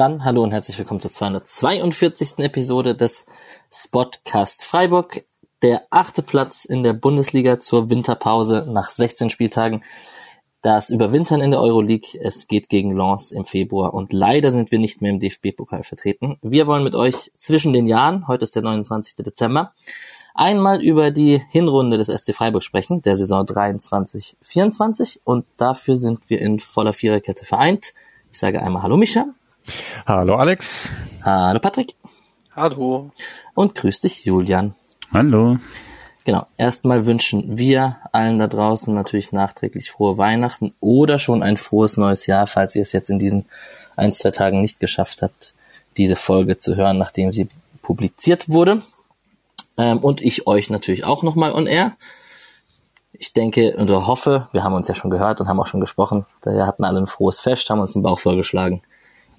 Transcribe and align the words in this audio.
Dann 0.00 0.24
hallo 0.24 0.42
und 0.42 0.52
herzlich 0.52 0.78
willkommen 0.78 1.00
zur 1.00 1.12
242. 1.12 2.38
Episode 2.38 2.94
des 2.94 3.26
Spotcast 3.70 4.64
Freiburg. 4.64 5.26
Der 5.60 5.82
achte 5.90 6.22
Platz 6.22 6.64
in 6.64 6.82
der 6.82 6.94
Bundesliga 6.94 7.60
zur 7.60 7.90
Winterpause 7.90 8.66
nach 8.66 8.88
16 8.88 9.28
Spieltagen. 9.28 9.84
Das 10.62 10.88
Überwintern 10.88 11.42
in 11.42 11.50
der 11.50 11.60
Euroleague. 11.60 12.18
Es 12.18 12.48
geht 12.48 12.70
gegen 12.70 12.96
Lens 12.96 13.30
im 13.30 13.44
Februar 13.44 13.92
und 13.92 14.14
leider 14.14 14.52
sind 14.52 14.70
wir 14.70 14.78
nicht 14.78 15.02
mehr 15.02 15.10
im 15.10 15.18
DFB-Pokal 15.18 15.82
vertreten. 15.82 16.38
Wir 16.40 16.66
wollen 16.66 16.82
mit 16.82 16.94
euch 16.94 17.30
zwischen 17.36 17.74
den 17.74 17.84
Jahren, 17.84 18.26
heute 18.26 18.44
ist 18.44 18.56
der 18.56 18.62
29. 18.62 19.22
Dezember, 19.22 19.74
einmal 20.34 20.80
über 20.82 21.10
die 21.10 21.42
Hinrunde 21.50 21.98
des 21.98 22.08
SC 22.08 22.34
Freiburg 22.34 22.62
sprechen, 22.62 23.02
der 23.02 23.16
Saison 23.16 23.44
23-24 23.44 25.18
und 25.24 25.44
dafür 25.58 25.98
sind 25.98 26.30
wir 26.30 26.40
in 26.40 26.58
voller 26.58 26.94
Viererkette 26.94 27.44
vereint. 27.44 27.92
Ich 28.32 28.38
sage 28.38 28.62
einmal 28.62 28.82
Hallo 28.82 28.96
Micha. 28.96 29.26
Hallo 30.06 30.36
Alex. 30.36 30.88
Hallo 31.22 31.58
Patrick. 31.60 31.94
Hallo. 32.54 33.10
Und 33.54 33.74
grüß 33.74 34.00
dich 34.00 34.24
Julian. 34.24 34.74
Hallo. 35.12 35.58
Genau, 36.24 36.46
erstmal 36.56 37.06
wünschen 37.06 37.58
wir 37.58 37.96
allen 38.12 38.38
da 38.38 38.46
draußen 38.46 38.94
natürlich 38.94 39.32
nachträglich 39.32 39.90
frohe 39.90 40.18
Weihnachten 40.18 40.74
oder 40.80 41.18
schon 41.18 41.42
ein 41.42 41.56
frohes 41.56 41.96
neues 41.96 42.26
Jahr, 42.26 42.46
falls 42.46 42.76
ihr 42.76 42.82
es 42.82 42.92
jetzt 42.92 43.10
in 43.10 43.18
diesen 43.18 43.46
ein, 43.96 44.12
zwei 44.12 44.30
Tagen 44.30 44.60
nicht 44.60 44.80
geschafft 44.80 45.22
habt, 45.22 45.54
diese 45.96 46.16
Folge 46.16 46.58
zu 46.58 46.76
hören, 46.76 46.98
nachdem 46.98 47.30
sie 47.30 47.48
publiziert 47.82 48.48
wurde. 48.48 48.82
Ähm, 49.76 49.98
und 49.98 50.20
ich 50.20 50.46
euch 50.46 50.70
natürlich 50.70 51.04
auch 51.04 51.22
nochmal 51.22 51.52
on 51.52 51.66
air. 51.66 51.96
Ich 53.12 53.32
denke 53.32 53.76
und 53.76 53.90
hoffe, 53.90 54.48
wir 54.52 54.62
haben 54.62 54.74
uns 54.74 54.88
ja 54.88 54.94
schon 54.94 55.10
gehört 55.10 55.40
und 55.40 55.48
haben 55.48 55.60
auch 55.60 55.66
schon 55.66 55.80
gesprochen, 55.80 56.26
wir 56.42 56.66
hatten 56.66 56.84
alle 56.84 57.00
ein 57.00 57.06
frohes 57.06 57.40
Fest, 57.40 57.68
haben 57.70 57.80
uns 57.80 57.94
den 57.94 58.02
Bauch 58.02 58.18
vollgeschlagen. 58.18 58.82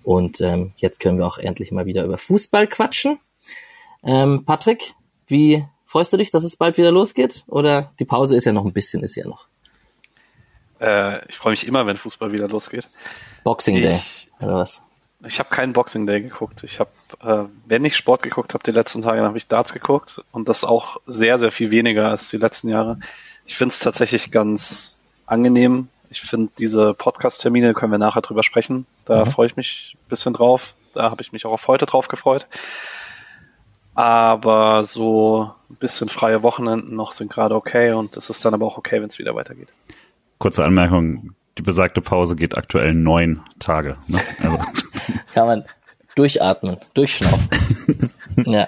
Und 0.03 0.41
ähm, 0.41 0.73
jetzt 0.77 0.99
können 0.99 1.17
wir 1.17 1.27
auch 1.27 1.37
endlich 1.37 1.71
mal 1.71 1.85
wieder 1.85 2.03
über 2.03 2.17
Fußball 2.17 2.67
quatschen. 2.67 3.19
Ähm, 4.03 4.43
Patrick, 4.45 4.93
wie 5.27 5.65
freust 5.85 6.13
du 6.13 6.17
dich, 6.17 6.31
dass 6.31 6.43
es 6.43 6.55
bald 6.55 6.77
wieder 6.77 6.91
losgeht? 6.91 7.43
Oder 7.47 7.91
die 7.99 8.05
Pause 8.05 8.35
ist 8.35 8.45
ja 8.45 8.53
noch 8.53 8.65
ein 8.65 8.73
bisschen, 8.73 9.03
ist 9.03 9.15
ja 9.15 9.27
noch. 9.27 9.47
Äh, 10.79 11.27
ich 11.29 11.37
freue 11.37 11.51
mich 11.51 11.67
immer, 11.67 11.85
wenn 11.85 11.97
Fußball 11.97 12.31
wieder 12.31 12.47
losgeht. 12.47 12.87
Boxing 13.43 13.77
ich, 13.77 13.83
Day, 13.83 14.45
oder 14.45 14.55
was? 14.55 14.81
Ich 15.23 15.37
habe 15.37 15.49
keinen 15.49 15.73
Boxing 15.73 16.07
Day 16.07 16.21
geguckt. 16.21 16.63
Ich 16.63 16.79
habe, 16.79 16.89
äh, 17.21 17.43
wenn 17.65 17.85
ich 17.85 17.95
Sport 17.95 18.23
geguckt 18.23 18.55
habe, 18.55 18.63
die 18.63 18.71
letzten 18.71 19.03
Tage, 19.03 19.17
dann 19.17 19.27
habe 19.27 19.37
ich 19.37 19.47
Darts 19.47 19.73
geguckt 19.73 20.23
und 20.31 20.49
das 20.49 20.63
auch 20.63 20.99
sehr, 21.05 21.37
sehr 21.37 21.51
viel 21.51 21.69
weniger 21.69 22.09
als 22.09 22.29
die 22.29 22.37
letzten 22.37 22.69
Jahre. 22.69 22.99
Ich 23.45 23.55
finde 23.55 23.73
es 23.73 23.79
tatsächlich 23.79 24.31
ganz 24.31 24.99
angenehm. 25.27 25.89
Ich 26.11 26.21
finde, 26.21 26.51
diese 26.59 26.93
Podcast-Termine 26.93 27.73
können 27.73 27.93
wir 27.93 27.97
nachher 27.97 28.21
drüber 28.21 28.43
sprechen. 28.43 28.85
Da 29.05 29.23
mhm. 29.23 29.31
freue 29.31 29.47
ich 29.47 29.55
mich 29.55 29.95
ein 29.95 30.09
bisschen 30.09 30.33
drauf. 30.33 30.73
Da 30.93 31.09
habe 31.09 31.21
ich 31.21 31.31
mich 31.31 31.45
auch 31.45 31.53
auf 31.53 31.69
heute 31.69 31.85
drauf 31.85 32.09
gefreut. 32.09 32.47
Aber 33.95 34.83
so 34.83 35.51
ein 35.69 35.75
bisschen 35.77 36.09
freie 36.09 36.43
Wochenenden 36.43 36.95
noch 36.97 37.13
sind 37.13 37.31
gerade 37.31 37.55
okay 37.55 37.93
und 37.93 38.17
es 38.17 38.29
ist 38.29 38.43
dann 38.43 38.53
aber 38.53 38.65
auch 38.65 38.77
okay, 38.77 39.01
wenn 39.01 39.07
es 39.07 39.19
wieder 39.19 39.35
weitergeht. 39.35 39.69
Kurze 40.37 40.65
Anmerkung, 40.65 41.33
die 41.57 41.61
besagte 41.61 42.01
Pause 42.01 42.35
geht 42.35 42.57
aktuell 42.57 42.93
neun 42.93 43.41
Tage. 43.59 43.95
Ne? 44.07 44.19
Also. 44.43 44.59
Kann 45.33 45.47
man 45.47 45.65
durchatmen, 46.15 46.77
durchschnaufen. 46.93 47.47
ja. 48.45 48.67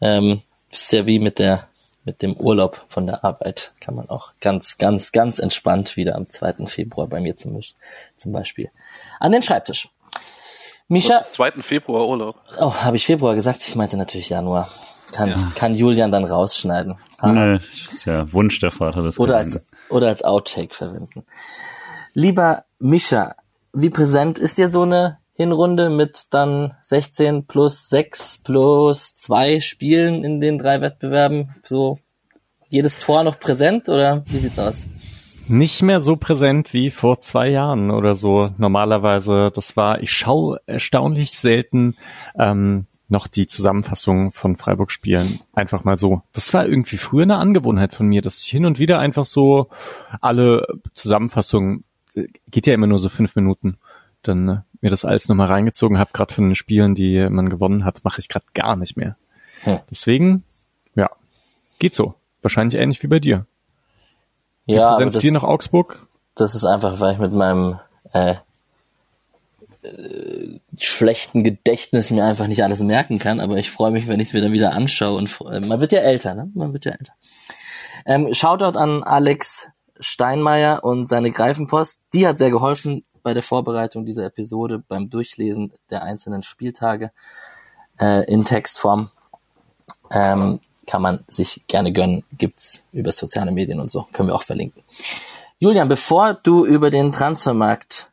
Ähm, 0.00 0.42
ist 0.70 0.92
ja 0.92 1.06
wie 1.06 1.20
mit 1.20 1.38
der 1.38 1.68
mit 2.04 2.22
dem 2.22 2.34
Urlaub 2.34 2.84
von 2.88 3.06
der 3.06 3.24
Arbeit 3.24 3.72
kann 3.80 3.94
man 3.94 4.08
auch 4.08 4.32
ganz, 4.40 4.78
ganz, 4.78 5.12
ganz 5.12 5.38
entspannt 5.38 5.96
wieder 5.96 6.16
am 6.16 6.28
2. 6.28 6.66
Februar 6.66 7.06
bei 7.06 7.20
mir 7.20 7.36
zum, 7.36 7.60
zum 8.16 8.32
Beispiel 8.32 8.70
an 9.20 9.32
den 9.32 9.42
Schreibtisch. 9.42 9.88
Misha. 10.88 11.18
Am 11.18 11.24
2. 11.24 11.52
Februar 11.62 12.08
Urlaub. 12.08 12.36
Oh, 12.58 12.74
habe 12.74 12.96
ich 12.96 13.06
Februar 13.06 13.34
gesagt? 13.34 13.66
Ich 13.66 13.76
meinte 13.76 13.96
natürlich 13.96 14.28
Januar. 14.28 14.68
Kann, 15.12 15.30
ja. 15.30 15.52
kann 15.54 15.74
Julian 15.74 16.10
dann 16.10 16.24
rausschneiden. 16.24 16.98
Ah. 17.18 17.32
Nee, 17.32 17.56
ist 17.56 18.06
ja 18.06 18.32
Wunsch 18.32 18.58
der 18.60 18.70
Vater 18.70 19.02
des 19.02 19.18
oder 19.18 19.36
als, 19.36 19.64
oder 19.90 20.08
als 20.08 20.24
Outtake 20.24 20.74
verwenden. 20.74 21.24
Lieber 22.14 22.64
Mischa, 22.78 23.36
wie 23.72 23.90
präsent 23.90 24.38
ist 24.38 24.58
dir 24.58 24.68
so 24.68 24.82
eine 24.82 25.18
Hinrunde 25.34 25.90
mit 25.90 26.26
dann 26.30 26.74
16 26.82 27.46
plus 27.46 27.88
6 27.88 28.42
plus 28.44 29.16
2 29.16 29.60
Spielen 29.60 30.24
in 30.24 30.40
den 30.40 30.58
drei 30.58 30.80
Wettbewerben? 30.80 31.54
So 31.64 31.98
jedes 32.68 32.98
Tor 32.98 33.24
noch 33.24 33.38
präsent 33.38 33.88
oder 33.88 34.24
wie 34.26 34.38
sieht's 34.38 34.58
aus? 34.58 34.86
Nicht 35.48 35.82
mehr 35.82 36.00
so 36.00 36.16
präsent 36.16 36.72
wie 36.72 36.90
vor 36.90 37.20
zwei 37.20 37.48
Jahren 37.48 37.90
oder 37.90 38.14
so. 38.14 38.50
Normalerweise, 38.58 39.50
das 39.54 39.76
war, 39.76 40.00
ich 40.00 40.12
schaue 40.12 40.60
erstaunlich 40.66 41.32
selten 41.32 41.96
ähm, 42.38 42.86
noch 43.08 43.26
die 43.26 43.46
Zusammenfassung 43.46 44.32
von 44.32 44.56
Freiburg-Spielen 44.56 45.40
einfach 45.52 45.84
mal 45.84 45.98
so. 45.98 46.22
Das 46.32 46.54
war 46.54 46.66
irgendwie 46.66 46.96
früher 46.96 47.24
eine 47.24 47.36
Angewohnheit 47.36 47.94
von 47.94 48.06
mir, 48.06 48.22
dass 48.22 48.42
ich 48.42 48.48
hin 48.48 48.64
und 48.64 48.78
wieder 48.78 48.98
einfach 48.98 49.26
so 49.26 49.68
alle 50.20 50.66
Zusammenfassungen, 50.94 51.84
geht 52.50 52.66
ja 52.66 52.74
immer 52.74 52.86
nur 52.86 53.00
so 53.00 53.08
fünf 53.08 53.36
Minuten, 53.36 53.76
dann 54.22 54.48
äh, 54.48 54.56
mir 54.82 54.90
das 54.90 55.04
alles 55.04 55.28
nochmal 55.28 55.46
reingezogen 55.46 55.98
habe, 55.98 56.10
gerade 56.12 56.34
von 56.34 56.48
den 56.48 56.56
Spielen, 56.56 56.94
die 56.94 57.28
man 57.30 57.48
gewonnen 57.48 57.84
hat, 57.84 58.04
mache 58.04 58.20
ich 58.20 58.28
gerade 58.28 58.46
gar 58.52 58.76
nicht 58.76 58.96
mehr. 58.96 59.16
Hm. 59.62 59.78
Deswegen, 59.90 60.44
ja, 60.94 61.08
geht 61.78 61.94
so. 61.94 62.14
Wahrscheinlich 62.42 62.80
ähnlich 62.80 63.02
wie 63.02 63.06
bei 63.06 63.20
dir. 63.20 63.46
Ja, 64.66 64.90
aber 64.90 65.06
das, 65.06 65.20
hier 65.20 65.32
nach 65.32 65.44
Augsburg? 65.44 66.06
Das 66.34 66.54
ist 66.54 66.64
einfach, 66.64 67.00
weil 67.00 67.14
ich 67.14 67.18
mit 67.18 67.32
meinem 67.32 67.78
äh, 68.12 68.34
äh, 69.82 70.60
schlechten 70.78 71.44
Gedächtnis 71.44 72.10
mir 72.10 72.24
einfach 72.24 72.46
nicht 72.46 72.62
alles 72.64 72.80
merken 72.80 73.18
kann, 73.18 73.40
aber 73.40 73.56
ich 73.56 73.70
freue 73.70 73.90
mich, 73.92 74.08
wenn 74.08 74.20
ich 74.20 74.28
es 74.28 74.32
mir 74.32 74.40
dann 74.40 74.52
wieder 74.52 74.72
anschaue 74.72 75.16
und 75.16 75.40
äh, 75.48 75.60
man 75.60 75.80
wird 75.80 75.92
ja 75.92 76.00
älter, 76.00 76.34
ne? 76.34 76.50
Man 76.54 76.72
wird 76.72 76.84
ja 76.84 76.92
älter. 76.92 77.12
Ähm, 78.04 78.34
Shoutout 78.34 78.78
an 78.78 79.02
Alex 79.02 79.68
Steinmeier 80.02 80.84
und 80.84 81.08
seine 81.08 81.30
Greifenpost. 81.30 82.00
Die 82.12 82.26
hat 82.26 82.38
sehr 82.38 82.50
geholfen 82.50 83.04
bei 83.22 83.34
der 83.34 83.42
Vorbereitung 83.42 84.04
dieser 84.04 84.24
Episode, 84.26 84.82
beim 84.86 85.08
Durchlesen 85.08 85.72
der 85.90 86.02
einzelnen 86.02 86.42
Spieltage 86.42 87.12
äh, 87.98 88.24
in 88.30 88.44
Textform. 88.44 89.10
Ähm, 90.10 90.60
kann 90.86 91.02
man 91.02 91.24
sich 91.28 91.62
gerne 91.68 91.92
gönnen, 91.92 92.24
gibt's 92.36 92.84
über 92.92 93.12
soziale 93.12 93.52
Medien 93.52 93.80
und 93.80 93.90
so, 93.90 94.06
können 94.12 94.28
wir 94.28 94.34
auch 94.34 94.42
verlinken. 94.42 94.82
Julian, 95.58 95.88
bevor 95.88 96.34
du 96.34 96.66
über 96.66 96.90
den 96.90 97.12
Transfermarkt 97.12 98.10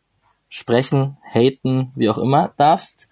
sprechen, 0.49 1.17
haten, 1.33 1.91
wie 1.95 2.09
auch 2.09 2.19
immer 2.19 2.53
darfst, 2.57 3.09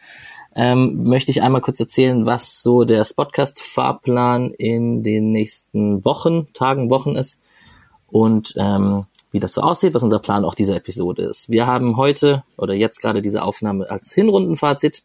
ähm, 0.56 1.04
möchte 1.04 1.32
ich 1.32 1.42
einmal 1.42 1.62
kurz 1.62 1.80
erzählen, 1.80 2.26
was 2.26 2.62
so 2.62 2.84
der 2.84 3.04
Spotcast-Fahrplan 3.04 4.52
in 4.52 5.04
den 5.04 5.32
nächsten 5.32 6.04
Wochen, 6.06 6.52
Tagen, 6.54 6.90
Wochen 6.90 7.16
ist 7.16 7.42
und 8.10 8.54
ähm, 8.58 9.06
wie 9.32 9.40
das 9.40 9.54
so 9.54 9.62
aussieht, 9.62 9.94
was 9.94 10.04
unser 10.04 10.20
Plan 10.20 10.46
auch 10.46 10.56
dieser 10.56 10.76
Episode 10.76 11.24
ist. 11.24 11.50
Wir 11.50 11.68
haben 11.68 11.98
heute 11.98 12.44
oder 12.58 12.74
jetzt 12.74 13.02
gerade 13.02 13.22
diese 13.22 13.44
Aufnahme 13.44 13.90
als 13.90 14.14
Hinrundenfazit 14.14 15.04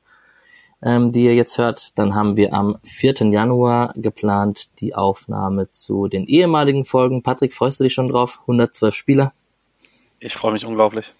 ähm, 0.82 1.12
die 1.12 1.24
ihr 1.24 1.34
jetzt 1.34 1.58
hört. 1.58 1.96
Dann 1.98 2.14
haben 2.14 2.36
wir 2.36 2.52
am 2.52 2.78
4. 2.84 3.14
Januar 3.30 3.92
geplant 3.96 4.68
die 4.80 4.94
Aufnahme 4.94 5.70
zu 5.70 6.08
den 6.08 6.26
ehemaligen 6.26 6.84
Folgen. 6.84 7.22
Patrick, 7.22 7.54
freust 7.54 7.80
du 7.80 7.84
dich 7.84 7.94
schon 7.94 8.08
drauf? 8.08 8.40
112 8.42 8.94
Spieler. 8.94 9.32
Ich 10.18 10.34
freue 10.34 10.52
mich 10.52 10.64
unglaublich. 10.64 11.12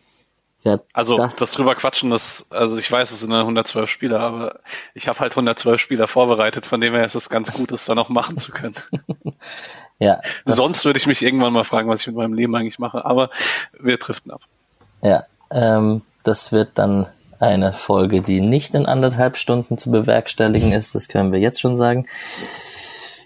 Ja, 0.65 0.79
also 0.93 1.17
das, 1.17 1.35
das 1.35 1.51
drüber 1.51 1.75
quatschen, 1.75 2.11
das, 2.11 2.53
also 2.53 2.79
ich 2.79 2.91
weiß, 2.91 3.11
es 3.11 3.19
sind 3.21 3.33
112 3.33 3.91
Spieler, 3.91 4.21
aber 4.21 4.61
ich 4.95 5.09
habe 5.09 5.19
halt 5.19 5.33
112 5.33 5.81
Spieler 5.81 6.06
vorbereitet, 6.06 6.67
von 6.67 6.81
dem 6.81 6.95
her 6.95 7.05
ist 7.05 7.17
es 7.17 7.29
ganz 7.29 7.53
gut, 7.53 7.73
es 7.73 7.85
dann 7.85 7.99
auch 7.99 8.09
machen 8.09 8.39
zu 8.39 8.53
können. 8.53 8.77
ja. 10.03 10.21
Sonst 10.45 10.85
würde 10.85 10.99
ich 10.99 11.07
mich 11.07 11.23
irgendwann 11.23 11.53
mal 11.53 11.65
fragen, 11.65 11.89
was 11.89 12.01
ich 12.01 12.09
mit 12.09 12.17
meinem 12.17 12.35
Leben 12.35 12.55
eigentlich 12.57 12.79
mache, 12.79 13.05
aber 13.05 13.31
wir 13.79 13.97
driften 13.97 14.33
ab. 14.33 14.43
Ja, 15.01 15.25
ähm, 15.51 16.03
das 16.25 16.51
wird 16.51 16.71
dann 16.75 17.07
eine 17.39 17.73
Folge, 17.73 18.21
die 18.21 18.41
nicht 18.41 18.75
in 18.75 18.87
anderthalb 18.87 19.37
Stunden 19.37 19.79
zu 19.79 19.91
bewerkstelligen 19.91 20.73
ist. 20.73 20.95
Das 20.95 21.09
können 21.09 21.33
wir 21.33 21.41
jetzt 21.41 21.61
schon 21.61 21.77
sagen. 21.77 22.07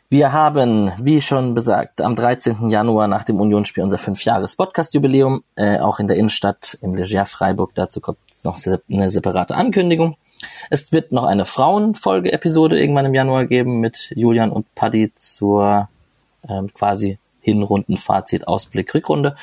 Wir 0.09 0.33
haben, 0.33 0.93
wie 1.01 1.21
schon 1.21 1.55
besagt, 1.55 2.01
am 2.01 2.15
13. 2.15 2.71
Januar 2.71 3.09
nach 3.09 3.25
dem 3.25 3.41
Unionsspiel 3.41 3.83
unser 3.83 3.99
Fünf-Jahres-Podcast-Jubiläum, 3.99 5.43
äh, 5.57 5.81
auch 5.81 5.99
in 5.99 6.07
der 6.07 6.17
Innenstadt 6.17 6.79
im 6.81 6.95
Leger 6.95 7.25
Freiburg. 7.25 7.73
Dazu 7.75 8.01
kommt 8.01 8.19
noch 8.45 8.59
eine 8.89 9.11
separate 9.11 9.57
Ankündigung. 9.57 10.17
Es 10.71 10.93
wird 10.93 11.11
noch 11.11 11.25
eine 11.25 11.45
Frauenfolge-Episode 11.45 12.79
irgendwann 12.79 13.07
im 13.07 13.15
Januar 13.15 13.47
geben 13.47 13.81
mit 13.81 14.13
Julian 14.15 14.53
und 14.53 14.73
Paddy 14.75 15.13
zur 15.15 15.89
ähm, 16.49 16.73
quasi 16.73 17.19
Hinrunden-Fazit, 17.41 18.49
Ausblick, 18.49 18.95
Rückrunde. 18.95 19.37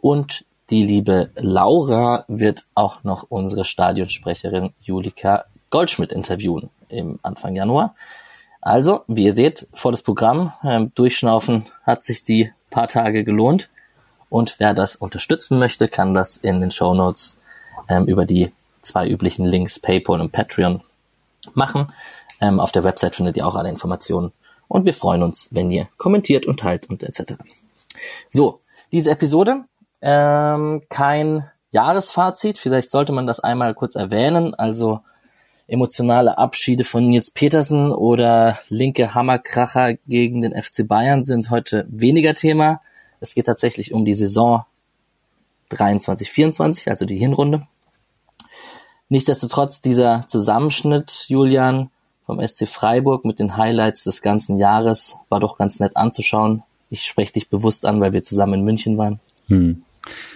Und 0.00 0.44
die 0.70 0.84
liebe 0.84 1.30
Laura 1.34 2.24
wird 2.28 2.64
auch 2.74 3.02
noch 3.02 3.26
unsere 3.28 3.64
Stadionsprecherin 3.64 4.72
Julika 4.80 5.44
Goldschmidt 5.70 6.12
interviewen 6.12 6.70
im 6.88 7.18
Anfang 7.22 7.56
Januar. 7.56 7.94
Also, 8.60 9.04
wie 9.08 9.24
ihr 9.24 9.32
seht, 9.32 9.68
volles 9.72 10.02
Programm. 10.02 10.52
Ähm, 10.62 10.92
durchschnaufen 10.94 11.64
hat 11.82 12.02
sich 12.02 12.24
die 12.24 12.52
paar 12.70 12.88
Tage 12.88 13.24
gelohnt. 13.24 13.68
Und 14.28 14.56
wer 14.58 14.74
das 14.74 14.96
unterstützen 14.96 15.58
möchte, 15.58 15.88
kann 15.88 16.14
das 16.14 16.36
in 16.36 16.60
den 16.60 16.70
Show 16.70 16.94
Notes 16.94 17.40
ähm, 17.88 18.06
über 18.06 18.26
die 18.26 18.52
zwei 18.82 19.08
üblichen 19.08 19.44
Links, 19.44 19.78
PayPal 19.78 20.20
und 20.20 20.32
Patreon, 20.32 20.82
machen. 21.54 21.92
Ähm, 22.40 22.60
auf 22.60 22.70
der 22.72 22.84
Website 22.84 23.16
findet 23.16 23.36
ihr 23.36 23.46
auch 23.46 23.56
alle 23.56 23.70
Informationen. 23.70 24.32
Und 24.70 24.86
wir 24.86 24.94
freuen 24.94 25.24
uns, 25.24 25.48
wenn 25.50 25.68
ihr 25.72 25.88
kommentiert 25.98 26.46
und 26.46 26.60
teilt 26.60 26.88
und 26.88 27.02
etc. 27.02 27.34
So, 28.28 28.60
diese 28.92 29.10
Episode, 29.10 29.64
ähm, 30.00 30.82
kein 30.88 31.50
Jahresfazit. 31.72 32.56
Vielleicht 32.56 32.88
sollte 32.88 33.12
man 33.12 33.26
das 33.26 33.40
einmal 33.40 33.74
kurz 33.74 33.96
erwähnen. 33.96 34.54
Also 34.54 35.00
emotionale 35.66 36.38
Abschiede 36.38 36.84
von 36.84 37.08
Nils 37.08 37.32
Petersen 37.32 37.90
oder 37.90 38.60
linke 38.68 39.12
Hammerkracher 39.12 39.94
gegen 40.06 40.40
den 40.40 40.54
FC 40.54 40.86
Bayern 40.86 41.24
sind 41.24 41.50
heute 41.50 41.84
weniger 41.88 42.36
Thema. 42.36 42.80
Es 43.18 43.34
geht 43.34 43.46
tatsächlich 43.46 43.92
um 43.92 44.04
die 44.04 44.14
Saison 44.14 44.66
23, 45.70 46.30
24, 46.30 46.90
also 46.90 47.06
die 47.06 47.18
Hinrunde. 47.18 47.66
Nichtsdestotrotz 49.08 49.80
dieser 49.80 50.26
Zusammenschnitt, 50.28 51.24
Julian, 51.26 51.90
vom 52.30 52.46
SC 52.46 52.68
Freiburg 52.68 53.24
mit 53.24 53.40
den 53.40 53.56
Highlights 53.56 54.04
des 54.04 54.22
ganzen 54.22 54.56
Jahres 54.56 55.16
war 55.30 55.40
doch 55.40 55.58
ganz 55.58 55.80
nett 55.80 55.96
anzuschauen. 55.96 56.62
Ich 56.88 57.02
spreche 57.02 57.32
dich 57.32 57.48
bewusst 57.48 57.84
an, 57.86 58.00
weil 58.00 58.12
wir 58.12 58.22
zusammen 58.22 58.54
in 58.54 58.64
München 58.64 58.98
waren. 58.98 59.18
Hm. 59.48 59.82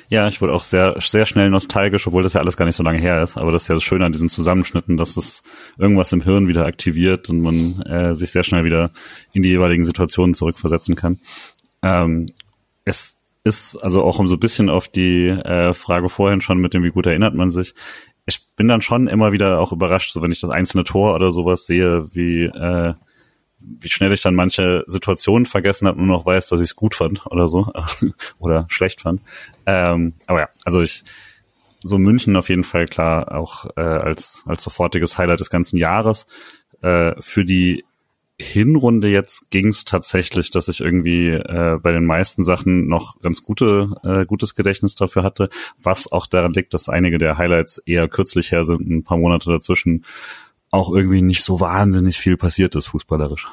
Ja, 0.08 0.26
ich 0.26 0.40
wurde 0.40 0.54
auch 0.54 0.64
sehr, 0.64 0.96
sehr 0.98 1.24
schnell 1.24 1.50
nostalgisch, 1.50 2.04
obwohl 2.08 2.24
das 2.24 2.32
ja 2.32 2.40
alles 2.40 2.56
gar 2.56 2.64
nicht 2.64 2.74
so 2.74 2.82
lange 2.82 2.98
her 2.98 3.22
ist. 3.22 3.36
Aber 3.36 3.52
das 3.52 3.62
ist 3.62 3.68
ja 3.68 3.76
das 3.76 3.84
Schöne 3.84 4.04
an 4.04 4.12
diesen 4.12 4.28
Zusammenschnitten, 4.28 4.96
dass 4.96 5.16
es 5.16 5.44
irgendwas 5.78 6.12
im 6.12 6.20
Hirn 6.20 6.48
wieder 6.48 6.66
aktiviert 6.66 7.30
und 7.30 7.40
man 7.40 7.80
äh, 7.82 8.14
sich 8.16 8.32
sehr 8.32 8.42
schnell 8.42 8.64
wieder 8.64 8.90
in 9.32 9.44
die 9.44 9.50
jeweiligen 9.50 9.84
Situationen 9.84 10.34
zurückversetzen 10.34 10.96
kann. 10.96 11.20
Ähm, 11.80 12.26
es 12.84 13.16
ist 13.44 13.76
also 13.76 14.02
auch 14.02 14.18
um 14.18 14.26
so 14.26 14.34
ein 14.34 14.40
bisschen 14.40 14.68
auf 14.68 14.88
die 14.88 15.28
äh, 15.28 15.72
Frage 15.74 16.08
vorhin 16.08 16.40
schon 16.40 16.58
mit 16.58 16.74
dem, 16.74 16.82
wie 16.82 16.90
gut 16.90 17.06
erinnert 17.06 17.34
man 17.34 17.50
sich 17.50 17.74
ich 18.26 18.46
bin 18.56 18.68
dann 18.68 18.80
schon 18.80 19.06
immer 19.06 19.32
wieder 19.32 19.60
auch 19.60 19.72
überrascht, 19.72 20.12
so 20.12 20.22
wenn 20.22 20.32
ich 20.32 20.40
das 20.40 20.50
einzelne 20.50 20.84
Tor 20.84 21.14
oder 21.14 21.30
sowas 21.30 21.66
sehe, 21.66 22.14
wie, 22.14 22.44
äh, 22.44 22.94
wie 23.58 23.88
schnell 23.88 24.12
ich 24.12 24.22
dann 24.22 24.34
manche 24.34 24.84
Situationen 24.86 25.46
vergessen 25.46 25.88
habe 25.88 25.98
nur 25.98 26.06
noch 26.06 26.26
weiß, 26.26 26.48
dass 26.48 26.60
ich 26.60 26.70
es 26.70 26.76
gut 26.76 26.94
fand 26.94 27.26
oder 27.26 27.48
so 27.48 27.72
oder 28.38 28.66
schlecht 28.68 29.02
fand. 29.02 29.20
Ähm, 29.66 30.14
aber 30.26 30.40
ja, 30.40 30.48
also 30.64 30.80
ich 30.80 31.04
so 31.82 31.98
München 31.98 32.36
auf 32.36 32.48
jeden 32.48 32.64
Fall 32.64 32.86
klar 32.86 33.34
auch 33.34 33.66
äh, 33.76 33.80
als 33.80 34.42
als 34.46 34.62
sofortiges 34.62 35.18
Highlight 35.18 35.40
des 35.40 35.50
ganzen 35.50 35.76
Jahres. 35.76 36.26
Äh, 36.80 37.14
für 37.20 37.44
die 37.44 37.84
Hinrunde 38.36 39.08
jetzt 39.08 39.50
ging 39.50 39.68
es 39.68 39.84
tatsächlich, 39.84 40.50
dass 40.50 40.66
ich 40.66 40.80
irgendwie 40.80 41.28
äh, 41.28 41.78
bei 41.80 41.92
den 41.92 42.04
meisten 42.04 42.42
Sachen 42.42 42.88
noch 42.88 43.20
ganz 43.20 43.44
gute, 43.44 43.94
äh, 44.02 44.26
gutes 44.26 44.56
Gedächtnis 44.56 44.96
dafür 44.96 45.22
hatte, 45.22 45.50
was 45.80 46.10
auch 46.10 46.26
daran 46.26 46.52
liegt, 46.52 46.74
dass 46.74 46.88
einige 46.88 47.18
der 47.18 47.38
Highlights 47.38 47.78
eher 47.78 48.08
kürzlich 48.08 48.50
her 48.50 48.64
sind, 48.64 48.88
ein 48.88 49.04
paar 49.04 49.18
Monate 49.18 49.50
dazwischen, 49.50 50.04
auch 50.70 50.92
irgendwie 50.92 51.22
nicht 51.22 51.44
so 51.44 51.60
wahnsinnig 51.60 52.18
viel 52.18 52.36
passiert 52.36 52.74
ist, 52.74 52.88
fußballerisch. 52.88 53.48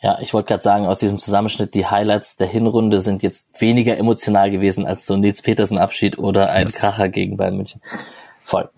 Ja, 0.00 0.18
ich 0.20 0.32
wollte 0.32 0.48
gerade 0.48 0.62
sagen, 0.62 0.86
aus 0.86 0.98
diesem 0.98 1.18
Zusammenschnitt, 1.18 1.74
die 1.74 1.86
Highlights 1.86 2.36
der 2.36 2.46
Hinrunde 2.46 3.02
sind 3.02 3.22
jetzt 3.22 3.60
weniger 3.60 3.98
emotional 3.98 4.50
gewesen 4.50 4.86
als 4.86 5.04
so 5.04 5.14
ein 5.14 5.20
Nils 5.20 5.42
Petersen 5.42 5.78
Abschied 5.78 6.18
oder 6.18 6.50
ein 6.50 6.66
yes. 6.66 6.74
Kracher 6.74 7.08
gegen 7.10 7.36
Bayern 7.36 7.56
München. 7.56 7.82
Voll. 8.44 8.70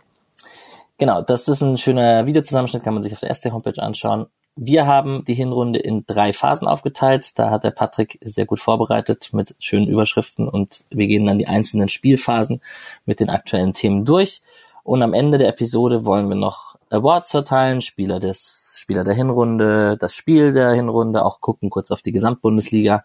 Genau, 0.96 1.22
das 1.22 1.46
ist 1.46 1.60
ein 1.60 1.78
schöner 1.78 2.26
Videozusammenschnitt, 2.26 2.82
kann 2.82 2.94
man 2.94 3.04
sich 3.04 3.12
auf 3.12 3.20
der 3.20 3.28
ersten 3.28 3.52
Homepage 3.52 3.80
anschauen. 3.80 4.26
Wir 4.60 4.88
haben 4.88 5.24
die 5.24 5.34
Hinrunde 5.34 5.78
in 5.78 6.04
drei 6.04 6.32
Phasen 6.32 6.66
aufgeteilt. 6.66 7.38
Da 7.38 7.48
hat 7.48 7.62
der 7.62 7.70
Patrick 7.70 8.18
sehr 8.24 8.44
gut 8.44 8.58
vorbereitet 8.58 9.28
mit 9.32 9.54
schönen 9.60 9.86
Überschriften 9.86 10.48
und 10.48 10.84
wir 10.90 11.06
gehen 11.06 11.26
dann 11.26 11.38
die 11.38 11.46
einzelnen 11.46 11.88
Spielphasen 11.88 12.60
mit 13.06 13.20
den 13.20 13.30
aktuellen 13.30 13.72
Themen 13.72 14.04
durch. 14.04 14.42
Und 14.82 15.02
am 15.02 15.14
Ende 15.14 15.38
der 15.38 15.46
Episode 15.46 16.04
wollen 16.04 16.28
wir 16.28 16.34
noch 16.34 16.74
Awards 16.90 17.30
verteilen, 17.30 17.82
Spieler 17.82 18.18
des, 18.18 18.74
Spieler 18.80 19.04
der 19.04 19.14
Hinrunde, 19.14 19.96
das 19.96 20.16
Spiel 20.16 20.52
der 20.52 20.72
Hinrunde, 20.72 21.24
auch 21.24 21.40
gucken 21.40 21.70
kurz 21.70 21.92
auf 21.92 22.02
die 22.02 22.10
Gesamtbundesliga 22.10 23.04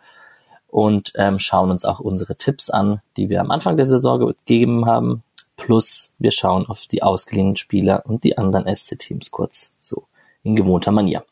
und 0.69 1.13
ähm, 1.17 1.37
schauen 1.37 1.69
uns 1.69 1.85
auch 1.85 1.99
unsere 1.99 2.35
Tipps 2.35 2.71
an, 2.71 3.01
die 3.15 3.29
wir 3.29 3.41
am 3.41 3.51
Anfang 3.51 3.77
der 3.77 3.85
Saison 3.85 4.17
gegeben 4.19 4.87
haben. 4.87 5.21
Plus 5.55 6.15
wir 6.17 6.31
schauen 6.31 6.65
auf 6.65 6.87
die 6.87 7.03
ausgeliehenen 7.03 7.57
Spieler 7.57 8.07
und 8.07 8.23
die 8.23 8.39
anderen 8.39 8.65
SC-Teams 8.75 9.29
kurz 9.29 9.71
so 9.79 10.05
in 10.41 10.55
gewohnter 10.55 10.91
Manier. 10.91 11.23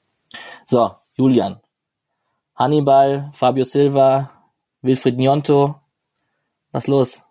So, 0.66 0.92
Julian. 1.13 1.60
Hannibal, 2.56 3.31
Fabio 3.33 3.63
Silva, 3.63 4.31
Wilfried 4.81 5.18
Nyonto. 5.18 5.75
Was 6.72 6.88
los? 6.88 7.22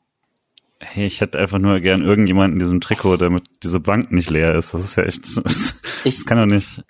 Hey, 0.81 1.06
ich 1.06 1.20
hätte 1.20 1.38
einfach 1.38 1.58
nur 1.58 1.79
gern 1.81 2.02
irgendjemanden 2.02 2.55
in 2.55 2.64
diesem 2.64 2.81
Trikot, 2.81 3.19
damit 3.19 3.44
diese 3.62 3.81
Bank 3.81 4.12
nicht 4.12 4.31
leer 4.31 4.55
ist. 4.55 4.73
Das 4.73 4.82
ist 4.82 4.97
ja 4.97 5.05
echt, 5.05 5.37
das, 5.44 5.81
ich, 6.05 6.25
kann 6.25 6.38
doch 6.38 6.47
nicht. 6.47 6.82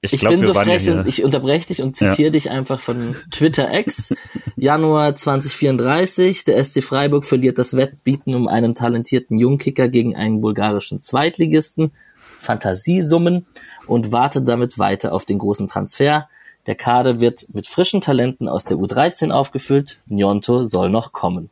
Ich, 0.00 0.12
ich 0.12 0.20
glaub, 0.20 0.32
bin 0.32 0.44
so 0.44 0.54
frech 0.54 0.88
und 0.88 1.06
ich 1.08 1.24
unterbreche 1.24 1.68
dich 1.68 1.82
und 1.82 1.96
zitiere 1.96 2.28
ja. 2.28 2.30
dich 2.30 2.50
einfach 2.50 2.80
von 2.80 3.16
Twitter 3.30 3.76
X. 3.76 4.14
Januar 4.56 5.16
2034, 5.16 6.44
der 6.44 6.62
SC 6.62 6.84
Freiburg 6.84 7.24
verliert 7.24 7.58
das 7.58 7.76
Wettbieten 7.76 8.34
um 8.34 8.46
einen 8.46 8.74
talentierten 8.74 9.38
Jungkicker 9.38 9.88
gegen 9.88 10.14
einen 10.14 10.40
bulgarischen 10.40 11.00
Zweitligisten. 11.00 11.90
Fantasiesummen 12.38 13.46
und 13.86 14.12
wartet 14.12 14.48
damit 14.48 14.78
weiter 14.78 15.12
auf 15.12 15.24
den 15.24 15.38
großen 15.38 15.66
Transfer. 15.66 16.28
Der 16.66 16.74
Kader 16.74 17.20
wird 17.20 17.46
mit 17.52 17.66
frischen 17.66 18.00
Talenten 18.00 18.48
aus 18.48 18.64
der 18.64 18.76
U13 18.76 19.30
aufgefüllt. 19.30 20.00
Njonto 20.06 20.64
soll 20.64 20.90
noch 20.90 21.12
kommen. 21.12 21.50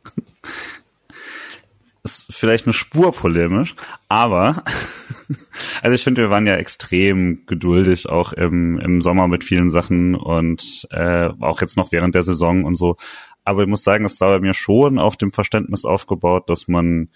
Ist 2.03 2.25
vielleicht 2.29 2.67
eine 2.67 2.73
Spur 2.73 3.13
polemisch, 3.13 3.75
aber 4.09 4.63
also 5.81 5.95
ich 5.95 6.03
finde, 6.03 6.21
wir 6.21 6.29
waren 6.29 6.45
ja 6.45 6.55
extrem 6.55 7.47
geduldig 7.47 8.07
auch 8.07 8.31
im, 8.33 8.77
im 8.79 9.01
Sommer 9.01 9.27
mit 9.27 9.43
vielen 9.43 9.71
Sachen 9.71 10.13
und 10.13 10.87
äh, 10.91 11.29
auch 11.39 11.61
jetzt 11.61 11.77
noch 11.77 11.91
während 11.91 12.13
der 12.13 12.21
Saison 12.21 12.63
und 12.63 12.75
so. 12.75 12.97
Aber 13.43 13.63
ich 13.63 13.67
muss 13.67 13.83
sagen, 13.83 14.05
es 14.05 14.21
war 14.21 14.29
bei 14.29 14.39
mir 14.39 14.53
schon 14.53 14.99
auf 14.99 15.17
dem 15.17 15.31
Verständnis 15.31 15.85
aufgebaut, 15.85 16.49
dass 16.49 16.67
man 16.67 17.09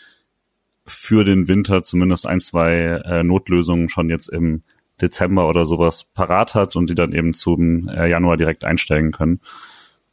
für 0.90 1.24
den 1.24 1.48
Winter 1.48 1.84
zumindest 1.84 2.26
ein, 2.26 2.42
zwei 2.42 3.02
äh, 3.06 3.24
Notlösungen 3.24 3.90
schon 3.90 4.10
jetzt 4.10 4.28
im 4.28 4.64
Dezember 5.02 5.48
oder 5.48 5.66
sowas 5.66 6.06
parat 6.14 6.56
hat 6.56 6.76
und 6.76 6.90
die 6.90 6.96
dann 6.96 7.14
eben 7.14 7.34
zum 7.34 7.88
äh, 7.88 8.10
Januar 8.10 8.38
direkt 8.38 8.66
einsteigen 8.66 9.12
können. 9.12 9.40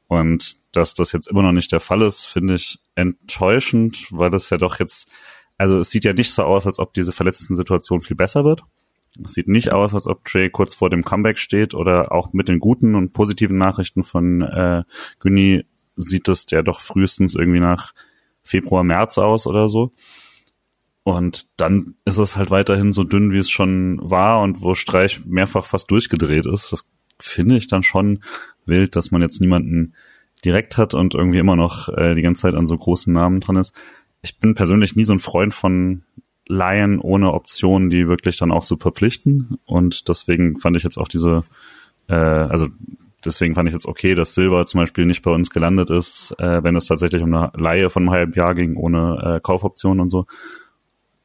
Und 0.09 0.56
dass 0.73 0.95
das 0.95 1.12
jetzt 1.12 1.28
immer 1.28 1.42
noch 1.42 1.52
nicht 1.52 1.73
der 1.73 1.80
Fall 1.80 2.02
ist, 2.02 2.25
finde 2.25 2.54
ich 2.54 2.78
enttäuschend, 2.95 4.06
weil 4.11 4.30
das 4.30 4.50
ja 4.50 4.56
doch 4.56 4.78
jetzt, 4.78 5.11
also 5.59 5.78
es 5.78 5.90
sieht 5.90 6.04
ja 6.04 6.12
nicht 6.12 6.33
so 6.33 6.45
aus, 6.45 6.66
als 6.66 6.78
ob 6.78 6.95
diese 6.95 7.12
verletzten 7.12 7.56
Situation 7.56 8.02
viel 8.02 8.16
besser 8.16 8.45
wird. 8.45 8.62
Es 9.25 9.33
sieht 9.33 9.49
nicht 9.49 9.73
aus, 9.73 9.95
als 9.95 10.06
ob 10.06 10.25
Trey 10.25 10.50
kurz 10.50 10.75
vor 10.75 10.90
dem 10.90 11.02
Comeback 11.02 11.38
steht 11.38 11.75
oder 11.75 12.12
auch 12.12 12.33
mit 12.33 12.49
den 12.49 12.59
guten 12.59 12.95
und 12.95 13.12
positiven 13.12 13.56
Nachrichten 13.56 14.04
von 14.04 14.42
äh, 14.42 14.85
Günni 15.18 15.64
sieht 15.97 16.28
es 16.28 16.47
ja 16.50 16.62
doch 16.62 16.80
frühestens 16.80 17.35
irgendwie 17.35 17.61
nach 17.61 17.95
Februar, 18.42 18.85
März 18.85 19.18
aus 19.18 19.47
oder 19.47 19.68
so. 19.68 19.92
Und 21.07 21.61
dann 21.61 21.95
ist 22.05 22.19
es 22.19 22.37
halt 22.37 22.51
weiterhin 22.51 22.93
so 22.93 23.05
dünn, 23.05 23.31
wie 23.31 23.39
es 23.39 23.49
schon 23.49 24.01
war 24.03 24.43
und 24.43 24.61
wo 24.61 24.75
Streich 24.75 25.25
mehrfach 25.25 25.65
fast 25.65 25.89
durchgedreht 25.93 26.47
ist. 26.47 26.73
Das 26.73 26.85
finde 27.21 27.57
ich 27.57 27.69
dann 27.69 27.85
schon 27.85 28.25
wild, 28.65 28.97
dass 28.97 29.13
man 29.13 29.23
jetzt 29.23 29.41
niemanden 29.41 29.95
direkt 30.45 30.77
hat 30.77 30.95
und 30.95 31.15
irgendwie 31.15 31.39
immer 31.39 31.55
noch 31.55 31.89
äh, 31.91 32.17
die 32.17 32.23
ganze 32.23 32.43
Zeit 32.43 32.55
an 32.57 32.67
so 32.67 32.77
großen 32.77 33.13
Namen 33.13 33.39
dran 33.39 33.55
ist. 33.55 33.73
Ich 34.21 34.41
bin 34.41 34.57
persönlich 34.57 34.97
nie 34.97 35.05
so 35.05 35.13
ein 35.13 35.21
Freund 35.21 35.55
von 35.55 36.03
Laien 36.49 36.99
ohne 36.99 37.35
Optionen, 37.35 37.89
die 37.89 38.09
wirklich 38.09 38.37
dann 38.37 38.51
auch 38.51 38.65
so 38.65 38.77
verpflichten. 38.77 39.59
Und 39.65 40.09
deswegen 40.09 40.59
fand 40.59 40.77
ich 40.77 40.83
jetzt 40.83 40.99
auch 40.99 41.07
diese, 41.07 41.45
äh, 42.09 42.17
also 42.17 42.67
deswegen 43.25 43.55
fand 43.55 43.69
ich 43.69 43.75
jetzt 43.75 43.87
okay, 43.87 44.17
dass 44.17 44.35
Silver 44.35 44.67
zum 44.67 44.81
Beispiel 44.81 45.07
nicht 45.07 45.23
bei 45.23 45.31
uns 45.31 45.51
gelandet 45.51 45.89
ist, 45.89 46.35
äh, 46.41 46.65
wenn 46.65 46.75
es 46.75 46.87
tatsächlich 46.87 47.23
um 47.23 47.33
eine 47.33 47.53
Laie 47.55 47.91
von 47.91 48.03
einem 48.03 48.11
halben 48.11 48.33
Jahr 48.33 48.57
ging, 48.57 48.75
ohne 48.75 49.37
äh, 49.37 49.41
Kaufoption 49.41 50.01
und 50.01 50.09
so. 50.09 50.27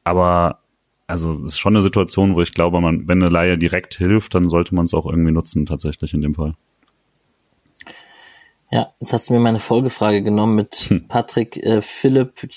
Aber 0.04 0.62
also 1.08 1.44
es 1.46 1.54
ist 1.54 1.60
schon 1.60 1.76
eine 1.76 1.84
Situation, 1.84 2.36
wo 2.36 2.42
ich 2.42 2.54
glaube, 2.54 2.80
man, 2.80 3.08
wenn 3.08 3.22
eine 3.22 3.32
Laie 3.32 3.58
direkt 3.58 3.96
hilft, 3.96 4.34
dann 4.34 4.48
sollte 4.48 4.74
man 4.74 4.86
es 4.86 4.94
auch 4.94 5.06
irgendwie 5.06 5.34
nutzen, 5.34 5.66
tatsächlich 5.66 6.14
in 6.14 6.22
dem 6.22 6.36
Fall. 6.36 6.56
Ja, 8.72 8.94
jetzt 9.02 9.12
hast 9.12 9.30
du 9.30 9.34
mir 9.34 9.42
meine 9.42 9.60
Folgefrage 9.60 10.22
genommen 10.22 10.56
mit 10.56 10.76
hm. 10.76 11.10
Patrick, 11.10 11.58
äh, 11.58 11.82
Philipp, 11.82 12.48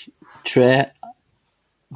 Trey, 0.45 0.85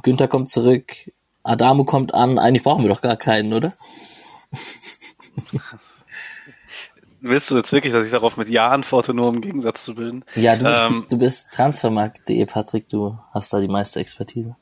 Günther 0.02 0.28
kommt 0.28 0.50
zurück, 0.50 1.10
Adamo 1.42 1.84
kommt 1.84 2.12
an. 2.12 2.38
Eigentlich 2.38 2.62
brauchen 2.62 2.84
wir 2.84 2.90
doch 2.90 3.00
gar 3.00 3.16
keinen, 3.16 3.54
oder? 3.54 3.72
Willst 7.22 7.50
du 7.50 7.56
jetzt 7.56 7.72
wirklich, 7.72 7.92
dass 7.92 8.04
ich 8.04 8.10
darauf 8.10 8.36
mit 8.36 8.48
Ja 8.48 8.68
antworte, 8.68 9.12
nur 9.12 9.28
um 9.28 9.34
einen 9.34 9.42
Gegensatz 9.42 9.84
zu 9.84 9.94
bilden? 9.94 10.24
Ja, 10.34 10.56
du 10.56 10.64
bist, 10.64 10.80
ähm, 10.82 11.06
du 11.08 11.18
bist 11.18 11.50
transfermarkt.de, 11.52 12.46
Patrick, 12.46 12.88
du 12.88 13.18
hast 13.32 13.52
da 13.52 13.60
die 13.60 13.68
meiste 13.68 14.00
Expertise. 14.00 14.56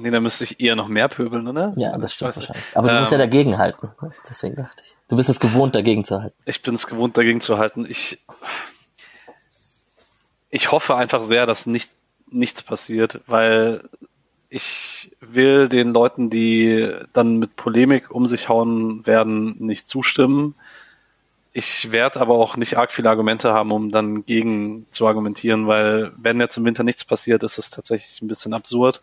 Nee, 0.00 0.10
da 0.10 0.20
müsste 0.20 0.44
ich 0.44 0.60
eher 0.60 0.76
noch 0.76 0.88
mehr 0.88 1.08
pöbeln, 1.08 1.46
oder? 1.48 1.72
Ja, 1.76 1.96
das 1.98 2.14
stimmt 2.14 2.36
wahrscheinlich. 2.36 2.64
Aber 2.74 2.88
du 2.88 2.94
ähm, 2.94 3.00
musst 3.00 3.12
ja 3.12 3.18
dagegen 3.18 3.58
halten. 3.58 3.90
Deswegen 4.28 4.56
dachte 4.56 4.82
ich. 4.84 4.96
Du 5.08 5.16
bist 5.16 5.28
es 5.28 5.40
gewohnt, 5.40 5.74
dagegen 5.74 6.04
zu 6.04 6.22
halten. 6.22 6.36
Ich 6.44 6.62
bin 6.62 6.74
es 6.74 6.86
gewohnt, 6.86 7.16
dagegen 7.16 7.40
zu 7.40 7.58
halten. 7.58 7.86
Ich, 7.88 8.18
ich 10.50 10.70
hoffe 10.70 10.96
einfach 10.96 11.22
sehr, 11.22 11.46
dass 11.46 11.66
nicht, 11.66 11.90
nichts 12.30 12.62
passiert, 12.62 13.20
weil 13.26 13.82
ich 14.50 15.16
will 15.20 15.68
den 15.68 15.92
Leuten, 15.92 16.30
die 16.30 16.94
dann 17.12 17.38
mit 17.38 17.56
Polemik 17.56 18.10
um 18.10 18.26
sich 18.26 18.48
hauen 18.48 19.06
werden, 19.06 19.56
nicht 19.58 19.88
zustimmen. 19.88 20.54
Ich 21.52 21.92
werde 21.92 22.20
aber 22.20 22.34
auch 22.34 22.56
nicht 22.56 22.76
arg 22.78 22.92
viele 22.92 23.10
Argumente 23.10 23.52
haben, 23.52 23.72
um 23.72 23.90
dann 23.90 24.24
gegen 24.24 24.86
zu 24.90 25.06
argumentieren, 25.06 25.66
weil 25.66 26.12
wenn 26.16 26.40
jetzt 26.40 26.56
im 26.56 26.64
Winter 26.64 26.82
nichts 26.82 27.04
passiert, 27.04 27.42
ist 27.42 27.58
es 27.58 27.70
tatsächlich 27.70 28.22
ein 28.22 28.28
bisschen 28.28 28.54
absurd, 28.54 29.02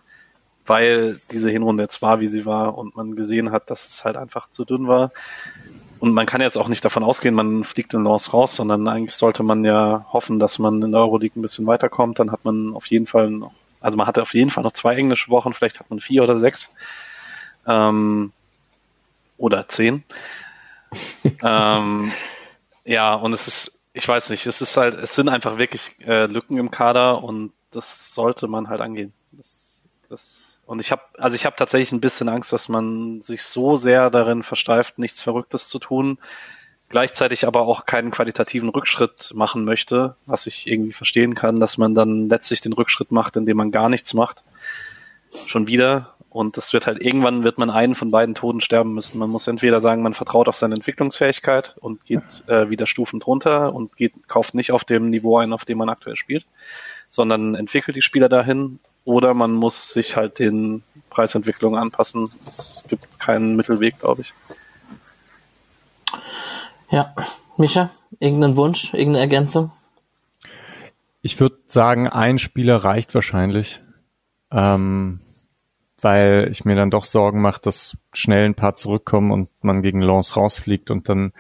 weil 0.65 1.19
diese 1.31 1.49
Hinrunde 1.49 1.83
jetzt 1.83 2.01
war, 2.01 2.19
wie 2.19 2.27
sie 2.27 2.45
war 2.45 2.77
und 2.77 2.95
man 2.95 3.15
gesehen 3.15 3.51
hat, 3.51 3.69
dass 3.69 3.87
es 3.87 4.05
halt 4.05 4.17
einfach 4.17 4.49
zu 4.49 4.65
dünn 4.65 4.87
war. 4.87 5.11
Und 5.99 6.13
man 6.13 6.25
kann 6.25 6.41
jetzt 6.41 6.57
auch 6.57 6.67
nicht 6.67 6.83
davon 6.83 7.03
ausgehen, 7.03 7.35
man 7.35 7.63
fliegt 7.63 7.93
in 7.93 8.03
Lens 8.03 8.33
raus, 8.33 8.55
sondern 8.55 8.87
eigentlich 8.87 9.15
sollte 9.15 9.43
man 9.43 9.63
ja 9.63 10.05
hoffen, 10.11 10.39
dass 10.39 10.59
man 10.59 10.81
in 10.81 10.91
der 10.91 11.01
Euroleague 11.01 11.39
ein 11.39 11.41
bisschen 11.41 11.65
weiterkommt. 11.65 12.19
Dann 12.19 12.31
hat 12.31 12.45
man 12.45 12.73
auf 12.73 12.87
jeden 12.87 13.07
Fall 13.07 13.29
noch 13.29 13.53
also 13.85 13.97
man 13.97 14.07
hatte 14.07 14.23
auf 14.23 14.33
jeden 14.33 14.49
Fall 14.49 14.63
noch 14.63 14.71
zwei 14.71 14.95
englische 14.95 15.29
Wochen, 15.29 15.53
vielleicht 15.53 15.79
hat 15.79 15.91
man 15.91 15.99
vier 15.99 16.23
oder 16.23 16.39
sechs. 16.39 16.73
Ähm, 17.67 18.31
oder 19.37 19.67
zehn. 19.67 20.03
ähm, 21.43 22.11
ja, 22.83 23.13
und 23.13 23.31
es 23.31 23.47
ist, 23.47 23.79
ich 23.93 24.07
weiß 24.07 24.31
nicht, 24.31 24.47
es 24.47 24.59
ist 24.61 24.75
halt, 24.75 24.95
es 24.95 25.13
sind 25.13 25.29
einfach 25.29 25.59
wirklich 25.59 25.99
äh, 25.99 26.25
Lücken 26.25 26.57
im 26.57 26.71
Kader 26.71 27.23
und 27.23 27.53
das 27.69 28.15
sollte 28.15 28.47
man 28.47 28.69
halt 28.69 28.81
angehen. 28.81 29.13
Das, 29.33 29.83
das, 30.09 30.44
und 30.65 30.79
ich 30.79 30.91
habe, 30.91 31.03
also 31.17 31.35
ich 31.35 31.45
habe 31.45 31.55
tatsächlich 31.55 31.91
ein 31.91 32.01
bisschen 32.01 32.29
Angst, 32.29 32.51
dass 32.51 32.69
man 32.69 33.21
sich 33.21 33.43
so 33.43 33.75
sehr 33.75 34.09
darin 34.09 34.43
versteift, 34.43 34.97
nichts 34.97 35.21
Verrücktes 35.21 35.69
zu 35.69 35.79
tun, 35.79 36.17
gleichzeitig 36.89 37.45
aber 37.45 37.61
auch 37.61 37.85
keinen 37.85 38.11
qualitativen 38.11 38.69
Rückschritt 38.69 39.31
machen 39.35 39.63
möchte, 39.65 40.15
was 40.25 40.47
ich 40.47 40.67
irgendwie 40.67 40.93
verstehen 40.93 41.35
kann, 41.35 41.59
dass 41.59 41.77
man 41.77 41.93
dann 41.93 42.29
letztlich 42.29 42.61
den 42.61 42.73
Rückschritt 42.73 43.11
macht, 43.11 43.37
indem 43.37 43.57
man 43.57 43.71
gar 43.71 43.89
nichts 43.89 44.13
macht. 44.13 44.43
Schon 45.45 45.67
wieder. 45.67 46.15
Und 46.29 46.57
das 46.57 46.73
wird 46.73 46.85
halt 46.85 47.01
irgendwann 47.01 47.45
wird 47.45 47.57
man 47.57 47.69
einen 47.69 47.95
von 47.95 48.11
beiden 48.11 48.35
Toten 48.35 48.59
sterben 48.59 48.93
müssen. 48.93 49.19
Man 49.19 49.29
muss 49.29 49.47
entweder 49.47 49.79
sagen, 49.79 50.01
man 50.01 50.13
vertraut 50.13 50.49
auf 50.49 50.55
seine 50.55 50.75
Entwicklungsfähigkeit 50.75 51.75
und 51.79 52.03
geht 52.03 52.43
äh, 52.47 52.69
wieder 52.69 52.87
Stufen 52.87 53.21
drunter 53.21 53.73
und 53.73 53.95
geht, 53.95 54.27
kauft 54.27 54.53
nicht 54.53 54.73
auf 54.73 54.83
dem 54.83 55.09
Niveau 55.09 55.37
ein, 55.37 55.53
auf 55.53 55.63
dem 55.63 55.77
man 55.77 55.87
aktuell 55.87 56.17
spielt, 56.17 56.45
sondern 57.07 57.55
entwickelt 57.55 57.95
die 57.95 58.01
Spieler 58.01 58.27
dahin. 58.27 58.79
Oder 59.05 59.33
man 59.33 59.53
muss 59.53 59.93
sich 59.93 60.15
halt 60.15 60.39
den 60.39 60.83
Preisentwicklungen 61.09 61.79
anpassen. 61.79 62.29
Es 62.47 62.83
gibt 62.89 63.19
keinen 63.19 63.55
Mittelweg, 63.55 63.99
glaube 63.99 64.23
ich. 64.23 64.33
Ja, 66.89 67.13
Mischa, 67.57 67.89
irgendein 68.19 68.57
Wunsch, 68.57 68.93
irgendeine 68.93 69.19
Ergänzung? 69.19 69.71
Ich 71.21 71.39
würde 71.39 71.57
sagen, 71.67 72.07
ein 72.07 72.37
Spieler 72.37 72.77
reicht 72.77 73.15
wahrscheinlich, 73.15 73.81
ähm, 74.51 75.21
weil 76.01 76.49
ich 76.51 76.65
mir 76.65 76.75
dann 76.75 76.91
doch 76.91 77.05
Sorgen 77.05 77.41
mache, 77.41 77.61
dass 77.61 77.97
schnell 78.13 78.45
ein 78.45 78.55
paar 78.55 78.75
zurückkommen 78.75 79.31
und 79.31 79.49
man 79.61 79.81
gegen 79.81 80.01
Lens 80.01 80.35
rausfliegt 80.35 80.91
und 80.91 81.09
dann 81.09 81.33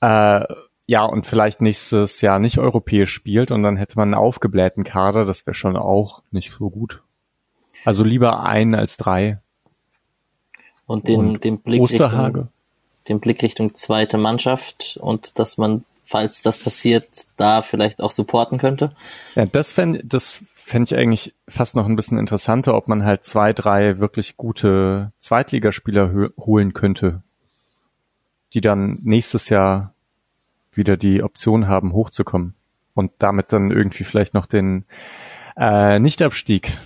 äh, 0.00 0.44
ja 0.88 1.04
und 1.04 1.28
vielleicht 1.28 1.60
nächstes 1.60 2.20
Jahr 2.20 2.40
nicht 2.40 2.58
europäisch 2.58 3.12
spielt 3.12 3.52
und 3.52 3.62
dann 3.62 3.76
hätte 3.76 3.96
man 3.96 4.08
einen 4.08 4.20
aufgeblähten 4.20 4.82
Kader, 4.82 5.24
das 5.24 5.46
wäre 5.46 5.54
schon 5.54 5.76
auch 5.76 6.22
nicht 6.32 6.52
so 6.52 6.70
gut. 6.70 7.02
Also 7.84 8.02
lieber 8.02 8.42
einen 8.42 8.74
als 8.74 8.96
drei. 8.96 9.38
Und 10.86 11.06
den, 11.06 11.20
und 11.20 11.44
den 11.44 11.60
Blick 11.60 11.82
Osterhage. 11.82 12.38
Richtung 12.38 12.52
den 13.08 13.20
Blick 13.20 13.42
Richtung 13.42 13.74
zweite 13.74 14.18
Mannschaft 14.18 14.98
und 15.00 15.38
dass 15.38 15.58
man, 15.58 15.84
falls 16.04 16.42
das 16.42 16.58
passiert, 16.58 17.08
da 17.36 17.62
vielleicht 17.62 18.00
auch 18.00 18.10
supporten 18.10 18.58
könnte? 18.58 18.92
Ja, 19.34 19.46
das 19.46 19.72
fände 19.72 20.02
das 20.04 20.42
fänd 20.56 20.92
ich 20.92 20.98
eigentlich 20.98 21.34
fast 21.48 21.76
noch 21.76 21.86
ein 21.86 21.96
bisschen 21.96 22.18
interessanter, 22.18 22.74
ob 22.74 22.88
man 22.88 23.04
halt 23.04 23.24
zwei, 23.24 23.54
drei 23.54 24.00
wirklich 24.00 24.36
gute 24.36 25.12
Zweitligaspieler 25.18 26.30
holen 26.38 26.74
könnte, 26.74 27.22
die 28.52 28.60
dann 28.60 28.98
nächstes 29.02 29.48
Jahr 29.48 29.94
wieder 30.78 30.96
die 30.96 31.22
Option 31.22 31.68
haben, 31.68 31.92
hochzukommen 31.92 32.54
und 32.94 33.12
damit 33.18 33.52
dann 33.52 33.70
irgendwie 33.70 34.04
vielleicht 34.04 34.32
noch 34.32 34.46
den 34.46 34.86
äh, 35.58 35.98
Nichtabstieg 35.98 36.78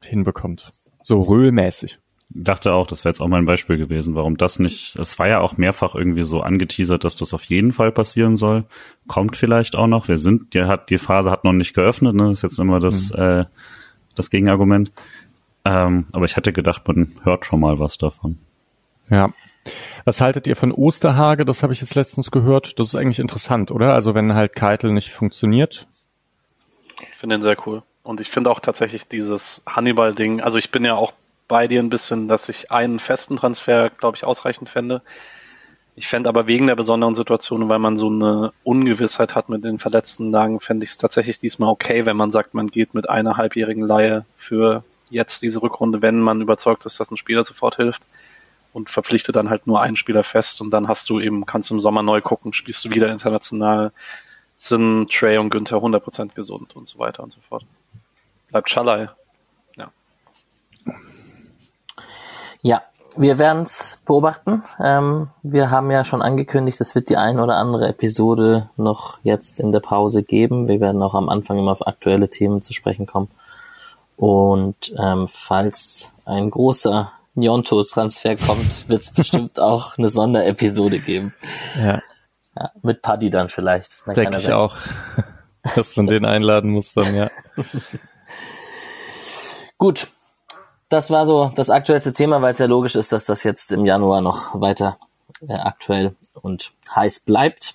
hinbekommt. 0.00 0.72
So 1.02 1.22
röhlmäßig 1.22 1.98
dachte 2.30 2.72
auch, 2.74 2.86
das 2.86 3.04
wäre 3.04 3.12
jetzt 3.12 3.20
auch 3.20 3.28
mein 3.28 3.46
Beispiel 3.46 3.78
gewesen, 3.78 4.14
warum 4.14 4.36
das 4.36 4.58
nicht, 4.58 4.96
es 4.96 5.18
war 5.18 5.28
ja 5.28 5.40
auch 5.40 5.56
mehrfach 5.56 5.94
irgendwie 5.94 6.22
so 6.22 6.40
angeteasert, 6.40 7.04
dass 7.04 7.16
das 7.16 7.32
auf 7.32 7.44
jeden 7.44 7.72
Fall 7.72 7.90
passieren 7.92 8.36
soll. 8.36 8.64
Kommt 9.06 9.36
vielleicht 9.36 9.76
auch 9.76 9.86
noch. 9.86 10.08
Wir 10.08 10.18
sind, 10.18 10.54
die 10.54 10.64
hat, 10.64 10.90
die 10.90 10.98
Phase 10.98 11.30
hat 11.30 11.44
noch 11.44 11.52
nicht 11.52 11.74
geöffnet, 11.74 12.14
ne? 12.14 12.28
Das 12.28 12.38
ist 12.38 12.42
jetzt 12.42 12.58
immer 12.58 12.80
das, 12.80 13.12
mhm. 13.12 13.18
äh, 13.18 13.44
das 14.14 14.30
Gegenargument. 14.30 14.92
Ähm, 15.64 16.06
aber 16.12 16.24
ich 16.26 16.36
hätte 16.36 16.52
gedacht, 16.52 16.86
man 16.86 17.12
hört 17.22 17.46
schon 17.46 17.60
mal 17.60 17.78
was 17.78 17.98
davon. 17.98 18.38
Ja. 19.10 19.32
Was 20.04 20.20
haltet 20.20 20.46
ihr 20.46 20.56
von 20.56 20.72
Osterhage? 20.72 21.44
Das 21.44 21.62
habe 21.62 21.72
ich 21.72 21.80
jetzt 21.80 21.94
letztens 21.94 22.30
gehört. 22.30 22.78
Das 22.78 22.88
ist 22.88 22.94
eigentlich 22.94 23.18
interessant, 23.18 23.70
oder? 23.70 23.94
Also 23.94 24.14
wenn 24.14 24.34
halt 24.34 24.54
Keitel 24.54 24.92
nicht 24.92 25.10
funktioniert. 25.10 25.86
Ich 27.00 27.16
finde 27.16 27.36
den 27.36 27.42
sehr 27.42 27.56
cool. 27.66 27.82
Und 28.02 28.20
ich 28.20 28.30
finde 28.30 28.50
auch 28.50 28.60
tatsächlich 28.60 29.06
dieses 29.08 29.62
Hannibal-Ding, 29.68 30.40
also 30.40 30.56
ich 30.56 30.70
bin 30.70 30.84
ja 30.84 30.94
auch 30.94 31.12
bei 31.46 31.66
dir 31.66 31.80
ein 31.80 31.90
bisschen, 31.90 32.28
dass 32.28 32.48
ich 32.48 32.70
einen 32.70 33.00
festen 33.00 33.36
Transfer, 33.36 33.90
glaube 33.90 34.16
ich, 34.16 34.24
ausreichend 34.24 34.68
fände. 34.68 35.02
Ich 35.96 36.06
fände 36.06 36.28
aber 36.28 36.46
wegen 36.46 36.68
der 36.68 36.76
besonderen 36.76 37.14
Situation, 37.14 37.68
weil 37.68 37.80
man 37.80 37.96
so 37.96 38.08
eine 38.08 38.52
Ungewissheit 38.62 39.34
hat 39.34 39.48
mit 39.48 39.64
den 39.64 39.78
verletzten 39.78 40.30
Lagen, 40.30 40.60
fände 40.60 40.84
ich 40.84 40.90
es 40.90 40.96
tatsächlich 40.96 41.38
diesmal 41.38 41.70
okay, 41.70 42.06
wenn 42.06 42.16
man 42.16 42.30
sagt, 42.30 42.54
man 42.54 42.68
geht 42.68 42.94
mit 42.94 43.08
einer 43.10 43.36
halbjährigen 43.36 43.86
Laie 43.86 44.24
für 44.36 44.84
jetzt 45.10 45.42
diese 45.42 45.60
Rückrunde, 45.60 46.00
wenn 46.00 46.20
man 46.20 46.40
überzeugt 46.40 46.86
ist, 46.86 47.00
dass 47.00 47.10
ein 47.10 47.16
Spieler 47.16 47.44
sofort 47.44 47.76
hilft 47.76 48.04
und 48.78 48.90
verpflichtet 48.90 49.36
dann 49.36 49.50
halt 49.50 49.66
nur 49.66 49.82
einen 49.82 49.96
Spieler 49.96 50.24
fest 50.24 50.60
und 50.60 50.70
dann 50.70 50.88
hast 50.88 51.10
du 51.10 51.20
eben, 51.20 51.44
kannst 51.44 51.70
du 51.70 51.74
im 51.74 51.80
Sommer 51.80 52.02
neu 52.02 52.20
gucken, 52.22 52.52
spielst 52.52 52.84
du 52.84 52.90
wieder 52.90 53.10
international, 53.10 53.92
sind 54.56 55.10
Trey 55.10 55.38
und 55.38 55.50
Günther 55.50 55.76
100% 55.76 56.34
gesund 56.34 56.74
und 56.74 56.88
so 56.88 56.98
weiter 56.98 57.22
und 57.22 57.30
so 57.30 57.40
fort. 57.48 57.64
Bleibt 58.50 58.70
Schalai 58.70 59.08
Ja, 62.60 62.82
wir 63.16 63.38
werden 63.38 63.62
es 63.62 63.98
beobachten. 64.04 64.62
Ähm, 64.80 65.28
wir 65.42 65.70
haben 65.70 65.90
ja 65.90 66.04
schon 66.04 66.22
angekündigt, 66.22 66.80
es 66.80 66.94
wird 66.94 67.08
die 67.08 67.16
ein 67.16 67.38
oder 67.38 67.56
andere 67.56 67.88
Episode 67.88 68.70
noch 68.76 69.18
jetzt 69.22 69.60
in 69.60 69.70
der 69.72 69.80
Pause 69.80 70.22
geben. 70.22 70.68
Wir 70.68 70.80
werden 70.80 71.02
auch 71.02 71.14
am 71.14 71.28
Anfang 71.28 71.58
immer 71.58 71.72
auf 71.72 71.86
aktuelle 71.86 72.28
Themen 72.28 72.62
zu 72.62 72.72
sprechen 72.72 73.06
kommen. 73.06 73.30
Und 74.16 74.92
ähm, 74.98 75.28
falls 75.30 76.12
ein 76.24 76.50
großer 76.50 77.12
Nyonto-Transfer 77.38 78.36
kommt, 78.36 78.66
wird 78.88 79.02
es 79.02 79.10
bestimmt 79.10 79.60
auch 79.60 79.98
eine 79.98 80.08
Sonderepisode 80.08 80.98
geben. 80.98 81.34
Ja. 81.76 82.02
ja 82.56 82.70
mit 82.82 83.02
Paddy 83.02 83.30
dann 83.30 83.48
vielleicht. 83.48 83.92
Denke 84.06 84.38
ich 84.38 84.52
auch, 84.52 84.76
dass 85.74 85.96
man 85.96 86.06
den 86.06 86.24
einladen 86.24 86.70
muss 86.70 86.92
dann, 86.94 87.14
ja. 87.14 87.30
Gut, 89.78 90.08
das 90.88 91.10
war 91.10 91.26
so 91.26 91.52
das 91.54 91.70
aktuellste 91.70 92.12
Thema, 92.12 92.42
weil 92.42 92.50
es 92.50 92.58
ja 92.58 92.66
logisch 92.66 92.96
ist, 92.96 93.12
dass 93.12 93.26
das 93.26 93.44
jetzt 93.44 93.70
im 93.72 93.84
Januar 93.84 94.20
noch 94.20 94.60
weiter 94.60 94.98
äh, 95.46 95.52
aktuell 95.52 96.16
und 96.32 96.72
heiß 96.94 97.20
bleibt. 97.20 97.74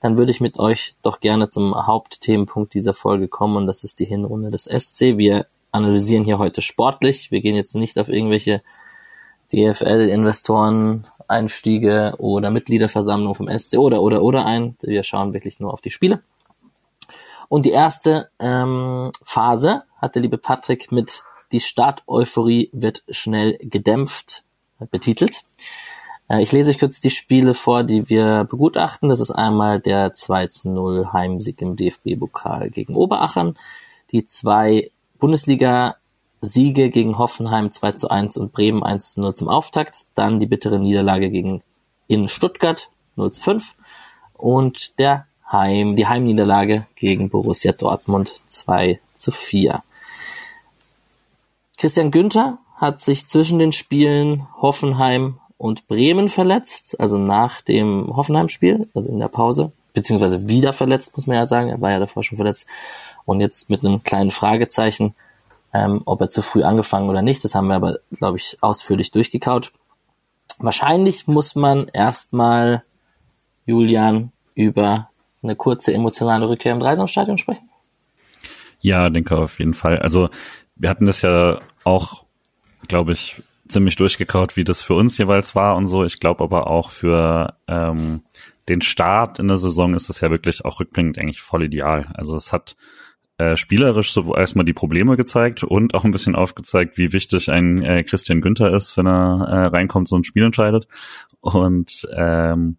Dann 0.00 0.18
würde 0.18 0.30
ich 0.30 0.40
mit 0.40 0.58
euch 0.58 0.94
doch 1.02 1.20
gerne 1.20 1.48
zum 1.48 1.74
Hauptthemenpunkt 1.86 2.74
dieser 2.74 2.94
Folge 2.94 3.28
kommen 3.28 3.56
und 3.56 3.66
das 3.66 3.84
ist 3.84 3.98
die 3.98 4.04
Hinrunde 4.04 4.50
des 4.50 4.64
SC. 4.64 5.16
Wir 5.16 5.46
analysieren 5.70 6.24
hier 6.24 6.38
heute 6.38 6.62
sportlich. 6.62 7.30
Wir 7.30 7.40
gehen 7.40 7.56
jetzt 7.56 7.74
nicht 7.74 7.98
auf 7.98 8.08
irgendwelche 8.08 8.62
DFL-Investoren, 9.52 11.06
Einstiege 11.28 12.14
oder 12.18 12.50
Mitgliederversammlung 12.50 13.34
vom 13.34 13.48
SC 13.48 13.78
oder 13.78 14.02
oder 14.02 14.22
oder 14.22 14.46
ein. 14.46 14.76
Wir 14.80 15.02
schauen 15.02 15.34
wirklich 15.34 15.60
nur 15.60 15.72
auf 15.72 15.80
die 15.80 15.90
Spiele. 15.90 16.22
Und 17.48 17.66
die 17.66 17.70
erste 17.70 18.30
ähm, 18.38 19.12
Phase 19.22 19.84
hat 19.98 20.14
der 20.14 20.22
liebe 20.22 20.38
Patrick 20.38 20.90
mit 20.92 21.22
die 21.52 21.60
Starteuphorie 21.60 22.70
wird 22.72 23.04
schnell 23.08 23.56
gedämpft 23.60 24.42
betitelt. 24.90 25.44
Äh, 26.28 26.42
ich 26.42 26.52
lese 26.52 26.70
euch 26.70 26.78
kurz 26.78 27.00
die 27.00 27.10
Spiele 27.10 27.54
vor, 27.54 27.84
die 27.84 28.08
wir 28.08 28.44
begutachten. 28.44 29.08
Das 29.08 29.20
ist 29.20 29.30
einmal 29.30 29.80
der 29.80 30.14
2-0 30.14 31.12
Heimsieg 31.12 31.62
im 31.62 31.76
DFB-Pokal 31.76 32.70
gegen 32.70 32.96
Oberachern, 32.96 33.56
die 34.10 34.24
zwei 34.24 34.90
Bundesliga-Siege 36.40 36.90
gegen 36.90 37.18
Hoffenheim 37.18 37.72
2 37.72 37.92
zu 37.92 38.08
1 38.10 38.36
und 38.36 38.52
Bremen 38.52 38.82
1 38.82 39.14
zu 39.14 39.20
0 39.20 39.34
zum 39.34 39.48
Auftakt, 39.48 40.06
dann 40.14 40.40
die 40.40 40.46
bittere 40.46 40.78
Niederlage 40.78 41.30
gegen 41.30 41.62
in 42.08 42.28
Stuttgart 42.28 42.88
0 43.16 43.32
zu 43.32 43.42
5 43.42 43.74
und 44.34 44.98
der 44.98 45.26
Heim, 45.50 45.96
die 45.96 46.06
Heimniederlage 46.06 46.86
gegen 46.96 47.30
Borussia 47.30 47.72
Dortmund 47.72 48.32
2 48.48 49.00
zu 49.16 49.30
4. 49.30 49.82
Christian 51.78 52.10
Günther 52.10 52.58
hat 52.76 53.00
sich 53.00 53.26
zwischen 53.26 53.58
den 53.58 53.72
Spielen 53.72 54.46
Hoffenheim 54.60 55.38
und 55.56 55.86
Bremen 55.86 56.28
verletzt, 56.28 57.00
also 57.00 57.16
nach 57.16 57.62
dem 57.62 58.14
Hoffenheim-Spiel, 58.14 58.88
also 58.94 59.08
in 59.08 59.18
der 59.18 59.28
Pause, 59.28 59.72
beziehungsweise 59.94 60.48
wieder 60.48 60.72
verletzt, 60.72 61.16
muss 61.16 61.26
man 61.26 61.36
ja 61.36 61.46
sagen. 61.46 61.70
Er 61.70 61.80
war 61.80 61.92
ja 61.92 61.98
davor 61.98 62.22
schon 62.22 62.36
verletzt. 62.36 62.66
Und 63.24 63.40
jetzt 63.40 63.70
mit 63.70 63.84
einem 63.84 64.02
kleinen 64.02 64.30
Fragezeichen, 64.30 65.14
ähm, 65.72 66.02
ob 66.04 66.20
er 66.20 66.30
zu 66.30 66.42
früh 66.42 66.62
angefangen 66.62 67.08
oder 67.08 67.22
nicht. 67.22 67.44
Das 67.44 67.54
haben 67.54 67.68
wir 67.68 67.74
aber, 67.74 67.98
glaube 68.10 68.38
ich, 68.38 68.58
ausführlich 68.60 69.10
durchgekaut. 69.10 69.72
Wahrscheinlich 70.58 71.26
muss 71.26 71.54
man 71.54 71.88
erstmal 71.88 72.82
Julian 73.66 74.32
über 74.54 75.10
eine 75.42 75.56
kurze 75.56 75.92
emotionale 75.92 76.48
Rückkehr 76.48 76.72
im 76.72 76.80
Dreisamstadion 76.80 77.38
sprechen. 77.38 77.68
Ja, 78.80 79.10
denke 79.10 79.36
auf 79.36 79.58
jeden 79.58 79.74
Fall. 79.74 79.98
Also 79.98 80.30
wir 80.76 80.90
hatten 80.90 81.06
das 81.06 81.22
ja 81.22 81.60
auch, 81.84 82.24
glaube 82.88 83.12
ich, 83.12 83.42
ziemlich 83.68 83.96
durchgekaut, 83.96 84.56
wie 84.56 84.64
das 84.64 84.80
für 84.80 84.94
uns 84.94 85.18
jeweils 85.18 85.54
war 85.54 85.76
und 85.76 85.86
so. 85.86 86.04
Ich 86.04 86.20
glaube 86.20 86.44
aber 86.44 86.68
auch 86.68 86.90
für 86.90 87.56
ähm, 87.66 88.22
den 88.68 88.80
Start 88.80 89.38
in 89.38 89.48
der 89.48 89.56
Saison 89.56 89.94
ist 89.94 90.08
es 90.08 90.20
ja 90.20 90.30
wirklich 90.30 90.64
auch 90.64 90.80
rückblickend 90.80 91.18
eigentlich 91.18 91.40
voll 91.40 91.64
ideal. 91.64 92.08
Also 92.14 92.36
es 92.36 92.52
hat 92.52 92.76
äh, 93.38 93.56
spielerisch 93.56 94.12
so 94.12 94.34
erstmal 94.34 94.64
die 94.64 94.72
Probleme 94.72 95.16
gezeigt 95.16 95.62
und 95.62 95.94
auch 95.94 96.04
ein 96.04 96.10
bisschen 96.10 96.34
aufgezeigt, 96.34 96.96
wie 96.98 97.12
wichtig 97.12 97.50
ein 97.50 97.82
äh, 97.82 98.02
Christian 98.02 98.40
Günther 98.40 98.72
ist, 98.72 98.96
wenn 98.96 99.06
er 99.06 99.46
äh, 99.48 99.66
reinkommt, 99.66 100.08
so 100.08 100.16
ein 100.16 100.24
Spiel 100.24 100.44
entscheidet. 100.44 100.88
Und 101.40 102.08
ähm, 102.16 102.78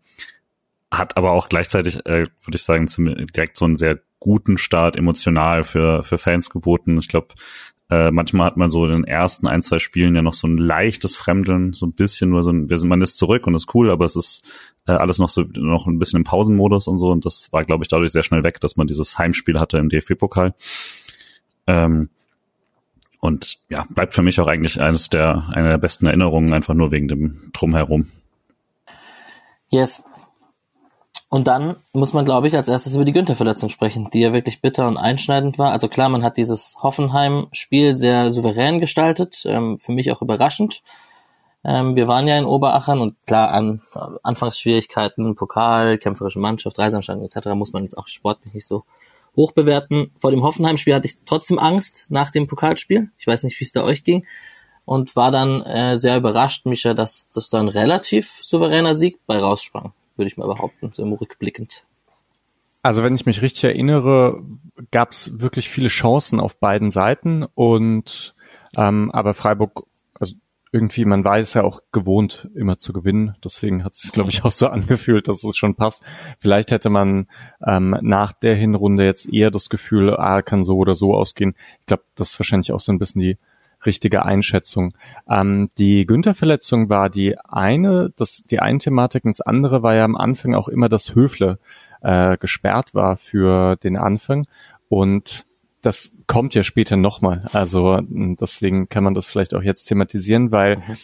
hat 0.91 1.17
aber 1.17 1.31
auch 1.31 1.49
gleichzeitig, 1.49 2.05
äh, 2.05 2.27
würde 2.43 2.55
ich 2.55 2.63
sagen, 2.63 2.87
direkt 3.35 3.57
so 3.57 3.65
einen 3.65 3.75
sehr 3.75 3.99
guten 4.19 4.57
Start 4.57 4.95
emotional 4.95 5.63
für, 5.63 6.03
für 6.03 6.17
Fans 6.17 6.49
geboten. 6.49 6.97
Ich 6.97 7.07
glaube, 7.07 7.35
äh, 7.89 8.11
manchmal 8.11 8.47
hat 8.47 8.57
man 8.57 8.69
so 8.69 8.85
in 8.85 8.91
den 8.91 9.03
ersten 9.03 9.47
ein, 9.47 9.61
zwei 9.61 9.79
Spielen 9.79 10.15
ja 10.15 10.21
noch 10.21 10.33
so 10.33 10.47
ein 10.47 10.57
leichtes 10.57 11.15
Fremdeln, 11.15 11.73
so 11.73 11.85
ein 11.85 11.93
bisschen 11.93 12.31
nur 12.31 12.43
so 12.43 12.51
ein, 12.51 12.69
wir 12.69 12.77
sind, 12.77 12.89
man 12.89 13.01
ist 13.01 13.17
zurück 13.17 13.47
und 13.47 13.55
ist 13.55 13.73
cool, 13.73 13.89
aber 13.89 14.05
es 14.05 14.15
ist 14.15 14.45
äh, 14.87 14.93
alles 14.93 15.19
noch 15.19 15.29
so 15.29 15.43
noch 15.53 15.85
ein 15.85 15.99
bisschen 15.99 16.17
im 16.17 16.23
Pausenmodus 16.23 16.87
und 16.87 16.97
so. 16.97 17.09
Und 17.09 17.25
das 17.25 17.51
war, 17.51 17.63
glaube 17.65 17.83
ich, 17.83 17.87
dadurch 17.87 18.11
sehr 18.11 18.23
schnell 18.23 18.43
weg, 18.43 18.59
dass 18.59 18.77
man 18.77 18.87
dieses 18.87 19.17
Heimspiel 19.17 19.59
hatte 19.59 19.77
im 19.77 19.89
DFB-Pokal. 19.89 20.53
Ähm, 21.67 22.09
und 23.19 23.57
ja, 23.69 23.85
bleibt 23.89 24.13
für 24.13 24.21
mich 24.21 24.39
auch 24.39 24.47
eigentlich 24.47 24.81
eines 24.81 25.09
der, 25.09 25.49
einer 25.51 25.69
der 25.69 25.77
besten 25.77 26.05
Erinnerungen, 26.05 26.53
einfach 26.53 26.73
nur 26.73 26.91
wegen 26.91 27.07
dem 27.07 27.51
Drumherum. 27.51 28.09
Yes, 29.69 30.03
und 31.29 31.47
dann 31.47 31.75
muss 31.91 32.13
man, 32.13 32.23
glaube 32.23 32.47
ich, 32.47 32.55
als 32.55 32.69
erstes 32.69 32.95
über 32.95 33.03
die 33.03 33.11
Günther-Verletzung 33.11 33.67
sprechen, 33.67 34.09
die 34.13 34.21
ja 34.21 34.31
wirklich 34.31 34.61
bitter 34.61 34.87
und 34.87 34.97
einschneidend 34.97 35.59
war. 35.59 35.71
Also 35.71 35.89
klar, 35.89 36.07
man 36.07 36.23
hat 36.23 36.37
dieses 36.37 36.77
Hoffenheim-Spiel 36.81 37.95
sehr 37.95 38.31
souverän 38.31 38.79
gestaltet, 38.79 39.43
ähm, 39.45 39.77
für 39.77 39.91
mich 39.91 40.11
auch 40.11 40.21
überraschend. 40.21 40.81
Ähm, 41.63 41.95
wir 41.95 42.07
waren 42.07 42.27
ja 42.27 42.37
in 42.37 42.45
Oberachern 42.45 42.99
und 42.99 43.15
klar, 43.25 43.51
an 43.51 43.81
Anfangsschwierigkeiten, 44.23 45.35
Pokal, 45.35 45.97
kämpferische 45.97 46.39
Mannschaft, 46.39 46.79
Reisanstalt 46.79 47.21
etc. 47.21 47.49
muss 47.49 47.73
man 47.73 47.83
jetzt 47.83 47.97
auch 47.97 48.07
sportlich 48.07 48.53
nicht 48.53 48.67
so 48.67 48.83
hoch 49.35 49.51
bewerten. 49.51 50.11
Vor 50.19 50.31
dem 50.31 50.43
Hoffenheim-Spiel 50.43 50.95
hatte 50.95 51.07
ich 51.07 51.17
trotzdem 51.25 51.59
Angst 51.59 52.07
nach 52.09 52.31
dem 52.31 52.47
Pokalspiel. 52.47 53.09
Ich 53.17 53.27
weiß 53.27 53.43
nicht, 53.43 53.59
wie 53.59 53.65
es 53.65 53.71
da 53.71 53.83
euch 53.83 54.03
ging. 54.03 54.25
Und 54.85 55.15
war 55.15 55.31
dann 55.31 55.61
äh, 55.63 55.97
sehr 55.97 56.17
überrascht, 56.17 56.65
Micha, 56.65 56.93
dass 56.93 57.29
das 57.29 57.49
da 57.49 57.59
ein 57.59 57.67
relativ 57.67 58.29
souveräner 58.41 58.95
Sieg 58.95 59.19
bei 59.27 59.37
raussprang 59.37 59.91
würde 60.17 60.27
ich 60.27 60.37
mal 60.37 60.47
behaupten, 60.47 60.91
so 60.93 61.03
rückblickend. 61.03 61.83
Also 62.81 63.03
wenn 63.03 63.15
ich 63.15 63.25
mich 63.25 63.41
richtig 63.41 63.63
erinnere, 63.63 64.41
gab 64.91 65.11
es 65.11 65.39
wirklich 65.39 65.69
viele 65.69 65.89
Chancen 65.89 66.39
auf 66.39 66.57
beiden 66.57 66.91
Seiten 66.91 67.45
und 67.55 68.35
ähm, 68.75 69.11
aber 69.11 69.33
Freiburg, 69.33 69.85
irgendwie, 70.77 71.05
man 71.05 71.23
war 71.23 71.39
es 71.39 71.55
ja 71.55 71.63
auch 71.63 71.81
gewohnt, 71.91 72.47
immer 72.53 72.77
zu 72.77 72.93
gewinnen. 72.93 73.35
Deswegen 73.43 73.83
hat 73.83 73.93
es 73.93 74.01
sich, 74.01 74.11
glaube 74.11 74.29
ich, 74.29 74.43
auch 74.43 74.51
so 74.51 74.67
angefühlt, 74.67 75.27
dass 75.27 75.43
es 75.43 75.57
schon 75.57 75.73
passt. 75.73 76.03
Vielleicht 76.39 76.69
hätte 76.69 76.91
man 76.91 77.27
ähm, 77.65 77.97
nach 78.01 78.31
der 78.31 78.53
Hinrunde 78.53 79.03
jetzt 79.03 79.33
eher 79.33 79.49
das 79.49 79.69
Gefühl, 79.69 80.15
ah, 80.15 80.43
kann 80.43 80.65
so 80.65 80.77
oder 80.77 80.93
so 80.93 81.15
ausgehen. 81.15 81.55
Ich 81.79 81.87
glaube, 81.87 82.03
das 82.13 82.29
ist 82.29 82.39
wahrscheinlich 82.39 82.71
auch 82.71 82.79
so 82.79 82.91
ein 82.91 82.99
bisschen 82.99 83.21
die 83.21 83.37
richtige 83.85 84.23
Einschätzung. 84.23 84.93
Ähm, 85.27 85.69
die 85.79 86.05
Günther-Verletzung 86.05 86.89
war 86.89 87.09
die 87.09 87.35
eine, 87.39 88.11
das, 88.15 88.43
die 88.43 88.59
eine 88.59 88.77
Thematik 88.77 89.25
und 89.25 89.31
das 89.31 89.41
andere 89.41 89.81
war 89.81 89.95
ja 89.95 90.05
am 90.05 90.15
Anfang 90.15 90.53
auch 90.53 90.67
immer, 90.67 90.89
dass 90.89 91.15
Höfle 91.15 91.57
äh, 92.01 92.37
gesperrt 92.37 92.93
war 92.93 93.17
für 93.17 93.77
den 93.77 93.97
Anfang 93.97 94.45
und 94.89 95.45
das 95.81 96.17
kommt 96.27 96.53
ja 96.55 96.63
später 96.63 96.97
nochmal. 96.97 97.45
Also 97.53 97.99
deswegen 98.01 98.89
kann 98.89 99.03
man 99.03 99.13
das 99.13 99.29
vielleicht 99.29 99.53
auch 99.53 99.61
jetzt 99.61 99.85
thematisieren, 99.85 100.51
weil 100.51 100.77
mhm. 100.77 100.97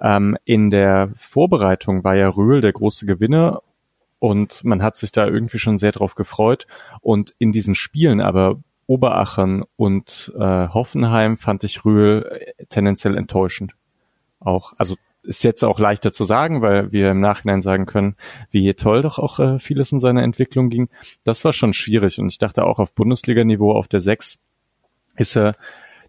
ähm, 0.00 0.38
in 0.44 0.70
der 0.70 1.10
Vorbereitung 1.16 2.04
war 2.04 2.16
ja 2.16 2.28
Röhl 2.28 2.60
der 2.60 2.72
große 2.72 3.06
Gewinner 3.06 3.62
und 4.18 4.62
man 4.64 4.82
hat 4.82 4.96
sich 4.96 5.12
da 5.12 5.26
irgendwie 5.26 5.58
schon 5.58 5.78
sehr 5.78 5.92
drauf 5.92 6.14
gefreut. 6.14 6.66
Und 7.00 7.34
in 7.38 7.52
diesen 7.52 7.74
Spielen 7.74 8.20
aber 8.20 8.60
Oberachern 8.86 9.64
und 9.76 10.32
äh, 10.36 10.68
Hoffenheim 10.68 11.36
fand 11.38 11.64
ich 11.64 11.84
Rühl 11.84 12.54
äh, 12.58 12.64
tendenziell 12.66 13.16
enttäuschend. 13.16 13.74
Auch, 14.40 14.72
also 14.78 14.96
ist 15.22 15.44
jetzt 15.44 15.64
auch 15.64 15.78
leichter 15.78 16.12
zu 16.12 16.24
sagen, 16.24 16.62
weil 16.62 16.92
wir 16.92 17.10
im 17.10 17.20
Nachhinein 17.20 17.62
sagen 17.62 17.86
können, 17.86 18.16
wie 18.50 18.72
toll 18.74 19.02
doch 19.02 19.18
auch 19.18 19.38
äh, 19.38 19.58
vieles 19.58 19.92
in 19.92 20.00
seiner 20.00 20.22
Entwicklung 20.22 20.70
ging. 20.70 20.88
Das 21.24 21.44
war 21.44 21.52
schon 21.52 21.74
schwierig 21.74 22.18
und 22.18 22.28
ich 22.28 22.38
dachte 22.38 22.64
auch 22.64 22.78
auf 22.78 22.94
Bundesliga-Niveau 22.94 23.72
auf 23.72 23.88
der 23.88 24.00
6 24.00 24.38
ist 25.16 25.36
er 25.36 25.54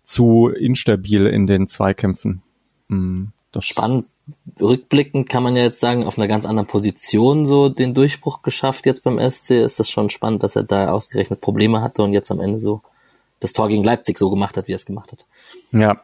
zu 0.04 0.47
instabil 0.47 1.28
in 1.28 1.47
den 1.47 1.67
Zweikämpfen. 1.67 2.43
Das 3.52 3.65
Spannend 3.65 4.06
rückblickend 4.60 5.30
kann 5.30 5.43
man 5.43 5.56
ja 5.56 5.63
jetzt 5.63 5.80
sagen, 5.80 6.06
auf 6.06 6.17
einer 6.17 6.28
ganz 6.28 6.45
anderen 6.45 6.67
Position 6.67 7.45
so 7.45 7.69
den 7.69 7.93
Durchbruch 7.93 8.41
geschafft 8.41 8.86
jetzt 8.86 9.04
beim 9.04 9.17
SC. 9.19 9.52
Ist 9.52 9.80
das 9.80 9.89
schon 9.89 10.10
spannend, 10.10 10.43
dass 10.43 10.56
er 10.56 10.63
da 10.63 10.91
ausgerechnet 10.91 11.41
Probleme 11.41 11.82
hatte 11.82 12.04
und 12.04 12.13
jetzt 12.13 12.32
am 12.32 12.39
Ende 12.39 12.60
so 12.60 12.82
das 13.39 13.54
Tor 13.54 13.67
gegen 13.67 13.84
Leipzig 13.84 14.17
so 14.17 14.30
gemacht 14.30 14.56
hat, 14.56 14.67
wie 14.67 14.74
er 14.74 14.78
es 14.78 14.86
gemacht 14.86 15.12
hat. 15.12 15.26
Ja, 15.71 16.02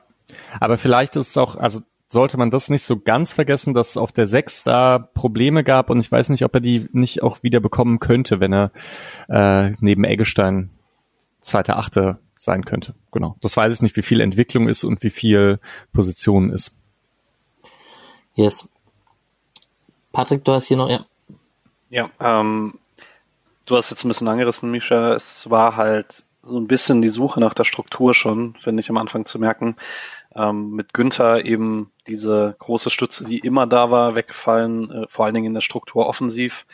aber 0.60 0.78
vielleicht 0.78 1.16
ist 1.16 1.30
es 1.30 1.38
auch, 1.38 1.56
also 1.56 1.82
sollte 2.10 2.38
man 2.38 2.52
das 2.52 2.70
nicht 2.70 2.84
so 2.84 2.98
ganz 2.98 3.34
vergessen, 3.34 3.74
dass 3.74 3.92
es 3.92 3.98
auf 3.98 4.12
der 4.12 4.28
6 4.28 4.64
da 4.64 4.98
Probleme 5.00 5.64
gab 5.64 5.90
und 5.90 6.00
ich 6.00 6.12
weiß 6.12 6.30
nicht, 6.30 6.44
ob 6.44 6.56
er 6.56 6.62
die 6.62 6.88
nicht 6.92 7.22
auch 7.22 7.44
wieder 7.44 7.60
bekommen 7.60 8.00
könnte, 8.00 8.40
wenn 8.40 8.54
er 8.54 8.72
äh, 9.28 9.72
neben 9.80 10.04
Eggestein 10.04 10.70
zweiter 11.42 11.78
Achte 11.78 12.20
sein 12.38 12.66
könnte. 12.66 12.94
Genau. 13.12 13.36
Das 13.42 13.58
weiß 13.58 13.74
ich 13.74 13.82
nicht, 13.82 13.96
wie 13.96 14.04
viel 14.04 14.22
Entwicklung 14.22 14.70
ist 14.70 14.84
und 14.84 15.04
wie 15.04 15.10
viel 15.10 15.60
Position 15.92 16.52
ist. 16.52 16.76
Yes. 18.36 18.70
Patrick, 20.12 20.46
du 20.46 20.54
hast 20.54 20.68
hier 20.68 20.78
noch, 20.78 20.90
ja. 20.90 21.06
Ja, 21.90 22.10
ähm, 22.20 22.80
du 23.66 23.76
hast 23.76 23.90
jetzt 23.90 24.04
ein 24.04 24.10
bisschen 24.10 24.28
angerissen, 24.28 24.72
Misha. 24.72 25.14
Es 25.14 25.50
war 25.50 25.76
halt 25.76 26.24
so 26.42 26.58
ein 26.58 26.68
bisschen 26.68 27.02
die 27.02 27.10
Suche 27.10 27.40
nach 27.40 27.54
der 27.54 27.64
Struktur 27.64 28.14
schon, 28.14 28.56
finde 28.56 28.82
ich 28.82 28.90
am 28.90 28.98
Anfang 28.98 29.26
zu 29.26 29.40
merken. 29.40 29.76
Ähm, 30.38 30.72
mit 30.72 30.94
Günther 30.94 31.46
eben 31.46 31.92
diese 32.06 32.56
große 32.60 32.92
Stütze, 32.92 33.26
die 33.26 33.40
immer 33.40 33.66
da 33.66 33.90
war, 33.90 34.16
weggefallen, 34.16 34.92
äh, 34.92 35.08
vor 35.10 35.26
allen 35.26 35.34
Dingen 35.34 35.48
in 35.48 35.54
der 35.56 35.62
Struktur 35.62 36.06
offensiv. 36.06 36.68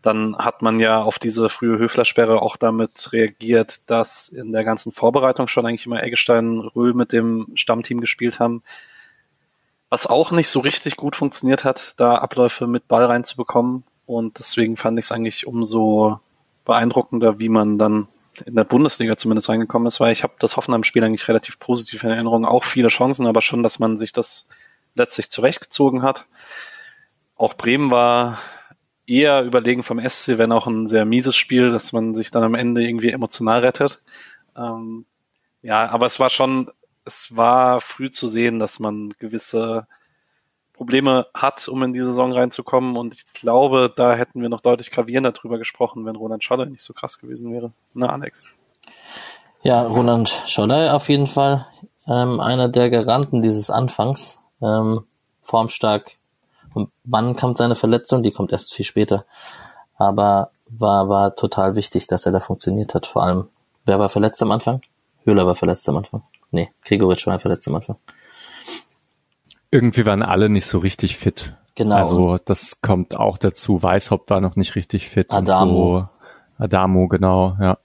Dann 0.00 0.36
hat 0.38 0.62
man 0.62 0.80
ja 0.80 1.02
auf 1.02 1.18
diese 1.18 1.50
frühe 1.50 1.78
Höflersperre 1.78 2.40
auch 2.40 2.56
damit 2.56 3.12
reagiert, 3.12 3.90
dass 3.90 4.28
in 4.28 4.52
der 4.52 4.64
ganzen 4.64 4.90
Vorbereitung 4.90 5.48
schon 5.48 5.66
eigentlich 5.66 5.86
immer 5.86 6.02
Eggestein 6.02 6.60
Röhl 6.60 6.94
mit 6.94 7.12
dem 7.12 7.48
Stammteam 7.54 8.00
gespielt 8.00 8.38
haben. 8.38 8.62
Was 9.90 10.06
auch 10.06 10.30
nicht 10.30 10.48
so 10.48 10.60
richtig 10.60 10.96
gut 10.96 11.14
funktioniert 11.14 11.64
hat, 11.64 11.94
da 11.98 12.16
Abläufe 12.16 12.66
mit 12.66 12.88
Ball 12.88 13.04
reinzubekommen. 13.04 13.84
Und 14.06 14.38
deswegen 14.38 14.76
fand 14.76 14.98
ich 14.98 15.06
es 15.06 15.12
eigentlich 15.12 15.46
umso 15.46 16.20
beeindruckender, 16.64 17.38
wie 17.38 17.48
man 17.50 17.78
dann 17.78 18.08
in 18.42 18.54
der 18.54 18.64
Bundesliga 18.64 19.16
zumindest 19.16 19.48
reingekommen 19.48 19.86
ist, 19.86 20.00
weil 20.00 20.12
ich 20.12 20.22
habe 20.22 20.34
das 20.38 20.56
Hoffenheim-Spiel 20.56 21.04
eigentlich 21.04 21.28
relativ 21.28 21.58
positiv 21.58 22.04
in 22.04 22.10
Erinnerung. 22.10 22.44
Auch 22.44 22.64
viele 22.64 22.88
Chancen, 22.88 23.26
aber 23.26 23.42
schon, 23.42 23.62
dass 23.62 23.78
man 23.78 23.96
sich 23.96 24.12
das 24.12 24.48
letztlich 24.94 25.30
zurechtgezogen 25.30 26.02
hat. 26.02 26.26
Auch 27.36 27.54
Bremen 27.54 27.90
war 27.90 28.38
eher 29.06 29.42
überlegen 29.44 29.82
vom 29.82 30.00
SC, 30.00 30.38
wenn 30.38 30.52
auch 30.52 30.66
ein 30.66 30.86
sehr 30.86 31.04
mieses 31.04 31.36
Spiel, 31.36 31.70
dass 31.70 31.92
man 31.92 32.14
sich 32.14 32.30
dann 32.30 32.42
am 32.42 32.54
Ende 32.54 32.82
irgendwie 32.82 33.10
emotional 33.10 33.60
rettet. 33.60 34.02
Ähm, 34.56 35.04
ja, 35.62 35.88
aber 35.88 36.06
es 36.06 36.20
war 36.20 36.30
schon 36.30 36.70
es 37.04 37.36
war 37.36 37.80
früh 37.80 38.10
zu 38.10 38.28
sehen, 38.28 38.58
dass 38.58 38.80
man 38.80 39.14
gewisse 39.18 39.86
Probleme 40.74 41.26
hat, 41.32 41.68
um 41.68 41.82
in 41.82 41.92
die 41.92 42.04
Saison 42.04 42.32
reinzukommen. 42.32 42.96
Und 42.96 43.14
ich 43.14 43.32
glaube, 43.32 43.92
da 43.94 44.14
hätten 44.14 44.42
wir 44.42 44.48
noch 44.48 44.60
deutlich 44.60 44.90
gravierender 44.90 45.32
drüber 45.32 45.58
gesprochen, 45.58 46.04
wenn 46.04 46.16
Roland 46.16 46.44
Scholler 46.44 46.66
nicht 46.66 46.82
so 46.82 46.92
krass 46.92 47.18
gewesen 47.18 47.52
wäre. 47.52 47.72
Na, 47.94 48.10
Alex? 48.10 48.44
Ja, 49.62 49.86
Roland 49.86 50.28
Scholler 50.28 50.94
auf 50.94 51.08
jeden 51.08 51.26
Fall 51.26 51.66
ähm, 52.06 52.40
einer 52.40 52.68
der 52.68 52.90
Garanten 52.90 53.40
dieses 53.40 53.70
Anfangs. 53.70 54.40
Ähm, 54.60 55.04
formstark. 55.40 56.16
Und 56.74 56.90
wann 57.04 57.36
kommt 57.36 57.56
seine 57.56 57.76
Verletzung? 57.76 58.22
Die 58.22 58.32
kommt 58.32 58.52
erst 58.52 58.74
viel 58.74 58.84
später. 58.84 59.24
Aber 59.96 60.50
war, 60.66 61.08
war 61.08 61.36
total 61.36 61.76
wichtig, 61.76 62.06
dass 62.06 62.26
er 62.26 62.32
da 62.32 62.40
funktioniert 62.40 62.94
hat. 62.94 63.06
Vor 63.06 63.22
allem, 63.22 63.48
wer 63.84 63.98
war 63.98 64.08
verletzt 64.08 64.42
am 64.42 64.50
Anfang? 64.50 64.80
Höhler 65.24 65.46
war 65.46 65.54
verletzt 65.54 65.88
am 65.88 65.96
Anfang. 65.96 66.22
Nee, 66.50 66.70
Gregoritsch 66.84 67.26
war 67.26 67.38
verletzt 67.38 67.68
am 67.68 67.76
Anfang. 67.76 67.96
Irgendwie 69.74 70.06
waren 70.06 70.22
alle 70.22 70.48
nicht 70.48 70.66
so 70.66 70.78
richtig 70.78 71.16
fit. 71.16 71.52
Genau. 71.74 71.96
Also 71.96 72.38
das 72.44 72.80
kommt 72.80 73.16
auch 73.16 73.38
dazu. 73.38 73.82
Weishaupt 73.82 74.30
war 74.30 74.40
noch 74.40 74.54
nicht 74.54 74.76
richtig 74.76 75.08
fit. 75.08 75.32
Adamo. 75.32 76.08
So. 76.58 76.64
Adamo, 76.64 77.08
genau, 77.08 77.56
ja. 77.60 77.78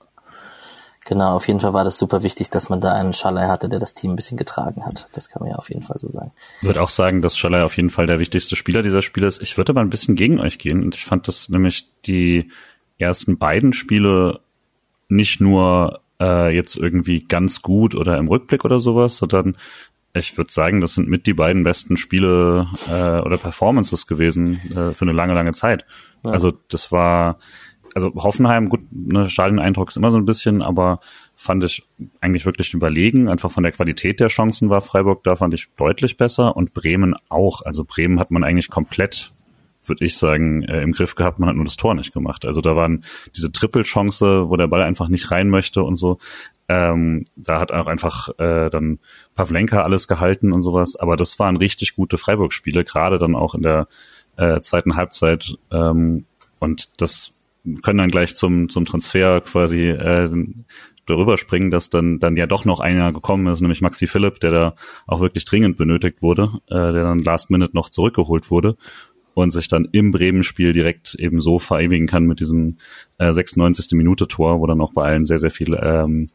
Genau, 1.06 1.36
auf 1.36 1.48
jeden 1.48 1.60
Fall 1.60 1.74
war 1.74 1.84
das 1.84 1.98
super 1.98 2.22
wichtig, 2.22 2.52
dass 2.52 2.70
man 2.70 2.80
da 2.80 2.94
einen 2.94 3.14
Schalai 3.14 3.48
hatte, 3.48 3.70
der 3.70 3.80
das 3.80 3.96
Team 3.96 4.12
ein 4.12 4.16
bisschen 4.16 4.38
getragen 4.38 4.86
hat. 4.86 5.08
Das 5.14 5.30
kann 5.30 5.42
man 5.42 5.50
ja 5.50 5.56
auf 5.56 5.70
jeden 5.70 5.82
Fall 5.82 5.98
so 5.98 6.08
sagen. 6.12 6.32
Ich 6.62 6.68
würde 6.68 6.84
auch 6.84 6.92
sagen, 6.92 7.24
dass 7.24 7.36
Schalai 7.36 7.64
auf 7.64 7.76
jeden 7.76 7.90
Fall 7.90 8.06
der 8.06 8.20
wichtigste 8.20 8.56
Spieler 8.56 8.84
dieser 8.84 9.02
Spiele 9.02 9.26
ist. 9.26 9.42
Ich 9.42 9.58
würde 9.58 9.72
aber 9.72 9.82
ein 9.82 9.90
bisschen 9.90 10.16
gegen 10.16 10.40
euch 10.40 10.60
gehen 10.60 10.84
und 10.84 10.94
ich 10.94 11.04
fand 11.04 11.28
das 11.28 11.50
nämlich 11.50 11.90
die 12.06 12.52
ersten 13.00 13.40
beiden 13.40 13.74
Spiele 13.74 14.42
nicht 15.08 15.42
nur 15.42 16.02
äh, 16.22 16.54
jetzt 16.54 16.76
irgendwie 16.76 17.24
ganz 17.24 17.64
gut 17.64 17.96
oder 17.96 18.20
im 18.20 18.28
Rückblick 18.28 18.64
oder 18.64 18.80
sowas, 18.80 19.18
sondern 19.18 19.58
ich 20.14 20.38
würde 20.38 20.52
sagen, 20.52 20.82
das 20.82 20.96
sind 20.96 21.08
mit 21.08 21.28
die 21.28 21.34
beiden 21.34 21.64
besten 21.64 21.98
Spiele 21.98 22.68
äh, 22.90 23.20
oder 23.20 23.38
Performances 23.38 24.08
gewesen 24.08 24.60
äh, 24.72 24.94
für 24.94 25.04
eine 25.04 25.12
lange, 25.12 25.34
lange 25.34 25.54
Zeit. 25.54 25.86
Ja. 26.24 26.32
Also 26.32 26.52
das 26.70 26.92
war, 26.92 27.38
also 27.94 28.12
Hoffenheim, 28.16 28.70
gut, 28.70 28.82
ne, 28.92 29.30
Stadion-Eindruck 29.30 29.90
ist 29.90 29.98
immer 29.98 30.12
so 30.12 30.18
ein 30.18 30.26
bisschen, 30.26 30.62
aber 30.62 31.00
fand 31.36 31.64
ich 31.64 31.88
eigentlich 32.22 32.46
wirklich 32.46 32.74
überlegen. 32.74 33.30
Einfach 33.30 33.52
von 33.52 33.64
der 33.64 33.72
Qualität 33.72 34.20
der 34.20 34.28
Chancen 34.30 34.70
war 34.70 34.82
Freiburg 34.82 35.24
da, 35.24 35.36
fand 35.36 35.54
ich 35.54 35.70
deutlich 35.78 36.18
besser 36.18 36.58
und 36.58 36.74
Bremen 36.74 37.16
auch. 37.30 37.62
Also 37.64 37.86
Bremen 37.86 38.20
hat 38.20 38.32
man 38.32 38.44
eigentlich 38.44 38.70
komplett 38.70 39.32
würde 39.90 40.06
ich 40.06 40.18
sagen, 40.18 40.64
äh, 40.64 40.82
im 40.82 40.92
Griff 40.92 41.16
gehabt. 41.16 41.40
Man 41.40 41.50
hat 41.50 41.56
nur 41.56 41.66
das 41.66 41.78
Tor 41.78 41.96
nicht 41.96 42.14
gemacht. 42.14 42.46
Also 42.46 42.62
da 42.62 42.76
waren 42.76 43.04
diese 43.36 43.52
Trippelchance, 43.52 44.50
wo 44.50 44.56
der 44.56 44.68
Ball 44.68 44.82
einfach 44.82 45.10
nicht 45.10 45.32
rein 45.32 45.50
möchte 45.50 45.84
und 45.84 45.96
so. 45.96 46.20
Ähm, 46.68 47.26
da 47.36 47.60
hat 47.60 47.72
auch 47.72 47.88
einfach 47.88 48.30
äh, 48.38 48.70
dann 48.70 49.00
Pavlenka 49.36 49.82
alles 49.82 50.08
gehalten 50.08 50.54
und 50.54 50.62
sowas. 50.62 50.96
Aber 50.96 51.18
das 51.18 51.40
waren 51.40 51.58
richtig 51.58 51.96
gute 51.96 52.18
Freiburg-Spiele, 52.18 52.84
gerade 52.84 53.18
dann 53.18 53.36
auch 53.36 53.56
in 53.56 53.64
der 53.64 53.88
äh, 54.38 54.60
zweiten 54.60 54.96
Halbzeit. 54.96 55.56
Ähm, 55.72 56.26
und 56.60 57.02
das 57.02 57.36
können 57.82 57.98
dann 57.98 58.12
gleich 58.12 58.36
zum, 58.36 58.70
zum 58.70 58.86
Transfer 58.86 59.42
quasi 59.42 59.90
äh, 59.90 60.30
darüber 61.10 61.38
springen, 61.38 61.72
dass 61.72 61.90
dann, 61.90 62.20
dann 62.20 62.38
ja 62.38 62.46
doch 62.46 62.66
noch 62.66 62.80
einer 62.80 63.12
gekommen 63.12 63.48
ist, 63.48 63.62
nämlich 63.62 63.82
Maxi 63.82 64.08
Philipp, 64.08 64.40
der 64.40 64.52
da 64.52 64.76
auch 65.08 65.20
wirklich 65.22 65.46
dringend 65.46 65.78
benötigt 65.78 66.22
wurde, 66.22 66.52
äh, 66.68 66.76
der 66.76 67.04
dann 67.04 67.20
last 67.20 67.50
minute 67.50 67.76
noch 67.76 67.90
zurückgeholt 67.90 68.52
wurde 68.52 68.78
und 69.42 69.52
sich 69.52 69.68
dann 69.68 69.88
im 69.92 70.12
Bremen-Spiel 70.12 70.74
direkt 70.74 71.16
eben 71.16 71.42
so 71.42 71.60
verewigen 71.60 72.08
kann 72.08 72.26
mit 72.26 72.40
diesem 72.40 72.78
äh, 73.18 73.32
96. 73.32 73.92
Minute-Tor, 73.94 74.60
wo 74.60 74.68
dann 74.68 74.82
auch 74.82 74.94
bei 74.94 75.04
allen 75.04 75.26
sehr, 75.26 75.38
sehr 75.38 75.52
viel 75.52 75.78
ähm, 75.82 76.28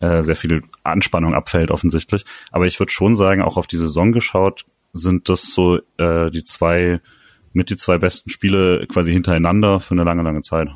äh, 0.00 0.22
sehr 0.22 0.36
viel 0.36 0.62
Anspannung 0.84 1.34
abfällt 1.34 1.70
offensichtlich. 1.70 2.24
Aber 2.52 2.66
ich 2.66 2.78
würde 2.78 2.92
schon 2.92 3.16
sagen, 3.16 3.42
auch 3.42 3.56
auf 3.56 3.66
die 3.66 3.76
Saison 3.76 4.12
geschaut, 4.12 4.64
sind 4.92 5.28
das 5.28 5.52
so 5.52 5.78
äh, 5.98 6.30
die 6.30 6.44
zwei 6.44 7.00
mit 7.52 7.70
die 7.70 7.76
zwei 7.76 7.98
besten 7.98 8.30
Spiele 8.30 8.86
quasi 8.86 9.12
hintereinander 9.12 9.80
für 9.80 9.94
eine 9.94 10.04
lange, 10.04 10.22
lange 10.22 10.42
Zeit. 10.42 10.68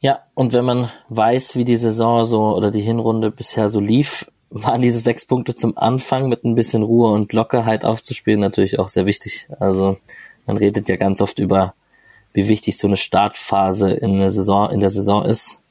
Ja, 0.00 0.20
und 0.34 0.52
wenn 0.52 0.64
man 0.64 0.90
weiß, 1.08 1.56
wie 1.56 1.64
die 1.64 1.76
Saison 1.76 2.24
so 2.24 2.56
oder 2.56 2.70
die 2.70 2.80
Hinrunde 2.80 3.30
bisher 3.30 3.68
so 3.68 3.80
lief, 3.80 4.30
waren 4.50 4.82
diese 4.82 4.98
sechs 4.98 5.26
Punkte 5.26 5.54
zum 5.54 5.78
Anfang 5.78 6.28
mit 6.28 6.44
ein 6.44 6.56
bisschen 6.56 6.82
Ruhe 6.82 7.12
und 7.12 7.32
Lockerheit 7.32 7.84
aufzuspielen 7.84 8.40
natürlich 8.40 8.78
auch 8.78 8.88
sehr 8.88 9.06
wichtig. 9.06 9.46
Also 9.60 9.96
man 10.46 10.56
redet 10.56 10.88
ja 10.88 10.96
ganz 10.96 11.20
oft 11.20 11.38
über, 11.38 11.74
wie 12.32 12.48
wichtig 12.48 12.76
so 12.76 12.88
eine 12.88 12.96
Startphase 12.96 13.92
in 13.92 14.18
der 14.18 14.32
Saison, 14.32 14.70
in 14.70 14.80
der 14.80 14.90
Saison 14.90 15.24
ist. 15.24 15.62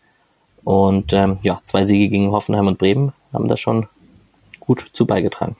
Und 0.63 1.13
ähm, 1.13 1.39
ja, 1.43 1.61
zwei 1.63 1.83
Siege 1.83 2.09
gegen 2.09 2.31
Hoffenheim 2.31 2.67
und 2.67 2.77
Bremen 2.77 3.13
haben 3.33 3.47
da 3.47 3.57
schon 3.57 3.87
gut 4.59 4.89
zu 4.93 5.05
beigetragen. 5.05 5.57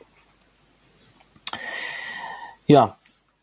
Ja, 2.68 2.98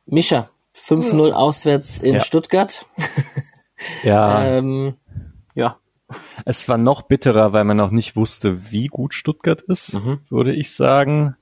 Mischa, 0.07 0.49
5-0 0.75 1.33
auswärts 1.33 1.99
in 1.99 2.15
ja. 2.15 2.21
Stuttgart. 2.21 2.87
Ja. 4.05 4.45
ähm, 4.59 4.95
ja, 5.55 5.79
es 6.45 6.69
war 6.69 6.79
noch 6.79 7.03
bitterer, 7.03 7.53
weil 7.53 7.65
man 7.65 7.77
noch 7.77 7.91
nicht 7.91 8.17
wusste, 8.17 8.71
wie 8.71 8.87
gut 8.87 9.15
Stuttgart 9.15 9.61
ist, 9.63 9.95
mhm. 9.95 10.21
würde 10.29 10.55
ich 10.55 10.73
sagen. 10.73 11.37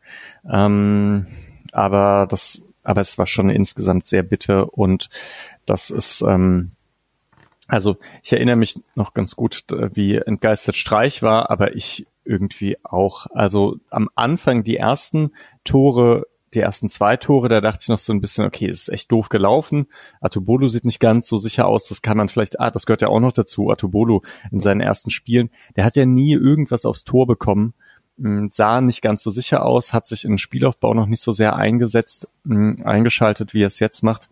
Ähm, 0.51 1.27
aber 1.73 2.27
das, 2.29 2.67
aber 2.83 3.01
es 3.01 3.19
war 3.19 3.27
schon 3.27 3.51
insgesamt 3.51 4.07
sehr 4.07 4.23
bitter 4.23 4.73
und 4.77 5.11
das 5.67 5.91
ist, 5.91 6.23
ähm, 6.23 6.73
also 7.67 7.97
ich 8.23 8.33
erinnere 8.33 8.57
mich 8.57 8.79
noch 8.95 9.15
ganz 9.15 9.37
gut, 9.37 9.65
wie 9.93 10.17
entgeistert 10.17 10.77
Streich 10.77 11.23
war, 11.23 11.51
aber 11.51 11.75
ich 11.75 12.07
irgendwie 12.25 12.79
auch. 12.83 13.27
Also 13.33 13.77
am 13.91 14.11
Anfang 14.15 14.65
die 14.65 14.77
ersten 14.77 15.33
Tore 15.65 16.27
die 16.55 16.61
ersten 16.61 16.89
zwei 16.89 17.17
Tore, 17.17 17.49
da 17.49 17.61
dachte 17.61 17.81
ich 17.83 17.89
noch 17.89 17.99
so 17.99 18.13
ein 18.13 18.21
bisschen, 18.21 18.45
okay, 18.45 18.67
ist 18.67 18.89
echt 18.89 19.11
doof 19.11 19.29
gelaufen. 19.29 19.87
Atubolo 20.21 20.69
sieht 20.69 20.85
nicht 20.85 21.01
ganz 21.01 21.29
so 21.29 21.39
sicher 21.39 21.67
aus. 21.67 21.89
Das 21.89 22.03
kann 22.03 22.17
man 22.17 22.29
vielleicht, 22.29 22.61
ah, 22.61 22.71
das 22.71 22.87
gehört 22.87 23.03
ja 23.03 23.09
auch 23.09 23.21
noch 23.21 23.33
dazu. 23.33 23.71
Atubolo 23.71 24.23
in 24.51 24.61
seinen 24.61 24.81
ersten 24.81 25.11
Spielen, 25.11 25.51
der 25.77 25.85
hat 25.85 25.97
ja 25.97 26.07
nie 26.07 26.33
irgendwas 26.33 26.85
aufs 26.85 27.05
Tor 27.05 27.27
bekommen, 27.27 27.75
hm, 28.19 28.51
sah 28.53 28.81
nicht 28.81 29.03
ganz 29.03 29.23
so 29.23 29.31
sicher 29.31 29.65
aus, 29.65 29.93
hat 29.93 30.07
sich 30.07 30.25
in 30.25 30.39
Spielaufbau 30.39 30.95
noch 30.95 31.07
nicht 31.07 31.23
so 31.23 31.33
sehr 31.33 31.57
eingesetzt, 31.57 32.31
hm, 32.47 32.83
eingeschaltet, 32.85 33.55
wie 33.55 33.63
er 33.63 33.69
es 33.69 33.81
jetzt 33.81 34.03
macht, 34.03 34.29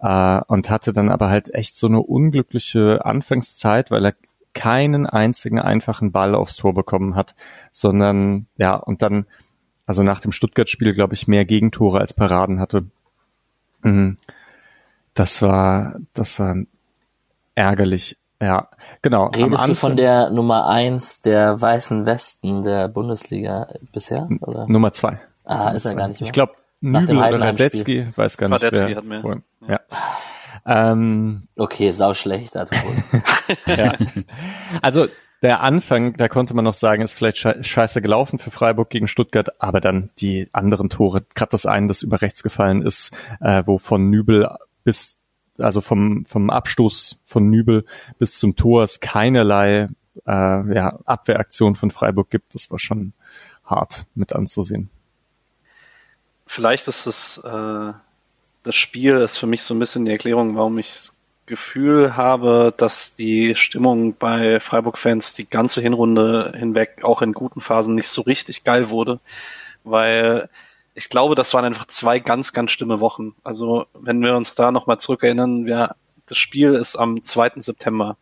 äh, 0.00 0.40
und 0.46 0.70
hatte 0.70 0.92
dann 0.92 1.10
aber 1.10 1.28
halt 1.28 1.52
echt 1.52 1.76
so 1.76 1.86
eine 1.86 2.00
unglückliche 2.00 3.04
Anfangszeit, 3.04 3.90
weil 3.90 4.06
er 4.06 4.14
keinen 4.54 5.04
einzigen 5.06 5.60
einfachen 5.60 6.12
Ball 6.12 6.34
aufs 6.34 6.56
Tor 6.56 6.72
bekommen 6.72 7.14
hat, 7.14 7.36
sondern 7.72 8.46
ja, 8.56 8.74
und 8.74 9.02
dann 9.02 9.26
also 9.86 10.02
nach 10.02 10.20
dem 10.20 10.32
Stuttgart-Spiel, 10.32 10.92
glaube 10.92 11.14
ich, 11.14 11.28
mehr 11.28 11.44
Gegentore 11.44 12.00
als 12.00 12.12
Paraden 12.12 12.60
hatte. 12.60 12.84
Mhm. 13.82 14.18
Das 15.14 15.40
war, 15.40 15.94
das 16.12 16.38
war 16.38 16.56
ärgerlich. 17.54 18.18
Ja, 18.40 18.68
genau. 19.00 19.28
Redest 19.28 19.66
du 19.66 19.74
von 19.74 19.96
der 19.96 20.28
Nummer 20.30 20.66
eins 20.66 21.22
der 21.22 21.58
Weißen 21.58 22.04
Westen 22.04 22.64
der 22.64 22.88
Bundesliga 22.88 23.68
bisher? 23.92 24.28
Oder? 24.40 24.68
Nummer 24.68 24.92
zwei. 24.92 25.20
Ah, 25.44 25.56
Nummer 25.56 25.74
ist 25.74 25.86
er 25.86 25.94
gar 25.94 26.08
nicht 26.08 26.20
mehr. 26.20 26.26
Ich 26.26 26.32
glaube, 26.32 26.52
Nübel 26.80 27.16
oder 27.16 27.40
Radetzky, 27.40 28.06
weiß 28.14 28.36
gar 28.36 28.48
nicht 28.48 28.62
Radetzky 28.62 28.88
wer. 28.88 28.96
Hat 28.96 29.04
mehr. 29.04 29.22
Wohl. 29.22 29.42
Ja. 29.66 29.80
Ähm, 30.66 31.44
okay, 31.56 31.92
sau 31.92 32.12
schlecht. 32.12 32.54
Ja. 33.66 33.94
Also 34.82 35.06
der 35.46 35.60
Anfang, 35.60 36.16
da 36.16 36.26
konnte 36.26 36.54
man 36.54 36.64
noch 36.64 36.74
sagen, 36.74 37.02
ist 37.02 37.14
vielleicht 37.14 37.38
scheiße 37.38 38.02
gelaufen 38.02 38.40
für 38.40 38.50
Freiburg 38.50 38.90
gegen 38.90 39.06
Stuttgart, 39.06 39.60
aber 39.62 39.80
dann 39.80 40.10
die 40.18 40.48
anderen 40.52 40.88
Tore, 40.90 41.24
gerade 41.36 41.50
das 41.50 41.66
eine, 41.66 41.86
das 41.86 42.02
über 42.02 42.20
rechts 42.20 42.42
gefallen 42.42 42.82
ist, 42.82 43.16
äh, 43.40 43.62
wo 43.64 43.78
von 43.78 44.10
Nübel 44.10 44.48
bis, 44.82 45.18
also 45.56 45.80
vom, 45.80 46.26
vom 46.26 46.50
Abstoß 46.50 47.18
von 47.24 47.48
Nübel 47.48 47.84
bis 48.18 48.38
zum 48.38 48.56
Tor 48.56 48.82
es 48.82 48.98
keinerlei 48.98 49.86
äh, 50.26 50.74
ja, 50.74 50.98
Abwehraktion 51.04 51.76
von 51.76 51.92
Freiburg 51.92 52.28
gibt, 52.28 52.52
das 52.52 52.68
war 52.72 52.80
schon 52.80 53.12
hart 53.64 54.06
mit 54.16 54.32
anzusehen. 54.32 54.90
Vielleicht 56.44 56.88
ist 56.88 57.06
es 57.06 57.38
äh, 57.44 57.92
das 58.66 58.74
Spiel 58.74 59.14
ist 59.18 59.38
für 59.38 59.46
mich 59.46 59.62
so 59.62 59.74
ein 59.74 59.78
bisschen 59.78 60.04
die 60.04 60.10
Erklärung, 60.10 60.56
warum 60.56 60.78
ich 60.78 61.10
Gefühl 61.46 62.16
habe, 62.16 62.74
dass 62.76 63.14
die 63.14 63.54
Stimmung 63.56 64.14
bei 64.16 64.60
Freiburg-Fans 64.60 65.34
die 65.34 65.48
ganze 65.48 65.80
Hinrunde 65.80 66.52
hinweg 66.56 67.00
auch 67.02 67.22
in 67.22 67.32
guten 67.32 67.60
Phasen 67.60 67.94
nicht 67.94 68.08
so 68.08 68.22
richtig 68.22 68.64
geil 68.64 68.90
wurde, 68.90 69.20
weil 69.84 70.48
ich 70.94 71.08
glaube, 71.08 71.34
das 71.34 71.54
waren 71.54 71.64
einfach 71.64 71.86
zwei 71.86 72.18
ganz, 72.18 72.52
ganz 72.52 72.72
schlimme 72.72 73.00
Wochen. 73.00 73.34
Also 73.44 73.86
wenn 73.94 74.20
wir 74.22 74.34
uns 74.36 74.54
da 74.54 74.72
nochmal 74.72 74.98
zurückerinnern, 74.98 75.66
wir, 75.66 75.94
das 76.26 76.38
Spiel 76.38 76.74
ist 76.74 76.96
am 76.96 77.22
2. 77.22 77.52
September, 77.56 78.16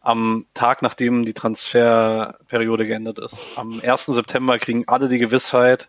am 0.00 0.46
Tag, 0.54 0.82
nachdem 0.82 1.24
die 1.24 1.32
Transferperiode 1.32 2.86
geendet 2.86 3.18
ist. 3.18 3.58
Am 3.58 3.80
1. 3.82 4.06
September 4.06 4.58
kriegen 4.58 4.86
alle 4.86 5.08
die 5.08 5.18
Gewissheit, 5.18 5.88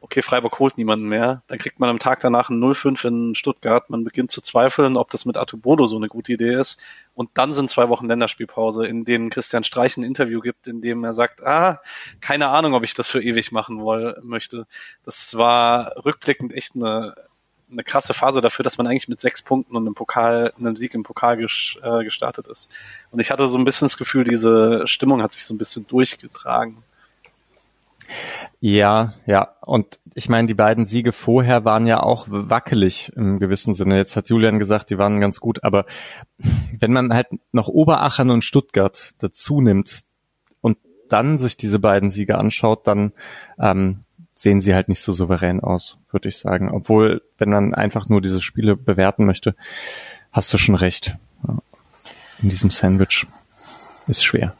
okay, 0.00 0.22
Freiburg 0.22 0.58
holt 0.58 0.78
niemanden 0.78 1.06
mehr. 1.06 1.42
Dann 1.46 1.58
kriegt 1.58 1.78
man 1.78 1.90
am 1.90 1.98
Tag 1.98 2.20
danach 2.20 2.48
ein 2.48 2.58
0-5 2.58 3.06
in 3.06 3.34
Stuttgart. 3.34 3.90
Man 3.90 4.02
beginnt 4.02 4.30
zu 4.30 4.40
zweifeln, 4.40 4.96
ob 4.96 5.10
das 5.10 5.26
mit 5.26 5.36
Atubodo 5.36 5.86
so 5.86 5.96
eine 5.96 6.08
gute 6.08 6.32
Idee 6.32 6.54
ist. 6.54 6.80
Und 7.14 7.30
dann 7.34 7.52
sind 7.52 7.68
zwei 7.68 7.88
Wochen 7.88 8.08
Länderspielpause, 8.08 8.86
in 8.86 9.04
denen 9.04 9.30
Christian 9.30 9.62
Streich 9.62 9.96
ein 9.96 10.02
Interview 10.02 10.40
gibt, 10.40 10.66
in 10.68 10.80
dem 10.80 11.04
er 11.04 11.12
sagt, 11.12 11.42
ah, 11.42 11.80
keine 12.20 12.48
Ahnung, 12.48 12.74
ob 12.74 12.82
ich 12.82 12.94
das 12.94 13.08
für 13.08 13.22
ewig 13.22 13.52
machen 13.52 13.80
woll, 13.80 14.18
möchte. 14.22 14.66
Das 15.04 15.36
war 15.36 15.92
rückblickend 16.04 16.54
echt 16.54 16.76
eine, 16.76 17.14
eine 17.70 17.84
krasse 17.84 18.14
Phase 18.14 18.40
dafür, 18.40 18.62
dass 18.62 18.78
man 18.78 18.86
eigentlich 18.86 19.08
mit 19.08 19.20
sechs 19.20 19.42
Punkten 19.42 19.76
und 19.76 19.86
einem 19.86 19.94
Pokal, 19.94 20.54
einem 20.58 20.76
Sieg 20.76 20.94
im 20.94 21.02
Pokal 21.02 21.38
äh, 21.38 22.04
gestartet 22.04 22.48
ist. 22.48 22.70
Und 23.10 23.20
ich 23.20 23.30
hatte 23.30 23.46
so 23.48 23.58
ein 23.58 23.64
bisschen 23.64 23.84
das 23.84 23.98
Gefühl, 23.98 24.24
diese 24.24 24.86
Stimmung 24.86 25.22
hat 25.22 25.32
sich 25.32 25.44
so 25.44 25.52
ein 25.52 25.58
bisschen 25.58 25.86
durchgetragen. 25.86 26.82
Ja, 28.60 29.14
ja. 29.26 29.56
Und 29.62 30.00
ich 30.14 30.28
meine, 30.28 30.48
die 30.48 30.54
beiden 30.54 30.84
Siege 30.84 31.12
vorher 31.12 31.64
waren 31.64 31.86
ja 31.86 32.02
auch 32.02 32.26
wackelig 32.28 33.12
im 33.16 33.38
gewissen 33.38 33.74
Sinne. 33.74 33.96
Jetzt 33.96 34.16
hat 34.16 34.28
Julian 34.28 34.58
gesagt, 34.58 34.90
die 34.90 34.98
waren 34.98 35.20
ganz 35.20 35.40
gut, 35.40 35.64
aber 35.64 35.86
wenn 36.78 36.92
man 36.92 37.14
halt 37.14 37.28
noch 37.52 37.68
Oberachern 37.68 38.30
und 38.30 38.44
Stuttgart 38.44 39.12
dazu 39.18 39.60
nimmt 39.60 40.02
und 40.60 40.78
dann 41.08 41.38
sich 41.38 41.56
diese 41.56 41.78
beiden 41.78 42.10
Siege 42.10 42.38
anschaut, 42.38 42.86
dann 42.86 43.12
ähm, 43.58 44.04
sehen 44.34 44.60
sie 44.60 44.74
halt 44.74 44.88
nicht 44.88 45.00
so 45.00 45.12
souverän 45.12 45.60
aus, 45.60 45.98
würde 46.10 46.28
ich 46.28 46.38
sagen. 46.38 46.70
Obwohl, 46.70 47.22
wenn 47.38 47.50
man 47.50 47.74
einfach 47.74 48.08
nur 48.08 48.20
diese 48.20 48.40
Spiele 48.40 48.76
bewerten 48.76 49.26
möchte, 49.26 49.54
hast 50.32 50.52
du 50.52 50.58
schon 50.58 50.74
recht. 50.74 51.16
In 52.42 52.48
diesem 52.48 52.70
Sandwich. 52.70 53.26
ist 54.06 54.24
schwer. 54.24 54.54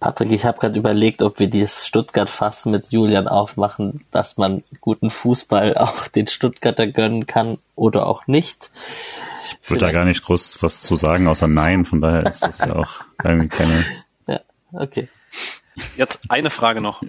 Patrick, 0.00 0.32
ich 0.32 0.44
habe 0.44 0.58
gerade 0.58 0.78
überlegt, 0.78 1.22
ob 1.22 1.38
wir 1.38 1.48
dieses 1.48 1.86
Stuttgart-Fass 1.86 2.66
mit 2.66 2.90
Julian 2.90 3.28
aufmachen, 3.28 4.04
dass 4.10 4.36
man 4.36 4.64
guten 4.80 5.10
Fußball 5.10 5.74
auch 5.78 6.08
den 6.08 6.26
Stuttgarter 6.26 6.86
gönnen 6.86 7.26
kann 7.26 7.58
oder 7.74 8.06
auch 8.06 8.26
nicht. 8.26 8.70
Ich 9.62 9.70
würde 9.70 9.86
da 9.86 9.92
gar 9.92 10.04
nicht 10.04 10.22
groß 10.22 10.62
was 10.62 10.82
zu 10.82 10.96
sagen, 10.96 11.26
außer 11.26 11.48
Nein. 11.48 11.84
Von 11.84 12.00
daher 12.00 12.26
ist 12.26 12.42
das 12.42 12.58
ja 12.58 12.74
auch 12.74 13.00
irgendwie 13.24 13.48
keine. 13.48 13.84
Ja, 14.26 14.40
okay. 14.72 15.08
Jetzt 15.96 16.30
eine 16.30 16.50
Frage 16.50 16.80
noch, 16.80 17.02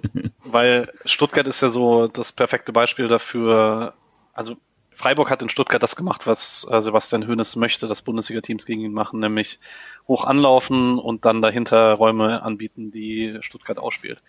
weil 0.44 0.92
Stuttgart 1.04 1.46
ist 1.48 1.60
ja 1.60 1.68
so 1.68 2.06
das 2.06 2.32
perfekte 2.32 2.72
Beispiel 2.72 3.08
dafür. 3.08 3.94
Also 4.32 4.56
Freiburg 5.00 5.30
hat 5.30 5.40
in 5.40 5.48
Stuttgart 5.48 5.82
das 5.82 5.96
gemacht, 5.96 6.26
was 6.26 6.66
äh, 6.70 6.78
Sebastian 6.78 7.26
Hoeneß 7.26 7.56
möchte, 7.56 7.86
dass 7.86 8.02
Bundesliga-Teams 8.02 8.66
gegen 8.66 8.82
ihn 8.82 8.92
machen, 8.92 9.18
nämlich 9.18 9.58
hoch 10.06 10.26
anlaufen 10.26 10.98
und 10.98 11.24
dann 11.24 11.40
dahinter 11.40 11.94
Räume 11.94 12.42
anbieten, 12.42 12.90
die 12.90 13.38
Stuttgart 13.40 13.78
ausspielt. 13.78 14.22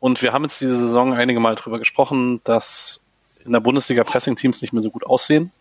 Und 0.00 0.20
wir 0.20 0.32
haben 0.32 0.42
jetzt 0.42 0.60
diese 0.60 0.76
Saison 0.76 1.14
einige 1.14 1.38
Mal 1.38 1.54
darüber 1.54 1.78
gesprochen, 1.78 2.40
dass 2.42 3.06
in 3.44 3.52
der 3.52 3.60
Bundesliga 3.60 4.02
Pressing-Teams 4.02 4.62
nicht 4.62 4.72
mehr 4.72 4.82
so 4.82 4.90
gut 4.90 5.06
aussehen. 5.06 5.52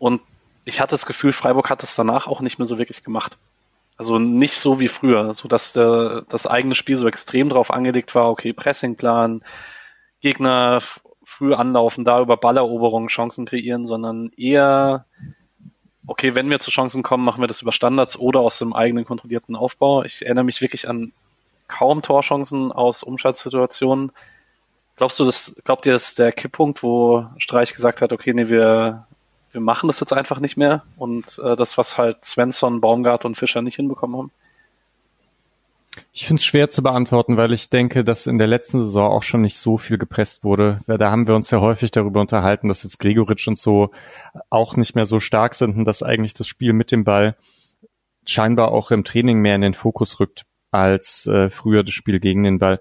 Und 0.00 0.20
ich 0.64 0.80
hatte 0.80 0.94
das 0.94 1.06
Gefühl, 1.06 1.32
Freiburg 1.32 1.70
hat 1.70 1.84
es 1.84 1.94
danach 1.94 2.26
auch 2.26 2.40
nicht 2.40 2.58
mehr 2.58 2.66
so 2.66 2.76
wirklich 2.76 3.04
gemacht. 3.04 3.36
Also 3.96 4.18
nicht 4.18 4.56
so 4.56 4.80
wie 4.80 4.88
früher, 4.88 5.32
so 5.32 5.46
dass 5.46 5.72
der, 5.72 6.24
das 6.28 6.48
eigene 6.48 6.74
Spiel 6.74 6.96
so 6.96 7.06
extrem 7.06 7.50
drauf 7.50 7.70
angelegt 7.70 8.16
war, 8.16 8.30
okay, 8.30 8.52
Pressingplan, 8.52 9.42
Gegner 10.20 10.80
früh 11.38 11.54
anlaufen, 11.54 12.04
da 12.04 12.20
über 12.20 12.36
Balleroberungen 12.36 13.08
Chancen 13.08 13.46
kreieren, 13.46 13.86
sondern 13.86 14.30
eher, 14.36 15.04
okay, 16.06 16.34
wenn 16.34 16.50
wir 16.50 16.58
zu 16.58 16.72
Chancen 16.72 17.04
kommen, 17.04 17.24
machen 17.24 17.40
wir 17.40 17.46
das 17.46 17.62
über 17.62 17.70
Standards 17.70 18.18
oder 18.18 18.40
aus 18.40 18.58
dem 18.58 18.72
eigenen 18.72 19.04
kontrollierten 19.04 19.54
Aufbau. 19.54 20.02
Ich 20.02 20.24
erinnere 20.24 20.44
mich 20.44 20.60
wirklich 20.60 20.88
an 20.88 21.12
kaum 21.68 22.02
Torchancen 22.02 22.72
aus 22.72 23.04
Umschaltsituationen. 23.04 24.10
Glaubst 24.96 25.20
du, 25.20 25.24
das, 25.24 25.60
glaubt 25.64 25.86
ihr, 25.86 25.92
das 25.92 26.08
ist 26.08 26.18
der 26.18 26.32
Kipppunkt, 26.32 26.82
wo 26.82 27.26
Streich 27.38 27.72
gesagt 27.72 28.00
hat, 28.02 28.12
okay, 28.12 28.34
nee, 28.34 28.48
wir, 28.48 29.06
wir 29.52 29.60
machen 29.60 29.86
das 29.86 30.00
jetzt 30.00 30.12
einfach 30.12 30.40
nicht 30.40 30.56
mehr 30.56 30.82
und 30.96 31.38
äh, 31.44 31.54
das, 31.54 31.78
was 31.78 31.96
halt 31.96 32.24
Svensson, 32.24 32.80
Baumgart 32.80 33.24
und 33.24 33.36
Fischer 33.36 33.62
nicht 33.62 33.76
hinbekommen 33.76 34.16
haben? 34.16 34.32
Ich 36.12 36.26
finde 36.26 36.40
es 36.40 36.44
schwer 36.44 36.70
zu 36.70 36.82
beantworten, 36.82 37.36
weil 37.36 37.52
ich 37.52 37.70
denke, 37.70 38.04
dass 38.04 38.26
in 38.26 38.38
der 38.38 38.46
letzten 38.46 38.84
Saison 38.84 39.10
auch 39.10 39.22
schon 39.22 39.42
nicht 39.42 39.58
so 39.58 39.78
viel 39.78 39.98
gepresst 39.98 40.44
wurde. 40.44 40.80
Da 40.86 41.10
haben 41.10 41.28
wir 41.28 41.34
uns 41.34 41.50
ja 41.50 41.60
häufig 41.60 41.90
darüber 41.90 42.20
unterhalten, 42.20 42.68
dass 42.68 42.82
jetzt 42.82 42.98
Gregoritsch 42.98 43.48
und 43.48 43.58
so 43.58 43.90
auch 44.50 44.76
nicht 44.76 44.94
mehr 44.94 45.06
so 45.06 45.20
stark 45.20 45.54
sind 45.54 45.76
und 45.76 45.84
dass 45.84 46.02
eigentlich 46.02 46.34
das 46.34 46.46
Spiel 46.46 46.72
mit 46.72 46.90
dem 46.92 47.04
Ball 47.04 47.36
scheinbar 48.26 48.72
auch 48.72 48.90
im 48.90 49.04
Training 49.04 49.38
mehr 49.38 49.54
in 49.54 49.62
den 49.62 49.74
Fokus 49.74 50.20
rückt 50.20 50.44
als 50.70 51.26
äh, 51.26 51.50
früher 51.50 51.82
das 51.82 51.94
Spiel 51.94 52.20
gegen 52.20 52.42
den 52.42 52.58
Ball. 52.58 52.80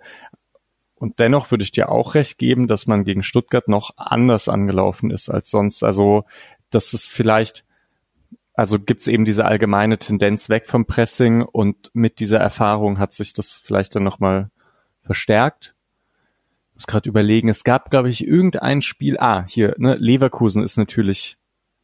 Und 0.96 1.20
dennoch 1.20 1.52
würde 1.52 1.64
ich 1.64 1.72
dir 1.72 1.90
auch 1.90 2.16
recht 2.16 2.38
geben, 2.38 2.68
dass 2.68 2.88
man 2.88 3.04
gegen 3.04 3.24
Stuttgart 3.24 3.68
noch 3.68 3.92
anders 3.98 4.50
angelaufen 4.50 5.12
ist 5.12 5.30
als 5.30 5.50
sonst. 5.50 5.84
Also, 5.84 6.26
dass 6.70 6.94
es 6.94 7.08
vielleicht 7.08 7.66
also 8.58 8.80
gibt's 8.80 9.06
eben 9.06 9.24
diese 9.24 9.46
allgemeine 9.46 10.00
Tendenz 10.00 10.50
weg 10.50 10.68
vom 10.68 10.88
Pressing 10.88 11.44
und 11.44 11.92
mit 11.94 12.20
dieser 12.20 12.40
Erfahrung 12.40 12.98
hat 12.98 13.14
sich 13.14 13.34
das 13.34 13.52
vielleicht 13.52 13.96
dann 13.96 14.04
nochmal 14.04 14.50
verstärkt. 15.04 15.76
Ich 16.72 16.76
muss 16.78 16.88
gerade 16.88 17.08
überlegen, 17.08 17.50
es 17.50 17.64
gab, 17.64 17.92
glaube 17.92 18.10
ich, 18.10 18.26
irgendein 18.26 18.82
Spiel, 18.82 19.20
ah, 19.20 19.46
hier, 19.48 19.76
ne, 19.78 19.96
Leverkusen 19.96 20.64
ist 20.64 20.76
natürlich 20.76 21.38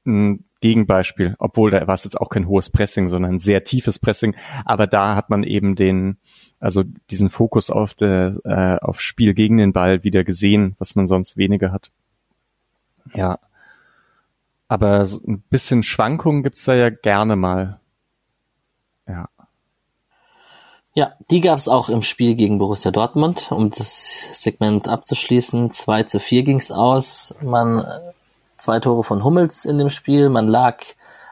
ein 0.08 0.46
Gegenbeispiel, 0.62 1.36
obwohl 1.38 1.70
da 1.70 1.86
war 1.86 1.94
es 1.94 2.06
jetzt 2.06 2.20
auch 2.20 2.30
kein 2.30 2.48
hohes 2.48 2.72
Pressing, 2.72 3.08
sondern 3.08 3.36
ein 3.36 3.40
sehr 3.40 3.64
tiefes 3.64 4.00
Pressing, 4.00 4.36
aber 4.66 4.88
da 4.88 5.16
hat 5.16 5.30
man 5.30 5.44
eben 5.44 5.76
den, 5.76 6.18
also 6.60 6.84
diesen 7.12 7.30
Fokus 7.30 7.70
auf 7.70 7.94
der, 7.94 8.40
äh, 8.46 8.84
auf 8.84 9.00
Spiel 9.00 9.36
gegen 9.36 9.58
den 9.58 9.74
Ball 9.74 10.04
wieder 10.04 10.24
gesehen, 10.24 10.76
was 10.80 10.96
man 10.96 11.08
sonst 11.08 11.38
weniger 11.38 11.72
hat. 11.72 11.92
Ja, 13.14 13.38
aber 14.68 15.06
so 15.06 15.20
ein 15.28 15.42
bisschen 15.50 15.84
Schwankungen 15.84 16.44
gibt's 16.44 16.66
da 16.66 16.74
ja 16.74 16.90
gerne 16.90 17.36
mal. 17.36 17.80
Ja. 19.08 19.28
Ja, 20.96 21.14
die 21.32 21.42
gab's 21.42 21.68
auch 21.68 21.90
im 21.90 22.04
Spiel 22.04 22.36
gegen 22.36 22.60
Borussia 22.60 22.92
Dortmund. 22.92 23.52
Um 23.52 23.72
das 23.72 24.42
Segment 24.42 24.88
abzuschließen, 24.88 25.72
2 25.72 26.04
zu 26.04 26.20
4 26.20 26.44
ging's 26.44 26.72
aus. 26.72 27.34
Man 27.42 27.84
zwei 28.58 28.80
Tore 28.80 29.04
von 29.04 29.24
Hummels 29.24 29.66
in 29.66 29.78
dem 29.78 29.90
Spiel. 29.90 30.30
Man 30.30 30.48
lag 30.48 30.84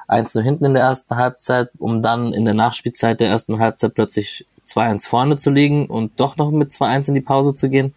1 0.08 0.36
nur 0.36 0.44
hinten 0.44 0.66
in 0.66 0.74
der 0.74 0.84
ersten 0.84 1.16
Halbzeit, 1.16 1.70
um 1.78 2.02
dann 2.02 2.34
in 2.34 2.44
der 2.44 2.56
Nachspielzeit 2.56 3.20
der 3.20 3.30
ersten 3.30 3.60
Halbzeit 3.60 3.94
plötzlich 3.94 4.46
2-1 4.66 5.08
vorne 5.08 5.38
zu 5.38 5.52
liegen 5.52 5.88
und 5.88 6.20
doch 6.20 6.38
noch 6.38 6.52
mit 6.52 6.72
2-1 6.72 7.10
in 7.10 7.16
die 7.16 7.22
Pause 7.22 7.54
zu 7.54 7.70
gehen. 7.70 7.94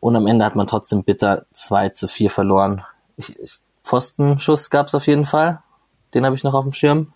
Und 0.00 0.16
am 0.16 0.26
Ende 0.26 0.44
hat 0.44 0.56
man 0.56 0.66
trotzdem 0.66 1.04
bitter 1.04 1.46
2 1.52 1.90
zu 1.90 2.08
4 2.08 2.30
verloren. 2.30 2.82
Ich, 3.16 3.38
ich 3.38 3.58
Pfostenschuss 3.86 4.70
gab 4.70 4.88
es 4.88 4.94
auf 4.94 5.06
jeden 5.06 5.24
Fall. 5.24 5.62
Den 6.12 6.26
habe 6.26 6.34
ich 6.34 6.42
noch 6.42 6.54
auf 6.54 6.64
dem 6.64 6.72
Schirm. 6.72 7.12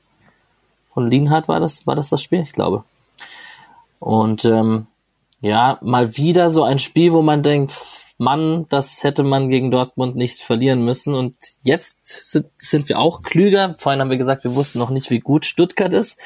Von 0.94 1.11
Lienhardt 1.11 1.48
war 1.48 1.59
das, 1.59 1.87
war 1.87 1.96
das 1.96 2.11
das 2.11 2.22
Spiel? 2.22 2.40
Ich 2.40 2.52
glaube. 2.52 2.85
Und 3.98 4.44
ähm, 4.44 4.87
ja, 5.40 5.78
mal 5.83 6.16
wieder 6.16 6.50
so 6.50 6.62
ein 6.62 6.78
Spiel, 6.78 7.12
wo 7.12 7.22
man 7.22 7.42
denkt, 7.42 7.72
Mann, 8.18 8.66
das 8.68 9.02
hätte 9.02 9.24
man 9.24 9.48
gegen 9.48 9.70
Dortmund 9.70 10.14
nicht 10.14 10.40
verlieren 10.40 10.85
müssen. 10.85 11.14
Und 11.14 11.35
jetzt 11.62 12.06
sind, 12.30 12.46
sind 12.56 12.88
wir 12.88 12.98
auch 12.98 13.22
klüger. 13.22 13.74
Vorhin 13.78 14.00
haben 14.00 14.11
wir 14.11 14.18
gesagt, 14.18 14.44
wir 14.44 14.54
wussten 14.54 14.78
noch 14.78 14.90
nicht, 14.90 15.11
wie 15.11 15.20
gut 15.20 15.46
Stuttgart 15.46 15.92
ist. 15.92 16.18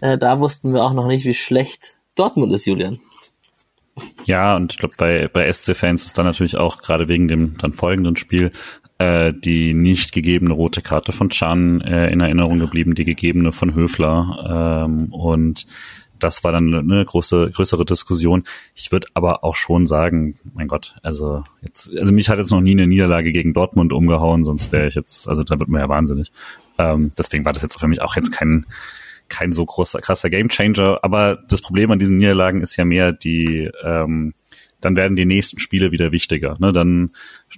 Äh, 0.00 0.18
da 0.18 0.40
wussten 0.40 0.74
wir 0.74 0.82
auch 0.82 0.94
noch 0.94 1.06
nicht, 1.06 1.24
wie 1.26 1.34
schlecht 1.34 1.96
Dortmund 2.16 2.52
ist, 2.52 2.66
Julian. 2.66 2.98
Ja, 4.24 4.56
und 4.56 4.72
ich 4.72 4.78
glaube, 4.78 4.94
bei, 4.98 5.28
bei 5.28 5.50
SC-Fans 5.50 6.06
ist 6.06 6.18
dann 6.18 6.26
natürlich 6.26 6.56
auch 6.56 6.82
gerade 6.82 7.08
wegen 7.08 7.28
dem 7.28 7.56
dann 7.58 7.72
folgenden 7.72 8.16
Spiel 8.16 8.52
äh, 8.98 9.32
die 9.32 9.74
nicht 9.74 10.12
gegebene 10.12 10.54
rote 10.54 10.82
Karte 10.82 11.12
von 11.12 11.30
Chan 11.30 11.80
äh, 11.82 12.10
in 12.10 12.20
Erinnerung 12.20 12.58
geblieben, 12.58 12.94
die 12.94 13.04
gegebene 13.04 13.52
von 13.52 13.74
Höfler. 13.74 14.84
Ähm, 14.86 15.12
und 15.12 15.66
das 16.18 16.44
war 16.44 16.52
dann 16.52 16.72
eine 16.72 17.04
große, 17.04 17.50
größere 17.50 17.84
Diskussion. 17.84 18.44
Ich 18.74 18.92
würde 18.92 19.06
aber 19.14 19.44
auch 19.44 19.54
schon 19.54 19.86
sagen, 19.86 20.38
mein 20.54 20.68
Gott, 20.68 20.96
also 21.02 21.42
jetzt, 21.62 21.90
also 21.94 22.12
mich 22.12 22.28
hat 22.28 22.38
jetzt 22.38 22.50
noch 22.50 22.60
nie 22.60 22.72
eine 22.72 22.86
Niederlage 22.86 23.32
gegen 23.32 23.52
Dortmund 23.52 23.92
umgehauen, 23.92 24.44
sonst 24.44 24.72
wäre 24.72 24.86
ich 24.86 24.94
jetzt, 24.94 25.28
also 25.28 25.44
da 25.44 25.58
wird 25.58 25.68
man 25.68 25.80
ja 25.80 25.88
wahnsinnig. 25.88 26.32
Ähm, 26.78 27.12
deswegen 27.18 27.44
war 27.44 27.52
das 27.52 27.62
jetzt 27.62 27.78
für 27.78 27.88
mich 27.88 28.00
auch 28.00 28.16
jetzt 28.16 28.32
kein, 28.32 28.66
kein 29.28 29.52
so 29.52 29.64
großer, 29.66 30.00
krasser 30.00 30.30
Gamechanger. 30.30 31.00
Aber 31.02 31.36
das 31.48 31.60
Problem 31.60 31.90
an 31.90 31.98
diesen 31.98 32.18
Niederlagen 32.18 32.62
ist 32.62 32.76
ja 32.76 32.84
mehr 32.84 33.12
die, 33.12 33.70
ähm, 33.84 34.34
dann 34.80 34.96
werden 34.96 35.16
die 35.16 35.24
nächsten 35.24 35.58
Spiele 35.58 35.92
wieder 35.92 36.12
wichtiger. 36.12 36.56
Ne? 36.58 36.72
Dann, 36.72 37.10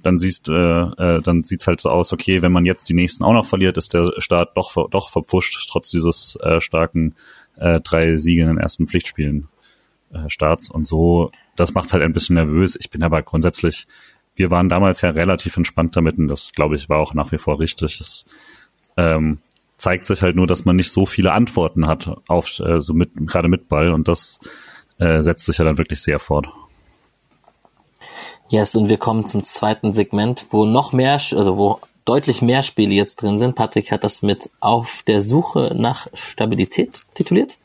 dann 0.02 0.18
siehst, 0.18 0.48
äh, 0.48 0.52
äh, 0.52 1.20
dann 1.20 1.42
sieht's 1.44 1.66
halt 1.66 1.80
so 1.80 1.90
aus, 1.90 2.12
okay, 2.12 2.42
wenn 2.42 2.52
man 2.52 2.64
jetzt 2.64 2.88
die 2.88 2.94
nächsten 2.94 3.24
auch 3.24 3.32
noch 3.32 3.46
verliert, 3.46 3.76
ist 3.76 3.94
der 3.94 4.12
Start 4.18 4.56
doch, 4.56 4.88
doch 4.90 5.10
verpfuscht, 5.10 5.68
trotz 5.68 5.90
dieses 5.90 6.38
äh, 6.42 6.60
starken 6.60 7.14
äh, 7.56 7.80
drei 7.80 8.16
Siege 8.16 8.42
in 8.42 8.48
den 8.48 8.58
ersten 8.58 8.86
Pflichtspielen 8.86 9.48
äh, 10.12 10.28
Starts. 10.28 10.70
Und 10.70 10.86
so, 10.86 11.32
das 11.56 11.74
macht's 11.74 11.92
halt 11.92 12.02
ein 12.02 12.12
bisschen 12.12 12.34
nervös. 12.34 12.76
Ich 12.78 12.90
bin 12.90 13.02
aber 13.02 13.22
grundsätzlich, 13.22 13.86
wir 14.36 14.50
waren 14.50 14.68
damals 14.68 15.00
ja 15.00 15.10
relativ 15.10 15.56
entspannt 15.56 15.96
damit 15.96 16.18
und 16.18 16.28
das, 16.28 16.52
glaube 16.52 16.76
ich, 16.76 16.88
war 16.88 16.98
auch 16.98 17.14
nach 17.14 17.32
wie 17.32 17.38
vor 17.38 17.58
richtig. 17.58 18.00
Es 18.00 18.24
ähm, 18.96 19.38
zeigt 19.76 20.06
sich 20.06 20.22
halt 20.22 20.36
nur, 20.36 20.46
dass 20.46 20.64
man 20.64 20.76
nicht 20.76 20.90
so 20.90 21.06
viele 21.06 21.32
Antworten 21.32 21.86
hat 21.86 22.20
auf 22.28 22.58
äh, 22.60 22.80
so 22.80 22.94
mit 22.94 23.10
gerade 23.26 23.48
mit 23.48 23.68
Ball 23.68 23.92
und 23.92 24.06
das 24.08 24.38
äh, 24.98 25.22
setzt 25.22 25.46
sich 25.46 25.58
ja 25.58 25.64
dann 25.64 25.78
wirklich 25.78 26.00
sehr 26.00 26.18
fort. 26.18 26.48
Yes, 28.48 28.74
und 28.76 28.88
wir 28.88 28.96
kommen 28.96 29.26
zum 29.26 29.44
zweiten 29.44 29.92
Segment, 29.92 30.46
wo 30.50 30.64
noch 30.64 30.92
mehr, 30.92 31.20
also 31.32 31.58
wo 31.58 31.80
deutlich 32.06 32.40
mehr 32.40 32.62
Spiele 32.62 32.94
jetzt 32.94 33.16
drin 33.16 33.38
sind. 33.38 33.54
Patrick 33.54 33.92
hat 33.92 34.04
das 34.04 34.22
mit 34.22 34.50
Auf 34.60 35.02
der 35.06 35.20
Suche 35.20 35.74
nach 35.76 36.06
Stabilität 36.14 37.02
tituliert, 37.14 37.58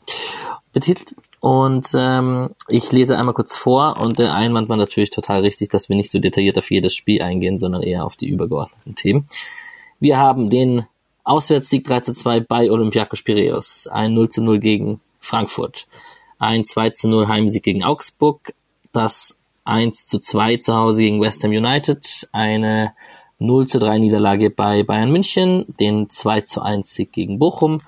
betitelt. 0.74 1.14
Und 1.40 1.88
ähm, 1.94 2.50
ich 2.68 2.92
lese 2.92 3.16
einmal 3.16 3.34
kurz 3.34 3.56
vor 3.56 3.98
und 4.00 4.18
der 4.18 4.34
Einwand 4.34 4.68
war 4.68 4.76
natürlich 4.76 5.10
total 5.10 5.40
richtig, 5.40 5.70
dass 5.70 5.88
wir 5.88 5.96
nicht 5.96 6.10
so 6.10 6.18
detailliert 6.18 6.58
auf 6.58 6.70
jedes 6.70 6.94
Spiel 6.94 7.22
eingehen, 7.22 7.58
sondern 7.58 7.82
eher 7.82 8.04
auf 8.04 8.16
die 8.16 8.28
übergeordneten 8.28 8.94
Themen. 8.94 9.28
Wir 10.00 10.18
haben 10.18 10.50
den 10.50 10.86
Auswärtssieg 11.22 11.84
3 11.84 12.00
zu 12.00 12.12
2 12.12 12.40
bei 12.40 12.70
Olympiakos 12.70 13.22
Piraeus, 13.22 13.86
ein 13.86 14.12
0 14.12 14.28
zu 14.28 14.42
0 14.42 14.58
gegen 14.58 15.00
Frankfurt, 15.20 15.86
ein 16.38 16.66
2 16.66 16.90
zu 16.90 17.08
0 17.08 17.28
Heimsieg 17.28 17.62
gegen 17.62 17.84
Augsburg, 17.84 18.52
das 18.92 19.38
1 19.64 20.06
zu 20.06 20.18
2 20.18 20.58
zu 20.58 20.74
Hause 20.74 21.00
gegen 21.00 21.20
West 21.20 21.42
Ham 21.44 21.50
United, 21.50 22.28
eine 22.32 22.92
0 23.38 23.66
zu 23.66 23.78
3 23.78 23.98
Niederlage 23.98 24.50
bei 24.50 24.82
Bayern 24.82 25.10
München, 25.10 25.64
den 25.80 26.08
2 26.10 26.42
zu 26.42 26.62
1 26.62 26.94
Sieg 26.94 27.12
gegen 27.12 27.38
Bochum, 27.38 27.78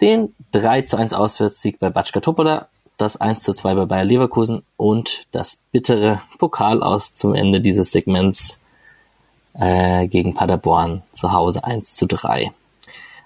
den 0.00 0.34
3 0.52 0.82
zu 0.82 0.96
1 0.96 1.12
Auswärtssieg 1.12 1.78
bei 1.78 1.90
Batschka 1.90 2.20
Topola, 2.20 2.68
das 2.96 3.16
1 3.16 3.42
zu 3.42 3.54
2 3.54 3.74
bei 3.74 3.86
Bayer 3.86 4.04
Leverkusen 4.04 4.62
und 4.76 5.24
das 5.32 5.60
bittere 5.72 6.22
Pokal 6.38 6.82
aus 6.82 7.14
zum 7.14 7.34
Ende 7.34 7.60
dieses 7.60 7.92
Segments 7.92 8.58
äh, 9.54 10.06
gegen 10.08 10.34
Paderborn 10.34 11.02
zu 11.12 11.32
Hause 11.32 11.64
1 11.64 11.96
zu 11.96 12.06
3. 12.06 12.52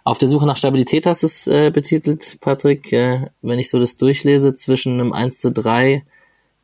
Auf 0.04 0.18
der 0.18 0.28
Suche 0.28 0.46
nach 0.46 0.58
Stabilität 0.58 1.06
hast 1.06 1.22
du 1.22 1.26
es 1.26 1.46
äh, 1.46 1.70
betitelt, 1.70 2.38
Patrick. 2.40 2.92
Äh, 2.92 3.30
wenn 3.40 3.58
ich 3.58 3.70
so 3.70 3.80
das 3.80 3.96
durchlese, 3.96 4.54
zwischen 4.54 5.00
einem 5.00 5.12
1 5.12 5.38
zu 5.38 5.50
3 5.50 6.04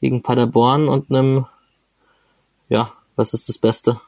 gegen 0.00 0.22
Paderborn 0.22 0.88
und 0.88 1.10
einem, 1.10 1.46
ja, 2.68 2.92
was 3.16 3.34
ist 3.34 3.48
das 3.48 3.58
Beste? 3.58 4.00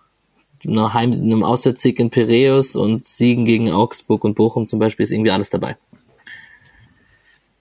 Einem, 0.67 0.95
Heim 0.95 1.13
einem 1.13 1.43
Auswärtssieg 1.43 1.99
in 1.99 2.11
Piräus 2.11 2.77
und 2.77 3.07
Siegen 3.07 3.45
gegen 3.45 3.73
Augsburg 3.73 4.25
und 4.25 4.35
Bochum 4.35 4.67
zum 4.67 4.79
Beispiel 4.79 5.05
ist 5.05 5.13
irgendwie 5.13 5.31
alles 5.31 5.51
dabei. 5.51 5.77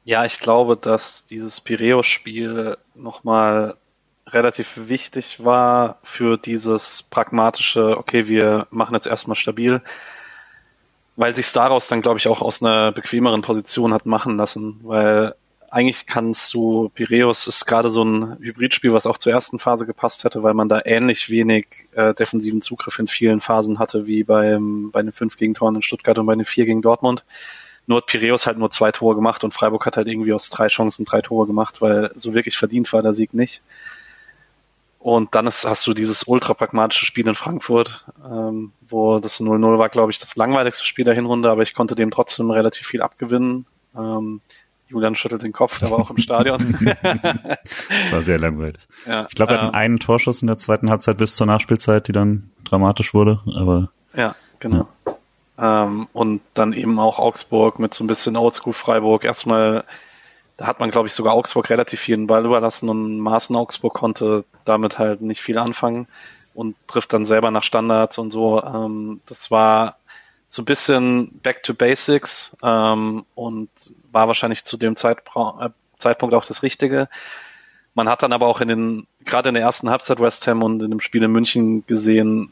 Ja, 0.04 0.26
ich 0.26 0.40
glaube, 0.40 0.78
dass 0.78 1.26
dieses 1.26 1.62
Piräus-Spiel 1.62 2.78
nochmal 2.96 3.76
relativ 4.28 4.88
wichtig 4.90 5.44
war 5.44 6.00
für 6.04 6.38
dieses 6.38 7.04
pragmatische, 7.04 7.98
okay, 7.98 8.28
wir 8.28 8.68
machen 8.72 8.96
jetzt 8.96 9.08
erstmal 9.08 9.36
stabil, 9.36 9.82
weil 11.16 11.36
sich 11.36 11.52
daraus 11.52 11.88
dann, 11.88 12.02
glaube 12.02 12.18
ich, 12.18 12.28
auch 12.28 12.42
aus 12.42 12.64
einer 12.64 12.92
bequemeren 12.92 13.42
Position 13.42 13.94
hat 13.94 14.06
machen 14.06 14.38
lassen, 14.38 14.80
weil 14.84 15.36
eigentlich 15.72 16.06
kannst 16.06 16.54
du, 16.54 16.90
Piräus 16.94 17.48
ist 17.48 17.66
gerade 17.66 17.90
so 17.90 18.04
ein 18.04 18.38
Hybridspiel, 18.40 18.92
was 18.92 19.08
auch 19.08 19.18
zur 19.18 19.32
ersten 19.32 19.58
Phase 19.58 19.86
gepasst 19.86 20.26
hätte, 20.26 20.44
weil 20.44 20.54
man 20.54 20.68
da 20.68 20.82
ähnlich 20.84 21.30
wenig 21.30 21.88
äh, 21.94 22.14
defensiven 22.14 22.62
Zugriff 22.62 23.00
in 23.00 23.08
vielen 23.08 23.40
Phasen 23.40 23.80
hatte, 23.80 24.06
wie 24.06 24.26
beim, 24.26 24.92
bei 24.92 25.02
den 25.02 25.14
fünf 25.14 25.38
Gegentoren 25.38 25.76
in 25.76 25.82
Stuttgart 25.82 26.20
und 26.20 26.26
bei 26.26 26.36
den 26.36 26.44
vier 26.44 26.66
gegen 26.66 26.82
Dortmund. 26.82 27.24
Nur 27.88 28.00
hat 28.00 28.06
Piräus 28.08 28.48
halt 28.48 28.58
nur 28.58 28.70
zwei 28.70 28.92
Tore 28.92 29.16
gemacht 29.16 29.46
und 29.46 29.54
Freiburg 29.54 29.86
hat 29.86 29.96
halt 29.96 30.10
irgendwie 30.10 30.34
aus 30.34 30.50
drei 30.50 30.68
Chancen 30.68 31.06
drei 31.06 31.22
Tore 31.22 31.48
gemacht, 31.48 31.82
weil 31.82 32.12
so 32.16 32.34
wirklich 32.34 32.58
verdient 32.58 32.92
war 32.92 33.02
der 33.02 33.14
Sieg 33.14 33.34
nicht. 33.34 33.62
Und 35.00 35.34
dann 35.36 35.48
ist, 35.48 35.66
hast 35.66 35.88
du 35.88 35.94
dieses 35.94 36.28
ultra 36.28 36.54
pragmatische 36.54 37.06
Spiel 37.06 37.28
in 37.28 37.34
Frankfurt, 37.34 38.06
ähm, 38.30 38.74
wo 38.82 39.20
das 39.20 39.40
0-0 39.40 39.80
war, 39.80 39.90
glaube 39.90 40.12
ich, 40.12 40.20
das 40.20 40.36
langweiligste 40.36 40.84
Spiel 40.84 41.06
der 41.06 41.16
Hinrunde, 41.16 41.50
aber 41.50 41.64
ich 41.64 41.74
konnte 41.74 41.96
dem 41.96 42.12
trotzdem 42.12 42.52
relativ 42.52 42.88
viel 42.88 43.02
abgewinnen. 43.02 43.66
Ähm, 43.96 44.42
Julian 44.92 45.16
schüttelt 45.16 45.42
den 45.42 45.54
Kopf, 45.54 45.80
der 45.80 45.90
war 45.90 46.00
auch 46.00 46.10
im 46.10 46.18
Stadion. 46.18 46.78
das 47.04 48.12
war 48.12 48.22
sehr 48.22 48.40
langweilig. 48.40 48.88
Ja, 49.08 49.26
ich 49.28 49.36
glaube, 49.36 49.54
er 49.54 49.62
hat 49.64 49.74
äh, 49.74 49.78
einen 49.78 50.00
Torschuss 50.00 50.42
in 50.42 50.48
der 50.48 50.58
zweiten 50.58 50.90
Halbzeit 50.90 51.18
bis 51.18 51.36
zur 51.36 51.48
Nachspielzeit, 51.48 52.08
die 52.08 52.12
dann 52.12 52.52
dramatisch 52.64 53.14
wurde, 53.14 53.40
aber. 53.56 53.90
Ja, 54.16 54.36
genau. 54.60 54.88
Ja. 55.58 55.86
Ähm, 55.86 56.08
und 56.14 56.42
dann 56.54 56.74
eben 56.74 57.00
auch 57.00 57.20
Augsburg 57.20 57.80
mit 57.80 57.94
so 57.94 58.04
ein 58.04 58.08
bisschen 58.08 58.36
Oldschool 58.36 58.74
Freiburg. 58.74 59.24
Erstmal 59.24 59.86
da 60.62 60.68
hat 60.68 60.80
man, 60.80 60.92
glaube 60.92 61.08
ich, 61.08 61.14
sogar 61.14 61.34
Augsburg 61.34 61.72
relativ 61.72 62.00
viel 62.00 62.16
den 62.16 62.28
Ball 62.28 62.46
überlassen 62.46 62.88
und 62.88 63.20
Maaßen 63.20 63.56
Augsburg 63.56 63.96
konnte 63.96 64.46
damit 64.64 65.00
halt 65.00 65.22
nicht 65.22 65.42
viel 65.42 65.58
anfangen 65.58 66.08
und 66.54 66.76
trifft 66.86 67.14
dann 67.14 67.26
selber 67.26 67.50
nach 67.50 67.64
Standards 67.64 68.20
und 68.20 68.30
so. 68.30 68.62
Ähm, 68.62 69.22
das 69.26 69.50
war 69.50 69.96
so 70.52 70.62
ein 70.62 70.66
bisschen 70.66 71.40
Back 71.42 71.64
to 71.64 71.74
Basics 71.74 72.58
ähm, 72.62 73.26
und 73.36 73.70
war 74.12 74.28
wahrscheinlich 74.28 74.66
zu 74.66 74.76
dem 74.76 74.98
Zeitbra 74.98 75.68
äh, 75.68 75.70
Zeitpunkt 75.98 76.36
auch 76.36 76.44
das 76.44 76.62
Richtige. 76.62 77.08
Man 77.94 78.10
hat 78.10 78.22
dann 78.22 78.34
aber 78.34 78.48
auch 78.48 78.60
in 78.60 78.68
den, 78.68 79.08
gerade 79.24 79.48
in 79.48 79.56
der 79.56 79.64
ersten 79.64 79.90
Halbzeit 79.90 80.20
West 80.20 80.46
Ham 80.48 80.62
und 80.62 80.84
in 80.84 80.92
dem 80.92 81.00
Spiel 81.00 81.24
in 81.24 81.32
München 81.32 81.86
gesehen, 81.86 82.52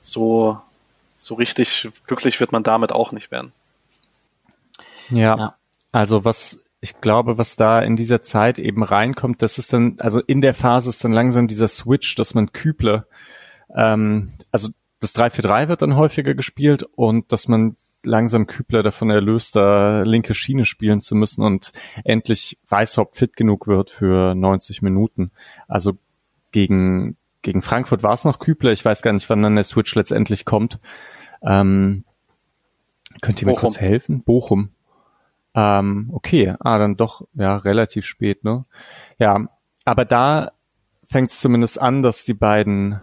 so, 0.00 0.60
so 1.16 1.36
richtig 1.36 1.90
glücklich 2.08 2.40
wird 2.40 2.50
man 2.50 2.64
damit 2.64 2.90
auch 2.90 3.12
nicht 3.12 3.30
werden. 3.30 3.52
Ja, 5.08 5.36
ja. 5.36 5.56
also 5.92 6.24
was 6.24 6.58
ich 6.80 7.00
glaube, 7.00 7.38
was 7.38 7.54
da 7.54 7.80
in 7.80 7.94
dieser 7.94 8.22
Zeit 8.22 8.58
eben 8.58 8.82
reinkommt, 8.82 9.42
das 9.42 9.58
ist 9.58 9.72
dann, 9.72 9.96
also 9.98 10.20
in 10.20 10.40
der 10.40 10.54
Phase 10.54 10.90
ist 10.90 11.04
dann 11.04 11.12
langsam 11.12 11.46
dieser 11.46 11.68
Switch, 11.68 12.16
dass 12.16 12.34
man 12.34 12.52
Küble, 12.52 13.06
ähm, 13.74 14.32
also 14.50 14.70
das 15.06 15.14
3-4-3 15.14 15.68
wird 15.68 15.82
dann 15.82 15.96
häufiger 15.96 16.34
gespielt 16.34 16.82
und 16.82 17.30
dass 17.32 17.48
man 17.48 17.76
langsam 18.02 18.46
Kübler 18.46 18.82
davon 18.82 19.10
erlöst, 19.10 19.56
da 19.56 20.02
linke 20.02 20.34
Schiene 20.34 20.64
spielen 20.64 21.00
zu 21.00 21.14
müssen 21.14 21.42
und 21.42 21.72
endlich 22.04 22.58
Weißhaupt 22.68 23.16
fit 23.16 23.36
genug 23.36 23.66
wird 23.66 23.90
für 23.90 24.34
90 24.34 24.82
Minuten. 24.82 25.30
Also 25.68 25.98
gegen, 26.52 27.16
gegen 27.42 27.62
Frankfurt 27.62 28.02
war 28.02 28.14
es 28.14 28.24
noch 28.24 28.38
Kübler, 28.38 28.72
ich 28.72 28.84
weiß 28.84 29.02
gar 29.02 29.12
nicht, 29.12 29.28
wann 29.28 29.42
dann 29.42 29.56
der 29.56 29.64
Switch 29.64 29.94
letztendlich 29.94 30.44
kommt. 30.44 30.78
Ähm, 31.42 32.04
könnt 33.20 33.42
ihr 33.42 33.48
mir 33.48 33.54
kurz 33.54 33.78
helfen? 33.78 34.22
Bochum. 34.22 34.70
Ähm, 35.54 36.10
okay, 36.12 36.54
ah, 36.60 36.78
dann 36.78 36.96
doch, 36.96 37.26
ja, 37.34 37.56
relativ 37.56 38.06
spät, 38.06 38.44
ne? 38.44 38.64
Ja, 39.18 39.48
aber 39.84 40.04
da 40.04 40.52
fängt 41.04 41.30
es 41.30 41.40
zumindest 41.40 41.80
an, 41.80 42.02
dass 42.02 42.24
die 42.24 42.34
beiden 42.34 43.00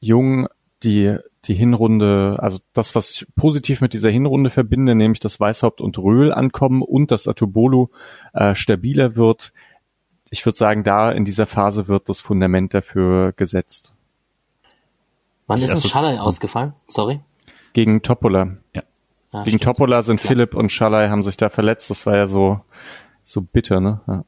Jungen 0.00 0.48
die 0.82 1.18
die 1.46 1.54
Hinrunde, 1.54 2.36
also 2.40 2.58
das, 2.74 2.94
was 2.94 3.12
ich 3.12 3.26
positiv 3.34 3.80
mit 3.80 3.94
dieser 3.94 4.10
Hinrunde 4.10 4.50
verbinde, 4.50 4.94
nämlich 4.94 5.20
dass 5.20 5.40
Weißhaupt 5.40 5.80
und 5.80 5.96
Röhl 5.98 6.32
ankommen 6.32 6.82
und 6.82 7.10
dass 7.10 7.26
Atubolu 7.26 7.88
äh, 8.34 8.54
stabiler 8.54 9.16
wird. 9.16 9.52
Ich 10.28 10.44
würde 10.44 10.56
sagen, 10.58 10.84
da 10.84 11.10
in 11.10 11.24
dieser 11.24 11.46
Phase 11.46 11.88
wird 11.88 12.08
das 12.08 12.20
Fundament 12.20 12.74
dafür 12.74 13.32
gesetzt. 13.32 13.92
Wann 15.46 15.62
ist 15.62 15.70
ein 15.70 15.80
Schalay 15.80 16.18
ausgefallen? 16.18 16.74
Sorry. 16.86 17.20
Gegen 17.72 18.02
Topola. 18.02 18.58
Ja. 18.74 18.82
Ah, 19.32 19.44
Gegen 19.44 19.58
stimmt. 19.58 19.76
Topola 19.76 20.02
sind 20.02 20.22
ja. 20.22 20.28
Philipp 20.28 20.54
und 20.54 20.70
Schalay 20.70 21.08
haben 21.08 21.22
sich 21.22 21.36
da 21.36 21.48
verletzt. 21.48 21.90
Das 21.90 22.04
war 22.04 22.16
ja 22.16 22.26
so, 22.26 22.60
so 23.24 23.40
bitter, 23.40 23.80
ne? 23.80 24.00
Ja. 24.06 24.24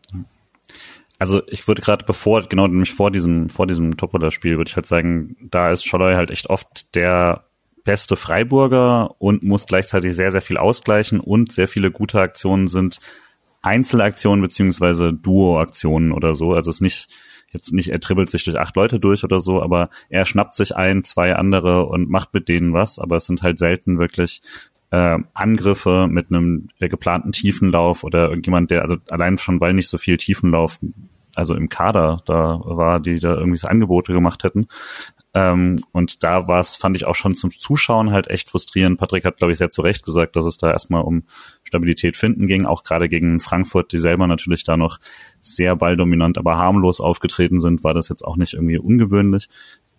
Also 1.23 1.41
ich 1.47 1.69
würde 1.69 1.83
gerade 1.83 2.05
bevor, 2.05 2.43
genau 2.49 2.67
nämlich 2.67 2.95
vor 2.95 3.13
diesem, 3.13 3.49
vor 3.49 3.69
diesem 3.69 3.97
Topola-Spiel, 3.97 4.57
würde 4.57 4.69
ich 4.69 4.75
halt 4.75 4.87
sagen, 4.87 5.37
da 5.41 5.71
ist 5.71 5.87
Schalay 5.87 6.17
halt 6.17 6.33
echt 6.33 6.51
oft 6.51 6.97
der 6.97 7.45
beste 7.85 8.17
Freiburger 8.17 9.15
und 9.21 9.45
muss 9.45 9.69
gleichzeitig 9.69 10.17
sehr, 10.17 10.33
sehr 10.33 10.43
viel 10.43 10.57
ausgleichen 10.57 11.21
und 11.21 11.53
sehr 11.53 11.69
viele 11.69 11.93
gute 11.93 12.21
Aktionen 12.21 12.67
sind 12.67 12.99
Einzelaktionen 13.61 14.43
beziehungsweise 14.43 15.13
Duo-Aktionen 15.13 16.11
oder 16.11 16.35
so. 16.35 16.55
Also 16.55 16.71
es 16.71 16.79
ist 16.79 16.81
nicht, 16.81 17.09
jetzt 17.53 17.73
nicht, 17.73 17.91
er 17.91 18.01
dribbelt 18.01 18.29
sich 18.29 18.43
durch 18.43 18.59
acht 18.59 18.75
Leute 18.75 18.99
durch 18.99 19.23
oder 19.23 19.39
so, 19.39 19.63
aber 19.63 19.91
er 20.09 20.27
schnappt 20.27 20.57
sich 20.57 20.75
ein, 20.75 21.05
zwei 21.05 21.37
andere 21.37 21.87
und 21.87 22.11
macht 22.11 22.35
mit 22.35 22.49
denen 22.49 22.73
was, 22.73 22.99
aber 22.99 23.15
es 23.15 23.27
sind 23.27 23.45
halt 23.45 23.61
selten 23.61 24.01
wirklich 24.01 24.43
äh, 24.93 25.19
Angriffe 25.33 26.07
mit 26.09 26.31
einem 26.31 26.69
geplanten 26.79 27.33
Tiefenlauf 27.33 28.05
oder 28.05 28.29
irgendjemand, 28.29 28.71
der, 28.71 28.83
also 28.83 28.97
allein 29.09 29.39
schon, 29.39 29.61
weil 29.61 29.73
nicht 29.73 29.89
so 29.89 29.97
viel 29.97 30.19
Tiefenlauf, 30.19 30.79
also 31.35 31.55
im 31.55 31.69
Kader 31.69 32.23
da 32.27 32.61
war, 32.65 33.01
die 33.01 33.19
da 33.19 33.35
irgendwie 33.35 33.59
so 33.59 33.69
Angebote 33.69 34.13
gemacht 34.13 34.45
hätten. 34.45 34.67
Ähm, 35.35 35.83
und 35.93 36.23
da 36.23 36.47
war 36.47 36.61
es, 36.61 36.77
fand 36.77 36.97
ich 36.97 37.07
auch 37.07 37.15
schon 37.15 37.35
zum 37.35 37.51
Zuschauen 37.51 38.11
halt 38.11 38.29
echt 38.29 38.51
frustrierend. 38.51 38.99
Patrick 38.99 39.25
hat, 39.25 39.39
glaube 39.39 39.53
ich, 39.53 39.59
sehr 39.59 39.71
zu 39.71 39.81
Recht 39.81 40.05
gesagt, 40.05 40.37
dass 40.37 40.45
es 40.45 40.59
da 40.59 40.71
erstmal 40.71 41.03
um 41.03 41.25
Stabilität 41.63 42.17
finden 42.17 42.47
ging, 42.47 42.67
auch 42.67 42.83
gerade 42.83 43.09
gegen 43.09 43.41
Frankfurt, 43.41 43.93
die 43.93 43.99
selber 43.99 44.27
natürlich 44.27 44.65
da 44.65 44.77
noch 44.77 44.99
sehr 45.41 45.75
balldominant, 45.77 46.37
aber 46.37 46.59
harmlos 46.59 47.01
aufgetreten 47.01 47.61
sind, 47.61 47.83
war 47.83 47.95
das 47.95 48.09
jetzt 48.09 48.23
auch 48.23 48.37
nicht 48.37 48.55
irgendwie 48.55 48.79
ungewöhnlich. 48.79 49.49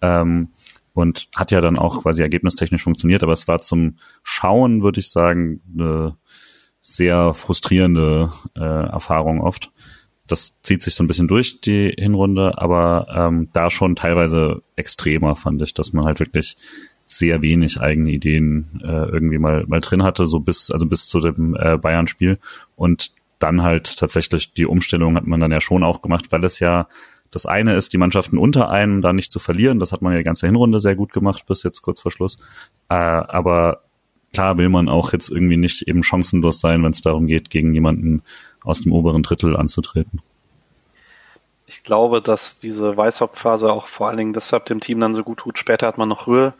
Ähm, 0.01 0.49
und 0.93 1.27
hat 1.35 1.49
ja 1.51 1.59
dann 1.59 1.79
auch 1.79 2.03
quasi 2.03 2.21
ergebnistechnisch 2.21 2.83
funktioniert, 2.83 3.23
aber 3.23 3.33
es 3.33 3.47
war 3.47 3.61
zum 3.61 3.97
Schauen, 4.21 4.83
würde 4.83 4.99
ich 4.99 5.09
sagen, 5.09 5.61
eine 5.73 6.17
sehr 6.81 7.33
frustrierende 7.33 8.31
äh, 8.55 8.59
Erfahrung 8.61 9.41
oft. 9.41 9.71
Das 10.27 10.55
zieht 10.63 10.81
sich 10.81 10.95
so 10.95 11.03
ein 11.03 11.07
bisschen 11.07 11.27
durch 11.27 11.61
die 11.61 11.93
Hinrunde, 11.97 12.57
aber 12.57 13.07
ähm, 13.13 13.49
da 13.51 13.69
schon 13.69 13.95
teilweise 13.95 14.61
extremer 14.75 15.35
fand 15.35 15.61
ich, 15.61 15.73
dass 15.73 15.93
man 15.93 16.05
halt 16.05 16.19
wirklich 16.19 16.55
sehr 17.05 17.41
wenig 17.41 17.81
eigene 17.81 18.11
Ideen 18.11 18.81
äh, 18.83 19.09
irgendwie 19.09 19.37
mal 19.37 19.65
mal 19.67 19.81
drin 19.81 20.03
hatte, 20.03 20.25
so 20.25 20.39
bis 20.39 20.71
also 20.71 20.85
bis 20.85 21.07
zu 21.07 21.19
dem 21.19 21.55
äh, 21.55 21.77
Bayern-Spiel 21.77 22.39
und 22.77 23.11
dann 23.39 23.61
halt 23.61 23.97
tatsächlich 23.97 24.53
die 24.53 24.65
Umstellung 24.65 25.17
hat 25.17 25.27
man 25.27 25.41
dann 25.41 25.51
ja 25.51 25.59
schon 25.59 25.83
auch 25.83 26.01
gemacht, 26.01 26.31
weil 26.31 26.45
es 26.45 26.59
ja 26.59 26.87
das 27.29 27.45
eine 27.45 27.73
ist, 27.73 27.91
die 27.91 27.97
Mannschaften 27.97 28.37
unter 28.37 28.69
einem 28.69 29.01
da 29.01 29.11
nicht 29.11 29.31
zu 29.31 29.39
verlieren. 29.39 29.79
Das 29.79 29.91
hat 29.91 30.01
man 30.01 30.13
ja 30.13 30.19
die 30.19 30.23
ganze 30.23 30.45
Hinrunde 30.45 30.79
sehr 30.79 30.95
gut 30.95 31.11
gemacht 31.11 31.45
bis 31.47 31.63
jetzt 31.63 31.81
kurz 31.81 31.99
vor 31.99 32.11
Schluss. 32.11 32.37
Äh, 32.89 32.93
aber 32.93 33.81
klar 34.33 34.57
will 34.57 34.69
man 34.69 34.87
auch 34.87 35.13
jetzt 35.13 35.29
irgendwie 35.29 35.57
nicht 35.57 35.87
eben 35.87 36.03
chancenlos 36.03 36.59
sein, 36.59 36.83
wenn 36.83 36.91
es 36.91 37.01
darum 37.01 37.25
geht, 37.27 37.49
gegen 37.49 37.73
jemanden 37.73 38.21
aus 38.63 38.81
dem 38.81 38.93
oberen 38.93 39.23
Drittel 39.23 39.55
anzutreten. 39.55 40.21
Ich 41.65 41.83
glaube, 41.83 42.21
dass 42.21 42.59
diese 42.59 42.95
Weißhauptphase 42.95 43.71
auch 43.71 43.87
vor 43.87 44.07
allen 44.07 44.17
Dingen 44.17 44.33
deshalb 44.33 44.65
dem 44.65 44.79
Team 44.79 44.99
dann 44.99 45.15
so 45.15 45.23
gut 45.23 45.39
tut. 45.39 45.57
Später 45.57 45.87
hat 45.87 45.97
man 45.97 46.09
noch 46.09 46.27
Röhl, 46.27 46.53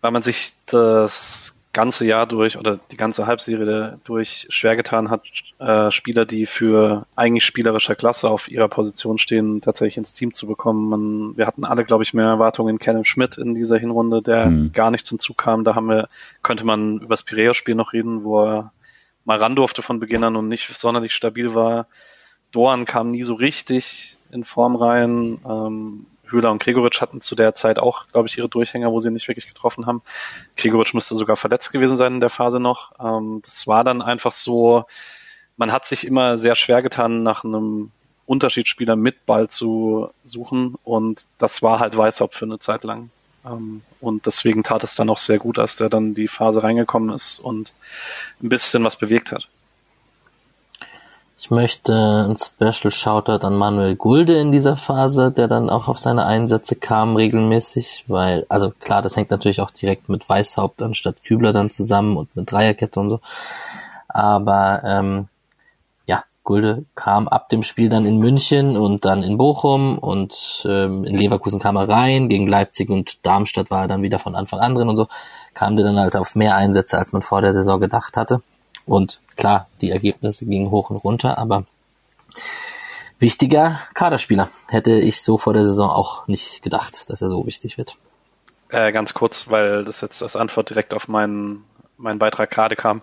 weil 0.00 0.10
man 0.10 0.22
sich 0.22 0.54
das 0.66 1.60
ganze 1.74 2.06
Jahr 2.06 2.26
durch 2.26 2.56
oder 2.56 2.78
die 2.90 2.96
ganze 2.96 3.26
Halbserie 3.26 3.98
durch 4.04 4.46
schwer 4.48 4.76
getan 4.76 5.10
hat, 5.10 5.22
äh, 5.58 5.90
Spieler, 5.90 6.24
die 6.24 6.46
für 6.46 7.04
eigentlich 7.16 7.44
spielerischer 7.44 7.96
Klasse 7.96 8.30
auf 8.30 8.48
ihrer 8.48 8.68
Position 8.68 9.18
stehen, 9.18 9.60
tatsächlich 9.60 9.98
ins 9.98 10.14
Team 10.14 10.32
zu 10.32 10.46
bekommen. 10.46 10.88
Man, 10.88 11.36
wir 11.36 11.46
hatten 11.46 11.64
alle, 11.64 11.84
glaube 11.84 12.04
ich, 12.04 12.14
mehr 12.14 12.26
Erwartungen 12.26 12.76
in 12.76 12.78
Kenneth 12.78 13.08
Schmidt 13.08 13.36
in 13.36 13.54
dieser 13.54 13.76
Hinrunde, 13.76 14.22
der 14.22 14.46
mhm. 14.46 14.72
gar 14.72 14.90
nicht 14.90 15.04
zum 15.04 15.18
Zug 15.18 15.36
kam. 15.36 15.64
Da 15.64 15.74
haben 15.74 15.88
wir, 15.88 16.08
könnte 16.42 16.64
man 16.64 16.98
über 16.98 17.08
das 17.08 17.24
Piraeus-Spiel 17.24 17.74
noch 17.74 17.92
reden, 17.92 18.24
wo 18.24 18.44
er 18.44 18.72
mal 19.24 19.38
ran 19.38 19.56
durfte 19.56 19.82
von 19.82 20.00
Beginn 20.00 20.24
an 20.24 20.36
und 20.36 20.48
nicht 20.48 20.66
sonderlich 20.76 21.14
stabil 21.14 21.54
war. 21.54 21.86
Doan 22.52 22.84
kam 22.84 23.10
nie 23.10 23.22
so 23.22 23.34
richtig 23.34 24.16
in 24.30 24.44
Form 24.44 24.76
rein. 24.76 25.40
Ähm, 25.48 26.06
Höhler 26.26 26.50
und 26.50 26.62
Gregoritsch 26.62 27.00
hatten 27.00 27.20
zu 27.20 27.34
der 27.34 27.54
Zeit 27.54 27.78
auch, 27.78 28.08
glaube 28.08 28.28
ich, 28.28 28.38
ihre 28.38 28.48
Durchhänger, 28.48 28.90
wo 28.90 29.00
sie 29.00 29.10
nicht 29.10 29.28
wirklich 29.28 29.46
getroffen 29.46 29.86
haben. 29.86 30.02
Gregoritsch 30.56 30.94
müsste 30.94 31.14
sogar 31.14 31.36
verletzt 31.36 31.72
gewesen 31.72 31.96
sein 31.96 32.14
in 32.14 32.20
der 32.20 32.30
Phase 32.30 32.60
noch. 32.60 32.92
Ähm, 32.98 33.42
das 33.44 33.66
war 33.66 33.84
dann 33.84 34.02
einfach 34.02 34.32
so, 34.32 34.84
man 35.56 35.72
hat 35.72 35.86
sich 35.86 36.06
immer 36.06 36.36
sehr 36.36 36.54
schwer 36.54 36.82
getan, 36.82 37.22
nach 37.22 37.44
einem 37.44 37.90
Unterschiedsspieler 38.26 38.96
mit 38.96 39.26
Ball 39.26 39.48
zu 39.48 40.08
suchen 40.24 40.76
und 40.82 41.26
das 41.38 41.62
war 41.62 41.78
halt 41.78 41.96
Weißhaupt 41.96 42.34
für 42.34 42.46
eine 42.46 42.58
Zeit 42.58 42.84
lang. 42.84 43.10
Ähm, 43.44 43.82
und 44.00 44.26
deswegen 44.26 44.62
tat 44.62 44.84
es 44.84 44.94
dann 44.94 45.10
auch 45.10 45.18
sehr 45.18 45.38
gut, 45.38 45.58
als 45.58 45.76
der 45.76 45.88
dann 45.88 46.14
die 46.14 46.28
Phase 46.28 46.62
reingekommen 46.62 47.14
ist 47.14 47.38
und 47.38 47.72
ein 48.42 48.48
bisschen 48.48 48.84
was 48.84 48.96
bewegt 48.96 49.32
hat. 49.32 49.48
Ich 51.36 51.50
möchte 51.50 51.92
ein 51.94 52.36
Special 52.38 52.90
Shoutout 52.90 53.46
an 53.46 53.56
Manuel 53.56 53.96
Gulde 53.96 54.40
in 54.40 54.50
dieser 54.50 54.78
Phase, 54.78 55.30
der 55.30 55.46
dann 55.46 55.68
auch 55.68 55.88
auf 55.88 55.98
seine 55.98 56.24
Einsätze 56.24 56.74
kam 56.74 57.16
regelmäßig, 57.16 58.04
weil, 58.06 58.46
also 58.48 58.70
klar, 58.70 59.02
das 59.02 59.16
hängt 59.16 59.30
natürlich 59.30 59.60
auch 59.60 59.70
direkt 59.70 60.08
mit 60.08 60.26
Weißhaupt 60.26 60.80
anstatt 60.80 61.22
Kübler 61.22 61.52
dann 61.52 61.68
zusammen 61.68 62.16
und 62.16 62.34
mit 62.34 62.50
Dreierkette 62.50 62.98
und 62.98 63.10
so. 63.10 63.20
Aber 64.08 64.80
ähm, 64.84 65.28
Gulde 66.44 66.84
kam 66.94 67.26
ab 67.26 67.48
dem 67.48 67.62
Spiel 67.62 67.88
dann 67.88 68.04
in 68.04 68.18
München 68.18 68.76
und 68.76 69.04
dann 69.06 69.22
in 69.22 69.38
Bochum 69.38 69.98
und 69.98 70.64
ähm, 70.68 71.04
in 71.04 71.16
Leverkusen 71.16 71.58
kam 71.58 71.76
er 71.76 71.88
rein, 71.88 72.28
gegen 72.28 72.46
Leipzig 72.46 72.90
und 72.90 73.24
Darmstadt 73.26 73.70
war 73.70 73.82
er 73.82 73.88
dann 73.88 74.02
wieder 74.02 74.18
von 74.18 74.34
Anfang 74.34 74.60
an 74.60 74.74
drin 74.74 74.88
und 74.88 74.96
so, 74.96 75.08
kam 75.54 75.76
der 75.76 75.86
dann 75.86 75.98
halt 75.98 76.16
auf 76.16 76.36
mehr 76.36 76.54
Einsätze, 76.54 76.98
als 76.98 77.12
man 77.12 77.22
vor 77.22 77.40
der 77.40 77.54
Saison 77.54 77.80
gedacht 77.80 78.18
hatte. 78.18 78.42
Und 78.86 79.20
klar, 79.36 79.68
die 79.80 79.90
Ergebnisse 79.90 80.44
gingen 80.44 80.70
hoch 80.70 80.90
und 80.90 80.96
runter, 80.98 81.38
aber 81.38 81.64
wichtiger 83.18 83.80
Kaderspieler. 83.94 84.50
Hätte 84.68 85.00
ich 85.00 85.22
so 85.22 85.38
vor 85.38 85.54
der 85.54 85.64
Saison 85.64 85.88
auch 85.88 86.28
nicht 86.28 86.62
gedacht, 86.62 87.08
dass 87.08 87.22
er 87.22 87.28
so 87.28 87.46
wichtig 87.46 87.78
wird. 87.78 87.96
Äh, 88.68 88.92
ganz 88.92 89.14
kurz, 89.14 89.50
weil 89.50 89.84
das 89.84 90.02
jetzt 90.02 90.22
als 90.22 90.36
Antwort 90.36 90.68
direkt 90.68 90.92
auf 90.92 91.08
meinen, 91.08 91.64
meinen 91.96 92.18
Beitrag 92.18 92.50
gerade 92.50 92.76
kam. 92.76 93.00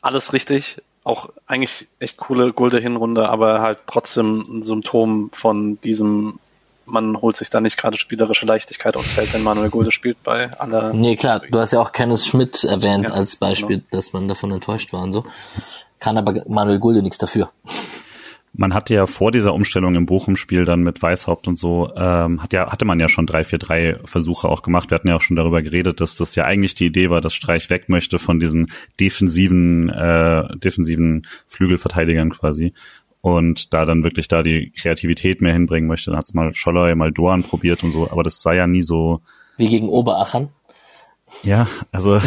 Alles 0.00 0.32
richtig. 0.32 0.82
Auch 1.08 1.30
eigentlich 1.46 1.88
echt 2.00 2.18
coole 2.18 2.52
Gulde-Hinrunde, 2.52 3.30
aber 3.30 3.62
halt 3.62 3.78
trotzdem 3.86 4.44
ein 4.48 4.62
Symptom 4.62 5.30
von 5.32 5.80
diesem 5.80 6.38
man 6.84 7.20
holt 7.20 7.36
sich 7.36 7.50
da 7.50 7.60
nicht 7.60 7.76
gerade 7.76 7.98
spielerische 7.98 8.46
Leichtigkeit 8.46 8.96
aufs 8.96 9.12
Feld, 9.12 9.32
wenn 9.34 9.42
Manuel 9.42 9.68
Gulde 9.68 9.92
spielt 9.92 10.22
bei 10.22 10.50
aller. 10.58 10.92
Nee, 10.94 11.16
klar, 11.16 11.42
du 11.50 11.58
hast 11.58 11.72
ja 11.72 11.80
auch 11.80 11.92
Kenneth 11.92 12.20
Schmidt 12.20 12.64
erwähnt 12.64 13.10
ja, 13.10 13.14
als 13.14 13.36
Beispiel, 13.36 13.76
genau. 13.76 13.88
dass 13.90 14.12
man 14.12 14.26
davon 14.28 14.50
enttäuscht 14.52 14.92
war 14.92 15.02
und 15.02 15.12
so. 15.12 15.24
Kann 15.98 16.16
aber 16.16 16.44
Manuel 16.48 16.78
Gulde 16.78 17.02
nichts 17.02 17.18
dafür. 17.18 17.50
Man 18.52 18.74
hatte 18.74 18.94
ja 18.94 19.06
vor 19.06 19.30
dieser 19.30 19.54
Umstellung 19.54 19.94
im 19.94 20.06
Bochum-Spiel 20.06 20.64
dann 20.64 20.82
mit 20.82 21.00
Weißhaupt 21.00 21.48
und 21.48 21.58
so, 21.58 21.92
ähm, 21.96 22.42
hat 22.42 22.52
ja, 22.52 22.70
hatte 22.72 22.84
man 22.84 22.98
ja 22.98 23.08
schon 23.08 23.26
drei, 23.26 23.44
vier, 23.44 23.58
drei 23.58 23.98
Versuche 24.04 24.48
auch 24.48 24.62
gemacht. 24.62 24.90
Wir 24.90 24.96
hatten 24.96 25.08
ja 25.08 25.16
auch 25.16 25.20
schon 25.20 25.36
darüber 25.36 25.62
geredet, 25.62 26.00
dass 26.00 26.16
das 26.16 26.34
ja 26.34 26.44
eigentlich 26.44 26.74
die 26.74 26.86
Idee 26.86 27.10
war, 27.10 27.20
dass 27.20 27.34
Streich 27.34 27.70
weg 27.70 27.88
möchte 27.88 28.18
von 28.18 28.40
diesen 28.40 28.70
defensiven, 28.98 29.90
äh, 29.90 30.56
defensiven 30.56 31.26
Flügelverteidigern 31.46 32.30
quasi 32.30 32.72
und 33.20 33.72
da 33.74 33.84
dann 33.84 34.04
wirklich 34.04 34.28
da 34.28 34.42
die 34.42 34.70
Kreativität 34.70 35.40
mehr 35.40 35.52
hinbringen 35.52 35.88
möchte. 35.88 36.10
Dann 36.10 36.18
hat's 36.18 36.34
mal 36.34 36.54
Scholler, 36.54 36.94
mal 36.94 37.12
Doan 37.12 37.42
probiert 37.42 37.82
und 37.82 37.92
so, 37.92 38.10
aber 38.10 38.22
das 38.22 38.42
sei 38.42 38.56
ja 38.56 38.66
nie 38.66 38.82
so. 38.82 39.20
Wie 39.56 39.68
gegen 39.68 39.88
Oberachern? 39.88 40.50
Ja, 41.42 41.68
also 41.92 42.20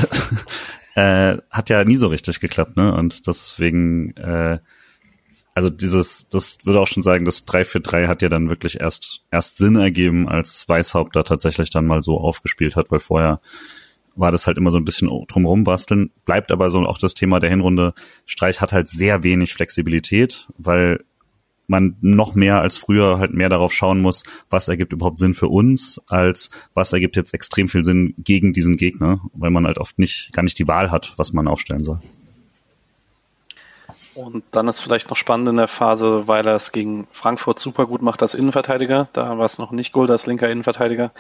äh, 0.96 1.38
hat 1.50 1.70
ja 1.70 1.84
nie 1.84 1.98
so 1.98 2.08
richtig 2.08 2.40
geklappt, 2.40 2.78
ne? 2.78 2.94
Und 2.94 3.28
deswegen, 3.28 4.16
äh, 4.18 4.60
also 5.54 5.70
dieses, 5.70 6.28
das 6.30 6.60
würde 6.64 6.80
auch 6.80 6.88
schon 6.88 7.04
sagen, 7.04 7.26
das 7.26 7.48
3-4-3 7.48 8.08
hat 8.08 8.22
ja 8.22 8.30
dann 8.30 8.50
wirklich 8.50 8.80
erst 8.80 9.26
erst 9.32 9.58
Sinn 9.58 9.76
ergeben, 9.76 10.30
als 10.30 10.68
Weißhaupt 10.68 11.16
da 11.16 11.24
tatsächlich 11.24 11.70
dann 11.70 11.86
mal 11.86 12.02
so 12.02 12.20
aufgespielt 12.20 12.76
hat, 12.76 12.92
weil 12.92 13.00
vorher 13.00 13.42
war 14.16 14.32
das 14.32 14.48
halt 14.48 14.58
immer 14.58 14.72
so 14.72 14.78
ein 14.78 14.86
bisschen 14.86 15.10
drumrum 15.28 15.64
basteln. 15.64 16.12
Bleibt 16.26 16.52
aber 16.52 16.70
so 16.70 16.80
auch 16.82 16.98
das 16.98 17.14
Thema 17.14 17.40
der 17.40 17.50
Hinrunde. 17.50 17.94
Streich 18.26 18.62
hat 18.62 18.74
halt 18.74 18.90
sehr 18.90 19.24
wenig 19.24 19.54
Flexibilität, 19.54 20.48
weil 20.58 21.04
man 21.68 21.96
noch 22.02 22.36
mehr 22.36 22.60
als 22.60 22.78
früher 22.78 23.18
halt 23.20 23.34
mehr 23.34 23.48
darauf 23.48 23.72
schauen 23.72 24.02
muss, 24.02 24.24
was 24.50 24.68
ergibt 24.68 24.92
überhaupt 24.92 25.20
Sinn 25.20 25.34
für 25.34 25.48
uns, 25.48 26.02
als 26.10 26.52
was 26.74 26.92
ergibt 26.92 27.16
jetzt 27.16 27.34
extrem 27.34 27.70
viel 27.70 27.84
Sinn 27.84 28.14
gegen 28.18 28.52
diesen 28.52 28.76
Gegner, 28.76 29.22
weil 29.34 29.52
man 29.52 29.66
halt 29.66 29.78
oft 29.78 29.98
nicht, 29.98 30.34
gar 30.34 30.44
nicht 30.44 30.60
die 30.60 30.68
Wahl 30.68 30.92
hat, 30.92 31.14
was 31.16 31.32
man 31.32 31.48
aufstellen 31.48 31.86
soll. 31.86 32.00
Und 34.22 34.44
dann 34.52 34.68
ist 34.68 34.82
vielleicht 34.82 35.10
noch 35.10 35.18
spannend 35.18 35.50
in 35.50 35.58
der 35.58 35.68
Phase, 35.68 36.28
weil 36.28 36.46
er 36.46 36.56
es 36.56 36.72
gegen 36.72 37.08
Frankfurt 37.12 37.60
super 37.60 37.88
gut 37.88 38.04
macht 38.04 38.22
als 38.22 38.36
Innenverteidiger. 38.36 39.08
Da 39.14 39.38
war 39.38 39.46
es 39.46 39.58
noch 39.58 39.72
nicht 39.72 39.94
Gold 39.94 40.12
als 40.12 40.28
linker 40.28 40.50
Innenverteidiger. 40.50 41.12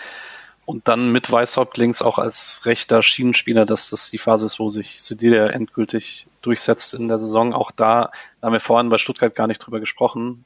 Und 0.66 0.88
dann 0.88 1.12
mit 1.12 1.32
Weißhaupt 1.32 1.78
links 1.78 2.04
auch 2.04 2.20
als 2.20 2.62
rechter 2.66 3.02
Schienenspieler, 3.02 3.66
dass 3.66 3.89
das 3.89 4.12
die 4.12 4.20
Phase 4.20 4.45
ist, 4.45 4.60
wo 4.60 4.70
sich 4.70 5.02
Sedilia 5.02 5.47
endgültig 5.47 6.28
durchsetzt 6.43 6.93
in 6.93 7.08
der 7.08 7.18
Saison. 7.18 7.54
Auch 7.54 7.72
da, 7.72 8.12
da 8.39 8.45
haben 8.45 8.54
wir 8.54 8.60
vorhin 8.60 8.89
bei 8.89 8.99
Stuttgart 8.99 9.34
gar 9.34 9.47
nicht 9.47 9.60
drüber 9.60 9.80
gesprochen. 9.80 10.45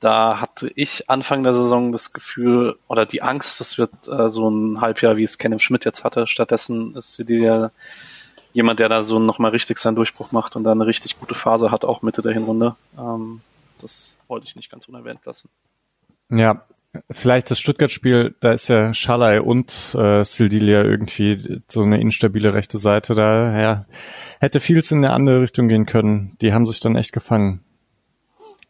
Da 0.00 0.40
hatte 0.40 0.72
ich 0.74 1.10
Anfang 1.10 1.42
der 1.42 1.52
Saison 1.52 1.92
das 1.92 2.14
Gefühl 2.14 2.78
oder 2.88 3.04
die 3.04 3.22
Angst, 3.22 3.60
das 3.60 3.76
wird 3.76 3.92
äh, 4.08 4.30
so 4.30 4.48
ein 4.48 4.80
Halbjahr, 4.80 5.16
wie 5.16 5.22
es 5.24 5.38
Kenneth 5.38 5.62
Schmidt 5.62 5.84
jetzt 5.84 6.02
hatte. 6.02 6.26
Stattdessen 6.26 6.96
ist 6.96 7.14
Sedilia 7.14 7.70
jemand, 8.52 8.80
der 8.80 8.88
da 8.88 9.02
so 9.02 9.18
nochmal 9.18 9.50
richtig 9.50 9.78
seinen 9.78 9.96
Durchbruch 9.96 10.32
macht 10.32 10.56
und 10.56 10.64
da 10.64 10.72
eine 10.72 10.86
richtig 10.86 11.18
gute 11.18 11.34
Phase 11.34 11.70
hat, 11.70 11.84
auch 11.84 12.02
Mitte 12.02 12.22
der 12.22 12.32
Hinrunde. 12.32 12.76
Ähm, 12.98 13.40
das 13.80 14.16
wollte 14.28 14.46
ich 14.46 14.56
nicht 14.56 14.70
ganz 14.70 14.86
unerwähnt 14.86 15.24
lassen. 15.24 15.48
Ja, 16.30 16.64
Vielleicht 17.10 17.50
das 17.50 17.58
Stuttgart-Spiel, 17.58 18.34
da 18.40 18.52
ist 18.52 18.68
ja 18.68 18.92
Schalay 18.92 19.38
und 19.38 19.94
äh, 19.94 20.24
Sildilia 20.24 20.82
irgendwie 20.82 21.62
so 21.66 21.82
eine 21.82 21.98
instabile 21.98 22.52
rechte 22.52 22.76
Seite. 22.76 23.14
Da 23.14 23.58
ja, 23.58 23.86
hätte 24.40 24.60
vieles 24.60 24.90
in 24.90 24.98
eine 24.98 25.14
andere 25.14 25.40
Richtung 25.40 25.68
gehen 25.68 25.86
können. 25.86 26.36
Die 26.42 26.52
haben 26.52 26.66
sich 26.66 26.80
dann 26.80 26.96
echt 26.96 27.14
gefangen. 27.14 27.60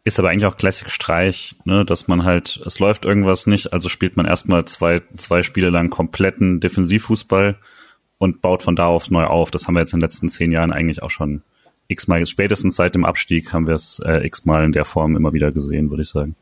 Ist 0.05 0.19
aber 0.19 0.29
eigentlich 0.29 0.45
auch 0.45 0.55
Classic 0.55 0.89
Streich, 0.89 1.55
ne, 1.65 1.83
dass 1.83 2.07
man 2.07 2.23
halt, 2.23 2.61
es 2.65 2.79
läuft 2.79 3.03
irgendwas 3.03 3.45
nicht, 3.45 3.73
also 3.73 3.89
spielt 3.89 4.15
man 4.15 4.25
erstmal 4.25 4.65
zwei, 4.65 5.01
zwei 5.17 5.43
Spiele 5.43 5.69
lang 5.69 5.89
kompletten 5.89 6.61
Defensivfußball 6.61 7.57
und 8.23 8.41
baut 8.41 8.63
von 8.63 8.77
da 8.77 8.87
auf 8.87 9.11
neu 9.11 9.25
auf. 9.25 9.51
Das 9.51 9.67
haben 9.67 9.73
wir 9.73 9.81
jetzt 9.81 9.93
in 9.93 9.99
den 9.99 10.05
letzten 10.05 10.29
zehn 10.29 10.53
Jahren 10.53 10.71
eigentlich 10.71 11.03
auch 11.03 11.09
schon 11.09 11.43
x-mal, 11.89 12.25
spätestens 12.25 12.77
seit 12.77 12.95
dem 12.95 13.03
Abstieg 13.03 13.51
haben 13.51 13.67
wir 13.67 13.75
es 13.75 13.99
äh, 13.99 14.25
x-mal 14.25 14.63
in 14.63 14.71
der 14.71 14.85
Form 14.85 15.17
immer 15.17 15.33
wieder 15.33 15.51
gesehen, 15.51 15.89
würde 15.89 16.03
ich 16.03 16.09
sagen. 16.09 16.33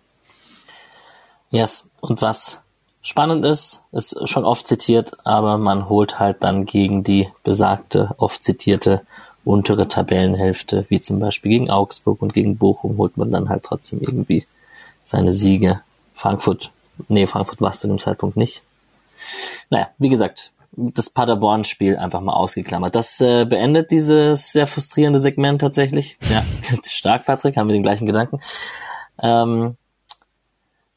Yes. 1.50 1.90
Und 2.00 2.22
was 2.22 2.62
spannend 3.02 3.44
ist, 3.46 3.82
ist 3.92 4.30
schon 4.30 4.46
oft 4.46 4.68
zitiert, 4.68 5.14
aber 5.26 5.58
man 5.58 5.90
holt 5.90 6.20
halt 6.20 6.44
dann 6.44 6.66
gegen 6.66 7.04
die 7.04 7.30
besagte, 7.44 8.12
oft 8.18 8.44
zitierte 8.44 9.02
untere 9.44 9.88
Tabellenhälfte, 9.88 10.86
wie 10.90 11.02
zum 11.02 11.20
Beispiel 11.20 11.50
gegen 11.50 11.72
Augsburg 11.72 12.22
und 12.22 12.36
gegen 12.36 12.58
Bochum, 12.58 12.98
holt 12.98 13.18
man 13.18 13.32
dann 13.32 13.50
halt 13.50 13.64
trotzdem 13.64 14.02
irgendwie 14.02 14.46
seine 15.04 15.32
Siege. 15.32 15.82
Frankfurt, 16.14 16.70
nee, 17.08 17.26
Frankfurt 17.26 17.60
war 17.60 17.72
es 17.72 17.80
zu 17.80 17.88
dem 17.88 17.98
Zeitpunkt 17.98 18.38
nicht. 18.38 18.62
Naja, 19.72 19.90
wie 19.98 20.10
gesagt, 20.10 20.52
das 20.72 21.10
Paderborn-Spiel 21.10 21.98
einfach 21.98 22.22
mal 22.22 22.34
ausgeklammert. 22.34 22.96
Das 22.96 23.20
äh, 23.20 23.46
beendet 23.46 23.92
dieses 23.92 24.52
sehr 24.52 24.68
frustrierende 24.68 25.20
Segment 25.20 25.62
tatsächlich. 25.62 26.18
Ja, 26.30 26.44
stark, 26.84 27.26
Patrick, 27.26 27.58
haben 27.58 27.68
wir 27.68 27.74
den 27.74 27.84
gleichen 27.84 28.06
Gedanken. 28.06 28.40
Ähm, 29.22 29.76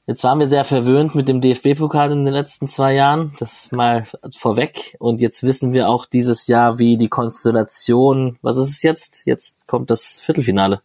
Jetzt 0.07 0.23
waren 0.23 0.39
wir 0.39 0.47
sehr 0.47 0.65
verwöhnt 0.65 1.15
mit 1.15 1.31
dem 1.31 1.41
DFB-Pokal 1.41 2.13
in 2.13 2.27
den 2.27 2.35
letzten 2.35 2.69
zwei 2.69 2.93
Jahren, 2.93 3.33
das 3.39 3.73
mal 3.73 4.05
vorweg. 4.37 4.97
Und 4.99 5.23
jetzt 5.23 5.43
wissen 5.43 5.73
wir 5.73 5.89
auch 5.89 6.05
dieses 6.05 6.47
Jahr, 6.47 6.79
wie 6.79 6.99
die 6.99 7.09
Konstellation, 7.09 8.39
was 8.43 8.59
ist 8.59 8.69
es 8.69 8.83
jetzt? 8.83 9.23
Jetzt 9.25 9.67
kommt 9.67 9.91
das 9.91 10.19
Viertelfinale 10.19 10.83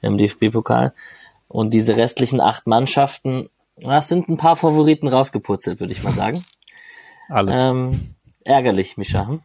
im 0.00 0.16
DFB-Pokal. 0.16 0.94
Und 1.46 1.74
diese 1.74 1.96
restlichen 1.98 2.40
acht 2.40 2.66
Mannschaften, 2.66 3.50
das 3.76 4.08
sind 4.08 4.30
ein 4.30 4.38
paar 4.38 4.56
Favoriten 4.56 5.08
rausgepurzelt, 5.08 5.78
würde 5.80 5.92
ich 5.92 6.02
mal 6.02 6.12
sagen. 6.12 6.42
Alle. 7.28 7.52
Ähm, 7.52 8.14
ärgerlich, 8.44 8.96
Mischa. 8.96 9.26
Hm? 9.26 9.42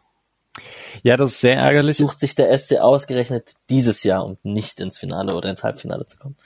Ja, 1.02 1.16
das 1.16 1.32
ist 1.32 1.40
sehr 1.40 1.56
ärgerlich. 1.56 1.96
Sucht 1.96 2.20
sich 2.20 2.34
der 2.34 2.56
SC 2.56 2.78
ausgerechnet 2.78 3.54
dieses 3.70 4.04
Jahr, 4.04 4.24
um 4.24 4.38
nicht 4.42 4.80
ins 4.80 4.98
Finale 4.98 5.34
oder 5.34 5.50
ins 5.50 5.64
Halbfinale 5.64 6.06
zu 6.06 6.16
kommen. 6.16 6.36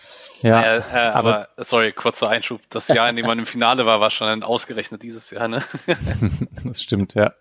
Ja, 0.42 0.62
äh, 0.62 0.78
äh, 0.78 0.82
aber, 0.82 1.50
aber, 1.56 1.64
sorry, 1.64 1.92
kurzer 1.92 2.28
Einschub. 2.28 2.62
Das 2.70 2.88
Jahr, 2.88 3.08
in 3.10 3.16
dem 3.16 3.26
man 3.26 3.38
im 3.38 3.46
Finale 3.46 3.84
war, 3.84 4.00
war 4.00 4.10
schon 4.10 4.42
ausgerechnet 4.42 5.02
dieses 5.02 5.30
Jahr, 5.30 5.48
ne? 5.48 5.62
das 6.64 6.82
stimmt, 6.82 7.14
ja. 7.14 7.34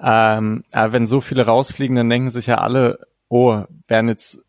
Ähm, 0.00 0.64
aber 0.72 0.92
wenn 0.92 1.06
so 1.06 1.20
viele 1.20 1.44
rausfliegen, 1.44 1.96
dann 1.96 2.08
denken 2.08 2.30
sich 2.30 2.46
ja 2.46 2.58
alle, 2.58 3.06
oh, 3.28 3.64
werden 3.86 4.08
jetzt 4.08 4.40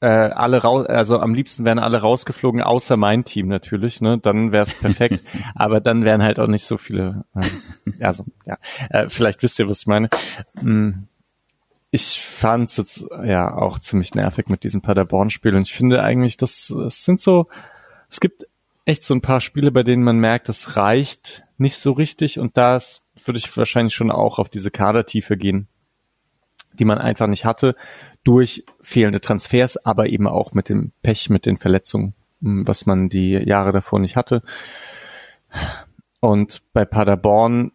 äh, 0.00 0.06
alle 0.06 0.58
raus, 0.62 0.86
also 0.86 1.20
am 1.20 1.34
liebsten 1.34 1.64
wären 1.64 1.78
alle 1.78 1.98
rausgeflogen, 1.98 2.62
außer 2.62 2.96
mein 2.96 3.24
Team 3.24 3.48
natürlich, 3.48 4.00
ne? 4.00 4.18
Dann 4.18 4.50
wäre 4.50 4.64
es 4.64 4.74
perfekt. 4.74 5.22
aber 5.54 5.80
dann 5.80 6.04
wären 6.04 6.22
halt 6.22 6.40
auch 6.40 6.46
nicht 6.46 6.64
so 6.64 6.78
viele. 6.78 7.24
Äh, 7.34 8.04
also 8.04 8.24
ja, 8.46 8.56
äh, 8.88 9.08
vielleicht 9.08 9.42
wisst 9.42 9.58
ihr, 9.58 9.68
was 9.68 9.80
ich 9.80 9.86
meine. 9.86 10.08
Hm. 10.58 11.06
Ich 11.92 12.20
fand's 12.20 12.76
jetzt 12.76 13.04
ja 13.24 13.52
auch 13.52 13.80
ziemlich 13.80 14.14
nervig 14.14 14.48
mit 14.48 14.62
diesem 14.62 14.80
Paderborn-Spiel 14.80 15.56
und 15.56 15.62
ich 15.62 15.74
finde 15.74 16.02
eigentlich, 16.02 16.36
das, 16.36 16.72
das 16.74 17.04
sind 17.04 17.20
so, 17.20 17.48
es 18.08 18.20
gibt 18.20 18.46
echt 18.84 19.02
so 19.02 19.12
ein 19.12 19.22
paar 19.22 19.40
Spiele, 19.40 19.72
bei 19.72 19.82
denen 19.82 20.04
man 20.04 20.18
merkt, 20.18 20.48
das 20.48 20.76
reicht 20.76 21.42
nicht 21.58 21.76
so 21.78 21.90
richtig 21.90 22.38
und 22.38 22.56
das 22.56 23.02
würde 23.24 23.38
ich 23.38 23.56
wahrscheinlich 23.56 23.94
schon 23.94 24.12
auch 24.12 24.38
auf 24.38 24.48
diese 24.48 24.70
Kadertiefe 24.70 25.36
gehen, 25.36 25.66
die 26.78 26.84
man 26.84 26.98
einfach 26.98 27.26
nicht 27.26 27.44
hatte 27.44 27.74
durch 28.24 28.64
fehlende 28.80 29.20
Transfers, 29.20 29.76
aber 29.76 30.08
eben 30.08 30.26
auch 30.26 30.52
mit 30.52 30.68
dem 30.68 30.92
Pech, 31.02 31.30
mit 31.30 31.46
den 31.46 31.58
Verletzungen, 31.58 32.14
was 32.40 32.86
man 32.86 33.08
die 33.08 33.32
Jahre 33.32 33.72
davor 33.72 33.98
nicht 33.98 34.16
hatte. 34.16 34.42
Und 36.20 36.62
bei 36.72 36.84
Paderborn 36.84 37.72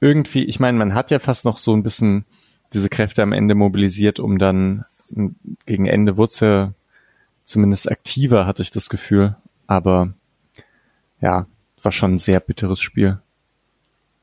irgendwie, 0.00 0.44
ich 0.44 0.60
meine, 0.60 0.76
man 0.78 0.94
hat 0.94 1.10
ja 1.10 1.18
fast 1.18 1.44
noch 1.44 1.58
so 1.58 1.74
ein 1.74 1.82
bisschen 1.82 2.24
diese 2.72 2.88
Kräfte 2.88 3.22
am 3.22 3.32
Ende 3.32 3.54
mobilisiert, 3.54 4.18
um 4.18 4.38
dann 4.38 4.84
gegen 5.64 5.86
Ende 5.86 6.16
ja 6.16 6.74
zumindest 7.44 7.90
aktiver, 7.90 8.46
hatte 8.46 8.62
ich 8.62 8.70
das 8.70 8.88
Gefühl. 8.88 9.36
Aber 9.66 10.12
ja, 11.20 11.46
war 11.82 11.92
schon 11.92 12.14
ein 12.14 12.18
sehr 12.18 12.40
bitteres 12.40 12.80
Spiel. 12.80 13.21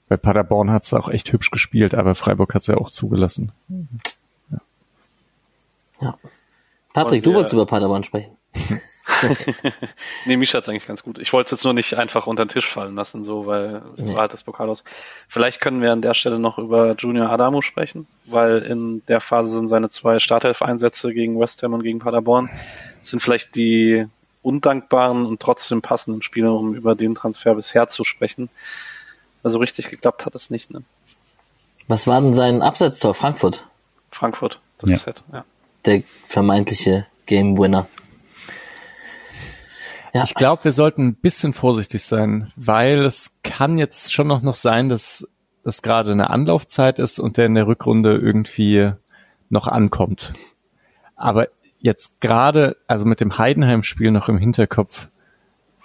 Bei 0.09 0.17
Paderborn 0.17 0.71
hat 0.71 0.83
es 0.83 0.93
auch 0.93 1.07
echt 1.07 1.31
hübsch 1.31 1.51
gespielt, 1.51 1.93
aber 1.93 2.15
Freiburg 2.15 2.53
hat 2.55 2.61
es 2.61 2.67
ja 2.67 2.77
auch 2.77 2.89
zugelassen. 2.89 3.51
Ja. 4.51 4.57
ja. 6.01 6.17
Patrick, 6.93 7.19
Und, 7.19 7.27
du 7.27 7.33
wolltest 7.35 7.53
über 7.53 7.67
Paderborn 7.67 8.03
sprechen. 8.03 8.35
nee, 10.25 10.35
Misha 10.35 10.57
hat's 10.57 10.67
eigentlich 10.67 10.87
ganz 10.87 11.03
gut. 11.03 11.19
Ich 11.19 11.31
wollte 11.31 11.47
es 11.47 11.51
jetzt 11.51 11.63
nur 11.63 11.73
nicht 11.73 11.95
einfach 11.95 12.25
unter 12.25 12.45
den 12.45 12.49
Tisch 12.49 12.67
fallen 12.67 12.95
lassen, 12.95 13.23
so, 13.23 13.45
weil 13.45 13.83
es 13.97 14.05
nee. 14.05 14.13
war 14.13 14.21
halt 14.21 14.33
das 14.33 14.41
Pokal 14.43 14.69
aus. 14.69 14.83
Vielleicht 15.27 15.61
können 15.61 15.81
wir 15.81 15.91
an 15.91 16.01
der 16.01 16.15
Stelle 16.15 16.39
noch 16.39 16.57
über 16.57 16.95
Junior 16.95 17.29
Adamu 17.29 17.61
sprechen, 17.61 18.07
weil 18.25 18.59
in 18.59 19.03
der 19.07 19.21
Phase 19.21 19.51
sind 19.51 19.67
seine 19.67 19.89
zwei 19.89 20.19
Starthelf-Einsätze 20.19 21.13
gegen 21.13 21.39
West 21.39 21.61
Ham 21.61 21.73
und 21.73 21.83
gegen 21.83 21.99
Paderborn 21.99 22.49
sind 23.01 23.19
vielleicht 23.19 23.55
die 23.55 24.07
undankbaren 24.41 25.25
und 25.25 25.39
trotzdem 25.39 25.81
passenden 25.81 26.21
Spiele, 26.21 26.51
um 26.51 26.73
über 26.73 26.95
den 26.95 27.13
Transfer 27.13 27.55
bisher 27.55 27.87
zu 27.87 28.03
sprechen. 28.03 28.49
Also 29.43 29.57
richtig 29.59 29.89
geklappt 29.89 30.25
hat 30.25 30.35
es 30.35 30.49
nicht, 30.49 30.71
ne? 30.71 30.83
Was 31.87 32.05
war 32.07 32.21
denn 32.21 32.33
sein 32.33 32.61
Abseitstor? 32.61 33.13
Frankfurt? 33.13 33.65
Frankfurt, 34.11 34.61
das 34.77 34.89
ja. 34.89 34.97
Set, 34.97 35.23
ja. 35.31 35.45
Der 35.85 36.03
vermeintliche 36.25 37.07
Game 37.25 37.57
Winner. 37.57 37.87
Ja. 40.13 40.23
Ich 40.23 40.33
glaube, 40.33 40.63
wir 40.65 40.73
sollten 40.73 41.07
ein 41.07 41.15
bisschen 41.15 41.53
vorsichtig 41.53 42.03
sein, 42.03 42.51
weil 42.55 42.99
es 42.99 43.31
kann 43.43 43.77
jetzt 43.77 44.11
schon 44.11 44.27
noch, 44.27 44.41
noch 44.41 44.55
sein, 44.55 44.89
dass 44.89 45.27
das 45.63 45.81
gerade 45.81 46.11
eine 46.11 46.29
Anlaufzeit 46.29 46.99
ist 46.99 47.19
und 47.19 47.37
der 47.37 47.45
in 47.45 47.55
der 47.55 47.67
Rückrunde 47.67 48.15
irgendwie 48.15 48.91
noch 49.49 49.67
ankommt. 49.67 50.33
Aber 51.15 51.47
jetzt 51.79 52.21
gerade, 52.21 52.77
also 52.87 53.05
mit 53.05 53.21
dem 53.21 53.37
Heidenheim-Spiel 53.37 54.11
noch 54.11 54.29
im 54.29 54.37
Hinterkopf, 54.37 55.07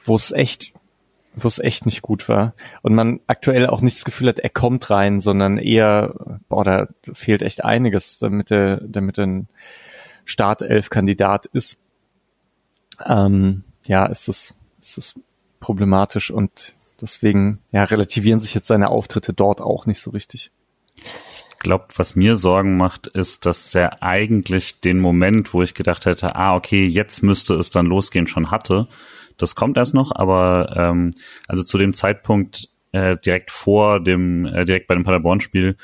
wo 0.05 0.17
es 0.17 0.33
echt, 0.33 0.73
wo 1.37 1.49
es 1.49 1.59
echt 1.59 1.87
nicht 1.87 2.03
gut 2.03 2.29
war 2.29 2.55
und 2.83 2.95
man 2.95 3.21
aktuell 3.27 3.67
auch 3.67 3.81
nicht 3.81 3.97
das 3.97 4.05
Gefühl 4.05 4.29
hat, 4.29 4.39
er 4.39 4.51
kommt 4.51 4.91
rein, 4.91 5.21
sondern 5.21 5.59
eher, 5.59 6.15
boah, 6.49 6.65
da 6.65 6.89
fehlt 7.13 7.43
echt 7.43 7.65
einiges, 7.65 8.19
damit 8.19 8.51
er, 8.51 8.81
damit 8.83 9.19
er 9.19 9.27
ein 9.27 9.49
Startelf-Kandidat 10.25 11.47
ist. 11.47 11.79
Ähm, 13.05 13.65
ja, 13.85 14.07
ist 14.07 14.29
das, 14.29 14.55
ist 14.81 14.97
das 14.97 15.15
problematisch 15.61 16.31
und 16.31 16.75
deswegen, 17.01 17.61
ja, 17.73 17.85
relativieren 17.85 18.41
sich 18.41 18.55
jetzt 18.55 18.69
seine 18.69 18.89
Auftritte 18.89 19.33
dort 19.33 19.61
auch 19.61 19.87
nicht 19.87 20.01
so 20.01 20.11
richtig. 20.11 20.51
Ich 20.97 21.59
glaube, 21.59 21.87
was 21.97 22.15
mir 22.15 22.37
Sorgen 22.37 22.77
macht, 22.77 23.07
ist, 23.07 23.47
dass 23.47 23.75
er 23.75 24.03
eigentlich 24.03 24.81
den 24.81 25.01
Moment, 25.01 25.55
wo 25.55 25.63
ich 25.63 25.75
gedacht 25.75 26.05
hätte, 26.05 26.37
ah, 26.37 26.55
okay, 26.55 26.87
jetzt 26.87 27.23
müsste 27.23 27.55
es 27.55 27.71
dann 27.71 27.87
losgehen, 27.87 28.27
schon 28.27 28.51
hatte. 28.51 28.87
Das 29.37 29.55
kommt 29.55 29.77
erst 29.77 29.95
noch, 29.95 30.13
aber 30.15 30.75
ähm, 30.77 31.15
also 31.49 31.65
zu 31.65 31.79
dem 31.79 31.93
Zeitpunkt 31.93 32.69
äh, 32.93 33.17
direkt 33.17 33.51
vor 33.51 34.01
dem, 34.01 34.47
äh, 34.47 34.65
direkt 34.65 34.87
bei 34.87 34.95
dem 34.95 35.05
Paderborn-Spiel, 35.05 35.77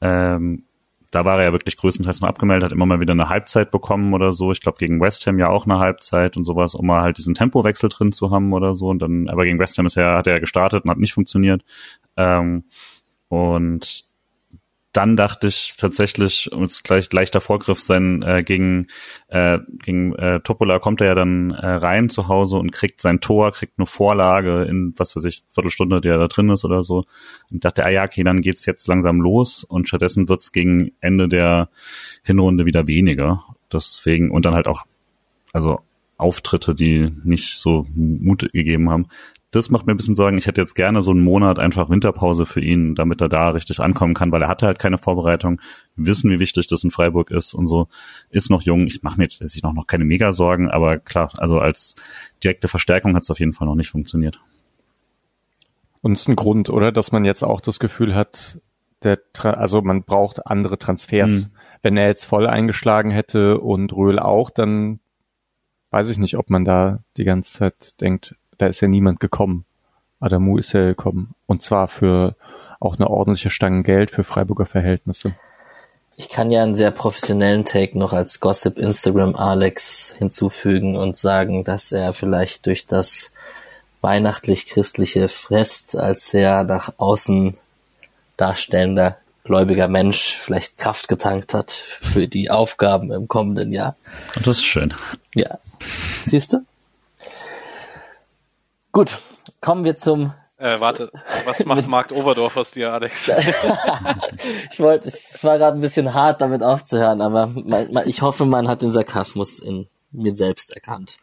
ähm, 0.00 0.64
da 1.10 1.24
war 1.24 1.38
er 1.38 1.46
ja 1.46 1.52
wirklich 1.52 1.76
größtenteils 1.76 2.20
noch 2.20 2.28
abgemeldet, 2.28 2.64
hat 2.64 2.72
immer 2.72 2.86
mal 2.86 3.00
wieder 3.00 3.12
eine 3.12 3.30
Halbzeit 3.30 3.70
bekommen 3.70 4.12
oder 4.12 4.32
so. 4.32 4.52
Ich 4.52 4.60
glaube, 4.60 4.78
gegen 4.78 5.00
West 5.00 5.26
Ham 5.26 5.38
ja 5.38 5.48
auch 5.48 5.64
eine 5.64 5.78
Halbzeit 5.78 6.36
und 6.36 6.44
sowas, 6.44 6.74
um 6.74 6.86
mal 6.86 7.02
halt 7.02 7.16
diesen 7.16 7.34
Tempowechsel 7.34 7.88
drin 7.88 8.12
zu 8.12 8.30
haben 8.30 8.52
oder 8.52 8.74
so. 8.74 8.88
Und 8.88 9.00
dann, 9.00 9.28
aber 9.28 9.44
gegen 9.44 9.58
West 9.58 9.78
Ham 9.78 9.86
ist 9.86 9.96
er, 9.96 10.16
hat 10.16 10.26
er 10.26 10.40
gestartet 10.40 10.84
und 10.84 10.90
hat 10.90 10.98
nicht 10.98 11.14
funktioniert. 11.14 11.64
Ähm, 12.16 12.64
und 13.28 14.07
dann 14.92 15.16
dachte 15.16 15.46
ich 15.48 15.74
tatsächlich, 15.76 16.50
um 16.50 16.62
jetzt 16.62 16.82
gleich 16.82 17.12
leichter 17.12 17.40
Vorgriff 17.40 17.80
sein, 17.80 18.22
äh, 18.22 18.42
gegen, 18.42 18.86
äh, 19.28 19.58
gegen 19.84 20.14
äh, 20.14 20.40
Topola 20.40 20.78
kommt 20.78 21.02
er 21.02 21.08
ja 21.08 21.14
dann 21.14 21.50
äh, 21.50 21.66
rein 21.66 22.08
zu 22.08 22.28
Hause 22.28 22.56
und 22.56 22.72
kriegt 22.72 23.02
sein 23.02 23.20
Tor, 23.20 23.52
kriegt 23.52 23.74
eine 23.78 23.86
Vorlage 23.86 24.62
in, 24.62 24.94
was 24.96 25.14
weiß 25.14 25.24
ich, 25.24 25.44
Viertelstunde, 25.50 26.00
die 26.00 26.08
er 26.08 26.18
da 26.18 26.26
drin 26.26 26.48
ist 26.48 26.64
oder 26.64 26.82
so. 26.82 27.04
Und 27.50 27.64
dachte, 27.64 27.84
ah 27.84 27.90
ja, 27.90 28.04
okay, 28.04 28.24
dann 28.24 28.40
geht's 28.40 28.64
jetzt 28.64 28.88
langsam 28.88 29.20
los 29.20 29.62
und 29.62 29.88
stattdessen 29.88 30.28
wird's 30.28 30.52
gegen 30.52 30.92
Ende 31.00 31.28
der 31.28 31.68
Hinrunde 32.22 32.64
wieder 32.64 32.86
weniger. 32.86 33.44
Deswegen, 33.70 34.30
und 34.30 34.46
dann 34.46 34.54
halt 34.54 34.68
auch, 34.68 34.86
also 35.52 35.80
Auftritte, 36.18 36.74
die 36.74 37.10
nicht 37.24 37.58
so 37.58 37.86
Mut 37.94 38.52
gegeben 38.52 38.90
haben 38.90 39.06
das 39.50 39.70
macht 39.70 39.86
mir 39.86 39.94
ein 39.94 39.96
bisschen 39.96 40.16
Sorgen. 40.16 40.36
Ich 40.36 40.46
hätte 40.46 40.60
jetzt 40.60 40.74
gerne 40.74 41.00
so 41.00 41.10
einen 41.10 41.22
Monat 41.22 41.58
einfach 41.58 41.88
Winterpause 41.88 42.44
für 42.44 42.60
ihn, 42.60 42.94
damit 42.94 43.20
er 43.22 43.30
da 43.30 43.50
richtig 43.50 43.80
ankommen 43.80 44.12
kann, 44.12 44.30
weil 44.30 44.42
er 44.42 44.48
hatte 44.48 44.66
halt 44.66 44.78
keine 44.78 44.98
Vorbereitung. 44.98 45.60
Wir 45.96 46.06
wissen, 46.06 46.30
wie 46.30 46.38
wichtig 46.38 46.66
das 46.66 46.84
in 46.84 46.90
Freiburg 46.90 47.30
ist 47.30 47.54
und 47.54 47.66
so. 47.66 47.88
Ist 48.28 48.50
noch 48.50 48.62
jung. 48.62 48.86
Ich 48.86 49.02
mache 49.02 49.16
mir 49.16 49.24
jetzt 49.24 49.62
noch, 49.62 49.72
noch 49.72 49.86
keine 49.86 50.04
Mega-Sorgen, 50.04 50.68
aber 50.68 50.98
klar, 50.98 51.30
also 51.38 51.58
als 51.58 51.94
direkte 52.44 52.68
Verstärkung 52.68 53.16
hat 53.16 53.22
es 53.22 53.30
auf 53.30 53.40
jeden 53.40 53.54
Fall 53.54 53.66
noch 53.66 53.74
nicht 53.74 53.90
funktioniert. 53.90 54.38
Und 56.02 56.12
es 56.12 56.22
ist 56.22 56.28
ein 56.28 56.36
Grund, 56.36 56.68
oder? 56.68 56.92
Dass 56.92 57.10
man 57.10 57.24
jetzt 57.24 57.42
auch 57.42 57.62
das 57.62 57.80
Gefühl 57.80 58.14
hat, 58.14 58.60
der, 59.02 59.18
also 59.42 59.80
man 59.80 60.02
braucht 60.02 60.46
andere 60.46 60.78
Transfers. 60.78 61.46
Mhm. 61.46 61.46
Wenn 61.80 61.96
er 61.96 62.08
jetzt 62.08 62.24
voll 62.24 62.46
eingeschlagen 62.46 63.10
hätte 63.10 63.60
und 63.60 63.94
Röhl 63.94 64.18
auch, 64.18 64.50
dann 64.50 65.00
weiß 65.90 66.08
ich 66.10 66.18
nicht, 66.18 66.36
ob 66.36 66.50
man 66.50 66.64
da 66.64 67.00
die 67.16 67.24
ganze 67.24 67.52
Zeit 67.52 68.00
denkt, 68.00 68.34
da 68.58 68.66
ist 68.66 68.80
ja 68.80 68.88
niemand 68.88 69.20
gekommen. 69.20 69.64
Adamu 70.20 70.58
ist 70.58 70.72
ja 70.72 70.84
gekommen. 70.84 71.34
Und 71.46 71.62
zwar 71.62 71.88
für 71.88 72.34
auch 72.80 72.96
eine 72.96 73.08
ordentliche 73.08 73.50
Stange 73.50 73.82
Geld 73.82 74.10
für 74.10 74.24
Freiburger 74.24 74.66
Verhältnisse. 74.66 75.34
Ich 76.16 76.28
kann 76.28 76.50
ja 76.50 76.64
einen 76.64 76.74
sehr 76.74 76.90
professionellen 76.90 77.64
Take 77.64 77.96
noch 77.96 78.12
als 78.12 78.40
Gossip 78.40 78.76
Instagram 78.78 79.36
Alex 79.36 80.14
hinzufügen 80.18 80.96
und 80.96 81.16
sagen, 81.16 81.62
dass 81.62 81.92
er 81.92 82.12
vielleicht 82.12 82.66
durch 82.66 82.86
das 82.86 83.32
weihnachtlich-christliche 84.00 85.28
Fest 85.28 85.96
als 85.96 86.30
sehr 86.30 86.64
nach 86.64 86.92
außen 86.98 87.54
darstellender 88.36 89.18
gläubiger 89.44 89.88
Mensch 89.88 90.36
vielleicht 90.36 90.76
Kraft 90.76 91.08
getankt 91.08 91.54
hat 91.54 91.72
für 91.72 92.28
die 92.28 92.50
Aufgaben 92.50 93.10
im 93.12 93.28
kommenden 93.28 93.72
Jahr. 93.72 93.96
Und 94.36 94.46
das 94.46 94.58
ist 94.58 94.64
schön. 94.64 94.92
Ja. 95.34 95.58
Siehst 96.24 96.52
du? 96.52 96.58
Gut, 98.92 99.18
kommen 99.60 99.84
wir 99.84 99.96
zum. 99.96 100.32
Äh, 100.56 100.80
warte, 100.80 101.12
was 101.44 101.64
macht 101.64 101.86
Markt 101.88 102.12
Oberdorf 102.12 102.56
aus 102.56 102.72
dir, 102.72 102.92
Alex? 102.92 103.28
ich 104.72 104.80
wollte, 104.80 105.08
es 105.08 105.42
war 105.44 105.58
gerade 105.58 105.78
ein 105.78 105.80
bisschen 105.80 106.14
hart, 106.14 106.40
damit 106.40 106.62
aufzuhören, 106.62 107.20
aber 107.20 107.46
man, 107.46 107.92
man, 107.92 108.08
ich 108.08 108.22
hoffe, 108.22 108.44
man 108.44 108.66
hat 108.66 108.82
den 108.82 108.90
Sarkasmus 108.90 109.60
in 109.60 109.88
mir 110.10 110.34
selbst 110.34 110.74
erkannt. 110.74 111.18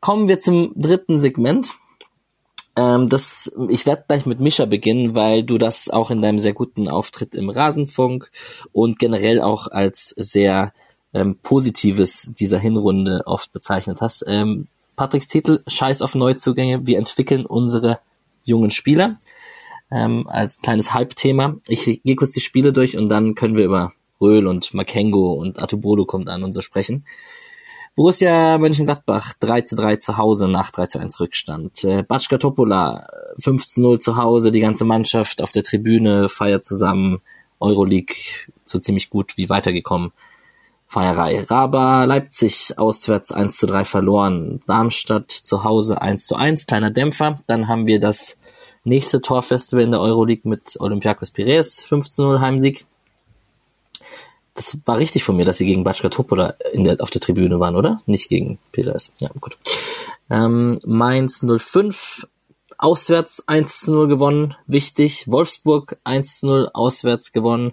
Kommen 0.00 0.28
wir 0.28 0.40
zum 0.40 0.72
dritten 0.76 1.18
Segment. 1.18 1.74
Ähm, 2.76 3.08
das, 3.08 3.50
ich 3.68 3.86
werde 3.86 4.04
gleich 4.06 4.26
mit 4.26 4.40
Mischa 4.40 4.66
beginnen, 4.66 5.14
weil 5.14 5.42
du 5.42 5.58
das 5.58 5.88
auch 5.88 6.10
in 6.10 6.20
deinem 6.20 6.38
sehr 6.38 6.52
guten 6.52 6.88
Auftritt 6.88 7.34
im 7.34 7.50
Rasenfunk 7.50 8.30
und 8.72 8.98
generell 8.98 9.40
auch 9.40 9.68
als 9.68 10.10
sehr 10.10 10.72
ähm, 11.16 11.38
Positives 11.42 12.32
dieser 12.38 12.58
Hinrunde 12.58 13.22
oft 13.26 13.52
bezeichnet 13.52 14.00
hast. 14.00 14.24
Ähm, 14.28 14.66
Patricks 14.96 15.28
Titel, 15.28 15.62
Scheiß 15.66 16.02
auf 16.02 16.14
Neuzugänge, 16.14 16.86
wir 16.86 16.98
entwickeln 16.98 17.46
unsere 17.46 17.98
jungen 18.44 18.70
Spieler. 18.70 19.18
Ähm, 19.90 20.26
als 20.28 20.60
kleines 20.60 20.92
Halbthema. 20.92 21.56
Ich 21.68 21.84
gehe 21.84 22.16
kurz 22.16 22.32
die 22.32 22.40
Spiele 22.40 22.72
durch 22.72 22.96
und 22.96 23.08
dann 23.08 23.34
können 23.34 23.56
wir 23.56 23.64
über 23.64 23.92
Röhl 24.20 24.46
und 24.46 24.74
Makengo 24.74 25.34
und 25.34 25.62
Atubolo 25.62 26.04
kommt 26.06 26.28
an 26.28 26.42
und 26.42 26.52
so 26.52 26.60
sprechen. 26.60 27.04
Borussia 27.94 28.58
Mönchengladbach 28.58 29.34
3 29.40 29.62
zu 29.62 29.76
3 29.76 29.96
zu 29.96 30.18
Hause 30.18 30.48
nach 30.48 30.70
3 30.70 30.86
zu 30.86 30.98
1 30.98 31.20
Rückstand. 31.20 31.84
Äh, 31.84 32.02
Batschka 32.02 32.36
Topola 32.36 33.06
5 33.38 33.66
zu 33.66 33.80
0 33.80 34.00
zu 34.00 34.16
Hause, 34.16 34.50
die 34.50 34.60
ganze 34.60 34.84
Mannschaft 34.84 35.40
auf 35.40 35.52
der 35.52 35.62
Tribüne 35.62 36.28
feiert 36.28 36.64
zusammen. 36.64 37.20
Euroleague 37.58 38.16
so 38.66 38.78
ziemlich 38.78 39.08
gut 39.08 39.38
wie 39.38 39.48
weitergekommen. 39.48 40.12
Feierei. 40.88 41.42
Raba 41.42 42.04
Leipzig 42.04 42.78
auswärts 42.78 43.32
1 43.32 43.56
zu 43.56 43.66
3 43.66 43.84
verloren. 43.84 44.60
Darmstadt 44.66 45.32
zu 45.32 45.64
Hause 45.64 46.00
1 46.00 46.26
zu 46.26 46.36
1, 46.36 46.66
kleiner 46.66 46.90
Dämpfer. 46.90 47.40
Dann 47.46 47.68
haben 47.68 47.86
wir 47.86 48.00
das 48.00 48.38
nächste 48.84 49.20
Torfestival 49.20 49.84
in 49.84 49.90
der 49.90 50.00
Euroleague 50.00 50.48
mit 50.48 50.80
Olympiakos 50.80 51.30
Piraeus, 51.30 51.82
5 51.84 52.08
zu 52.08 52.22
0 52.22 52.40
Heimsieg. 52.40 52.86
Das 54.54 54.78
war 54.86 54.96
richtig 54.96 55.22
von 55.24 55.36
mir, 55.36 55.44
dass 55.44 55.58
sie 55.58 55.66
gegen 55.66 55.84
Batschka 55.84 56.08
Topola 56.08 56.54
der, 56.72 56.96
auf 57.00 57.10
der 57.10 57.20
Tribüne 57.20 57.60
waren, 57.60 57.76
oder? 57.76 58.00
Nicht 58.06 58.28
gegen 58.28 58.58
Piraeus. 58.72 59.12
Ja, 59.18 59.28
gut. 59.38 59.58
Ähm, 60.30 60.78
Mainz 60.86 61.44
05 61.44 62.26
auswärts 62.78 63.46
1 63.46 63.80
zu 63.80 63.92
0 63.92 64.08
gewonnen, 64.08 64.56
wichtig. 64.66 65.24
Wolfsburg 65.26 65.98
1 66.04 66.40
zu 66.40 66.46
0 66.46 66.70
auswärts 66.72 67.32
gewonnen. 67.32 67.72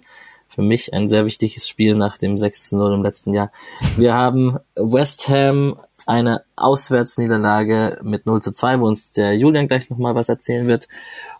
Für 0.54 0.62
mich 0.62 0.94
ein 0.94 1.08
sehr 1.08 1.26
wichtiges 1.26 1.66
Spiel 1.66 1.96
nach 1.96 2.16
dem 2.16 2.38
6 2.38 2.68
zu 2.68 2.76
0 2.76 2.94
im 2.94 3.02
letzten 3.02 3.34
Jahr. 3.34 3.50
Wir 3.96 4.14
haben 4.14 4.60
West 4.76 5.28
Ham 5.28 5.80
eine 6.06 6.44
Auswärtsniederlage 6.54 7.98
mit 8.02 8.24
0 8.26 8.40
zu 8.40 8.52
2, 8.52 8.78
wo 8.78 8.86
uns 8.86 9.10
der 9.10 9.36
Julian 9.36 9.66
gleich 9.66 9.90
nochmal 9.90 10.14
was 10.14 10.28
erzählen 10.28 10.68
wird. 10.68 10.86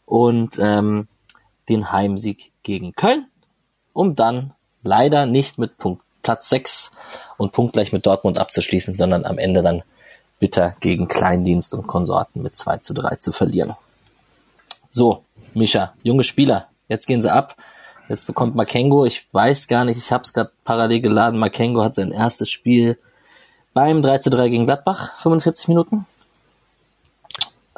Und 0.04 0.58
ähm, 0.58 1.06
den 1.68 1.92
Heimsieg 1.92 2.50
gegen 2.64 2.96
Köln, 2.96 3.26
um 3.92 4.16
dann 4.16 4.50
leider 4.82 5.26
nicht 5.26 5.58
mit 5.58 5.78
Punkt 5.78 6.02
Platz 6.24 6.48
6 6.48 6.90
und 7.36 7.52
punktgleich 7.52 7.92
mit 7.92 8.04
Dortmund 8.06 8.38
abzuschließen, 8.38 8.96
sondern 8.96 9.24
am 9.24 9.38
Ende 9.38 9.62
dann 9.62 9.84
bitter 10.40 10.74
gegen 10.80 11.06
Kleindienst 11.06 11.72
und 11.72 11.86
Konsorten 11.86 12.42
mit 12.42 12.56
2 12.56 12.78
zu 12.78 12.94
3 12.94 13.14
zu 13.16 13.30
verlieren. 13.30 13.76
So, 14.90 15.22
Mischa, 15.52 15.94
junge 16.02 16.24
Spieler, 16.24 16.66
jetzt 16.88 17.06
gehen 17.06 17.22
sie 17.22 17.32
ab. 17.32 17.54
Jetzt 18.09 18.26
bekommt 18.26 18.55
Makengo, 18.55 19.05
ich 19.07 19.26
weiß 19.32 19.66
gar 19.66 19.84
nicht, 19.84 19.96
ich 19.96 20.12
habe 20.12 20.24
es 20.24 20.32
gerade 20.32 20.52
parallel 20.64 21.00
geladen, 21.00 21.38
Makengo 21.38 21.82
hat 21.82 21.94
sein 21.94 22.12
erstes 22.12 22.50
Spiel 22.50 22.98
beim 23.72 24.02
3 24.02 24.18
zu 24.18 24.30
3 24.30 24.48
gegen 24.50 24.66
Gladbach, 24.66 25.16
45 25.18 25.68
Minuten. 25.68 26.07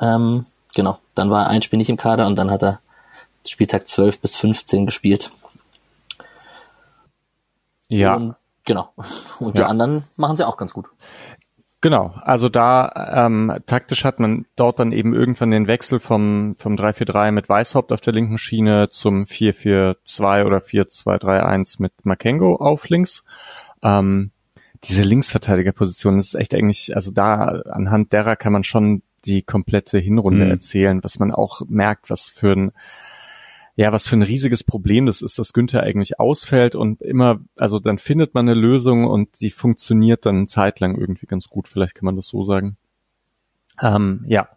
Ähm, 0.00 0.46
genau, 0.74 0.98
dann 1.14 1.30
war 1.30 1.46
ein 1.46 1.62
Spiel 1.62 1.78
nicht 1.78 1.90
im 1.90 1.96
Kader 1.96 2.26
und 2.26 2.36
dann 2.36 2.50
hat 2.50 2.62
er 2.62 2.80
Spieltag 3.46 3.88
12 3.88 4.20
bis 4.20 4.36
15 4.36 4.84
gespielt. 4.84 5.30
Ja. 7.88 8.16
Und, 8.16 8.34
genau. 8.64 8.92
Und 9.38 9.56
Ja. 9.58 9.64
die 9.64 9.70
anderen 9.70 10.04
machen 10.16 10.36
sie 10.36 10.46
auch 10.46 10.56
ganz 10.56 10.72
gut. 10.72 10.86
Genau, 11.86 12.12
also 12.20 12.48
da 12.48 13.26
ähm, 13.26 13.58
taktisch 13.66 14.02
hat 14.02 14.18
man 14.18 14.44
dort 14.56 14.80
dann 14.80 14.90
eben 14.90 15.14
irgendwann 15.14 15.52
den 15.52 15.68
Wechsel 15.68 16.00
vom, 16.00 16.56
vom 16.58 16.74
3-4-3 16.74 17.30
mit 17.30 17.48
Weißhaupt 17.48 17.92
auf 17.92 18.00
der 18.00 18.12
linken 18.12 18.38
Schiene 18.38 18.90
zum 18.90 19.22
4-4-2 19.22 20.44
oder 20.44 20.58
4-2-3-1 20.58 21.80
mit 21.80 21.92
Makengo 22.02 22.56
auf 22.56 22.88
links. 22.88 23.24
Ähm, 23.84 24.32
diese 24.82 25.02
Linksverteidigerposition 25.02 26.18
ist 26.18 26.34
echt 26.34 26.56
eigentlich, 26.56 26.96
also 26.96 27.12
da 27.12 27.62
anhand 27.70 28.12
derer 28.12 28.34
kann 28.34 28.52
man 28.52 28.64
schon 28.64 29.02
die 29.24 29.42
komplette 29.42 30.00
Hinrunde 30.00 30.44
Mhm. 30.46 30.50
erzählen, 30.50 31.04
was 31.04 31.20
man 31.20 31.30
auch 31.30 31.60
merkt, 31.68 32.10
was 32.10 32.28
für 32.30 32.50
ein 32.50 32.72
ja, 33.76 33.92
was 33.92 34.08
für 34.08 34.16
ein 34.16 34.22
riesiges 34.22 34.64
Problem 34.64 35.04
das 35.04 35.20
ist, 35.20 35.38
dass 35.38 35.52
Günther 35.52 35.82
eigentlich 35.82 36.18
ausfällt 36.18 36.74
und 36.74 37.02
immer, 37.02 37.40
also 37.56 37.78
dann 37.78 37.98
findet 37.98 38.32
man 38.32 38.48
eine 38.48 38.58
Lösung 38.58 39.06
und 39.06 39.40
die 39.42 39.50
funktioniert 39.50 40.24
dann 40.24 40.36
eine 40.36 40.46
Zeit 40.46 40.80
lang 40.80 40.96
irgendwie 40.96 41.26
ganz 41.26 41.48
gut. 41.48 41.68
Vielleicht 41.68 41.94
kann 41.94 42.06
man 42.06 42.16
das 42.16 42.28
so 42.28 42.42
sagen. 42.42 42.78
Ähm, 43.82 44.24
ja, 44.26 44.48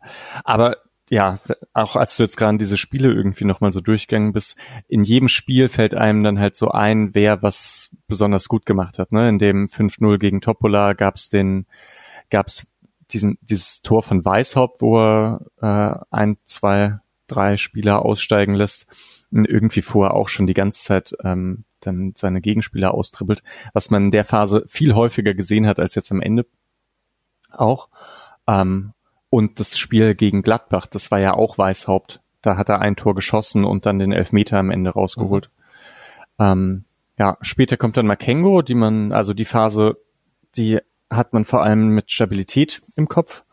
aber 0.46 0.78
ja, 1.10 1.40
auch 1.74 1.98
als 1.98 2.16
du 2.16 2.24
jetzt 2.24 2.38
gerade 2.38 2.58
diese 2.58 2.78
Spiele 2.78 3.12
irgendwie 3.12 3.44
nochmal 3.44 3.74
so 3.74 3.82
durchgegangen 3.82 4.32
bist, 4.32 4.56
in 4.88 5.04
jedem 5.04 5.28
Spiel 5.28 5.68
fällt 5.68 5.96
einem 5.96 6.24
dann 6.24 6.40
halt 6.40 6.56
so 6.56 6.70
ein, 6.70 7.14
wer 7.14 7.42
was 7.42 7.90
besonders 8.08 8.48
gut 8.48 8.66
gemacht 8.66 9.00
hat. 9.00 9.12
Ne? 9.12 9.28
In 9.28 9.40
dem 9.40 9.68
5-0 9.68 10.18
gegen 10.18 10.40
Topola 10.40 10.94
gab's 10.94 11.30
den, 11.30 11.66
gab's 12.30 12.68
diesen, 13.12 13.38
dieses 13.42 13.82
Tor 13.82 14.04
von 14.04 14.24
Weishaupt, 14.24 14.82
wo 14.82 14.98
er 15.00 15.42
äh, 15.62 16.06
ein, 16.12 16.38
zwei, 16.46 17.00
drei 17.30 17.58
Spieler 17.58 18.04
aussteigen 18.04 18.56
lässt 18.56 18.88
und 19.32 19.46
irgendwie 19.46 19.82
vorher 19.82 20.14
auch 20.14 20.30
schon 20.30 20.48
die 20.48 20.54
ganze 20.54 20.84
Zeit 20.84 21.16
ähm, 21.24 21.64
dann 21.80 22.14
seine 22.16 22.42
Gegenspieler 22.42 22.94
austribbelt, 22.94 23.44
was 23.74 23.90
man 23.90 24.06
in 24.06 24.12
der 24.12 24.26
Phase 24.26 24.66
viel 24.68 24.96
häufiger 24.96 25.34
gesehen 25.34 25.68
hat 25.68 25.80
als 25.80 25.96
jetzt 25.96 26.12
am 26.12 26.22
Ende 26.22 26.46
auch. 27.52 27.90
Ähm, 28.48 28.94
und 29.30 29.60
das 29.60 29.78
Spiel 29.78 30.16
gegen 30.16 30.42
Gladbach, 30.42 30.88
das 30.88 31.12
war 31.12 31.20
ja 31.20 31.34
auch 31.34 31.58
Weißhaupt. 31.58 32.22
Da 32.42 32.58
hat 32.58 32.70
er 32.70 32.80
ein 32.80 32.96
Tor 32.96 33.16
geschossen 33.16 33.64
und 33.64 33.86
dann 33.86 34.00
den 34.00 34.12
Elfmeter 34.12 34.58
am 34.58 34.72
Ende 34.72 34.92
rausgeholt. 34.92 35.50
Ähm, 36.40 36.86
ja, 37.18 37.38
später 37.42 37.78
kommt 37.78 37.98
dann 37.98 38.08
Makengo, 38.08 38.62
die 38.62 38.76
man, 38.76 39.12
also 39.12 39.34
die 39.34 39.46
Phase, 39.46 39.98
die 40.56 40.80
hat 41.10 41.34
man 41.34 41.46
vor 41.46 41.64
allem 41.64 41.90
mit 41.90 42.12
Stabilität 42.12 42.82
im 42.96 43.08
Kopf, 43.08 43.44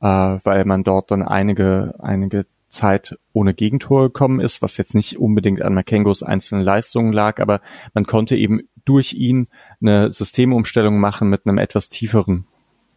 äh, 0.00 0.06
weil 0.06 0.64
man 0.64 0.82
dort 0.82 1.10
dann 1.10 1.22
einige, 1.22 1.94
einige 1.98 2.46
Zeit 2.72 3.16
ohne 3.32 3.54
Gegentor 3.54 4.04
gekommen 4.04 4.40
ist, 4.40 4.62
was 4.62 4.76
jetzt 4.76 4.94
nicht 4.94 5.18
unbedingt 5.18 5.62
an 5.62 5.74
Makengos 5.74 6.22
einzelnen 6.22 6.64
Leistungen 6.64 7.12
lag, 7.12 7.40
aber 7.40 7.60
man 7.94 8.06
konnte 8.06 8.36
eben 8.36 8.62
durch 8.84 9.12
ihn 9.12 9.48
eine 9.80 10.10
Systemumstellung 10.10 10.98
machen 10.98 11.28
mit 11.28 11.46
einem 11.46 11.58
etwas 11.58 11.88
tieferen, 11.88 12.46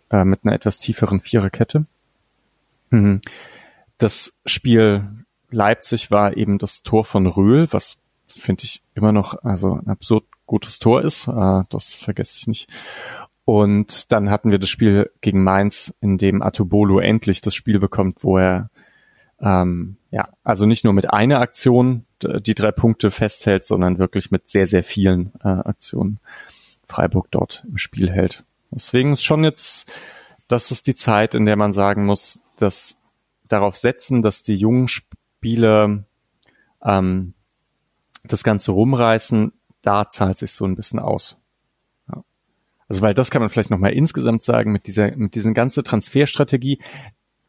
äh, 0.10 0.26
mit 0.26 0.42
einer 0.44 0.56
etwas 0.56 0.80
tieferen 0.80 1.22
Viererkette. 1.22 1.86
Mhm. 2.90 3.22
Das 3.98 4.40
Spiel 4.46 5.08
Leipzig 5.52 6.12
war 6.12 6.36
eben 6.36 6.58
das 6.58 6.84
Tor 6.84 7.06
von 7.06 7.28
Röhl, 7.28 7.68
was 7.72 8.00
finde 8.28 8.64
ich 8.64 8.82
immer 8.96 9.12
noch 9.12 9.44
also 9.44 9.74
ein 9.74 9.88
absurd 9.88 10.26
gutes 10.46 10.80
Tor 10.80 11.04
ist. 11.04 11.28
Äh, 11.28 11.64
das 11.70 11.94
vergesse 11.94 12.38
ich 12.40 12.48
nicht. 12.48 12.70
Und 13.46 14.12
dann 14.12 14.32
hatten 14.32 14.52
wir 14.52 14.58
das 14.58 14.70
Spiel 14.70 15.12
gegen 15.22 15.44
Mainz, 15.44 15.96
in 16.02 16.18
dem 16.18 16.42
Atubolo 16.42 17.00
endlich 17.00 17.42
das 17.42 17.54
Spiel 17.54 17.80
bekommt, 17.80 18.24
wo 18.24 18.40
er 18.40 18.72
ähm, 19.40 19.98
ja, 20.12 20.30
also 20.44 20.66
nicht 20.66 20.84
nur 20.84 20.94
mit 20.94 21.12
einer 21.12 21.40
Aktion 21.40 22.06
die 22.22 22.56
drei 22.56 22.72
Punkte 22.72 23.12
festhält, 23.12 23.66
sondern 23.66 24.00
wirklich 24.00 24.32
mit 24.32 24.50
sehr, 24.50 24.68
sehr 24.68 24.84
vielen 24.84 25.34
äh, 25.44 25.48
Aktionen 25.48 26.20
Freiburg 26.88 27.28
dort 27.32 27.66
im 27.68 27.78
Spiel 27.78 28.12
hält. 28.12 28.44
Deswegen 28.72 29.14
ist 29.14 29.24
schon 29.24 29.44
jetzt, 29.44 29.92
das 30.48 30.72
ist 30.72 30.88
die 30.88 30.96
Zeit, 30.96 31.36
in 31.36 31.46
der 31.46 31.56
man 31.56 31.74
sagen 31.74 32.06
muss, 32.06 32.40
dass 32.58 32.98
darauf 33.48 33.78
setzen, 33.78 34.22
dass 34.22 34.44
die 34.44 34.56
jungen 34.56 34.88
Spieler 34.88 36.04
ähm, 36.84 37.34
das 38.24 38.44
Ganze 38.44 38.72
rumreißen, 38.72 39.52
da 39.82 40.10
zahlt 40.10 40.38
sich 40.38 40.52
so 40.52 40.66
ein 40.66 40.76
bisschen 40.76 41.00
aus. 41.00 41.38
Ja. 42.10 42.24
Also 42.88 43.02
weil 43.02 43.14
das 43.14 43.30
kann 43.30 43.42
man 43.42 43.50
vielleicht 43.50 43.70
nochmal 43.70 43.94
insgesamt 43.94 44.44
sagen 44.44 44.72
mit 44.72 44.88
dieser, 44.88 45.16
mit 45.16 45.36
diesen 45.36 45.54
ganzen 45.54 45.84
Transferstrategie. 45.84 46.80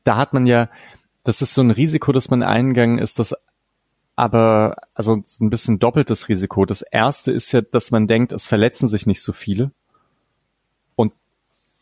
Da 0.04 0.16
hat 0.16 0.32
man 0.32 0.46
ja, 0.46 0.68
das 1.26 1.42
ist 1.42 1.54
so 1.54 1.62
ein 1.62 1.72
Risiko, 1.72 2.12
das 2.12 2.30
man 2.30 2.42
eingegangen 2.42 2.98
ist, 2.98 3.18
das 3.18 3.34
aber, 4.14 4.76
also 4.94 5.20
so 5.26 5.44
ein 5.44 5.50
bisschen 5.50 5.78
doppeltes 5.78 6.28
Risiko. 6.28 6.64
Das 6.64 6.82
erste 6.82 7.32
ist 7.32 7.52
ja, 7.52 7.60
dass 7.60 7.90
man 7.90 8.06
denkt, 8.06 8.32
es 8.32 8.46
verletzen 8.46 8.88
sich 8.88 9.06
nicht 9.06 9.22
so 9.22 9.32
viele. 9.32 9.72
Und 10.94 11.12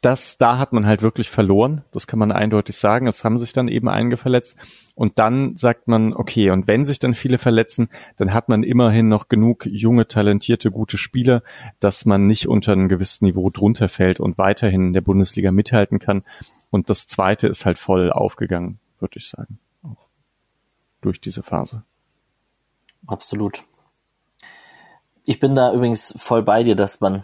das, 0.01 0.37
da 0.39 0.59
hat 0.59 0.73
man 0.73 0.87
halt 0.87 1.03
wirklich 1.03 1.31
verloren. 1.31 1.85
Das 1.93 2.07
kann 2.09 2.19
man 2.19 2.33
eindeutig 2.33 2.77
sagen. 2.77 3.07
Es 3.07 3.23
haben 3.23 3.39
sich 3.39 3.53
dann 3.53 3.69
eben 3.69 3.89
einige 3.89 4.17
verletzt. 4.17 4.57
Und 4.97 5.19
dann 5.21 5.57
sagt 5.57 5.87
man, 5.87 6.13
okay, 6.13 6.51
und 6.51 6.67
wenn 6.67 6.85
sich 6.85 6.99
dann 6.99 7.15
viele 7.15 7.39
verletzen, 7.39 7.89
dann 8.17 8.35
hat 8.35 8.49
man 8.49 8.65
immerhin 8.65 9.09
noch 9.09 9.29
genug 9.29 9.67
junge, 9.67 10.09
talentierte, 10.09 10.73
gute 10.73 10.99
Spieler, 10.99 11.43
dass 11.79 12.05
man 12.05 12.27
nicht 12.27 12.49
unter 12.49 12.73
ein 12.73 12.89
gewisses 12.89 13.21
Niveau 13.21 13.49
drunter 13.51 13.89
fällt 13.89 14.19
und 14.19 14.39
weiterhin 14.39 14.89
in 14.89 14.93
der 14.93 15.03
Bundesliga 15.03 15.53
mithalten 15.53 16.01
kann. 16.01 16.25
Und 16.71 16.91
das 16.91 17.07
zweite 17.07 17.47
ist 17.47 17.65
halt 17.65 17.79
voll 17.79 18.11
aufgegangen, 18.11 18.81
würde 19.05 19.19
ich 19.19 19.29
sagen. 19.29 19.59
Auch 19.83 20.09
durch 21.03 21.21
diese 21.21 21.43
Phase. 21.43 21.83
Absolut. 23.07 23.63
Ich 25.27 25.41
bin 25.41 25.55
da 25.55 25.73
übrigens 25.73 26.15
voll 26.17 26.43
bei 26.43 26.63
dir, 26.63 26.75
dass 26.75 27.01
man, 27.01 27.23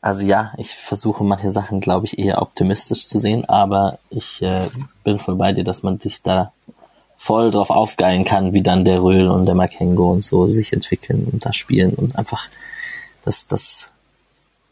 also 0.00 0.22
ja, 0.24 0.52
ich 0.58 0.74
versuche 0.74 1.22
manche 1.24 1.50
Sachen, 1.52 1.80
glaube 1.80 2.06
ich, 2.06 2.18
eher 2.18 2.42
optimistisch 2.42 3.06
zu 3.06 3.20
sehen, 3.20 3.44
aber 3.48 3.98
ich 4.10 4.42
äh, 4.42 4.68
bin 5.04 5.18
voll 5.18 5.36
bei 5.36 5.52
dir, 5.52 5.64
dass 5.64 5.82
man 5.82 6.00
sich 6.00 6.22
da 6.22 6.52
voll 7.16 7.50
drauf 7.50 7.70
aufgeilen 7.70 8.24
kann, 8.24 8.54
wie 8.54 8.62
dann 8.62 8.84
der 8.84 9.02
Röhl 9.02 9.28
und 9.28 9.46
der 9.46 9.54
Makengo 9.54 10.10
und 10.10 10.24
so 10.24 10.46
sich 10.46 10.72
entwickeln 10.72 11.28
und 11.30 11.44
da 11.44 11.52
spielen 11.52 11.94
und 11.94 12.16
einfach 12.16 12.48
das, 13.24 13.46
das, 13.46 13.92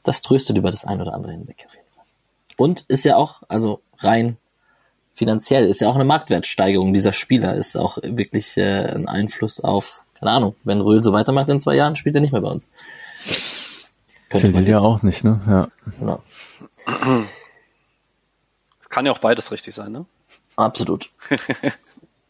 das 0.03 0.23
tröstet 0.23 0.57
über 0.57 0.71
das 0.71 0.85
ein 0.85 1.01
oder 1.01 1.15
andere 1.15 1.33
hinweg 1.33 1.65
auf 1.67 1.75
jeden 1.75 1.89
Fall. 1.95 2.05
Und 2.57 2.85
ist 2.89 3.05
ja 3.05 3.17
auch, 3.17 3.43
also 3.49 3.81
rein 3.99 4.39
finanziell, 5.19 5.69
ist 5.69 5.81
ja 5.81 5.89
auch 5.89 5.97
eine 5.97 6.05
Marktwertsteigerung 6.05 6.95
dieser 6.95 7.13
Spieler, 7.13 7.55
ist 7.55 7.77
auch 7.77 7.99
wirklich 8.03 8.57
äh, 8.57 8.87
ein 8.95 9.07
Einfluss 9.09 9.61
auf, 9.63 10.05
keine 10.19 10.31
Ahnung, 10.31 10.55
wenn 10.65 10.81
Röhl 10.81 11.05
so 11.05 11.13
weitermacht 11.13 11.51
in 11.51 11.61
zwei 11.61 11.75
Jahren, 11.75 11.97
spielt 11.97 12.15
er 12.15 12.21
nicht 12.23 12.33
mehr 12.33 12.41
bei 12.41 12.51
uns. 12.51 12.71
Man 14.33 14.53
ja 14.55 14.61
jetzt- 14.61 14.83
auch 14.83 15.03
nicht, 15.03 15.25
ne? 15.25 15.41
Ja. 15.47 15.69
Genau. 15.99 16.23
Kann 18.89 19.07
ja 19.07 19.13
auch 19.13 19.19
beides 19.19 19.53
richtig 19.53 19.75
sein, 19.75 19.93
ne? 19.93 20.07
Absolut. 20.57 21.11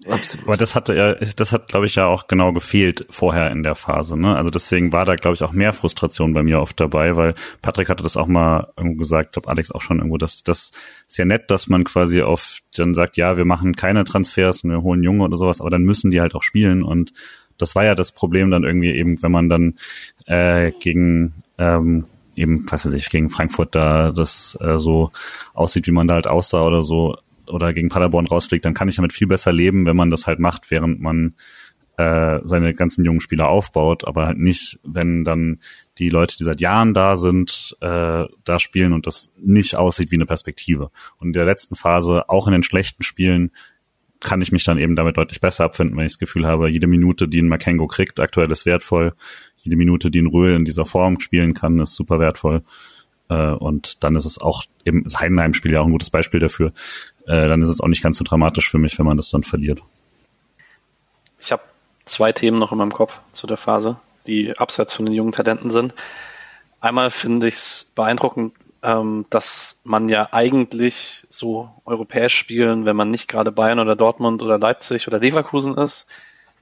Absolut. 0.08 0.46
Aber 0.46 0.56
das 0.56 0.74
hatte 0.74 0.94
ja, 0.94 1.14
das 1.14 1.52
hat, 1.52 1.68
glaube 1.68 1.86
ich, 1.86 1.94
ja 1.94 2.06
auch 2.06 2.26
genau 2.28 2.52
gefehlt 2.52 3.06
vorher 3.10 3.50
in 3.50 3.62
der 3.62 3.74
Phase. 3.74 4.18
Ne? 4.18 4.36
Also 4.36 4.50
deswegen 4.50 4.92
war 4.92 5.04
da, 5.04 5.16
glaube 5.16 5.34
ich, 5.34 5.42
auch 5.42 5.52
mehr 5.52 5.72
Frustration 5.72 6.32
bei 6.32 6.42
mir 6.42 6.60
oft 6.60 6.80
dabei, 6.80 7.16
weil 7.16 7.34
Patrick 7.62 7.88
hatte 7.88 8.02
das 8.02 8.16
auch 8.16 8.26
mal 8.26 8.72
irgendwo 8.76 8.98
gesagt, 8.98 9.32
glaube 9.32 9.48
Alex 9.48 9.70
auch 9.72 9.82
schon 9.82 9.98
irgendwo, 9.98 10.16
dass 10.16 10.42
das 10.42 10.70
ist 11.06 11.18
ja 11.18 11.24
nett, 11.24 11.50
dass 11.50 11.68
man 11.68 11.84
quasi 11.84 12.22
auf 12.22 12.60
dann 12.76 12.94
sagt, 12.94 13.16
ja, 13.16 13.36
wir 13.36 13.44
machen 13.44 13.76
keine 13.76 14.04
Transfers 14.04 14.64
und 14.64 14.70
wir 14.70 14.82
holen 14.82 15.02
Junge 15.02 15.24
oder 15.24 15.36
sowas, 15.36 15.60
aber 15.60 15.70
dann 15.70 15.82
müssen 15.82 16.10
die 16.10 16.20
halt 16.20 16.34
auch 16.34 16.42
spielen 16.42 16.82
und 16.82 17.12
das 17.58 17.74
war 17.74 17.84
ja 17.84 17.94
das 17.94 18.12
Problem 18.12 18.50
dann 18.50 18.64
irgendwie 18.64 18.92
eben, 18.92 19.22
wenn 19.22 19.32
man 19.32 19.48
dann 19.48 19.78
äh, 20.26 20.70
gegen 20.80 21.34
ähm, 21.58 22.06
eben, 22.36 22.70
weiß 22.70 22.86
ich, 22.86 23.10
gegen 23.10 23.30
Frankfurt 23.30 23.74
da 23.74 24.12
das 24.12 24.56
äh, 24.60 24.78
so 24.78 25.10
aussieht, 25.54 25.86
wie 25.86 25.92
man 25.92 26.06
da 26.06 26.14
halt 26.14 26.28
aussah 26.28 26.62
oder 26.62 26.82
so, 26.82 27.16
oder 27.48 27.72
gegen 27.72 27.88
Paderborn 27.88 28.26
rausfliegt, 28.26 28.64
dann 28.64 28.74
kann 28.74 28.88
ich 28.88 28.96
damit 28.96 29.12
viel 29.12 29.26
besser 29.26 29.52
leben, 29.52 29.86
wenn 29.86 29.96
man 29.96 30.10
das 30.10 30.26
halt 30.26 30.38
macht, 30.38 30.70
während 30.70 31.00
man 31.00 31.34
äh, 31.98 32.40
seine 32.44 32.74
ganzen 32.74 33.04
jungen 33.04 33.20
Spieler 33.20 33.48
aufbaut, 33.48 34.06
aber 34.06 34.26
halt 34.26 34.38
nicht, 34.38 34.78
wenn 34.84 35.24
dann 35.24 35.58
die 35.98 36.08
Leute, 36.08 36.36
die 36.36 36.44
seit 36.44 36.60
Jahren 36.60 36.94
da 36.94 37.16
sind, 37.16 37.76
äh, 37.80 38.24
da 38.44 38.58
spielen 38.58 38.92
und 38.92 39.06
das 39.06 39.34
nicht 39.36 39.74
aussieht 39.74 40.12
wie 40.12 40.16
eine 40.16 40.26
Perspektive. 40.26 40.90
Und 41.18 41.28
in 41.28 41.32
der 41.32 41.44
letzten 41.44 41.74
Phase, 41.74 42.28
auch 42.28 42.46
in 42.46 42.52
den 42.52 42.62
schlechten 42.62 43.02
Spielen, 43.02 43.50
kann 44.20 44.40
ich 44.40 44.52
mich 44.52 44.64
dann 44.64 44.78
eben 44.78 44.96
damit 44.96 45.16
deutlich 45.16 45.40
besser 45.40 45.64
abfinden, 45.64 45.96
wenn 45.96 46.06
ich 46.06 46.12
das 46.12 46.18
Gefühl 46.18 46.46
habe, 46.46 46.68
jede 46.68 46.86
Minute, 46.86 47.28
die 47.28 47.40
ein 47.40 47.48
Makengo 47.48 47.86
kriegt, 47.86 48.20
aktuell 48.20 48.50
ist 48.50 48.66
wertvoll. 48.66 49.14
Jede 49.56 49.76
Minute, 49.76 50.10
die 50.10 50.20
ein 50.20 50.26
Röhl 50.26 50.54
in 50.54 50.64
dieser 50.64 50.84
Form 50.84 51.20
spielen 51.20 51.54
kann, 51.54 51.80
ist 51.80 51.94
super 51.94 52.20
wertvoll. 52.20 52.62
Äh, 53.28 53.50
und 53.50 54.02
dann 54.02 54.16
ist 54.16 54.24
es 54.24 54.38
auch 54.38 54.64
eben, 54.84 55.04
das 55.04 55.20
Heidenheim-Spiel 55.20 55.72
ja 55.72 55.80
auch 55.80 55.86
ein 55.86 55.92
gutes 55.92 56.10
Beispiel 56.10 56.40
dafür. 56.40 56.72
Äh, 57.28 57.46
dann 57.46 57.60
ist 57.60 57.68
es 57.68 57.80
auch 57.80 57.88
nicht 57.88 58.02
ganz 58.02 58.16
so 58.16 58.24
dramatisch 58.24 58.70
für 58.70 58.78
mich, 58.78 58.98
wenn 58.98 59.04
man 59.04 59.18
das 59.18 59.28
dann 59.28 59.42
verliert. 59.42 59.82
Ich 61.40 61.52
habe 61.52 61.62
zwei 62.06 62.32
Themen 62.32 62.58
noch 62.58 62.72
in 62.72 62.78
meinem 62.78 62.92
Kopf 62.92 63.20
zu 63.32 63.46
der 63.46 63.58
Phase, 63.58 63.98
die 64.26 64.56
abseits 64.58 64.94
von 64.94 65.04
den 65.04 65.14
jungen 65.14 65.32
Talenten 65.32 65.70
sind. 65.70 65.94
Einmal 66.80 67.10
finde 67.10 67.48
ich 67.48 67.54
es 67.54 67.92
beeindruckend, 67.94 68.54
ähm, 68.82 69.26
dass 69.28 69.80
man 69.84 70.08
ja 70.08 70.28
eigentlich 70.32 71.26
so 71.28 71.68
europäisch 71.84 72.34
spielen, 72.34 72.86
wenn 72.86 72.96
man 72.96 73.10
nicht 73.10 73.28
gerade 73.28 73.52
Bayern 73.52 73.78
oder 73.78 73.94
Dortmund 73.94 74.42
oder 74.42 74.58
Leipzig 74.58 75.06
oder 75.06 75.18
Leverkusen 75.18 75.76
ist, 75.76 76.08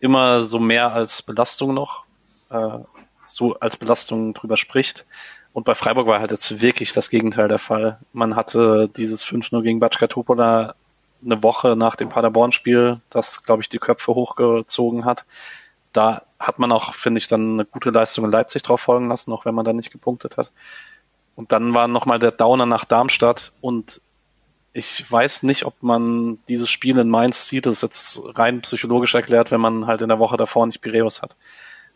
immer 0.00 0.40
so 0.40 0.58
mehr 0.58 0.92
als 0.92 1.22
Belastung 1.22 1.74
noch, 1.74 2.04
äh, 2.50 2.78
so 3.28 3.54
als 3.60 3.76
Belastung 3.76 4.34
drüber 4.34 4.56
spricht. 4.56 5.06
Und 5.56 5.64
bei 5.64 5.74
Freiburg 5.74 6.06
war 6.06 6.20
halt 6.20 6.32
jetzt 6.32 6.60
wirklich 6.60 6.92
das 6.92 7.08
Gegenteil 7.08 7.48
der 7.48 7.58
Fall. 7.58 7.98
Man 8.12 8.36
hatte 8.36 8.90
dieses 8.94 9.24
5-0 9.24 9.62
gegen 9.62 9.80
Batschka 9.80 10.06
Topola 10.06 10.74
eine 11.24 11.42
Woche 11.42 11.76
nach 11.76 11.96
dem 11.96 12.10
Paderborn-Spiel, 12.10 13.00
das, 13.08 13.42
glaube 13.42 13.62
ich, 13.62 13.70
die 13.70 13.78
Köpfe 13.78 14.14
hochgezogen 14.14 15.06
hat. 15.06 15.24
Da 15.94 16.24
hat 16.38 16.58
man 16.58 16.72
auch, 16.72 16.92
finde 16.92 17.16
ich, 17.16 17.26
dann 17.26 17.54
eine 17.54 17.64
gute 17.64 17.88
Leistung 17.88 18.26
in 18.26 18.32
Leipzig 18.32 18.64
drauf 18.64 18.82
folgen 18.82 19.08
lassen, 19.08 19.32
auch 19.32 19.46
wenn 19.46 19.54
man 19.54 19.64
da 19.64 19.72
nicht 19.72 19.90
gepunktet 19.90 20.36
hat. 20.36 20.52
Und 21.36 21.52
dann 21.52 21.72
war 21.72 21.88
nochmal 21.88 22.18
der 22.18 22.32
Downer 22.32 22.66
nach 22.66 22.84
Darmstadt 22.84 23.52
und 23.62 24.02
ich 24.74 25.10
weiß 25.10 25.42
nicht, 25.44 25.64
ob 25.64 25.82
man 25.82 26.38
dieses 26.48 26.68
Spiel 26.68 26.98
in 26.98 27.08
Mainz 27.08 27.48
sieht, 27.48 27.64
das 27.64 27.76
ist 27.76 27.82
jetzt 27.82 28.38
rein 28.38 28.60
psychologisch 28.60 29.14
erklärt, 29.14 29.50
wenn 29.52 29.62
man 29.62 29.86
halt 29.86 30.02
in 30.02 30.10
der 30.10 30.18
Woche 30.18 30.36
davor 30.36 30.66
nicht 30.66 30.82
Piräus 30.82 31.22
hat. 31.22 31.34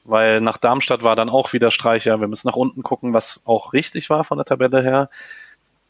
Weil 0.05 0.41
nach 0.41 0.57
Darmstadt 0.57 1.05
war 1.05 1.17
dann 1.17 1.29
auch 1.29 1.53
wieder 1.53 1.71
Streicher, 1.71 2.21
wir 2.21 2.29
müssen 2.29 2.49
nach 2.49 2.57
unten 2.57 2.83
gucken, 2.83 3.13
was 3.13 3.43
auch 3.45 3.73
richtig 3.73 4.11
war 4.11 4.25
von 4.25 4.39
der 4.39 4.45
Tabelle 4.45 4.83
her. 4.83 5.11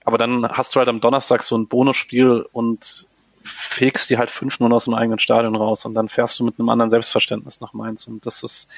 Aber 0.04 0.18
dann 0.18 0.48
hast 0.48 0.74
du 0.74 0.78
halt 0.78 0.88
am 0.88 1.00
Donnerstag 1.00 1.42
so 1.42 1.56
ein 1.56 1.68
Bonusspiel 1.68 2.46
und 2.52 3.06
fegst 3.42 4.10
die 4.10 4.18
halt 4.18 4.30
fünf 4.30 4.60
nur 4.60 4.70
aus 4.72 4.84
dem 4.84 4.94
eigenen 4.94 5.18
Stadion 5.18 5.56
raus 5.56 5.84
und 5.84 5.94
dann 5.94 6.08
fährst 6.08 6.38
du 6.38 6.44
mit 6.44 6.58
einem 6.58 6.68
anderen 6.68 6.90
Selbstverständnis 6.90 7.60
nach 7.60 7.72
Mainz. 7.72 8.06
Und 8.06 8.26
das 8.26 8.42
ist 8.42 8.68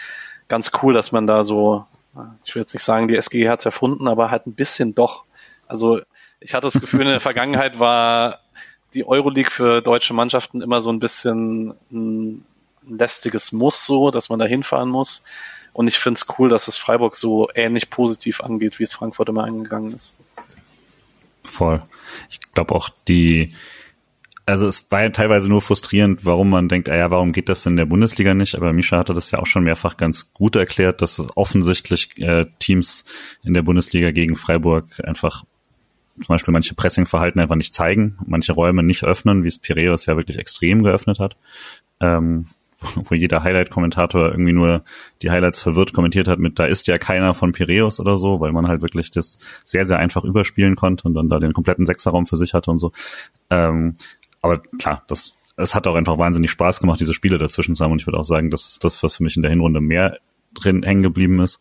ganz 0.48 0.70
cool, 0.82 0.92
dass 0.92 1.12
man 1.12 1.26
da 1.26 1.44
so, 1.44 1.86
ich 2.44 2.54
will 2.54 2.62
jetzt 2.62 2.74
nicht 2.74 2.84
sagen, 2.84 3.08
die 3.08 3.16
SGG 3.16 3.48
hat 3.48 3.60
es 3.60 3.66
erfunden, 3.66 4.08
aber 4.08 4.30
halt 4.30 4.46
ein 4.46 4.54
bisschen 4.54 4.94
doch. 4.94 5.24
Also 5.66 6.00
ich 6.40 6.54
hatte 6.54 6.66
das 6.66 6.80
Gefühl, 6.80 7.02
in 7.02 7.08
der 7.08 7.20
Vergangenheit 7.32 7.78
war 7.78 8.40
die 8.94 9.06
Euroleague 9.06 9.50
für 9.50 9.80
deutsche 9.80 10.14
Mannschaften 10.14 10.60
immer 10.60 10.80
so 10.80 10.90
ein 10.90 10.98
bisschen 10.98 11.74
ein 11.90 12.44
lästiges 12.98 13.52
Muss 13.52 13.84
so, 13.84 14.10
dass 14.10 14.28
man 14.28 14.38
da 14.38 14.44
hinfahren 14.44 14.88
muss. 14.88 15.22
Und 15.72 15.88
ich 15.88 15.98
finde 15.98 16.18
es 16.18 16.26
cool, 16.38 16.48
dass 16.48 16.68
es 16.68 16.76
Freiburg 16.76 17.16
so 17.16 17.48
ähnlich 17.54 17.90
positiv 17.90 18.40
angeht, 18.40 18.78
wie 18.78 18.84
es 18.84 18.92
Frankfurt 18.92 19.28
immer 19.28 19.44
angegangen 19.44 19.94
ist. 19.94 20.16
Voll. 21.42 21.82
Ich 22.30 22.40
glaube 22.52 22.74
auch 22.74 22.90
die, 23.08 23.54
also 24.44 24.66
es 24.68 24.90
war 24.90 25.02
ja 25.02 25.10
teilweise 25.10 25.48
nur 25.48 25.62
frustrierend, 25.62 26.24
warum 26.24 26.50
man 26.50 26.68
denkt, 26.68 26.88
ah 26.88 26.96
ja, 26.96 27.10
warum 27.10 27.32
geht 27.32 27.48
das 27.48 27.64
in 27.66 27.76
der 27.76 27.86
Bundesliga 27.86 28.34
nicht? 28.34 28.54
Aber 28.54 28.72
Misha 28.72 28.98
hatte 28.98 29.14
das 29.14 29.30
ja 29.30 29.38
auch 29.38 29.46
schon 29.46 29.64
mehrfach 29.64 29.96
ganz 29.96 30.32
gut 30.34 30.56
erklärt, 30.56 31.00
dass 31.00 31.24
offensichtlich 31.36 32.18
äh, 32.18 32.46
Teams 32.58 33.04
in 33.42 33.54
der 33.54 33.62
Bundesliga 33.62 34.10
gegen 34.10 34.36
Freiburg 34.36 34.86
einfach 35.04 35.44
zum 36.16 36.26
Beispiel 36.28 36.52
manche 36.52 36.74
Pressingverhalten 36.74 37.40
einfach 37.40 37.56
nicht 37.56 37.72
zeigen, 37.72 38.18
manche 38.26 38.52
Räume 38.52 38.82
nicht 38.82 39.04
öffnen, 39.04 39.44
wie 39.44 39.48
es 39.48 39.58
Piraeus 39.58 40.06
ja 40.06 40.16
wirklich 40.16 40.38
extrem 40.38 40.82
geöffnet 40.82 41.18
hat. 41.18 41.36
Ähm, 42.00 42.46
wo 42.94 43.14
jeder 43.14 43.42
Highlight-Kommentator 43.42 44.30
irgendwie 44.30 44.52
nur 44.52 44.84
die 45.22 45.30
Highlights 45.30 45.60
verwirrt 45.60 45.92
kommentiert 45.92 46.28
hat 46.28 46.38
mit, 46.38 46.58
da 46.58 46.64
ist 46.66 46.86
ja 46.86 46.98
keiner 46.98 47.34
von 47.34 47.52
Piraeus 47.52 48.00
oder 48.00 48.16
so, 48.16 48.40
weil 48.40 48.52
man 48.52 48.68
halt 48.68 48.82
wirklich 48.82 49.10
das 49.10 49.38
sehr, 49.64 49.86
sehr 49.86 49.98
einfach 49.98 50.24
überspielen 50.24 50.76
konnte 50.76 51.06
und 51.06 51.14
dann 51.14 51.28
da 51.28 51.38
den 51.38 51.52
kompletten 51.52 51.86
Sechserraum 51.86 52.26
für 52.26 52.36
sich 52.36 52.54
hatte 52.54 52.70
und 52.70 52.78
so. 52.78 52.92
Ähm, 53.50 53.94
aber 54.40 54.58
klar, 54.78 55.04
das, 55.06 55.38
es 55.56 55.74
hat 55.74 55.86
auch 55.86 55.94
einfach 55.94 56.18
wahnsinnig 56.18 56.50
Spaß 56.50 56.80
gemacht, 56.80 57.00
diese 57.00 57.14
Spiele 57.14 57.38
dazwischen 57.38 57.76
zu 57.76 57.84
haben. 57.84 57.92
Und 57.92 58.00
ich 58.00 58.06
würde 58.06 58.18
auch 58.18 58.24
sagen, 58.24 58.50
das 58.50 58.66
ist 58.66 58.84
das, 58.84 59.02
was 59.02 59.16
für 59.16 59.22
mich 59.22 59.36
in 59.36 59.42
der 59.42 59.50
Hinrunde 59.50 59.80
mehr 59.80 60.18
drin 60.54 60.82
hängen 60.82 61.02
geblieben 61.02 61.40
ist. 61.40 61.60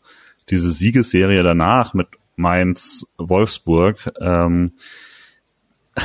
Diese 0.49 0.71
Siegesserie 0.71 1.43
danach 1.43 1.93
mit 1.93 2.07
Mainz, 2.35 3.05
Wolfsburg, 3.17 4.11
ähm, 4.19 4.73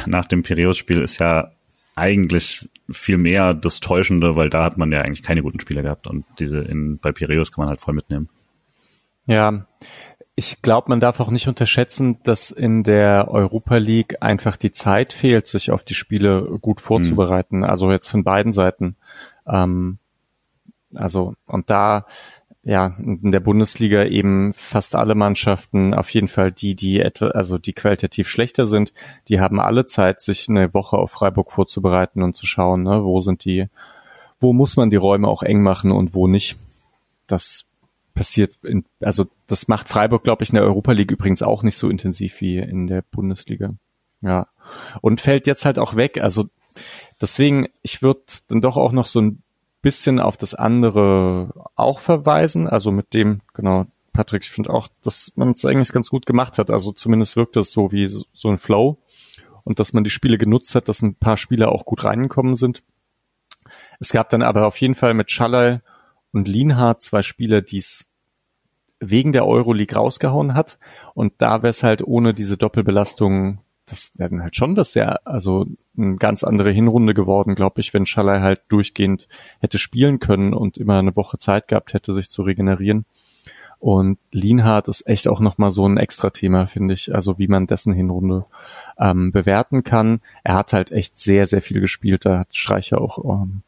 nach 0.06 0.26
dem 0.26 0.42
Piräus-Spiel 0.42 1.00
ist 1.00 1.18
ja 1.18 1.52
eigentlich 1.96 2.68
viel 2.88 3.18
mehr 3.18 3.54
das 3.54 3.80
Täuschende, 3.80 4.36
weil 4.36 4.50
da 4.50 4.62
hat 4.62 4.78
man 4.78 4.92
ja 4.92 5.00
eigentlich 5.00 5.22
keine 5.22 5.42
guten 5.42 5.58
Spieler 5.58 5.82
gehabt 5.82 6.06
und 6.06 6.24
diese 6.38 6.58
in, 6.58 6.98
bei 6.98 7.10
Piräus 7.10 7.50
kann 7.50 7.62
man 7.62 7.70
halt 7.70 7.80
voll 7.80 7.94
mitnehmen. 7.94 8.28
Ja, 9.26 9.66
ich 10.36 10.62
glaube, 10.62 10.90
man 10.90 11.00
darf 11.00 11.18
auch 11.18 11.30
nicht 11.30 11.48
unterschätzen, 11.48 12.18
dass 12.22 12.50
in 12.50 12.84
der 12.84 13.28
Europa 13.30 13.78
League 13.78 14.22
einfach 14.22 14.56
die 14.56 14.70
Zeit 14.70 15.14
fehlt, 15.14 15.46
sich 15.46 15.70
auf 15.70 15.82
die 15.82 15.94
Spiele 15.94 16.58
gut 16.60 16.80
vorzubereiten. 16.80 17.58
Mhm. 17.58 17.64
Also 17.64 17.90
jetzt 17.90 18.08
von 18.08 18.22
beiden 18.22 18.52
Seiten. 18.52 18.96
Ähm, 19.46 19.98
also 20.94 21.34
und 21.46 21.70
da 21.70 22.06
ja 22.66 22.96
in 22.98 23.30
der 23.30 23.38
Bundesliga 23.38 24.04
eben 24.04 24.52
fast 24.52 24.96
alle 24.96 25.14
Mannschaften, 25.14 25.94
auf 25.94 26.10
jeden 26.10 26.26
Fall 26.26 26.50
die, 26.50 26.74
die 26.74 26.98
etwa, 27.00 27.28
also 27.28 27.58
die 27.58 27.72
qualitativ 27.72 28.28
schlechter 28.28 28.66
sind, 28.66 28.92
die 29.28 29.40
haben 29.40 29.60
alle 29.60 29.86
Zeit, 29.86 30.20
sich 30.20 30.48
eine 30.48 30.74
Woche 30.74 30.98
auf 30.98 31.12
Freiburg 31.12 31.52
vorzubereiten 31.52 32.24
und 32.24 32.36
zu 32.36 32.44
schauen, 32.44 32.82
ne, 32.82 33.04
wo 33.04 33.20
sind 33.20 33.44
die, 33.44 33.68
wo 34.40 34.52
muss 34.52 34.76
man 34.76 34.90
die 34.90 34.96
Räume 34.96 35.28
auch 35.28 35.44
eng 35.44 35.62
machen 35.62 35.92
und 35.92 36.12
wo 36.12 36.26
nicht. 36.26 36.58
Das 37.28 37.66
passiert, 38.14 38.56
in, 38.64 38.84
also 39.00 39.26
das 39.46 39.68
macht 39.68 39.88
Freiburg, 39.88 40.24
glaube 40.24 40.42
ich, 40.42 40.50
in 40.50 40.56
der 40.56 40.64
Europa 40.64 40.90
League 40.90 41.12
übrigens 41.12 41.42
auch 41.42 41.62
nicht 41.62 41.76
so 41.76 41.88
intensiv 41.88 42.40
wie 42.40 42.58
in 42.58 42.88
der 42.88 43.02
Bundesliga. 43.12 43.74
Ja. 44.22 44.48
Und 45.02 45.20
fällt 45.20 45.46
jetzt 45.46 45.64
halt 45.64 45.78
auch 45.78 45.94
weg. 45.94 46.18
Also 46.18 46.48
deswegen, 47.20 47.68
ich 47.82 48.02
würde 48.02 48.22
dann 48.48 48.60
doch 48.60 48.76
auch 48.76 48.90
noch 48.90 49.06
so 49.06 49.20
ein 49.20 49.42
bisschen 49.86 50.18
auf 50.18 50.36
das 50.36 50.56
andere 50.56 51.54
auch 51.76 52.00
verweisen. 52.00 52.66
Also 52.66 52.90
mit 52.90 53.14
dem, 53.14 53.40
genau, 53.54 53.86
Patrick, 54.12 54.42
ich 54.42 54.50
finde 54.50 54.70
auch, 54.70 54.88
dass 55.04 55.30
man 55.36 55.52
es 55.52 55.64
eigentlich 55.64 55.92
ganz 55.92 56.10
gut 56.10 56.26
gemacht 56.26 56.58
hat. 56.58 56.72
Also 56.72 56.90
zumindest 56.90 57.36
wirkt 57.36 57.56
es 57.56 57.70
so 57.70 57.92
wie 57.92 58.08
so 58.08 58.48
ein 58.48 58.58
Flow 58.58 58.98
und 59.62 59.78
dass 59.78 59.92
man 59.92 60.02
die 60.02 60.10
Spiele 60.10 60.38
genutzt 60.38 60.74
hat, 60.74 60.88
dass 60.88 61.02
ein 61.02 61.14
paar 61.14 61.36
Spieler 61.36 61.70
auch 61.70 61.84
gut 61.84 62.02
reingekommen 62.02 62.56
sind. 62.56 62.82
Es 64.00 64.10
gab 64.10 64.28
dann 64.30 64.42
aber 64.42 64.66
auf 64.66 64.80
jeden 64.80 64.96
Fall 64.96 65.14
mit 65.14 65.30
Schallei 65.30 65.80
und 66.32 66.48
Lienhardt 66.48 67.02
zwei 67.02 67.22
Spieler, 67.22 67.62
die 67.62 67.78
es 67.78 68.06
wegen 68.98 69.32
der 69.32 69.46
Euroleague 69.46 69.96
rausgehauen 69.96 70.54
hat. 70.54 70.80
Und 71.14 71.34
da 71.38 71.62
wäre 71.62 71.70
es 71.70 71.84
halt 71.84 72.02
ohne 72.02 72.34
diese 72.34 72.56
Doppelbelastung, 72.56 73.60
das 73.86 74.10
werden 74.14 74.42
halt 74.42 74.56
schon 74.56 74.74
das 74.74 74.92
sehr, 74.92 75.26
also 75.26 75.66
eine 75.96 76.16
ganz 76.16 76.44
andere 76.44 76.70
Hinrunde 76.70 77.14
geworden, 77.14 77.54
glaube 77.54 77.80
ich, 77.80 77.94
wenn 77.94 78.06
Schalay 78.06 78.40
halt 78.40 78.60
durchgehend 78.68 79.28
hätte 79.60 79.78
spielen 79.78 80.18
können 80.18 80.52
und 80.52 80.76
immer 80.76 80.98
eine 80.98 81.16
Woche 81.16 81.38
Zeit 81.38 81.68
gehabt 81.68 81.94
hätte, 81.94 82.12
sich 82.12 82.28
zu 82.28 82.42
regenerieren. 82.42 83.06
Und 83.78 84.18
Lienhardt 84.32 84.88
ist 84.88 85.06
echt 85.06 85.28
auch 85.28 85.38
nochmal 85.38 85.70
so 85.70 85.86
ein 85.86 85.98
extra 85.98 86.30
Thema, 86.30 86.66
finde 86.66 86.94
ich. 86.94 87.14
Also 87.14 87.38
wie 87.38 87.46
man 87.46 87.66
dessen 87.66 87.92
Hinrunde 87.92 88.46
ähm, 88.98 89.32
bewerten 89.32 89.84
kann. 89.84 90.20
Er 90.44 90.54
hat 90.54 90.72
halt 90.72 90.92
echt 90.92 91.16
sehr, 91.16 91.46
sehr 91.46 91.62
viel 91.62 91.80
gespielt. 91.80 92.24
Da 92.24 92.38
hat 92.40 92.56
Streicher 92.56 93.00
auch 93.00 93.18
ähm, 93.24 93.62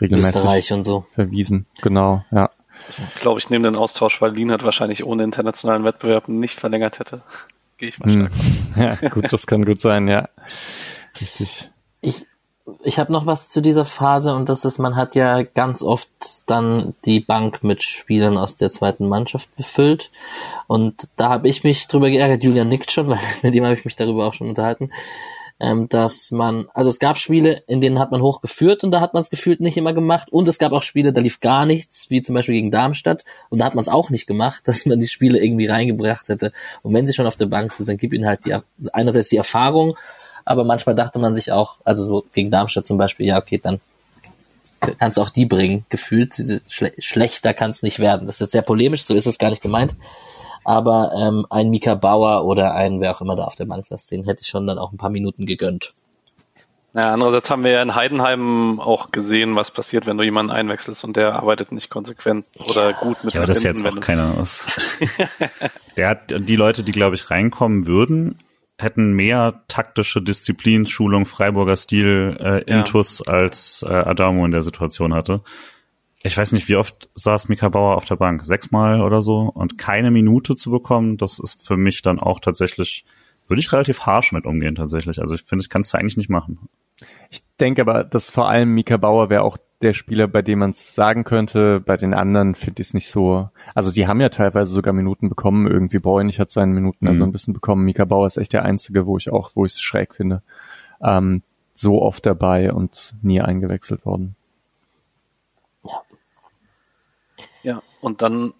regelmäßig 0.00 0.34
Österreich 0.34 0.72
und 0.72 0.84
so. 0.84 1.06
verwiesen. 1.14 1.66
Genau, 1.82 2.24
ja. 2.32 2.50
Ich 2.90 3.20
glaube, 3.20 3.38
ich 3.38 3.48
nehme 3.48 3.68
den 3.68 3.76
Austausch, 3.76 4.20
weil 4.20 4.32
Lien 4.32 4.50
hat 4.50 4.64
wahrscheinlich 4.64 5.04
ohne 5.06 5.22
internationalen 5.22 5.84
Wettbewerb 5.84 6.28
nicht 6.28 6.58
verlängert 6.58 6.98
hätte. 6.98 7.22
Gehe 7.78 7.88
ich 7.88 7.98
mal 7.98 8.12
hm. 8.12 8.28
stark 8.28 9.02
Ja, 9.02 9.08
gut, 9.08 9.32
das 9.32 9.46
kann 9.46 9.64
gut 9.64 9.80
sein, 9.80 10.08
ja. 10.08 10.28
Richtig. 11.20 11.70
Ich, 12.00 12.26
ich 12.82 12.98
habe 12.98 13.12
noch 13.12 13.26
was 13.26 13.48
zu 13.48 13.60
dieser 13.60 13.84
Phase 13.84 14.34
und 14.34 14.48
das 14.48 14.64
ist, 14.64 14.78
man 14.78 14.96
hat 14.96 15.14
ja 15.14 15.42
ganz 15.42 15.82
oft 15.82 16.10
dann 16.46 16.94
die 17.04 17.20
Bank 17.20 17.62
mit 17.62 17.82
Spielern 17.82 18.36
aus 18.36 18.56
der 18.56 18.70
zweiten 18.70 19.08
Mannschaft 19.08 19.54
befüllt. 19.56 20.10
Und 20.66 21.08
da 21.16 21.28
habe 21.28 21.48
ich 21.48 21.64
mich 21.64 21.86
drüber 21.86 22.10
geärgert, 22.10 22.42
Julian 22.42 22.68
nickt 22.68 22.90
schon, 22.90 23.06
weil 23.08 23.18
mit 23.42 23.54
ihm 23.54 23.64
habe 23.64 23.74
ich 23.74 23.84
mich 23.84 23.96
darüber 23.96 24.26
auch 24.26 24.34
schon 24.34 24.48
unterhalten 24.48 24.90
ähm, 25.60 25.88
dass 25.88 26.32
man, 26.32 26.68
also 26.74 26.90
es 26.90 26.98
gab 26.98 27.16
Spiele, 27.16 27.62
in 27.66 27.80
denen 27.80 27.98
hat 27.98 28.10
man 28.10 28.22
hochgeführt 28.22 28.84
und 28.84 28.90
da 28.90 29.00
hat 29.00 29.14
man 29.14 29.22
es 29.22 29.30
gefühlt 29.30 29.60
nicht 29.60 29.76
immer 29.76 29.92
gemacht 29.92 30.32
und 30.32 30.48
es 30.48 30.58
gab 30.58 30.72
auch 30.72 30.82
Spiele, 30.82 31.12
da 31.12 31.20
lief 31.20 31.40
gar 31.40 31.64
nichts, 31.64 32.10
wie 32.10 32.22
zum 32.22 32.34
Beispiel 32.34 32.54
gegen 32.54 32.70
Darmstadt 32.70 33.24
und 33.50 33.60
da 33.60 33.64
hat 33.64 33.74
man 33.74 33.82
es 33.82 33.88
auch 33.88 34.10
nicht 34.10 34.26
gemacht, 34.26 34.62
dass 34.68 34.86
man 34.86 35.00
die 35.00 35.08
Spiele 35.08 35.42
irgendwie 35.42 35.66
reingebracht 35.66 36.28
hätte 36.28 36.52
und 36.82 36.92
wenn 36.94 37.06
sie 37.06 37.14
schon 37.14 37.26
auf 37.26 37.36
der 37.36 37.46
Bank 37.46 37.72
sind, 37.72 37.88
dann 37.88 37.96
gibt 37.96 38.14
ihnen 38.14 38.26
halt 38.26 38.44
die, 38.44 38.56
einerseits 38.92 39.28
die 39.28 39.36
Erfahrung, 39.36 39.96
aber 40.44 40.64
manchmal 40.64 40.94
dachte 40.94 41.18
man 41.18 41.34
sich 41.34 41.52
auch, 41.52 41.76
also 41.84 42.04
so 42.04 42.24
gegen 42.32 42.50
Darmstadt 42.50 42.86
zum 42.86 42.98
Beispiel, 42.98 43.26
ja, 43.26 43.38
okay, 43.38 43.58
dann 43.62 43.80
kannst 44.98 45.18
auch 45.18 45.30
die 45.30 45.46
bringen, 45.46 45.86
gefühlt. 45.88 46.34
Schle 46.68 46.92
schlechter 46.98 47.54
kann 47.54 47.70
es 47.70 47.82
nicht 47.82 48.00
werden. 48.00 48.26
Das 48.26 48.36
ist 48.36 48.40
jetzt 48.40 48.52
sehr 48.52 48.62
polemisch, 48.62 49.04
so 49.04 49.14
ist 49.14 49.26
es 49.26 49.38
gar 49.38 49.50
nicht 49.50 49.62
gemeint. 49.62 49.94
Aber 50.64 51.12
ähm, 51.14 51.46
ein 51.50 51.70
Mika 51.70 51.94
Bauer 51.94 52.44
oder 52.44 52.74
ein, 52.74 53.00
wer 53.00 53.12
auch 53.12 53.20
immer 53.20 53.36
da 53.36 53.44
auf 53.44 53.54
der 53.54 53.66
Bank 53.66 53.86
saß, 53.86 54.06
den 54.06 54.24
hätte 54.24 54.42
ich 54.42 54.48
schon 54.48 54.66
dann 54.66 54.78
auch 54.78 54.92
ein 54.92 54.98
paar 54.98 55.10
Minuten 55.10 55.46
gegönnt. 55.46 55.94
Ja, 56.94 57.12
andererseits 57.12 57.50
haben 57.50 57.64
wir 57.64 57.72
ja 57.72 57.82
in 57.82 57.96
Heidenheim 57.96 58.78
auch 58.78 59.10
gesehen, 59.10 59.56
was 59.56 59.72
passiert, 59.72 60.06
wenn 60.06 60.16
du 60.16 60.22
jemanden 60.22 60.52
einwechselst 60.52 61.02
und 61.02 61.16
der 61.16 61.34
arbeitet 61.34 61.72
nicht 61.72 61.90
konsequent 61.90 62.46
oder 62.70 62.92
gut 62.92 63.24
mit 63.24 63.34
Ja, 63.34 63.40
aber 63.40 63.48
das 63.48 63.58
ist 63.58 63.64
jetzt 63.64 63.84
auch 63.84 63.98
keiner 63.98 64.38
aus. 64.38 64.68
der 65.96 66.08
hat 66.08 66.32
die 66.38 66.54
Leute, 66.54 66.84
die 66.84 66.92
glaube 66.92 67.16
ich 67.16 67.30
reinkommen 67.32 67.88
würden, 67.88 68.38
hätten 68.78 69.12
mehr 69.12 69.64
taktische 69.66 70.22
Disziplin, 70.22 70.86
Schulung, 70.86 71.26
Freiburger 71.26 71.76
Stil, 71.76 72.36
äh, 72.38 72.62
Intus 72.70 73.22
ja. 73.26 73.32
als 73.32 73.84
äh, 73.86 73.92
Adamo 73.92 74.44
in 74.44 74.52
der 74.52 74.62
Situation 74.62 75.14
hatte. 75.14 75.42
Ich 76.26 76.38
weiß 76.38 76.52
nicht, 76.52 76.68
wie 76.68 76.76
oft 76.76 77.10
saß 77.14 77.48
Mika 77.50 77.68
Bauer 77.68 77.96
auf 77.96 78.06
der 78.06 78.16
Bank? 78.16 78.44
Sechsmal 78.44 79.02
oder 79.02 79.20
so? 79.20 79.42
Und 79.42 79.76
keine 79.76 80.10
Minute 80.10 80.56
zu 80.56 80.70
bekommen, 80.70 81.18
das 81.18 81.38
ist 81.38 81.64
für 81.64 81.76
mich 81.76 82.00
dann 82.00 82.18
auch 82.18 82.40
tatsächlich, 82.40 83.04
würde 83.46 83.60
ich 83.60 83.70
relativ 83.72 84.00
harsh 84.00 84.32
mit 84.32 84.46
umgehen 84.46 84.74
tatsächlich. 84.74 85.20
Also 85.20 85.34
ich 85.34 85.42
finde, 85.42 85.62
das 85.62 85.68
kannst 85.68 85.92
du 85.92 85.98
eigentlich 85.98 86.16
nicht 86.16 86.30
machen. 86.30 86.58
Ich 87.30 87.42
denke 87.60 87.82
aber, 87.82 88.04
dass 88.04 88.30
vor 88.30 88.48
allem 88.48 88.72
Mika 88.74 88.96
Bauer 88.96 89.28
wäre 89.28 89.42
auch 89.42 89.58
der 89.82 89.92
Spieler, 89.92 90.26
bei 90.26 90.40
dem 90.40 90.60
man 90.60 90.70
es 90.70 90.94
sagen 90.94 91.24
könnte. 91.24 91.78
Bei 91.80 91.98
den 91.98 92.14
anderen 92.14 92.54
finde 92.54 92.80
ich 92.80 92.88
es 92.88 92.94
nicht 92.94 93.10
so. 93.10 93.50
Also 93.74 93.92
die 93.92 94.06
haben 94.06 94.20
ja 94.20 94.30
teilweise 94.30 94.72
sogar 94.72 94.94
Minuten 94.94 95.28
bekommen. 95.28 95.66
Irgendwie 95.66 95.98
Bräunig 95.98 96.40
hat 96.40 96.50
seine 96.50 96.72
Minuten 96.72 97.04
mhm. 97.04 97.10
also 97.10 97.24
ein 97.24 97.32
bisschen 97.32 97.52
bekommen. 97.52 97.84
Mika 97.84 98.06
Bauer 98.06 98.26
ist 98.26 98.38
echt 98.38 98.54
der 98.54 98.64
einzige, 98.64 99.04
wo 99.04 99.18
ich 99.18 99.30
auch, 99.30 99.50
wo 99.54 99.66
ich 99.66 99.74
es 99.74 99.82
schräg 99.82 100.14
finde. 100.14 100.42
Ähm, 101.02 101.42
so 101.74 102.00
oft 102.00 102.24
dabei 102.24 102.72
und 102.72 103.14
nie 103.20 103.40
eingewechselt 103.40 104.06
worden. 104.06 104.36
Ja. 105.82 106.02
Ja, 107.62 107.82
und 108.04 108.22
dann 108.22 108.54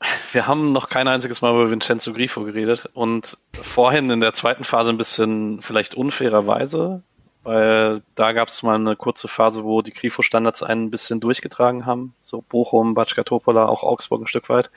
wir 0.32 0.46
haben 0.46 0.72
noch 0.72 0.88
kein 0.88 1.08
einziges 1.08 1.42
Mal 1.42 1.52
über 1.52 1.70
Vincenzo 1.70 2.12
Grifo 2.12 2.44
geredet 2.44 2.90
und 2.94 3.38
vorhin 3.52 4.10
in 4.10 4.20
der 4.20 4.34
zweiten 4.34 4.64
Phase 4.64 4.90
ein 4.90 4.98
bisschen 4.98 5.62
vielleicht 5.62 5.94
unfairerweise 5.94 7.02
weil 7.46 8.02
da 8.16 8.32
gab 8.32 8.48
es 8.48 8.64
mal 8.64 8.74
eine 8.74 8.96
kurze 8.96 9.28
Phase, 9.28 9.62
wo 9.62 9.80
die 9.80 9.92
Grifo-Standards 9.92 10.64
einen 10.64 10.86
ein 10.86 10.90
bisschen 10.90 11.20
durchgetragen 11.20 11.86
haben. 11.86 12.12
So 12.20 12.42
Bochum, 12.42 12.94
Batschka 12.94 13.22
Topola, 13.22 13.66
auch 13.66 13.84
Augsburg 13.84 14.22
ein 14.22 14.26
Stück 14.26 14.48
weit. 14.48 14.68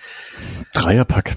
Dreierpack. 0.76 1.36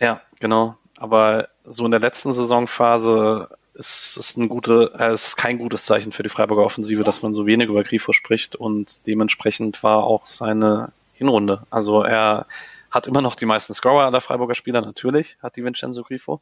Ja, 0.00 0.22
genau. 0.38 0.78
Aber 0.96 1.48
so 1.64 1.84
in 1.84 1.90
der 1.90 2.00
letzten 2.00 2.32
Saisonphase 2.32 3.50
ist 3.74 4.16
es 4.16 4.38
ein 4.38 4.48
gute, 4.48 4.92
äh, 4.98 5.12
ist 5.12 5.36
kein 5.36 5.58
gutes 5.58 5.84
Zeichen 5.84 6.12
für 6.12 6.22
die 6.22 6.30
Freiburger 6.30 6.64
Offensive, 6.64 7.04
dass 7.04 7.20
man 7.20 7.34
so 7.34 7.44
wenig 7.44 7.68
über 7.68 7.84
Grifo 7.84 8.14
spricht 8.14 8.56
und 8.56 9.06
dementsprechend 9.06 9.82
war 9.82 10.04
auch 10.04 10.24
seine 10.24 10.92
Hinrunde. 11.20 11.66
Also 11.70 12.02
er 12.02 12.46
hat 12.90 13.06
immer 13.06 13.20
noch 13.20 13.34
die 13.34 13.46
meisten 13.46 13.74
Scorer 13.74 14.06
aller 14.06 14.20
Freiburger 14.20 14.54
Spieler, 14.54 14.80
natürlich, 14.80 15.36
hat 15.42 15.56
die 15.56 15.64
Vincenzo 15.64 16.02
Grifo. 16.02 16.40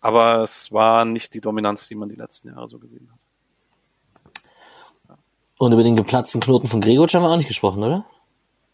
Aber 0.00 0.42
es 0.42 0.70
war 0.72 1.04
nicht 1.04 1.34
die 1.34 1.40
Dominanz, 1.40 1.88
die 1.88 1.96
man 1.96 2.08
die 2.08 2.14
letzten 2.14 2.48
Jahre 2.48 2.68
so 2.68 2.78
gesehen 2.78 3.08
hat. 3.10 3.18
Und 5.58 5.72
über 5.72 5.82
den 5.82 5.96
geplatzten 5.96 6.40
Knoten 6.40 6.68
von 6.68 6.80
Gregor 6.80 7.08
haben 7.08 7.22
wir 7.22 7.30
auch 7.30 7.36
nicht 7.36 7.48
gesprochen, 7.48 7.82
oder? 7.82 8.04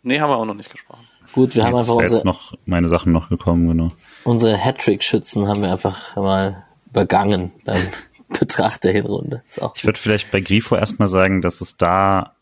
Nee, 0.02 0.20
haben 0.20 0.28
wir 0.28 0.36
auch 0.36 0.44
noch 0.44 0.54
nicht 0.54 0.70
gesprochen. 0.70 1.06
Gut, 1.32 1.54
wir 1.54 1.62
Jetzt 1.62 1.66
haben 1.66 1.78
einfach 1.78 1.94
unsere, 1.94 2.16
jetzt 2.16 2.24
noch 2.26 2.52
meine 2.66 2.88
Sachen 2.88 3.12
noch 3.12 3.30
gekommen, 3.30 3.68
genau. 3.68 3.88
Unsere 4.24 4.56
Hattrick-Schützen 4.58 5.48
haben 5.48 5.62
wir 5.62 5.72
einfach 5.72 6.14
mal 6.16 6.64
übergangen 6.90 7.52
beim 7.64 7.86
Betracht 8.28 8.84
der 8.84 8.92
Hinrunde. 8.92 9.42
ich 9.48 9.84
würde 9.84 9.98
vielleicht 9.98 10.30
bei 10.30 10.40
Grifo 10.40 10.76
erstmal 10.76 11.08
sagen, 11.08 11.40
dass 11.40 11.62
es 11.62 11.78
da, 11.78 12.34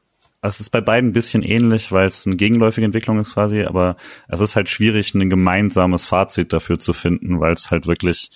es 0.43 0.61
ist 0.61 0.71
bei 0.71 0.81
beiden 0.81 1.11
ein 1.11 1.13
bisschen 1.13 1.43
ähnlich, 1.43 1.93
weil 1.93 2.07
es 2.07 2.27
eine 2.27 2.37
gegenläufige 2.37 2.85
Entwicklung 2.85 3.21
ist 3.21 3.35
quasi, 3.35 3.63
aber 3.63 3.97
es 4.29 4.41
ist 4.41 4.57
halt 4.57 4.69
schwierig, 4.69 5.15
ein 5.15 5.31
gemeinsames 5.31 6.05
Fazit 6.05 6.53
dafür 6.53 6.79
zu 6.79 6.93
finden, 6.93 7.41
weil 7.41 7.53
es 7.53 7.71
halt 7.71 7.87
wirklich 7.87 8.31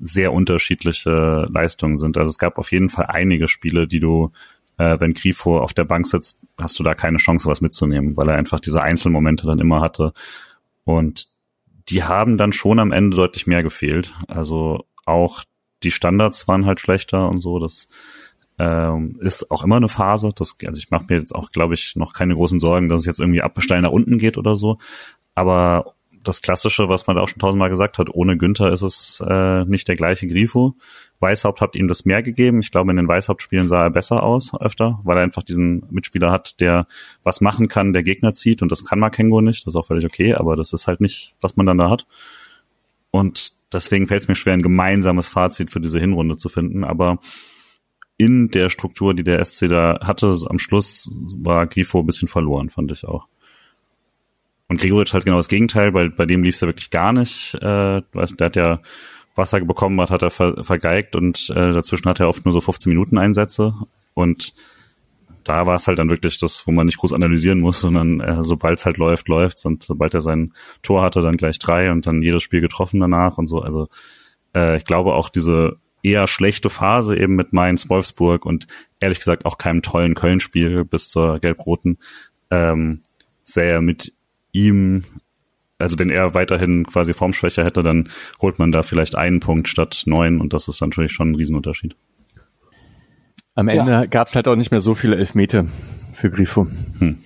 sehr 0.00 0.32
unterschiedliche 0.32 1.48
Leistungen 1.52 1.98
sind. 1.98 2.16
Also 2.16 2.30
es 2.30 2.38
gab 2.38 2.58
auf 2.58 2.72
jeden 2.72 2.88
Fall 2.88 3.06
einige 3.06 3.48
Spiele, 3.48 3.86
die 3.86 4.00
du 4.00 4.32
äh, 4.78 4.98
wenn 5.00 5.14
Grifo 5.14 5.58
auf 5.58 5.74
der 5.74 5.84
Bank 5.84 6.06
sitzt, 6.06 6.42
hast 6.58 6.78
du 6.78 6.82
da 6.82 6.94
keine 6.94 7.18
Chance, 7.18 7.48
was 7.48 7.60
mitzunehmen, 7.60 8.16
weil 8.16 8.28
er 8.28 8.36
einfach 8.36 8.60
diese 8.60 8.82
Einzelmomente 8.82 9.46
dann 9.46 9.58
immer 9.58 9.80
hatte. 9.80 10.12
Und 10.84 11.28
die 11.88 12.04
haben 12.04 12.38
dann 12.38 12.52
schon 12.52 12.78
am 12.78 12.92
Ende 12.92 13.16
deutlich 13.16 13.46
mehr 13.46 13.62
gefehlt. 13.62 14.14
Also 14.28 14.86
auch 15.04 15.44
die 15.82 15.90
Standards 15.90 16.48
waren 16.48 16.66
halt 16.66 16.80
schlechter 16.80 17.28
und 17.28 17.40
so. 17.40 17.58
Das 17.58 17.88
ähm, 18.58 19.18
ist 19.20 19.50
auch 19.50 19.64
immer 19.64 19.76
eine 19.76 19.88
Phase. 19.88 20.30
Das, 20.34 20.56
also 20.64 20.78
ich 20.78 20.90
mache 20.90 21.06
mir 21.08 21.18
jetzt 21.18 21.34
auch, 21.34 21.50
glaube 21.50 21.74
ich, 21.74 21.96
noch 21.96 22.12
keine 22.12 22.34
großen 22.34 22.60
Sorgen, 22.60 22.88
dass 22.88 23.00
es 23.00 23.06
jetzt 23.06 23.20
irgendwie 23.20 23.42
absteil 23.42 23.82
nach 23.82 23.90
unten 23.90 24.18
geht 24.18 24.38
oder 24.38 24.56
so. 24.56 24.78
Aber 25.34 25.94
das 26.22 26.40
Klassische, 26.40 26.88
was 26.88 27.06
man 27.06 27.16
da 27.16 27.22
auch 27.22 27.28
schon 27.28 27.40
tausendmal 27.40 27.70
gesagt 27.70 27.98
hat, 27.98 28.08
ohne 28.10 28.36
Günther 28.36 28.70
ist 28.70 28.82
es 28.82 29.22
äh, 29.26 29.64
nicht 29.64 29.88
der 29.88 29.96
gleiche 29.96 30.26
Grifo. 30.26 30.76
Weißhaupt 31.20 31.60
hat 31.60 31.74
ihm 31.74 31.88
das 31.88 32.04
mehr 32.04 32.22
gegeben. 32.22 32.60
Ich 32.60 32.70
glaube, 32.70 32.90
in 32.90 32.96
den 32.96 33.08
Weißhaupt-Spielen 33.08 33.68
sah 33.68 33.84
er 33.84 33.90
besser 33.90 34.22
aus 34.22 34.52
öfter, 34.60 35.00
weil 35.04 35.16
er 35.16 35.22
einfach 35.22 35.42
diesen 35.42 35.84
Mitspieler 35.90 36.30
hat, 36.30 36.60
der 36.60 36.86
was 37.22 37.40
machen 37.40 37.68
kann, 37.68 37.92
der 37.92 38.02
Gegner 38.02 38.32
zieht 38.32 38.62
und 38.62 38.70
das 38.70 38.84
kann 38.84 38.98
Makengo 38.98 39.40
nicht. 39.40 39.66
Das 39.66 39.74
ist 39.74 39.78
auch 39.78 39.86
völlig 39.86 40.04
okay, 40.04 40.34
aber 40.34 40.56
das 40.56 40.72
ist 40.72 40.86
halt 40.86 41.00
nicht, 41.00 41.34
was 41.40 41.56
man 41.56 41.66
dann 41.66 41.78
da 41.78 41.90
hat. 41.90 42.06
Und 43.10 43.52
deswegen 43.72 44.06
fällt 44.06 44.22
es 44.22 44.28
mir 44.28 44.34
schwer, 44.34 44.54
ein 44.54 44.62
gemeinsames 44.62 45.28
Fazit 45.28 45.70
für 45.70 45.80
diese 45.80 45.98
Hinrunde 45.98 46.36
zu 46.36 46.48
finden. 46.48 46.84
Aber 46.84 47.18
in 48.22 48.50
der 48.50 48.68
Struktur, 48.68 49.14
die 49.14 49.24
der 49.24 49.44
SC 49.44 49.68
da 49.68 50.00
hatte, 50.02 50.34
am 50.48 50.58
Schluss 50.58 51.10
war 51.36 51.66
Grifo 51.66 52.00
ein 52.00 52.06
bisschen 52.06 52.28
verloren, 52.28 52.70
fand 52.70 52.92
ich 52.92 53.04
auch. 53.04 53.26
Und 54.68 54.80
Gregoritsch 54.80 55.12
halt 55.12 55.24
genau 55.24 55.36
das 55.36 55.48
Gegenteil, 55.48 55.92
weil 55.92 56.10
bei 56.10 56.24
dem 56.24 56.42
lief 56.42 56.54
es 56.54 56.60
ja 56.60 56.68
wirklich 56.68 56.90
gar 56.90 57.12
nicht. 57.12 57.54
Äh, 57.56 58.02
der 58.12 58.46
hat 58.46 58.56
ja 58.56 58.80
was 59.34 59.52
er 59.52 59.64
bekommen 59.64 60.00
hat, 60.00 60.10
hat 60.10 60.22
er 60.22 60.30
ver 60.30 60.62
vergeigt 60.62 61.16
und 61.16 61.50
äh, 61.50 61.72
dazwischen 61.72 62.08
hat 62.08 62.20
er 62.20 62.28
oft 62.28 62.44
nur 62.44 62.52
so 62.52 62.60
15 62.60 62.90
Minuten 62.90 63.18
Einsätze 63.18 63.74
und 64.14 64.54
da 65.44 65.66
war 65.66 65.74
es 65.74 65.88
halt 65.88 65.98
dann 65.98 66.10
wirklich 66.10 66.38
das, 66.38 66.66
wo 66.66 66.70
man 66.70 66.86
nicht 66.86 66.98
groß 66.98 67.12
analysieren 67.12 67.60
muss, 67.60 67.80
sondern 67.80 68.20
äh, 68.20 68.44
sobald 68.44 68.78
es 68.78 68.86
halt 68.86 68.98
läuft, 68.98 69.28
läuft's 69.28 69.64
und 69.64 69.82
sobald 69.82 70.14
er 70.14 70.20
sein 70.20 70.52
Tor 70.82 71.02
hatte, 71.02 71.20
dann 71.20 71.36
gleich 71.36 71.58
drei 71.58 71.90
und 71.90 72.06
dann 72.06 72.22
jedes 72.22 72.42
Spiel 72.42 72.60
getroffen 72.60 73.00
danach 73.00 73.38
und 73.38 73.48
so. 73.48 73.60
Also 73.60 73.88
äh, 74.54 74.76
ich 74.76 74.84
glaube 74.84 75.14
auch 75.14 75.30
diese 75.30 75.78
eher 76.02 76.26
schlechte 76.26 76.70
Phase 76.70 77.16
eben 77.16 77.34
mit 77.34 77.52
Mainz, 77.52 77.88
Wolfsburg 77.88 78.44
und 78.44 78.66
ehrlich 79.00 79.18
gesagt 79.18 79.44
auch 79.44 79.58
keinem 79.58 79.82
tollen 79.82 80.14
Köln-Spiel 80.14 80.84
bis 80.84 81.08
zur 81.08 81.38
Gelb-Roten 81.38 81.98
ähm, 82.50 83.00
sähe 83.44 83.80
mit 83.80 84.12
ihm 84.52 85.04
also 85.82 85.98
wenn 85.98 86.10
er 86.10 86.32
weiterhin 86.34 86.86
quasi 86.86 87.12
Formschwäche 87.12 87.64
hätte, 87.64 87.82
dann 87.82 88.08
holt 88.40 88.60
man 88.60 88.70
da 88.70 88.84
vielleicht 88.84 89.16
einen 89.16 89.40
Punkt 89.40 89.66
statt 89.66 90.04
neun 90.06 90.40
und 90.40 90.52
das 90.52 90.68
ist 90.68 90.80
natürlich 90.80 91.10
schon 91.10 91.32
ein 91.32 91.34
Riesenunterschied. 91.34 91.96
Am 93.56 93.68
Ende 93.68 93.90
ja. 93.90 94.06
gab 94.06 94.28
es 94.28 94.36
halt 94.36 94.46
auch 94.46 94.54
nicht 94.54 94.70
mehr 94.70 94.80
so 94.80 94.94
viele 94.94 95.16
Elfmeter 95.16 95.66
für 96.14 96.30
Grifo. 96.30 96.68
Hm. 96.98 97.18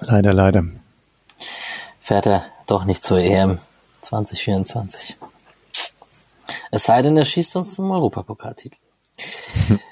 Leider, 0.00 0.32
leider. 0.32 0.66
Fährt 2.00 2.26
er 2.26 2.44
doch 2.66 2.84
nicht 2.84 3.02
zur 3.02 3.18
EM 3.18 3.58
2024. 4.02 5.16
Es 6.70 6.84
sei 6.84 7.02
denn, 7.02 7.16
er 7.16 7.24
schießt 7.24 7.56
uns 7.56 7.74
zum 7.74 7.90
Europapokaltitel. 7.90 8.78
Hm. 9.66 9.80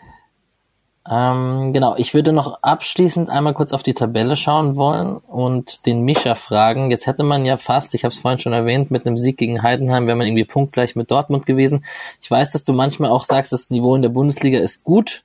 Ähm, 1.09 1.73
genau, 1.73 1.95
ich 1.97 2.15
würde 2.15 2.33
noch 2.33 2.63
abschließend 2.63 3.31
einmal 3.31 3.55
kurz 3.55 3.73
auf 3.73 3.85
die 3.85 3.95
Tabelle 3.95 4.37
schauen 4.37 4.77
wollen 4.77 5.19
und 5.19 5.87
den 5.87 6.03
Mischa 6.03 6.35
fragen. 6.35 6.91
Jetzt 6.91 7.07
hätte 7.07 7.23
man 7.23 7.45
ja 7.45 7.59
fast, 7.59 7.95
ich 7.95 8.03
habe 8.03 8.13
es 8.13 8.19
vorhin 8.19 8.41
schon 8.41 8.53
erwähnt, 8.53 8.91
mit 8.91 9.07
einem 9.07 9.17
Sieg 9.17 9.37
gegen 9.37 9.63
Heidenheim 9.63 10.07
wäre 10.07 10.17
man 10.17 10.27
irgendwie 10.27 10.45
punktgleich 10.45 10.97
mit 10.97 11.11
Dortmund 11.11 11.47
gewesen. 11.47 11.85
Ich 12.21 12.31
weiß, 12.31 12.51
dass 12.51 12.65
du 12.65 12.73
manchmal 12.73 13.11
auch 13.11 13.25
sagst, 13.25 13.53
das 13.53 13.71
Niveau 13.71 13.95
in 13.95 14.03
der 14.03 14.09
Bundesliga 14.09 14.59
ist 14.59 14.83
gut, 14.83 15.23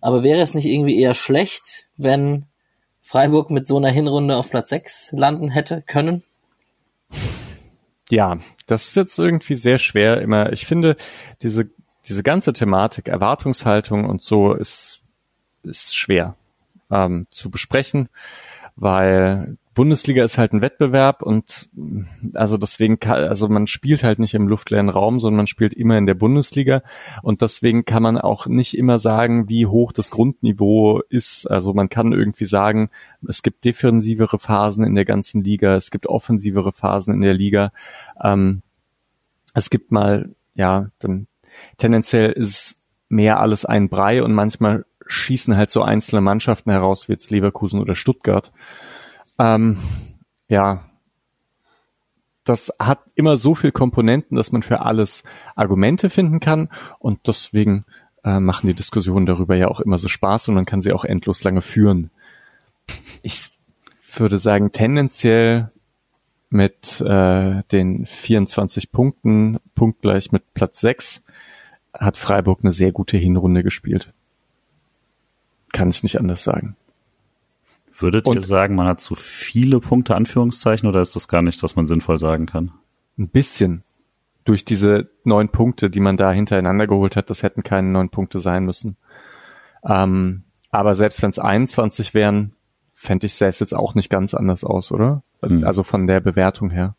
aber 0.00 0.24
wäre 0.24 0.40
es 0.40 0.54
nicht 0.54 0.66
irgendwie 0.66 0.98
eher 0.98 1.14
schlecht, 1.14 1.86
wenn 1.96 2.46
Freiburg 3.00 3.50
mit 3.50 3.68
so 3.68 3.76
einer 3.76 3.90
Hinrunde 3.90 4.36
auf 4.36 4.50
Platz 4.50 4.70
6 4.70 5.12
landen 5.12 5.50
hätte 5.50 5.82
können? 5.86 6.24
Ja, 8.12 8.36
das 8.66 8.88
ist 8.88 8.96
jetzt 8.96 9.18
irgendwie 9.18 9.54
sehr 9.54 9.78
schwer 9.78 10.20
immer. 10.20 10.52
Ich 10.52 10.66
finde, 10.66 10.96
diese, 11.40 11.70
diese 12.04 12.22
ganze 12.22 12.52
Thematik, 12.52 13.08
Erwartungshaltung 13.08 14.04
und 14.04 14.22
so 14.22 14.52
ist 14.52 15.00
ist 15.62 15.96
schwer 15.96 16.36
ähm, 16.90 17.26
zu 17.30 17.48
besprechen, 17.48 18.10
weil 18.76 19.56
Bundesliga 19.74 20.22
ist 20.22 20.36
halt 20.36 20.52
ein 20.52 20.60
Wettbewerb 20.60 21.22
und 21.22 21.68
also 22.34 22.58
deswegen 22.58 23.00
kann, 23.00 23.24
also 23.24 23.48
man 23.48 23.66
spielt 23.66 24.04
halt 24.04 24.18
nicht 24.18 24.34
im 24.34 24.46
luftleeren 24.46 24.90
Raum, 24.90 25.18
sondern 25.18 25.38
man 25.38 25.46
spielt 25.46 25.72
immer 25.72 25.96
in 25.96 26.06
der 26.06 26.14
Bundesliga 26.14 26.82
und 27.22 27.40
deswegen 27.40 27.84
kann 27.84 28.02
man 28.02 28.18
auch 28.18 28.46
nicht 28.46 28.76
immer 28.76 28.98
sagen, 28.98 29.48
wie 29.48 29.66
hoch 29.66 29.92
das 29.92 30.10
Grundniveau 30.10 31.00
ist. 31.08 31.46
Also 31.46 31.72
man 31.72 31.88
kann 31.88 32.12
irgendwie 32.12 32.44
sagen, 32.44 32.90
es 33.26 33.42
gibt 33.42 33.64
defensivere 33.64 34.38
Phasen 34.38 34.84
in 34.84 34.94
der 34.94 35.06
ganzen 35.06 35.42
Liga, 35.42 35.74
es 35.76 35.90
gibt 35.90 36.06
offensivere 36.06 36.72
Phasen 36.72 37.14
in 37.14 37.22
der 37.22 37.34
Liga. 37.34 37.72
Ähm, 38.22 38.62
es 39.54 39.70
gibt 39.70 39.90
mal, 39.90 40.30
ja, 40.54 40.90
dann 40.98 41.26
tendenziell 41.78 42.30
ist 42.32 42.76
mehr 43.08 43.40
alles 43.40 43.64
ein 43.64 43.88
Brei 43.88 44.22
und 44.22 44.32
manchmal 44.32 44.84
schießen 45.06 45.56
halt 45.56 45.70
so 45.70 45.82
einzelne 45.82 46.20
Mannschaften 46.20 46.70
heraus, 46.70 47.08
wie 47.08 47.12
jetzt 47.12 47.30
Leverkusen 47.30 47.80
oder 47.80 47.94
Stuttgart. 47.94 48.52
Ähm, 49.42 49.76
ja, 50.48 50.84
das 52.44 52.72
hat 52.78 53.00
immer 53.16 53.36
so 53.36 53.56
viel 53.56 53.72
Komponenten, 53.72 54.36
dass 54.36 54.52
man 54.52 54.62
für 54.62 54.82
alles 54.82 55.24
Argumente 55.56 56.10
finden 56.10 56.38
kann 56.38 56.68
und 57.00 57.26
deswegen 57.26 57.84
äh, 58.22 58.38
machen 58.38 58.68
die 58.68 58.74
Diskussionen 58.74 59.26
darüber 59.26 59.56
ja 59.56 59.66
auch 59.66 59.80
immer 59.80 59.98
so 59.98 60.06
Spaß 60.06 60.48
und 60.48 60.54
man 60.54 60.64
kann 60.64 60.80
sie 60.80 60.92
auch 60.92 61.04
endlos 61.04 61.42
lange 61.42 61.60
führen. 61.60 62.10
Ich 63.22 63.40
würde 64.14 64.38
sagen, 64.38 64.70
tendenziell 64.70 65.72
mit 66.48 67.00
äh, 67.00 67.62
den 67.72 68.06
24 68.06 68.92
Punkten, 68.92 69.58
punktgleich 69.74 70.30
mit 70.30 70.54
Platz 70.54 70.80
6, 70.80 71.24
hat 71.92 72.16
Freiburg 72.16 72.60
eine 72.62 72.72
sehr 72.72 72.92
gute 72.92 73.16
Hinrunde 73.16 73.64
gespielt. 73.64 74.12
Kann 75.72 75.90
ich 75.90 76.04
nicht 76.04 76.20
anders 76.20 76.44
sagen. 76.44 76.76
Würdet 77.98 78.26
Und 78.26 78.36
ihr 78.36 78.42
sagen, 78.42 78.74
man 78.74 78.88
hat 78.88 79.00
zu 79.00 79.14
viele 79.14 79.80
Punkte, 79.80 80.14
Anführungszeichen, 80.14 80.88
oder 80.88 81.02
ist 81.02 81.14
das 81.14 81.28
gar 81.28 81.42
nichts, 81.42 81.62
was 81.62 81.76
man 81.76 81.86
sinnvoll 81.86 82.18
sagen 82.18 82.46
kann? 82.46 82.72
Ein 83.18 83.28
bisschen. 83.28 83.84
Durch 84.44 84.64
diese 84.64 85.08
neun 85.24 85.50
Punkte, 85.50 85.88
die 85.90 86.00
man 86.00 86.16
da 86.16 86.32
hintereinander 86.32 86.86
geholt 86.86 87.16
hat, 87.16 87.30
das 87.30 87.42
hätten 87.42 87.62
keine 87.62 87.88
neun 87.88 88.08
Punkte 88.08 88.40
sein 88.40 88.64
müssen. 88.64 88.96
Ähm, 89.84 90.42
aber 90.70 90.94
selbst 90.94 91.22
wenn 91.22 91.30
es 91.30 91.38
21 91.38 92.14
wären, 92.14 92.54
fände 92.92 93.26
ich, 93.26 93.34
sähe 93.34 93.48
es 93.48 93.60
jetzt 93.60 93.74
auch 93.74 93.94
nicht 93.94 94.10
ganz 94.10 94.34
anders 94.34 94.64
aus, 94.64 94.90
oder? 94.90 95.22
Hm. 95.42 95.64
Also 95.64 95.82
von 95.82 96.06
der 96.06 96.20
Bewertung 96.20 96.70
her. 96.70 96.94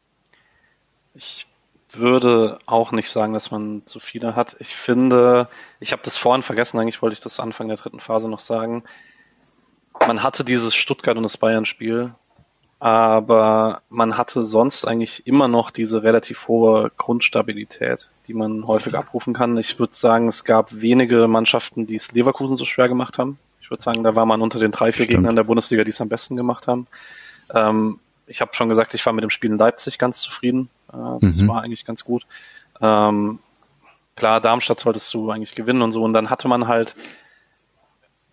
Ich 1.15 1.47
würde 1.91 2.59
auch 2.65 2.91
nicht 2.91 3.09
sagen, 3.09 3.33
dass 3.33 3.51
man 3.51 3.83
zu 3.85 3.99
viele 3.99 4.35
hat. 4.35 4.55
Ich 4.59 4.75
finde, 4.75 5.47
ich 5.79 5.91
habe 5.91 6.01
das 6.03 6.17
vorhin 6.17 6.43
vergessen, 6.43 6.79
eigentlich 6.79 7.01
wollte 7.01 7.15
ich 7.15 7.19
das 7.19 7.39
Anfang 7.39 7.67
der 7.67 7.77
dritten 7.77 7.99
Phase 7.99 8.29
noch 8.29 8.39
sagen 8.39 8.83
man 10.07 10.23
hatte 10.23 10.43
dieses 10.43 10.75
Stuttgart 10.75 11.17
und 11.17 11.23
das 11.23 11.37
Bayern-Spiel, 11.37 12.13
aber 12.79 13.81
man 13.89 14.17
hatte 14.17 14.43
sonst 14.43 14.85
eigentlich 14.85 15.25
immer 15.25 15.47
noch 15.47 15.71
diese 15.71 16.03
relativ 16.03 16.47
hohe 16.47 16.91
Grundstabilität, 16.97 18.09
die 18.27 18.33
man 18.33 18.67
häufig 18.67 18.95
abrufen 18.95 19.33
kann. 19.33 19.57
Ich 19.57 19.79
würde 19.79 19.95
sagen, 19.95 20.27
es 20.27 20.43
gab 20.43 20.81
wenige 20.81 21.27
Mannschaften, 21.27 21.87
die 21.87 21.95
es 21.95 22.11
Leverkusen 22.11 22.57
so 22.57 22.65
schwer 22.65 22.89
gemacht 22.89 23.17
haben. 23.17 23.39
Ich 23.61 23.69
würde 23.69 23.81
sagen, 23.81 24.03
da 24.03 24.15
war 24.15 24.25
man 24.25 24.41
unter 24.41 24.59
den 24.59 24.71
drei, 24.71 24.91
vier 24.91 25.05
Stimmt. 25.05 25.19
Gegnern 25.19 25.37
der 25.37 25.45
Bundesliga, 25.45 25.85
die 25.85 25.91
es 25.91 26.01
am 26.01 26.09
besten 26.09 26.35
gemacht 26.35 26.67
haben. 26.67 26.87
Ähm, 27.53 27.99
ich 28.27 28.41
habe 28.41 28.53
schon 28.53 28.67
gesagt, 28.69 28.93
ich 28.93 29.05
war 29.05 29.13
mit 29.13 29.23
dem 29.23 29.29
Spiel 29.29 29.51
in 29.51 29.57
Leipzig 29.57 29.97
ganz 29.97 30.19
zufrieden. 30.19 30.69
Äh, 30.91 30.97
das 31.21 31.37
mhm. 31.37 31.47
war 31.47 31.61
eigentlich 31.61 31.85
ganz 31.85 32.03
gut. 32.03 32.25
Ähm, 32.81 33.39
klar, 34.17 34.41
Darmstadt 34.41 34.81
solltest 34.81 35.13
du 35.13 35.31
eigentlich 35.31 35.55
gewinnen 35.55 35.81
und 35.81 35.93
so. 35.93 36.03
Und 36.03 36.13
dann 36.13 36.29
hatte 36.29 36.49
man 36.49 36.67
halt 36.67 36.95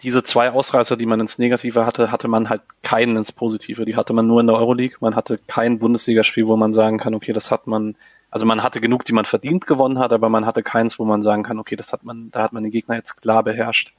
diese 0.03 0.23
zwei 0.23 0.51
Ausreißer, 0.51 0.97
die 0.97 1.07
man 1.07 1.21
ins 1.21 1.39
Negative 1.39 1.85
hatte, 1.85 2.11
hatte 2.11 2.29
man 2.29 2.49
halt 2.49 2.63
keinen 2.83 3.17
ins 3.17 3.33
Positive. 3.33 3.85
Die 3.85 3.97
hatte 3.97 4.13
man 4.13 4.27
nur 4.27 4.41
in 4.41 4.47
der 4.47 4.57
Euroleague. 4.57 4.97
Man 5.01 5.15
hatte 5.15 5.39
kein 5.47 5.79
Bundesligaspiel, 5.79 6.47
wo 6.47 6.57
man 6.57 6.73
sagen 6.73 6.99
kann, 6.99 7.15
okay, 7.15 7.33
das 7.33 7.51
hat 7.51 7.67
man, 7.67 7.97
also 8.31 8.47
man 8.47 8.63
hatte 8.63 8.81
genug, 8.81 9.05
die 9.05 9.13
man 9.13 9.25
verdient 9.25 9.67
gewonnen 9.67 9.99
hat, 9.99 10.13
aber 10.13 10.29
man 10.29 10.47
hatte 10.47 10.63
keins, 10.63 10.99
wo 10.99 11.05
man 11.05 11.23
sagen 11.23 11.43
kann, 11.43 11.59
okay, 11.59 11.77
das 11.77 11.93
hat 11.93 12.05
man, 12.05 12.31
da 12.31 12.43
hat 12.43 12.53
man 12.53 12.63
den 12.63 12.73
Gegner 12.73 12.97
jetzt 12.97 13.21
klar 13.21 13.43
beherrscht. 13.43 13.93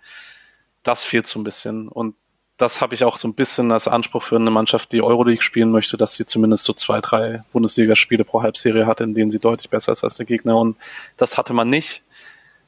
Das 0.84 1.04
fehlt 1.04 1.28
so 1.28 1.39
ein 1.39 1.43
bisschen. 1.43 1.88
Und 1.88 2.16
das 2.58 2.82
habe 2.82 2.95
ich 2.95 3.04
auch 3.04 3.18
so 3.18 3.28
ein 3.28 3.34
bisschen 3.34 3.72
als 3.72 3.88
Anspruch 3.88 4.24
für 4.24 4.36
eine 4.36 4.52
Mannschaft, 4.52 4.91
die 4.91 5.02
Euroleague 5.02 5.41
spielen 5.41 5.72
möchte, 5.72 5.97
dass 5.97 6.16
sie 6.16 6.26
zumindest 6.26 6.64
so 6.64 6.74
zwei, 6.74 7.02
drei 7.02 7.43
Bundesligaspiele 7.54 8.24
pro 8.24 8.43
Halbserie 8.43 8.86
hat, 8.86 9.02
in 9.02 9.16
denen 9.16 9.32
sie 9.32 9.39
deutlich 9.39 9.70
besser 9.70 9.91
ist 9.91 10.04
als 10.04 10.16
der 10.16 10.26
Gegner. 10.26 10.58
Und 10.58 10.78
das 11.18 11.38
hatte 11.38 11.54
man 11.54 11.70
nicht. 11.70 12.04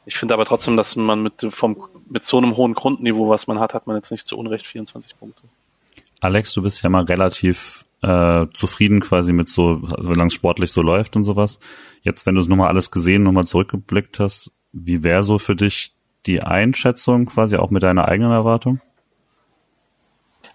Ich 0.05 0.15
finde 0.15 0.33
aber 0.33 0.45
trotzdem, 0.45 0.75
dass 0.77 0.95
man 0.95 1.23
mit, 1.23 1.45
vom, 1.49 1.77
mit 2.09 2.25
so 2.25 2.37
einem 2.37 2.57
hohen 2.57 2.73
Grundniveau, 2.73 3.29
was 3.29 3.47
man 3.47 3.59
hat, 3.59 3.73
hat 3.73 3.87
man 3.87 3.95
jetzt 3.95 4.11
nicht 4.11 4.27
zu 4.27 4.37
Unrecht 4.37 4.67
24 4.67 5.17
Punkte. 5.17 5.43
Alex, 6.19 6.53
du 6.53 6.61
bist 6.61 6.81
ja 6.83 6.89
mal 6.89 7.03
relativ 7.03 7.85
äh, 8.01 8.47
zufrieden 8.53 8.99
quasi 8.99 9.33
mit 9.33 9.49
so, 9.49 9.81
solange 9.97 10.27
es 10.27 10.33
sportlich 10.33 10.71
so 10.71 10.81
läuft 10.81 11.15
und 11.15 11.23
sowas. 11.23 11.59
Jetzt, 12.01 12.25
wenn 12.25 12.35
du 12.35 12.41
es 12.41 12.47
nochmal 12.47 12.67
alles 12.67 12.91
gesehen, 12.91 13.23
nochmal 13.23 13.47
zurückgeblickt 13.47 14.19
hast, 14.19 14.51
wie 14.73 15.03
wäre 15.03 15.23
so 15.23 15.37
für 15.37 15.55
dich 15.55 15.93
die 16.25 16.41
Einschätzung 16.41 17.25
quasi 17.25 17.55
auch 17.57 17.69
mit 17.69 17.83
deiner 17.83 18.07
eigenen 18.07 18.31
Erwartung? 18.31 18.81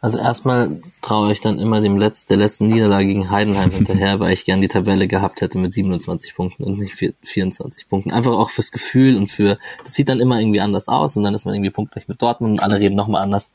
Also 0.00 0.18
erstmal 0.18 0.70
traue 1.02 1.32
ich 1.32 1.40
dann 1.40 1.58
immer 1.58 1.80
dem 1.80 1.98
Letz 1.98 2.24
der 2.24 2.36
letzten 2.36 2.68
Niederlage 2.68 3.08
gegen 3.08 3.30
Heidenheim 3.30 3.70
hinterher, 3.70 4.20
weil 4.20 4.32
ich 4.32 4.44
gern 4.44 4.60
die 4.60 4.68
Tabelle 4.68 5.08
gehabt 5.08 5.40
hätte 5.40 5.58
mit 5.58 5.72
27 5.72 6.36
Punkten 6.36 6.62
und 6.62 6.78
nicht 6.78 6.94
24 7.22 7.88
Punkten. 7.88 8.12
Einfach 8.12 8.32
auch 8.32 8.50
fürs 8.50 8.70
Gefühl 8.70 9.16
und 9.16 9.26
für, 9.26 9.58
das 9.82 9.94
sieht 9.94 10.08
dann 10.08 10.20
immer 10.20 10.38
irgendwie 10.38 10.60
anders 10.60 10.86
aus 10.86 11.16
und 11.16 11.24
dann 11.24 11.34
ist 11.34 11.46
man 11.46 11.54
irgendwie 11.54 11.70
punktgleich 11.70 12.06
mit 12.06 12.22
Dortmund 12.22 12.52
und 12.52 12.60
alle 12.60 12.78
reden 12.78 12.94
nochmal 12.94 13.22
anders. 13.22 13.50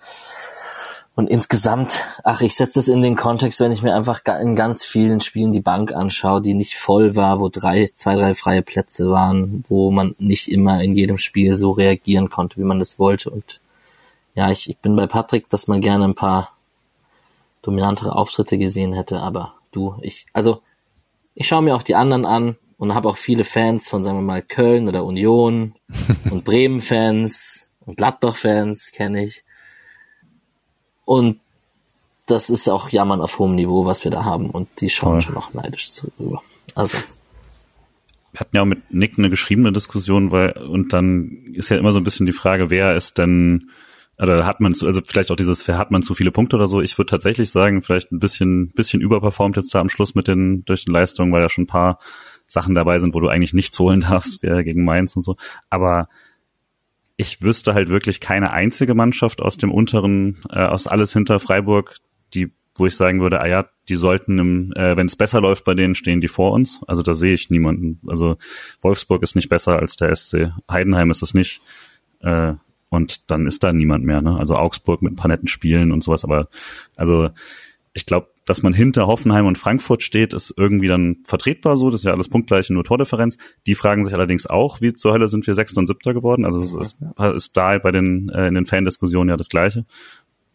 Und 1.16 1.30
insgesamt, 1.30 2.04
ach, 2.24 2.41
ich 2.41 2.56
setze 2.56 2.80
es 2.80 2.88
in 2.88 3.04
den 3.04 3.16
Kontext, 3.16 3.60
wenn 3.60 3.72
ich 3.72 3.84
mir 3.84 3.96
einfach 3.96 4.22
in 4.41 4.56
ganz 4.56 4.84
vielen 4.84 5.22
Spielen 5.22 5.54
die 5.54 5.62
Bank 5.62 5.94
anschaue, 5.94 6.41
die 6.41 6.56
nicht 6.56 6.76
voll 6.76 7.16
war, 7.16 7.39
wo 7.39 7.50
drei, 7.50 7.88
zwei, 7.94 8.16
drei 8.16 8.34
freie 8.34 8.64
Plätze 8.64 9.12
waren, 9.12 9.64
wo 9.70 9.91
man 9.91 10.16
nicht 10.18 10.52
immer 10.52 10.82
in 10.82 10.91
jedem 10.91 11.20
Spiel 11.20 11.54
so 11.54 11.70
reagieren 11.70 12.30
konnte, 12.30 12.58
wie 12.58 12.64
man 12.66 12.80
das 12.80 12.98
wollte 12.98 13.30
und 13.30 13.62
ja, 14.36 14.52
ich, 14.52 14.70
ich 14.70 14.78
bin 14.78 14.96
bei 14.96 15.08
Patrick, 15.08 15.50
dass 15.50 15.68
man 15.68 15.82
gerne 15.82 16.06
ein 16.06 16.16
paar 16.16 16.56
dominantere 17.62 18.16
Auftritte 18.16 18.58
gesehen 18.58 18.94
hätte, 18.94 19.20
aber 19.20 19.56
du, 19.72 19.96
ich, 20.02 20.26
also 20.34 20.62
ich 21.36 21.48
schaue 21.48 21.62
mir 21.62 21.76
auch 21.76 21.84
die 21.84 21.96
anderen 21.96 22.26
an 22.26 22.58
und 22.78 22.94
habe 22.94 23.10
auch 23.10 23.18
viele 23.18 23.44
Fans 23.44 23.90
von, 23.90 24.04
sagen 24.04 24.18
wir 24.18 24.24
mal, 24.24 24.42
Köln 24.42 24.88
oder 24.88 25.06
Union 25.06 25.76
und 26.30 26.44
Bremen-Fans 26.44 27.70
und 27.86 27.98
Gladbach-Fans 27.98 28.92
kenne 28.92 29.24
ich. 29.24 29.44
Und 31.06 31.40
das 32.26 32.50
ist 32.50 32.70
auch 32.70 32.90
Jammern 32.90 33.22
auf 33.22 33.40
hohem 33.40 33.56
Niveau, 33.56 33.86
was 33.86 34.04
wir 34.04 34.12
da 34.12 34.24
haben 34.24 34.50
und 34.50 34.68
die 34.80 34.90
schauen 34.90 35.14
Voll. 35.14 35.22
schon 35.22 35.34
noch 35.36 35.54
neidisch 35.54 35.92
zurück. 35.92 36.40
Also. 36.76 36.98
Wir 38.32 38.40
hatten 38.40 38.56
ja 38.56 38.62
auch 38.64 38.68
mit 38.68 38.94
Nick 38.94 39.18
eine 39.18 39.30
geschriebene 39.30 39.72
Diskussion, 39.72 40.32
weil, 40.32 40.52
und 40.54 40.94
dann 40.94 41.54
ist 41.54 41.70
ja 41.70 41.78
immer 41.78 41.92
so 41.92 42.00
ein 42.00 42.04
bisschen 42.04 42.26
die 42.26 42.32
Frage, 42.32 42.70
wer 42.70 42.96
ist 42.96 43.18
denn 43.18 43.70
oder 44.18 44.45
hat 44.45 44.59
man, 44.59 44.74
also 44.74 45.01
vielleicht 45.05 45.32
auch 45.32 45.36
dieses, 45.36 45.68
hat 45.68 45.91
man 45.91 46.03
zu 46.03 46.14
viele 46.14 46.32
Punkte 46.32 46.55
oder 46.55 46.68
so. 46.68 46.82
Ich 46.82 46.97
würde 46.97 47.09
tatsächlich 47.09 47.49
sagen, 47.49 47.82
vielleicht 47.82 48.11
ein 48.11 48.20
bisschen, 48.20 48.72
bisschen 48.72 49.01
überperformt 49.01 49.57
jetzt 49.57 49.74
da 49.74 49.80
am 49.80 49.89
Schluss 49.89 50.14
mit 50.14 50.28
den, 50.28 50.64
durch 50.66 50.86
den 50.86 50.93
Leistungen, 50.93 51.32
weil 51.32 51.41
da 51.41 51.49
schon 51.49 51.64
ein 51.64 51.68
paar 51.68 51.99
Sachen 52.45 52.76
dabei 52.76 52.99
sind, 52.99 53.16
wo 53.16 53.20
du 53.20 53.28
eigentlich 53.28 53.53
nichts 53.53 53.78
holen 53.80 53.99
darfst, 54.09 54.43
wie 54.43 54.64
gegen 54.64 54.84
Mainz 54.84 55.16
und 55.16 55.24
so. 55.24 55.36
Aber 55.70 56.09
ich 57.18 57.41
wüsste 57.41 57.74
halt 57.74 57.89
wirklich 57.89 58.20
keine 58.20 58.51
einzige 58.51 58.93
Mannschaft 58.93 59.41
aus 59.41 59.57
dem 59.57 59.72
unteren, 59.72 60.41
äh, 60.49 60.59
aus 60.59 60.88
alles 60.88 61.14
hinter 61.14 61.39
Freiburg, 61.39 61.95
die, 62.34 62.51
wo 62.76 62.86
ich 62.86 62.95
sagen 62.95 63.22
würde, 63.22 63.41
ah 63.41 63.47
ja, 63.47 63.66
die 63.89 63.95
sollten, 63.95 64.39
im, 64.39 64.74
äh, 64.74 64.95
wenn 64.95 65.07
es 65.07 65.16
besser 65.16 65.41
läuft 65.41 65.64
bei 65.64 65.74
denen, 65.74 65.95
stehen 65.95 66.22
die 66.22 66.28
vor 66.28 66.51
uns. 66.53 66.82
Also 66.88 67.01
da 67.01 67.14
sehe 67.14 67.34
ich 67.34 67.49
niemanden. 67.49 67.99
Also 68.07 68.38
Wolfsburg 68.82 69.24
ist 69.24 69.36
nicht 69.36 69.49
besser 69.49 69.80
als 69.80 69.95
der 69.95 70.16
SC. 70.16 70.51
Heidenheim 70.70 71.11
ist 71.11 71.22
es 71.22 71.34
nicht. 71.34 71.61
Äh, 72.20 72.53
und 72.94 73.32
dann 73.32 73.48
ist 73.48 73.64
da 73.64 73.74
niemand 73.74 74.06
mehr. 74.06 74.22
Ne? 74.22 74.38
Also 74.38 74.56
Augsburg 74.56 75.02
mit 75.02 75.14
ein 75.14 75.16
paar 75.16 75.28
netten 75.28 75.48
Spielen 75.48 75.91
und 75.91 76.04
sowas. 76.04 76.24
Aber 76.24 76.48
also 76.96 77.32
ich 77.91 78.06
glaube, 78.06 78.28
dass 78.46 78.62
man 78.62 78.72
hinter 78.72 79.08
Hoffenheim 79.08 79.48
und 79.48 79.58
Frankfurt 79.58 80.04
steht, 80.04 80.32
ist 80.32 80.54
irgendwie 80.56 80.88
dann 80.88 81.18
vertretbar 81.26 81.76
so. 81.76 81.89
Das 81.89 82.02
ist 82.02 82.04
ja 82.04 82.12
alles 82.12 82.30
punktgleiche, 82.30 82.72
nur 82.72 82.84
Tordifferenz. 82.84 83.38
Die 83.66 83.74
fragen 83.74 84.04
sich 84.04 84.14
allerdings 84.14 84.46
auch, 84.46 84.80
wie 84.80 84.94
zur 84.94 85.12
Hölle 85.12 85.28
sind 85.28 85.48
wir 85.48 85.56
Sechster 85.56 85.80
und 85.80 85.88
Siebter 85.88 86.14
geworden. 86.14 86.46
Also 86.46 86.62
es 86.62 86.76
ist, 86.76 86.98
ist 87.36 87.58
da 87.58 87.80
bei 87.80 87.91
den 87.91 88.30
äh, 88.30 88.48
in 88.48 88.54
den 88.54 88.68
Fan-Diskussionen 88.68 89.32
ja 89.32 89.38
das 89.38 89.50
Gleiche. 89.50 89.88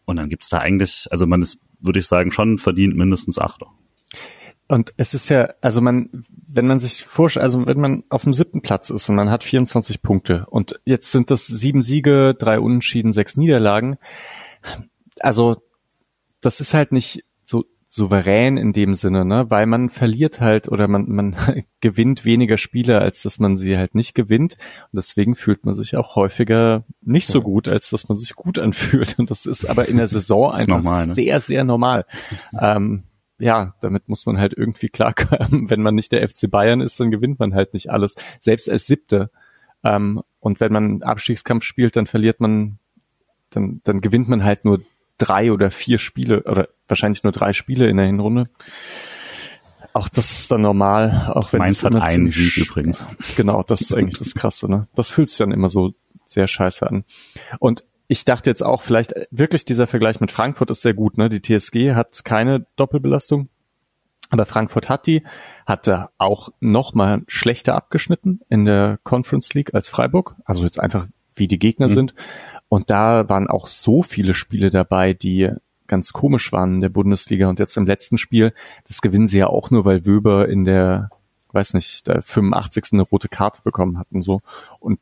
Und 0.05 0.15
dann 0.15 0.29
gibt's 0.29 0.47
da 0.47 0.59
eigentlich, 0.59 1.09
also 1.11 1.27
man 1.27 1.41
ist, 1.41 1.59
würde 1.81 1.99
ich 1.99 2.07
sagen, 2.07 2.31
schon 2.31 2.57
verdient 2.57 2.95
mindestens 2.95 3.37
Achter. 3.37 3.67
Und 4.69 4.93
es 4.97 5.15
ist 5.15 5.29
ja, 5.29 5.49
also 5.61 5.81
man, 5.81 6.25
wenn 6.29 6.67
man 6.67 6.77
sich 6.77 7.03
vorstellt, 7.03 7.43
also 7.43 7.65
wenn 7.65 7.79
man 7.79 8.03
auf 8.09 8.23
dem 8.23 8.35
siebten 8.35 8.61
Platz 8.61 8.91
ist 8.91 9.09
und 9.09 9.15
man 9.15 9.31
hat 9.31 9.43
24 9.43 10.03
Punkte 10.03 10.45
und 10.47 10.79
jetzt 10.85 11.11
sind 11.11 11.31
das 11.31 11.47
sieben 11.47 11.81
Siege, 11.81 12.35
drei 12.37 12.59
Unentschieden, 12.59 13.11
sechs 13.11 13.35
Niederlagen. 13.35 13.97
Also 15.19 15.57
das 16.39 16.61
ist 16.61 16.75
halt 16.75 16.91
nicht 16.91 17.25
so 17.43 17.65
souverän 17.87 18.57
in 18.57 18.71
dem 18.71 18.93
Sinne, 18.93 19.25
ne, 19.25 19.49
weil 19.49 19.65
man 19.65 19.89
verliert 19.89 20.39
halt 20.39 20.67
oder 20.67 20.87
man, 20.87 21.09
man 21.09 21.35
gewinnt 21.81 22.23
weniger 22.23 22.59
Spiele, 22.59 23.01
als 23.01 23.23
dass 23.23 23.39
man 23.39 23.57
sie 23.57 23.75
halt 23.75 23.95
nicht 23.95 24.13
gewinnt. 24.13 24.53
Und 24.91 24.97
deswegen 24.97 25.35
fühlt 25.35 25.65
man 25.65 25.73
sich 25.73 25.97
auch 25.97 26.15
häufiger 26.15 26.85
nicht 27.01 27.25
so 27.25 27.41
gut, 27.41 27.67
als 27.67 27.89
dass 27.89 28.07
man 28.07 28.19
sich 28.19 28.35
gut 28.35 28.59
anfühlt. 28.59 29.17
Und 29.17 29.31
das 29.31 29.47
ist 29.47 29.65
aber 29.65 29.87
in 29.87 29.97
der 29.97 30.07
Saison 30.09 30.51
einfach 30.51 30.77
normal, 30.77 31.07
ne? 31.07 31.13
sehr, 31.13 31.39
sehr 31.39 31.63
normal. 31.63 32.05
ähm, 32.61 33.05
ja, 33.39 33.73
damit 33.81 34.07
muss 34.09 34.25
man 34.25 34.37
halt 34.37 34.53
irgendwie 34.55 34.89
klarkommen. 34.89 35.69
Wenn 35.69 35.81
man 35.81 35.95
nicht 35.95 36.11
der 36.11 36.27
FC 36.27 36.49
Bayern 36.49 36.81
ist, 36.81 36.99
dann 36.99 37.11
gewinnt 37.11 37.39
man 37.39 37.53
halt 37.53 37.73
nicht 37.73 37.89
alles. 37.89 38.15
Selbst 38.39 38.69
als 38.69 38.87
Siebte. 38.87 39.31
Ähm, 39.83 40.21
und 40.39 40.59
wenn 40.59 40.73
man 40.73 41.03
Abstiegskampf 41.03 41.63
spielt, 41.63 41.95
dann 41.95 42.07
verliert 42.07 42.41
man, 42.41 42.79
dann, 43.49 43.81
dann 43.83 44.01
gewinnt 44.01 44.29
man 44.29 44.43
halt 44.43 44.65
nur 44.65 44.81
drei 45.17 45.51
oder 45.51 45.71
vier 45.71 45.99
Spiele 45.99 46.43
oder 46.43 46.69
wahrscheinlich 46.87 47.23
nur 47.23 47.31
drei 47.31 47.53
Spiele 47.53 47.89
in 47.89 47.97
der 47.97 48.05
Hinrunde. 48.05 48.43
Auch 49.93 50.07
das 50.07 50.31
ist 50.31 50.51
dann 50.51 50.61
normal, 50.61 51.31
auch 51.33 51.51
wenn 51.51 51.59
Mainz 51.59 51.83
hat 51.83 51.95
einen 51.95 52.29
Sieg 52.29 52.57
übrigens. 52.57 53.03
Genau, 53.35 53.63
das 53.63 53.81
ist 53.81 53.93
eigentlich 53.93 54.19
das 54.19 54.35
Krasse, 54.35 54.69
ne? 54.69 54.87
Das 54.95 55.11
fühlt 55.11 55.29
sich 55.29 55.37
dann 55.37 55.51
immer 55.51 55.69
so 55.69 55.93
sehr 56.25 56.47
scheiße 56.47 56.87
an. 56.87 57.05
Und 57.59 57.83
ich 58.09 58.25
dachte 58.25 58.49
jetzt 58.49 58.63
auch, 58.63 58.81
vielleicht 58.81 59.13
äh, 59.13 59.27
wirklich 59.31 59.63
dieser 59.63 59.87
Vergleich 59.87 60.19
mit 60.19 60.31
Frankfurt 60.31 60.71
ist 60.71 60.81
sehr 60.81 60.95
gut. 60.95 61.17
Ne? 61.17 61.29
Die 61.29 61.41
TSG 61.41 61.93
hat 61.93 62.25
keine 62.25 62.65
Doppelbelastung, 62.75 63.47
aber 64.29 64.45
Frankfurt 64.45 64.89
hat 64.89 65.07
die, 65.07 65.23
hatte 65.65 66.09
auch 66.17 66.49
noch 66.59 66.93
mal 66.93 67.21
schlechter 67.27 67.75
abgeschnitten 67.75 68.41
in 68.49 68.65
der 68.65 68.99
Conference 69.03 69.53
League 69.53 69.73
als 69.73 69.87
Freiburg. 69.89 70.35
Also 70.43 70.63
jetzt 70.63 70.79
einfach 70.79 71.07
wie 71.35 71.47
die 71.47 71.59
Gegner 71.59 71.87
mhm. 71.87 71.93
sind. 71.93 72.15
Und 72.67 72.89
da 72.89 73.29
waren 73.29 73.47
auch 73.47 73.67
so 73.67 74.01
viele 74.01 74.33
Spiele 74.33 74.71
dabei, 74.71 75.13
die 75.13 75.51
ganz 75.85 76.11
komisch 76.11 76.51
waren 76.51 76.75
in 76.75 76.81
der 76.81 76.89
Bundesliga. 76.89 77.47
Und 77.47 77.59
jetzt 77.59 77.77
im 77.77 77.85
letzten 77.85 78.17
Spiel, 78.17 78.53
das 78.87 79.01
gewinnen 79.01 79.27
sie 79.27 79.37
ja 79.37 79.47
auch 79.47 79.69
nur, 79.69 79.85
weil 79.85 80.05
Wöber 80.05 80.49
in 80.49 80.65
der, 80.65 81.09
weiß 81.51 81.75
nicht, 81.75 82.07
der 82.07 82.23
85. 82.23 82.85
eine 82.93 83.03
rote 83.03 83.29
Karte 83.29 83.61
bekommen 83.63 83.99
hat 83.99 84.07
und 84.11 84.23
so. 84.23 84.39
Und 84.79 84.99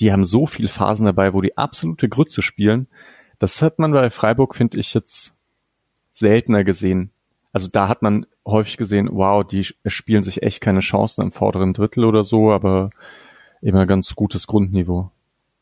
die 0.00 0.12
haben 0.12 0.24
so 0.24 0.46
viel 0.46 0.68
Phasen 0.68 1.06
dabei, 1.06 1.34
wo 1.34 1.40
die 1.40 1.56
absolute 1.56 2.08
Grütze 2.08 2.42
spielen. 2.42 2.88
Das 3.38 3.62
hat 3.62 3.78
man 3.78 3.92
bei 3.92 4.10
Freiburg, 4.10 4.54
finde 4.54 4.78
ich, 4.78 4.94
jetzt 4.94 5.34
seltener 6.12 6.64
gesehen. 6.64 7.10
Also 7.52 7.68
da 7.68 7.88
hat 7.88 8.02
man 8.02 8.26
häufig 8.46 8.76
gesehen, 8.76 9.08
wow, 9.12 9.46
die 9.46 9.64
spielen 9.86 10.22
sich 10.22 10.42
echt 10.42 10.60
keine 10.60 10.80
Chancen 10.80 11.22
im 11.22 11.32
vorderen 11.32 11.74
Drittel 11.74 12.04
oder 12.04 12.24
so, 12.24 12.50
aber 12.50 12.90
immer 13.60 13.86
ganz 13.86 14.14
gutes 14.14 14.46
Grundniveau. 14.46 15.10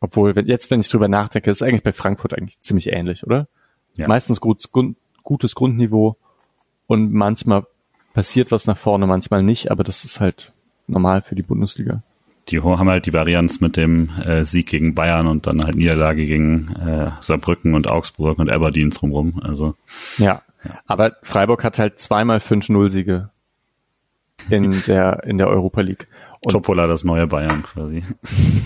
Obwohl, 0.01 0.35
wenn, 0.37 0.47
jetzt, 0.47 0.71
wenn 0.71 0.81
ich 0.81 0.89
drüber 0.89 1.09
nachdenke, 1.09 1.51
ist 1.51 1.63
eigentlich 1.63 1.83
bei 1.83 1.93
Frankfurt 1.93 2.37
eigentlich 2.37 2.61
ziemlich 2.61 2.93
ähnlich, 2.93 3.27
oder? 3.27 3.49
Ja. 3.95 4.09
Meistens 4.09 4.41
gut, 4.41 4.63
gutes 5.23 5.55
Grundniveau 5.55 6.17
und 6.87 7.13
manchmal 7.13 7.67
passiert 8.15 8.51
was 8.51 8.67
nach 8.67 8.79
vorne, 8.79 9.07
manchmal 9.07 9.43
nicht, 9.43 9.71
aber 9.71 9.85
das 9.85 10.05
ist 10.05 10.21
halt 10.21 10.53
normal 10.87 11.23
für 11.23 11.35
die 11.35 11.43
Bundesliga 11.43 12.03
die 12.49 12.61
haben 12.63 12.89
halt 12.89 13.07
die 13.07 13.13
Varianz 13.13 13.61
mit 13.61 13.77
dem 13.77 14.11
äh, 14.25 14.45
Sieg 14.45 14.67
gegen 14.67 14.95
Bayern 14.95 15.27
und 15.27 15.47
dann 15.47 15.63
halt 15.63 15.77
Niederlage 15.77 16.27
gegen 16.27 16.69
äh, 16.75 17.11
Saarbrücken 17.21 17.75
und 17.75 17.89
Augsburg 17.89 18.39
und 18.39 18.51
Aberdeen 18.51 18.91
drumrum. 18.91 19.41
Also 19.43 19.75
ja. 20.19 20.43
ja. 20.65 20.81
aber 20.87 21.17
Freiburg 21.23 21.63
hat 21.63 21.79
halt 21.79 21.99
zweimal 21.99 22.39
5-0-Siege 22.39 23.31
in 24.49 24.83
der 24.87 25.25
in 25.25 25.39
der 25.39 25.49
Europa 25.49 25.81
League. 25.83 26.09
Und 26.41 26.53
Topola 26.53 26.87
das 26.87 27.05
neue 27.05 27.27
Bayern 27.27 27.63
quasi. 27.63 28.03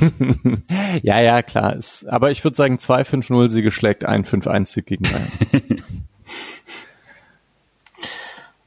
ja, 1.03 1.21
ja, 1.21 1.43
klar. 1.43 1.75
Ist, 1.75 2.07
aber 2.07 2.31
ich 2.31 2.45
würde 2.45 2.57
sagen, 2.57 2.79
zwei 2.79 3.03
5-0-Siege 3.03 3.73
schlägt 3.73 4.05
ein 4.05 4.25
5-1-Sieg 4.25 4.87
gegen 4.87 5.03
Bayern. 5.03 5.83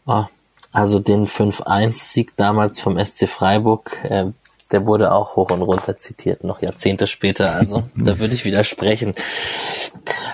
oh, 0.06 0.26
also 0.74 1.00
den 1.00 1.28
5-1-Sieg 1.28 2.36
damals 2.36 2.82
vom 2.82 3.04
SC 3.04 3.30
Freiburg, 3.30 3.98
äh, 4.04 4.26
der 4.72 4.86
wurde 4.86 5.12
auch 5.12 5.36
hoch 5.36 5.52
und 5.52 5.62
runter 5.62 5.98
zitiert, 5.98 6.44
noch 6.44 6.62
Jahrzehnte 6.62 7.08
später. 7.08 7.56
Also 7.56 7.90
da 7.96 8.20
würde 8.20 8.34
ich 8.34 8.46
widersprechen. 8.46 9.14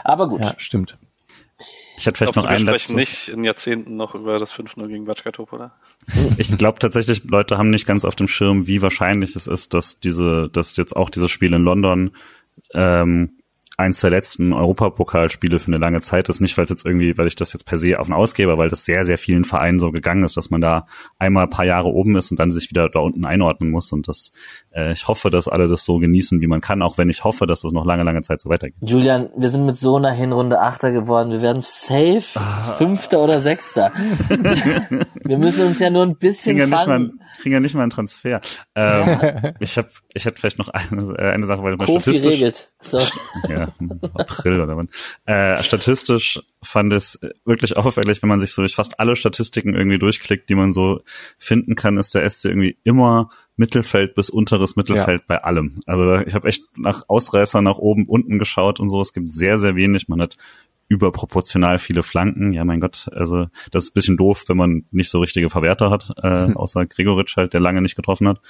Aber 0.03 0.27
gut. 0.27 0.41
Ja, 0.41 0.53
stimmt. 0.57 0.97
Ich 1.97 2.05
hätte 2.05 2.17
vielleicht 2.17 2.33
Glaubst 2.33 2.49
noch 2.49 2.55
einen 2.55 2.67
wir 2.67 2.79
sprechen 2.79 2.95
nicht 2.95 3.27
in 3.29 3.43
Jahrzehnten 3.43 3.95
noch 3.95 4.15
über 4.15 4.39
das 4.39 4.51
5-0 4.51 4.87
gegen 4.87 5.05
Batschka 5.05 5.31
oder? 5.51 5.73
Ich 6.37 6.55
glaube 6.57 6.79
tatsächlich, 6.79 7.23
Leute 7.23 7.57
haben 7.57 7.69
nicht 7.69 7.85
ganz 7.85 8.03
auf 8.03 8.15
dem 8.15 8.27
Schirm, 8.27 8.67
wie 8.67 8.81
wahrscheinlich 8.81 9.35
es 9.35 9.47
ist, 9.47 9.73
dass 9.73 9.99
diese, 9.99 10.49
dass 10.51 10.75
jetzt 10.75 10.95
auch 10.95 11.09
dieses 11.09 11.31
Spiel 11.31 11.53
in 11.53 11.63
London 11.63 12.11
ähm, 12.73 13.37
eins 13.77 14.01
der 14.01 14.11
letzten 14.11 14.53
Europapokalspiele 14.53 15.59
für 15.59 15.67
eine 15.67 15.77
lange 15.77 16.01
Zeit 16.01 16.29
ist. 16.29 16.39
Nicht, 16.39 16.57
weil 16.57 16.63
es 16.63 16.69
jetzt 16.69 16.85
irgendwie, 16.85 17.17
weil 17.17 17.27
ich 17.27 17.35
das 17.35 17.53
jetzt 17.53 17.65
per 17.65 17.77
se 17.77 17.99
auf 17.99 18.07
den 18.07 18.13
Ausgeber, 18.13 18.57
weil 18.57 18.69
das 18.69 18.85
sehr, 18.85 19.03
sehr 19.03 19.17
vielen 19.17 19.45
Vereinen 19.45 19.79
so 19.79 19.91
gegangen 19.91 20.23
ist, 20.23 20.37
dass 20.37 20.51
man 20.51 20.61
da 20.61 20.85
einmal 21.17 21.45
ein 21.45 21.49
paar 21.49 21.65
Jahre 21.65 21.87
oben 21.87 22.15
ist 22.15 22.29
und 22.31 22.39
dann 22.39 22.51
sich 22.51 22.69
wieder 22.69 22.89
da 22.89 22.99
unten 22.99 23.25
einordnen 23.25 23.71
muss. 23.71 23.91
Und 23.91 24.07
das, 24.07 24.31
ich 24.91 25.07
hoffe, 25.07 25.29
dass 25.29 25.47
alle 25.47 25.67
das 25.67 25.85
so 25.85 25.99
genießen, 25.99 26.41
wie 26.41 26.47
man 26.47 26.61
kann, 26.61 26.81
auch 26.81 26.97
wenn 26.97 27.09
ich 27.09 27.23
hoffe, 27.23 27.47
dass 27.47 27.61
das 27.61 27.71
noch 27.71 27.85
lange, 27.85 28.03
lange 28.03 28.21
Zeit 28.21 28.41
so 28.41 28.49
weitergeht. 28.49 28.77
Julian, 28.81 29.29
wir 29.37 29.49
sind 29.49 29.65
mit 29.65 29.79
so 29.79 29.97
einer 29.97 30.11
Hinrunde 30.11 30.59
Achter 30.59 30.91
geworden. 30.91 31.31
Wir 31.31 31.41
werden 31.41 31.61
safe 31.61 32.23
ah. 32.35 32.73
Fünfter 32.77 33.19
oder 33.23 33.39
Sechster. 33.39 33.91
wir 35.23 35.37
müssen 35.37 35.67
uns 35.67 35.79
ja 35.79 35.89
nur 35.89 36.03
ein 36.03 36.17
bisschen 36.17 36.67
fangen 36.67 37.19
kriegen 37.43 37.53
ja 37.53 37.59
nicht 37.59 37.75
mal 37.75 37.81
einen 37.81 37.89
Transfer. 37.89 38.41
Ähm, 38.73 39.07
ja. 39.07 39.53
Ich 39.59 39.77
habe, 39.77 39.89
ich 40.13 40.25
hätte 40.25 40.39
vielleicht 40.39 40.59
noch 40.59 40.69
eine, 40.69 41.13
äh, 41.17 41.31
eine 41.31 41.45
Sache, 41.45 41.61
weil 41.61 41.77
Kofi 41.77 41.99
statistisch, 41.99 42.33
regelt. 42.33 42.71
So. 42.79 42.99
Ja, 43.49 43.67
April 44.13 44.61
oder 44.61 44.77
wann. 44.77 44.89
Äh, 45.25 45.61
statistisch 45.63 46.39
fand 46.63 46.93
es 46.93 47.19
wirklich 47.43 47.75
auffällig, 47.75 48.21
wenn 48.21 48.29
man 48.29 48.39
sich 48.39 48.53
so 48.53 48.61
durch 48.61 48.75
fast 48.75 48.99
alle 48.99 49.15
Statistiken 49.15 49.75
irgendwie 49.75 49.99
durchklickt, 49.99 50.49
die 50.49 50.55
man 50.55 50.71
so 50.71 51.01
finden 51.37 51.75
kann, 51.75 51.97
ist 51.97 52.15
der 52.15 52.27
SC 52.29 52.45
irgendwie 52.45 52.77
immer 52.83 53.29
Mittelfeld 53.55 54.15
bis 54.15 54.29
unteres 54.29 54.75
Mittelfeld 54.75 55.21
ja. 55.21 55.25
bei 55.27 55.43
allem. 55.43 55.79
Also 55.85 56.15
ich 56.15 56.33
habe 56.33 56.47
echt 56.47 56.63
nach 56.77 57.03
Ausreißer 57.07 57.61
nach 57.61 57.77
oben, 57.77 58.07
unten 58.07 58.39
geschaut 58.39 58.79
und 58.79 58.89
so. 58.89 58.99
Es 59.01 59.13
gibt 59.13 59.31
sehr, 59.31 59.59
sehr 59.59 59.75
wenig. 59.75 60.07
Man 60.07 60.21
hat 60.21 60.37
überproportional 60.87 61.79
viele 61.79 62.03
Flanken. 62.03 62.53
Ja, 62.53 62.65
mein 62.65 62.79
Gott, 62.79 63.09
also 63.11 63.47
das 63.71 63.85
ist 63.85 63.91
ein 63.91 63.93
bisschen 63.93 64.17
doof, 64.17 64.45
wenn 64.47 64.57
man 64.57 64.85
nicht 64.91 65.09
so 65.09 65.19
richtige 65.19 65.49
Verwerter 65.49 65.89
hat, 65.89 66.11
äh, 66.21 66.53
außer 66.55 66.85
Gregoritsch 66.85 67.37
halt, 67.37 67.53
der 67.53 67.59
lange 67.59 67.81
nicht 67.81 67.95
getroffen 67.95 68.27
hat. 68.27 68.41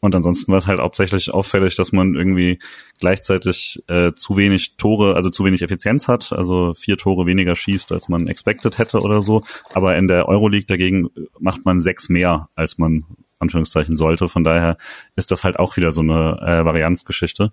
Und 0.00 0.14
ansonsten 0.14 0.52
war 0.52 0.58
es 0.58 0.68
halt 0.68 0.78
hauptsächlich 0.78 1.34
auffällig, 1.34 1.74
dass 1.74 1.90
man 1.90 2.14
irgendwie 2.14 2.60
gleichzeitig 3.00 3.82
äh, 3.88 4.12
zu 4.14 4.36
wenig 4.36 4.76
Tore, 4.76 5.16
also 5.16 5.28
zu 5.28 5.44
wenig 5.44 5.62
Effizienz 5.62 6.06
hat, 6.06 6.32
also 6.32 6.72
vier 6.74 6.96
Tore 6.96 7.26
weniger 7.26 7.56
schießt, 7.56 7.90
als 7.90 8.08
man 8.08 8.28
expected 8.28 8.78
hätte 8.78 8.98
oder 8.98 9.20
so. 9.22 9.42
Aber 9.74 9.96
in 9.96 10.06
der 10.06 10.28
Euroleague 10.28 10.66
dagegen 10.66 11.08
macht 11.40 11.64
man 11.64 11.80
sechs 11.80 12.08
mehr, 12.08 12.48
als 12.54 12.78
man 12.78 13.06
Anführungszeichen 13.38 13.96
sollte. 13.96 14.28
Von 14.28 14.44
daher 14.44 14.76
ist 15.16 15.30
das 15.30 15.44
halt 15.44 15.58
auch 15.58 15.76
wieder 15.76 15.92
so 15.92 16.00
eine 16.00 16.38
äh, 16.40 16.64
Varianzgeschichte. 16.64 17.52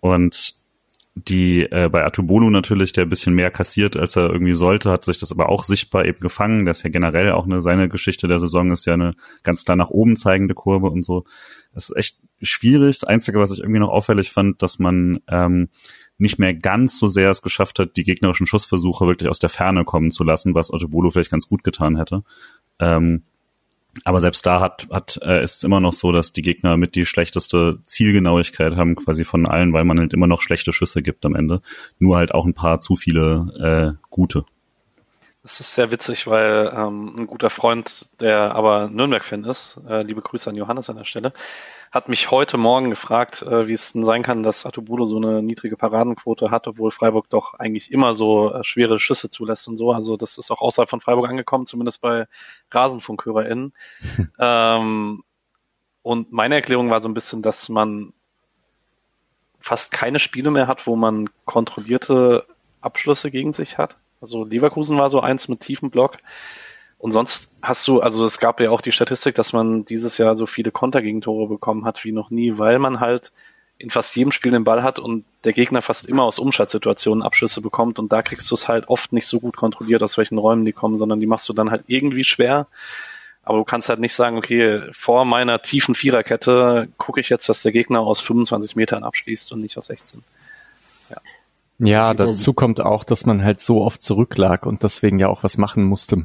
Und 0.00 0.54
die 1.16 1.62
äh, 1.62 1.88
bei 1.90 2.04
Atubolu 2.04 2.50
natürlich, 2.50 2.92
der 2.92 3.06
ein 3.06 3.08
bisschen 3.08 3.34
mehr 3.34 3.50
kassiert, 3.50 3.96
als 3.96 4.16
er 4.16 4.30
irgendwie 4.30 4.52
sollte, 4.52 4.90
hat 4.90 5.06
sich 5.06 5.18
das 5.18 5.32
aber 5.32 5.48
auch 5.48 5.64
sichtbar 5.64 6.04
eben 6.04 6.20
gefangen. 6.20 6.66
Das 6.66 6.78
ist 6.78 6.82
ja 6.82 6.90
generell 6.90 7.32
auch 7.32 7.46
eine, 7.46 7.62
seine 7.62 7.88
Geschichte 7.88 8.28
der 8.28 8.38
Saison 8.38 8.70
ist 8.70 8.84
ja 8.84 8.94
eine 8.94 9.14
ganz 9.42 9.64
klar 9.64 9.76
nach 9.76 9.88
oben 9.88 10.16
zeigende 10.16 10.54
Kurve 10.54 10.90
und 10.90 11.04
so. 11.04 11.24
Das 11.72 11.88
ist 11.88 11.96
echt 11.96 12.18
schwierig. 12.42 12.98
Das 12.98 13.08
Einzige, 13.08 13.38
was 13.38 13.50
ich 13.50 13.60
irgendwie 13.60 13.80
noch 13.80 13.88
auffällig 13.88 14.30
fand, 14.30 14.62
dass 14.62 14.78
man 14.78 15.20
ähm, 15.28 15.70
nicht 16.18 16.38
mehr 16.38 16.52
ganz 16.52 16.98
so 16.98 17.06
sehr 17.06 17.30
es 17.30 17.40
geschafft 17.40 17.78
hat, 17.78 17.96
die 17.96 18.04
gegnerischen 18.04 18.46
Schussversuche 18.46 19.06
wirklich 19.06 19.30
aus 19.30 19.38
der 19.38 19.48
Ferne 19.48 19.84
kommen 19.84 20.10
zu 20.10 20.22
lassen, 20.22 20.54
was 20.54 20.72
Otobolo 20.72 21.10
vielleicht 21.10 21.30
ganz 21.30 21.48
gut 21.48 21.64
getan 21.64 21.96
hätte. 21.96 22.24
Ähm, 22.78 23.22
aber 24.04 24.20
selbst 24.20 24.44
da 24.46 24.60
hat, 24.60 24.86
hat 24.90 25.18
äh, 25.22 25.42
ist 25.42 25.56
es 25.56 25.64
immer 25.64 25.80
noch 25.80 25.92
so, 25.92 26.12
dass 26.12 26.32
die 26.32 26.42
Gegner 26.42 26.76
mit 26.76 26.94
die 26.94 27.06
schlechteste 27.06 27.78
Zielgenauigkeit 27.86 28.76
haben, 28.76 28.96
quasi 28.96 29.24
von 29.24 29.46
allen, 29.46 29.72
weil 29.72 29.84
man 29.84 29.98
halt 29.98 30.12
immer 30.12 30.26
noch 30.26 30.42
schlechte 30.42 30.72
Schüsse 30.72 31.02
gibt 31.02 31.24
am 31.24 31.34
Ende. 31.34 31.62
Nur 31.98 32.16
halt 32.16 32.34
auch 32.34 32.46
ein 32.46 32.54
paar 32.54 32.80
zu 32.80 32.96
viele 32.96 33.96
äh, 33.98 34.06
gute. 34.10 34.44
Das 35.46 35.60
ist 35.60 35.74
sehr 35.74 35.92
witzig, 35.92 36.26
weil 36.26 36.72
ähm, 36.76 37.14
ein 37.16 37.26
guter 37.28 37.50
Freund, 37.50 38.08
der 38.18 38.56
aber 38.56 38.88
Nürnberg-Fan 38.88 39.44
ist, 39.44 39.80
äh, 39.88 40.00
liebe 40.00 40.20
Grüße 40.20 40.50
an 40.50 40.56
Johannes 40.56 40.90
an 40.90 40.96
der 40.96 41.04
Stelle, 41.04 41.32
hat 41.92 42.08
mich 42.08 42.32
heute 42.32 42.56
Morgen 42.56 42.90
gefragt, 42.90 43.42
äh, 43.42 43.68
wie 43.68 43.72
es 43.72 43.92
denn 43.92 44.02
sein 44.02 44.24
kann, 44.24 44.42
dass 44.42 44.66
Atubulo 44.66 45.04
so 45.04 45.18
eine 45.18 45.44
niedrige 45.44 45.76
Paradenquote 45.76 46.50
hat, 46.50 46.66
obwohl 46.66 46.90
Freiburg 46.90 47.30
doch 47.30 47.54
eigentlich 47.54 47.92
immer 47.92 48.14
so 48.14 48.52
äh, 48.52 48.64
schwere 48.64 48.98
Schüsse 48.98 49.30
zulässt 49.30 49.68
und 49.68 49.76
so. 49.76 49.92
Also 49.92 50.16
das 50.16 50.36
ist 50.36 50.50
auch 50.50 50.60
außerhalb 50.60 50.90
von 50.90 51.00
Freiburg 51.00 51.28
angekommen, 51.28 51.66
zumindest 51.66 52.00
bei 52.00 52.26
RasenfunkhörerInnen. 52.72 53.72
ähm, 54.40 55.22
und 56.02 56.32
meine 56.32 56.56
Erklärung 56.56 56.90
war 56.90 57.00
so 57.00 57.08
ein 57.08 57.14
bisschen, 57.14 57.42
dass 57.42 57.68
man 57.68 58.12
fast 59.60 59.92
keine 59.92 60.18
Spiele 60.18 60.50
mehr 60.50 60.66
hat, 60.66 60.88
wo 60.88 60.96
man 60.96 61.30
kontrollierte 61.44 62.48
Abschlüsse 62.80 63.30
gegen 63.30 63.52
sich 63.52 63.78
hat. 63.78 63.96
Also 64.26 64.44
Leverkusen 64.44 64.98
war 64.98 65.08
so 65.08 65.20
eins 65.20 65.46
mit 65.46 65.60
tiefem 65.60 65.90
Block. 65.90 66.18
Und 66.98 67.12
sonst 67.12 67.52
hast 67.62 67.86
du, 67.86 68.00
also 68.00 68.24
es 68.24 68.40
gab 68.40 68.58
ja 68.60 68.70
auch 68.70 68.80
die 68.80 68.90
Statistik, 68.90 69.36
dass 69.36 69.52
man 69.52 69.84
dieses 69.84 70.18
Jahr 70.18 70.34
so 70.34 70.46
viele 70.46 70.72
Kontergegentore 70.72 71.46
bekommen 71.46 71.84
hat 71.84 72.04
wie 72.04 72.10
noch 72.10 72.30
nie, 72.30 72.58
weil 72.58 72.80
man 72.80 72.98
halt 72.98 73.30
in 73.78 73.90
fast 73.90 74.16
jedem 74.16 74.32
Spiel 74.32 74.50
den 74.50 74.64
Ball 74.64 74.82
hat 74.82 74.98
und 74.98 75.24
der 75.44 75.52
Gegner 75.52 75.80
fast 75.80 76.08
immer 76.08 76.24
aus 76.24 76.40
Umschaltsituationen 76.40 77.22
Abschlüsse 77.22 77.60
bekommt 77.60 78.00
und 78.00 78.10
da 78.10 78.22
kriegst 78.22 78.50
du 78.50 78.56
es 78.56 78.66
halt 78.66 78.88
oft 78.88 79.12
nicht 79.12 79.26
so 79.26 79.38
gut 79.38 79.56
kontrolliert, 79.56 80.02
aus 80.02 80.18
welchen 80.18 80.38
Räumen 80.38 80.64
die 80.64 80.72
kommen, 80.72 80.96
sondern 80.96 81.20
die 81.20 81.26
machst 81.26 81.48
du 81.48 81.52
dann 81.52 81.70
halt 81.70 81.84
irgendwie 81.86 82.24
schwer. 82.24 82.66
Aber 83.44 83.58
du 83.58 83.64
kannst 83.64 83.88
halt 83.88 84.00
nicht 84.00 84.14
sagen, 84.14 84.36
okay, 84.36 84.80
vor 84.90 85.24
meiner 85.24 85.62
tiefen 85.62 85.94
Viererkette 85.94 86.88
gucke 86.98 87.20
ich 87.20 87.28
jetzt, 87.28 87.48
dass 87.48 87.62
der 87.62 87.70
Gegner 87.70 88.00
aus 88.00 88.20
25 88.20 88.74
Metern 88.74 89.04
abschließt 89.04 89.52
und 89.52 89.60
nicht 89.60 89.78
aus 89.78 89.86
16. 89.86 90.24
Ja, 91.78 92.14
dazu 92.14 92.54
kommt 92.54 92.80
auch, 92.80 93.04
dass 93.04 93.26
man 93.26 93.44
halt 93.44 93.60
so 93.60 93.84
oft 93.84 94.00
zurücklag 94.00 94.64
und 94.64 94.82
deswegen 94.82 95.18
ja 95.18 95.28
auch 95.28 95.42
was 95.42 95.58
machen 95.58 95.84
musste. 95.84 96.24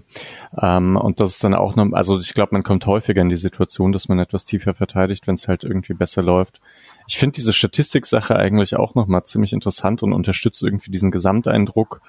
Ähm, 0.57 0.95
und 0.95 1.19
das 1.19 1.33
ist 1.33 1.43
dann 1.43 1.53
auch 1.53 1.75
noch, 1.75 1.91
also 1.91 2.19
ich 2.19 2.33
glaube, 2.33 2.53
man 2.53 2.63
kommt 2.63 2.85
häufiger 2.85 3.21
in 3.21 3.27
die 3.27 3.35
Situation, 3.35 3.91
dass 3.91 4.07
man 4.07 4.19
etwas 4.19 4.45
tiefer 4.45 4.73
verteidigt, 4.73 5.27
wenn 5.27 5.35
es 5.35 5.49
halt 5.49 5.65
irgendwie 5.65 5.93
besser 5.93 6.23
läuft. 6.23 6.61
Ich 7.07 7.17
finde 7.17 7.35
diese 7.35 7.51
Statistiksache 7.51 8.35
eigentlich 8.35 8.77
auch 8.77 8.95
nochmal 8.95 9.25
ziemlich 9.25 9.51
interessant 9.51 10.03
und 10.03 10.13
unterstützt 10.13 10.63
irgendwie 10.63 10.91
diesen 10.91 11.11
Gesamteindruck. 11.11 12.01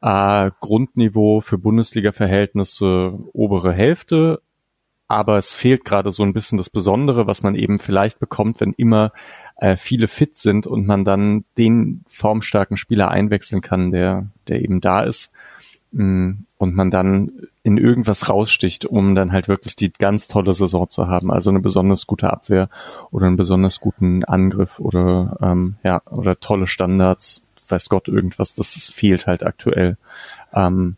Äh, 0.00 0.52
Grundniveau 0.60 1.40
für 1.40 1.58
Bundesliga-Verhältnisse 1.58 3.18
obere 3.32 3.72
Hälfte, 3.72 4.42
aber 5.10 5.38
es 5.38 5.52
fehlt 5.52 5.84
gerade 5.84 6.12
so 6.12 6.22
ein 6.22 6.32
bisschen 6.32 6.56
das 6.56 6.70
Besondere, 6.70 7.26
was 7.26 7.42
man 7.42 7.56
eben 7.56 7.80
vielleicht 7.80 8.20
bekommt, 8.20 8.60
wenn 8.60 8.72
immer 8.72 9.12
äh, 9.56 9.76
viele 9.76 10.06
fit 10.06 10.36
sind 10.36 10.68
und 10.68 10.86
man 10.86 11.04
dann 11.04 11.44
den 11.58 12.04
formstarken 12.08 12.76
Spieler 12.76 13.10
einwechseln 13.10 13.60
kann, 13.60 13.90
der, 13.90 14.28
der 14.46 14.62
eben 14.62 14.80
da 14.80 15.02
ist. 15.02 15.32
Mm, 15.90 16.44
und 16.58 16.76
man 16.76 16.92
dann 16.92 17.32
in 17.64 17.76
irgendwas 17.76 18.28
raussticht, 18.28 18.84
um 18.84 19.16
dann 19.16 19.32
halt 19.32 19.48
wirklich 19.48 19.74
die 19.74 19.92
ganz 19.92 20.28
tolle 20.28 20.54
Saison 20.54 20.88
zu 20.88 21.08
haben. 21.08 21.32
Also 21.32 21.50
eine 21.50 21.60
besonders 21.60 22.06
gute 22.06 22.30
Abwehr 22.30 22.68
oder 23.10 23.26
einen 23.26 23.36
besonders 23.36 23.80
guten 23.80 24.24
Angriff 24.24 24.78
oder 24.78 25.38
ähm, 25.42 25.74
ja 25.82 26.02
oder 26.06 26.38
tolle 26.38 26.68
Standards, 26.68 27.42
weiß 27.68 27.88
Gott 27.88 28.06
irgendwas. 28.06 28.54
Das 28.54 28.90
fehlt 28.94 29.26
halt 29.26 29.42
aktuell. 29.42 29.96
Ähm, 30.52 30.96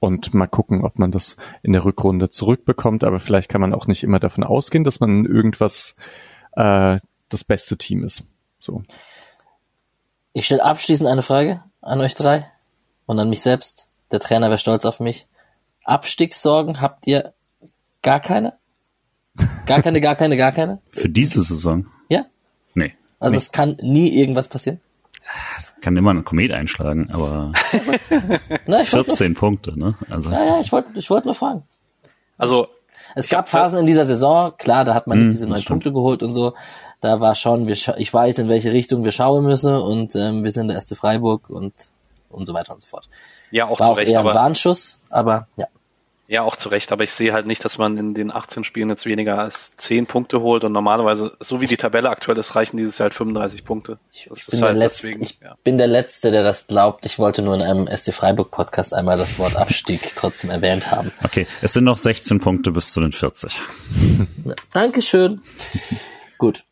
und 0.00 0.34
mal 0.34 0.46
gucken, 0.46 0.84
ob 0.84 0.98
man 0.98 1.10
das 1.10 1.36
in 1.62 1.72
der 1.72 1.84
Rückrunde 1.84 2.30
zurückbekommt. 2.30 3.04
Aber 3.04 3.20
vielleicht 3.20 3.48
kann 3.48 3.60
man 3.60 3.74
auch 3.74 3.86
nicht 3.86 4.02
immer 4.02 4.20
davon 4.20 4.44
ausgehen, 4.44 4.84
dass 4.84 5.00
man 5.00 5.24
irgendwas 5.24 5.96
äh, 6.52 6.98
das 7.28 7.44
beste 7.44 7.76
Team 7.76 8.04
ist. 8.04 8.24
So. 8.58 8.82
Ich 10.32 10.46
stelle 10.46 10.64
abschließend 10.64 11.08
eine 11.08 11.22
Frage 11.22 11.62
an 11.80 12.00
euch 12.00 12.14
drei 12.14 12.50
und 13.06 13.18
an 13.18 13.28
mich 13.28 13.40
selbst. 13.40 13.88
Der 14.10 14.20
Trainer 14.20 14.48
wäre 14.48 14.58
stolz 14.58 14.84
auf 14.84 15.00
mich. 15.00 15.26
Abstiegssorgen 15.84 16.80
habt 16.80 17.06
ihr 17.06 17.32
gar 18.02 18.20
keine? 18.20 18.54
Gar 19.66 19.82
keine, 19.82 20.00
gar 20.00 20.16
keine, 20.16 20.36
gar 20.36 20.52
keine? 20.52 20.80
Für 20.90 21.08
diese 21.08 21.42
Saison? 21.42 21.86
Ja? 22.08 22.26
Nee. 22.74 22.94
Also 23.20 23.34
nicht. 23.34 23.44
es 23.44 23.52
kann 23.52 23.78
nie 23.80 24.10
irgendwas 24.10 24.48
passieren? 24.48 24.80
Kann 25.80 25.96
immer 25.96 26.12
ein 26.12 26.24
Komet 26.24 26.50
einschlagen, 26.52 27.08
aber 27.12 27.52
Na, 28.66 28.80
ich 28.82 28.92
wollte 28.92 29.10
14 29.10 29.34
Punkte, 29.34 29.78
ne? 29.78 29.94
Also 30.10 30.30
ja, 30.30 30.44
ja, 30.44 30.60
ich 30.60 30.72
wollte 30.72 30.90
ich 30.94 31.08
wollte 31.10 31.28
nur 31.28 31.34
fragen. 31.34 31.62
Also 32.36 32.68
Es 33.14 33.28
gab 33.28 33.48
Phasen 33.48 33.78
in 33.80 33.86
dieser 33.86 34.04
Saison, 34.04 34.52
klar, 34.58 34.84
da 34.84 34.94
hat 34.94 35.06
man 35.06 35.18
nicht 35.18 35.26
Hm, 35.28 35.32
diese 35.32 35.48
neun. 35.48 35.62
Punkte 35.64 35.92
geholt 35.92 36.22
und 36.22 36.32
so. 36.32 36.54
Da 37.00 37.20
war 37.20 37.34
schon, 37.36 37.66
wir 37.68 37.76
scha- 37.76 37.96
ich 37.96 38.12
weiß, 38.12 38.38
in 38.40 38.48
welche 38.48 38.72
Richtung 38.72 39.04
wir 39.04 39.12
schauen 39.12 39.44
müssen 39.44 39.74
und 39.74 40.16
ähm, 40.16 40.42
wir 40.42 40.50
sind 40.50 40.66
der 40.68 40.74
erste 40.74 40.96
Freiburg 40.96 41.48
und 41.48 41.72
und 42.28 42.44
so 42.46 42.52
weiter 42.54 42.74
und 42.74 42.80
so 42.80 42.86
fort. 42.88 43.08
ja 43.52 43.66
auch 43.66 43.78
War 43.80 43.86
zu 43.86 43.92
auch 43.92 43.96
Recht, 43.98 44.10
eher 44.10 44.20
ein 44.20 44.26
aber 44.26 44.34
Warnschuss, 44.34 45.00
aber 45.10 45.46
ja. 45.56 45.66
Ja 46.28 46.42
auch 46.42 46.56
zu 46.56 46.68
Recht, 46.68 46.92
aber 46.92 47.04
ich 47.04 47.12
sehe 47.12 47.32
halt 47.32 47.46
nicht, 47.46 47.64
dass 47.64 47.78
man 47.78 47.96
in 47.96 48.12
den 48.12 48.30
18 48.30 48.62
Spielen 48.62 48.90
jetzt 48.90 49.06
weniger 49.06 49.38
als 49.38 49.76
10 49.78 50.06
Punkte 50.06 50.42
holt 50.42 50.62
und 50.62 50.72
normalerweise, 50.72 51.34
so 51.40 51.62
wie 51.62 51.66
die 51.66 51.78
Tabelle 51.78 52.10
aktuell 52.10 52.36
ist, 52.36 52.54
reichen 52.54 52.76
dieses 52.76 52.98
Jahr 52.98 53.04
halt 53.04 53.14
35 53.14 53.64
Punkte. 53.64 53.98
Das 54.28 54.46
Ich 54.46 54.50
bin, 54.50 54.60
der 54.60 54.72
Letzte, 54.74 55.08
ich 55.08 55.40
ja. 55.40 55.56
bin 55.64 55.78
der 55.78 55.86
Letzte, 55.86 56.30
der 56.30 56.42
das 56.42 56.66
glaubt. 56.66 57.06
Ich 57.06 57.18
wollte 57.18 57.40
nur 57.40 57.54
in 57.54 57.62
einem 57.62 57.88
SC 57.88 58.12
Freiburg 58.12 58.50
Podcast 58.50 58.92
einmal 58.92 59.16
das 59.16 59.38
Wort 59.38 59.56
Abstieg 59.56 60.12
trotzdem 60.16 60.50
erwähnt 60.50 60.90
haben. 60.90 61.12
okay, 61.24 61.46
es 61.62 61.72
sind 61.72 61.84
noch 61.84 61.96
16 61.96 62.40
Punkte 62.40 62.72
bis 62.72 62.92
zu 62.92 63.00
den 63.00 63.12
40. 63.12 63.58
Ja, 64.44 64.54
Dankeschön. 64.74 65.40
Gut. 66.36 66.64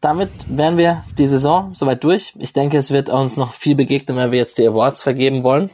Damit 0.00 0.30
wären 0.48 0.78
wir 0.78 1.04
die 1.18 1.26
Saison 1.26 1.74
soweit 1.74 2.02
durch. 2.02 2.32
Ich 2.38 2.54
denke, 2.54 2.78
es 2.78 2.90
wird 2.90 3.10
uns 3.10 3.36
noch 3.36 3.52
viel 3.52 3.74
begegnen, 3.74 4.16
wenn 4.16 4.32
wir 4.32 4.38
jetzt 4.38 4.56
die 4.56 4.66
Awards 4.66 5.02
vergeben 5.02 5.42
wollen. 5.42 5.70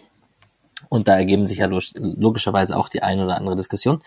Und 0.88 1.08
da 1.08 1.16
ergeben 1.16 1.46
sich 1.46 1.58
ja 1.58 1.66
log- 1.66 1.94
logischerweise 1.98 2.76
auch 2.76 2.88
die 2.88 3.02
ein 3.02 3.20
oder 3.20 3.36
andere 3.36 3.56
Diskussion. 3.56 4.02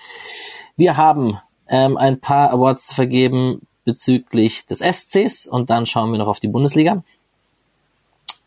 Wir 0.77 0.97
haben 0.97 1.39
ähm, 1.67 1.97
ein 1.97 2.19
paar 2.19 2.51
Awards 2.51 2.93
vergeben 2.93 3.61
bezüglich 3.85 4.65
des 4.65 4.79
SCs 4.79 5.47
und 5.47 5.69
dann 5.69 5.85
schauen 5.85 6.11
wir 6.11 6.19
noch 6.19 6.27
auf 6.27 6.39
die 6.39 6.47
Bundesliga. 6.47 7.03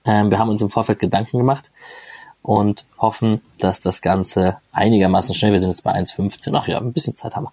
Ähm, 0.05 0.31
wir 0.31 0.39
haben 0.39 0.49
uns 0.51 0.63
im 0.63 0.71
Vorfeld 0.71 0.99
Gedanken 0.99 1.39
gemacht 1.39 1.71
und 2.43 2.85
hoffen, 2.99 3.41
dass 3.59 3.81
das 3.81 4.03
Ganze 4.03 4.57
einigermaßen 4.73 5.35
schnell, 5.35 5.53
wir 5.53 5.61
sind 5.61 5.71
jetzt 5.71 5.83
bei 5.85 5.93
1,15, 5.93 6.53
ach 6.55 6.67
ja, 6.69 6.79
ein 6.79 6.93
bisschen 6.93 7.15
Zeit 7.15 7.37
haben 7.37 7.45
wir. 7.45 7.53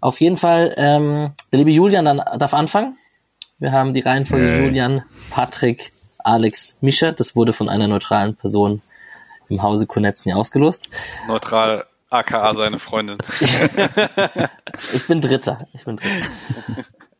Auf 0.00 0.20
jeden 0.20 0.36
Fall, 0.36 0.74
ähm, 0.78 1.32
der 1.52 1.58
liebe 1.58 1.70
Julian 1.70 2.04
dann 2.04 2.22
darf 2.38 2.54
anfangen. 2.54 2.96
Wir 3.58 3.72
haben 3.72 3.94
die 3.94 4.00
Reihenfolge 4.00 4.48
Yay. 4.56 4.62
Julian, 4.64 5.02
Patrick, 5.30 5.92
Alex, 6.18 6.76
Mischa. 6.80 7.12
Das 7.12 7.36
wurde 7.36 7.52
von 7.52 7.68
einer 7.68 7.86
neutralen 7.86 8.34
Person 8.34 8.80
im 9.52 9.62
Hause 9.62 9.86
Konetzen 9.86 10.32
ausgelost. 10.32 10.88
Neutral, 11.28 11.84
aka 12.10 12.54
seine 12.54 12.78
Freundin. 12.78 13.18
Ich 14.94 15.06
bin 15.06 15.20
Dritter. 15.20 15.66
Ich 15.72 15.84
bin 15.84 15.96
Dritter. 15.96 16.26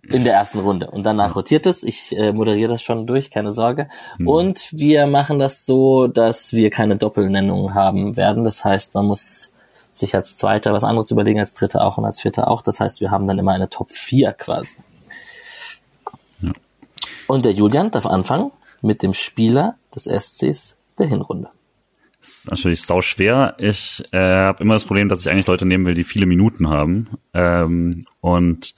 In 0.09 0.24
der 0.24 0.34
ersten 0.34 0.59
Runde. 0.59 0.90
Und 0.90 1.04
danach 1.04 1.36
rotiert 1.36 1.66
es. 1.66 1.82
Ich 1.82 2.16
äh, 2.16 2.32
moderiere 2.32 2.72
das 2.72 2.82
schon 2.82 3.06
durch, 3.06 3.30
keine 3.30 3.52
Sorge. 3.52 3.88
Und 4.24 4.68
wir 4.72 5.06
machen 5.06 5.38
das 5.38 5.64
so, 5.64 6.09
dass 6.09 6.52
wir 6.52 6.70
keine 6.70 6.96
Doppelnennungen 6.96 7.74
haben 7.74 8.16
werden. 8.16 8.44
Das 8.44 8.64
heißt, 8.64 8.94
man 8.94 9.06
muss 9.06 9.52
sich 9.92 10.14
als 10.14 10.36
Zweiter 10.36 10.72
was 10.72 10.84
anderes 10.84 11.10
überlegen, 11.10 11.38
als 11.38 11.54
Dritter 11.54 11.84
auch 11.84 11.98
und 11.98 12.04
als 12.04 12.20
Vierter 12.20 12.48
auch. 12.48 12.62
Das 12.62 12.80
heißt, 12.80 13.00
wir 13.00 13.10
haben 13.10 13.28
dann 13.28 13.38
immer 13.38 13.52
eine 13.52 13.68
Top 13.68 13.92
4 13.92 14.32
quasi. 14.32 14.76
Ja. 16.40 16.52
Und 17.28 17.44
der 17.44 17.52
Julian 17.52 17.90
darf 17.90 18.06
anfangen 18.06 18.50
mit 18.80 19.02
dem 19.02 19.14
Spieler 19.14 19.76
des 19.94 20.04
SCs 20.04 20.76
der 20.98 21.06
Hinrunde. 21.06 21.50
Ist 22.23 22.49
natürlich 22.49 22.82
sau 22.82 23.03
schwer. 23.03 23.57
Ich 23.59 24.03
äh, 24.12 24.19
habe 24.19 24.62
immer 24.62 24.74
das 24.74 24.85
Problem, 24.85 25.09
dass 25.09 25.20
ich 25.20 25.28
eigentlich 25.28 25.49
Leute 25.49 25.66
nehmen 25.66 25.85
will, 25.85 25.94
die 25.94 26.05
viele 26.05 26.27
Minuten 26.27 26.69
haben. 26.69 27.09
Ähm, 27.35 28.05
und 28.20 28.74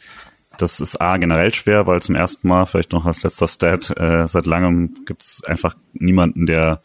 das 0.56 0.80
ist 0.80 1.00
A 1.00 1.18
generell 1.18 1.52
schwer, 1.52 1.86
weil 1.86 2.00
zum 2.00 2.14
ersten 2.14 2.48
Mal, 2.48 2.64
vielleicht 2.64 2.92
noch 2.92 3.04
als 3.04 3.22
letzter 3.22 3.48
Stat, 3.48 3.92
äh, 3.98 4.26
seit 4.28 4.46
langem 4.46 5.04
gibt 5.04 5.22
es 5.22 5.42
einfach 5.44 5.76
niemanden, 5.92 6.46
der 6.46 6.80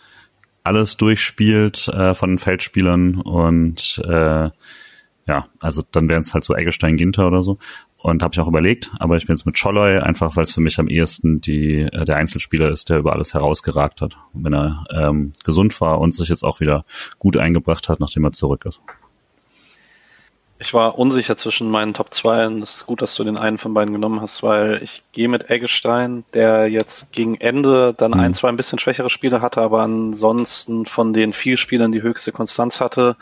alles 0.63 0.97
durchspielt 0.97 1.87
äh, 1.87 2.13
von 2.13 2.31
den 2.31 2.39
Feldspielern 2.39 3.21
und 3.21 4.01
äh, 4.05 4.49
ja, 5.27 5.47
also 5.59 5.83
dann 5.91 6.09
wären 6.09 6.21
es 6.23 6.33
halt 6.33 6.43
so 6.43 6.55
Eggestein 6.55 6.97
Ginter 6.97 7.27
oder 7.27 7.43
so. 7.43 7.57
Und 8.01 8.23
habe 8.23 8.33
ich 8.33 8.39
auch 8.39 8.47
überlegt, 8.47 8.91
aber 8.97 9.17
ich 9.17 9.27
bin 9.27 9.35
jetzt 9.35 9.45
mit 9.45 9.57
Scholloy, 9.57 9.99
einfach 9.99 10.37
weil 10.37 10.43
es 10.43 10.53
für 10.53 10.61
mich 10.61 10.79
am 10.79 10.87
ehesten 10.87 11.41
die, 11.41 11.81
äh, 11.81 12.05
der 12.05 12.15
Einzelspieler 12.15 12.71
ist, 12.71 12.89
der 12.89 12.99
über 12.99 13.11
alles 13.11 13.33
herausgeragt 13.33 13.99
hat. 13.99 14.15
Und 14.33 14.45
wenn 14.45 14.53
er 14.53 14.85
ähm, 14.89 15.33
gesund 15.43 15.79
war 15.81 15.99
und 15.99 16.13
sich 16.15 16.29
jetzt 16.29 16.43
auch 16.43 16.61
wieder 16.61 16.85
gut 17.17 17.35
eingebracht 17.35 17.89
hat, 17.89 17.99
nachdem 17.99 18.23
er 18.23 18.31
zurück 18.31 18.63
ist. 18.65 18.81
Ich 20.61 20.73
war 20.73 20.99
unsicher 20.99 21.37
zwischen 21.37 21.69
meinen 21.71 21.93
Top 21.93 22.13
2 22.13 22.47
und 22.47 22.61
es 22.61 22.77
ist 22.77 22.85
gut, 22.85 23.01
dass 23.01 23.15
du 23.15 23.23
den 23.23 23.37
einen 23.37 23.57
von 23.57 23.73
beiden 23.73 23.93
genommen 23.93 24.21
hast, 24.21 24.43
weil 24.43 24.81
ich 24.83 25.03
gehe 25.13 25.29
mit 25.29 25.49
Eggestein, 25.49 26.25
der 26.33 26.67
jetzt 26.67 27.13
gegen 27.13 27.35
Ende 27.35 27.93
dann 27.97 28.11
Mhm. 28.11 28.19
ein, 28.19 28.33
zwei 28.33 28.49
ein 28.49 28.57
bisschen 28.57 28.77
schwächere 28.77 29.09
Spiele 29.09 29.41
hatte, 29.41 29.61
aber 29.61 29.81
ansonsten 29.81 30.85
von 30.85 31.13
den 31.13 31.31
vier 31.31 31.55
Spielern 31.55 31.93
die 31.93 32.01
höchste 32.01 32.33
Konstanz 32.33 32.81
hatte. 32.81 33.15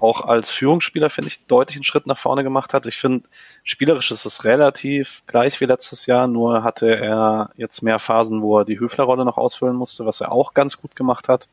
Auch 0.00 0.20
als 0.20 0.50
Führungsspieler, 0.50 1.10
finde 1.10 1.28
ich, 1.28 1.44
deutlich 1.46 1.76
einen 1.76 1.84
Schritt 1.84 2.06
nach 2.06 2.18
vorne 2.18 2.44
gemacht 2.44 2.72
hat. 2.72 2.86
Ich 2.86 2.96
finde, 2.96 3.28
spielerisch 3.64 4.10
ist 4.10 4.24
es 4.24 4.44
relativ 4.44 5.22
gleich 5.26 5.60
wie 5.60 5.64
letztes 5.64 6.06
Jahr, 6.06 6.28
nur 6.28 6.62
hatte 6.62 6.98
er 6.98 7.50
jetzt 7.56 7.82
mehr 7.82 7.98
Phasen, 7.98 8.42
wo 8.42 8.58
er 8.58 8.64
die 8.64 8.78
Höflerrolle 8.78 9.24
noch 9.24 9.38
ausfüllen 9.38 9.76
musste, 9.76 10.06
was 10.06 10.20
er 10.20 10.32
auch 10.32 10.54
ganz 10.54 10.80
gut 10.80 10.94
gemacht 10.94 11.28
hat. 11.28 11.48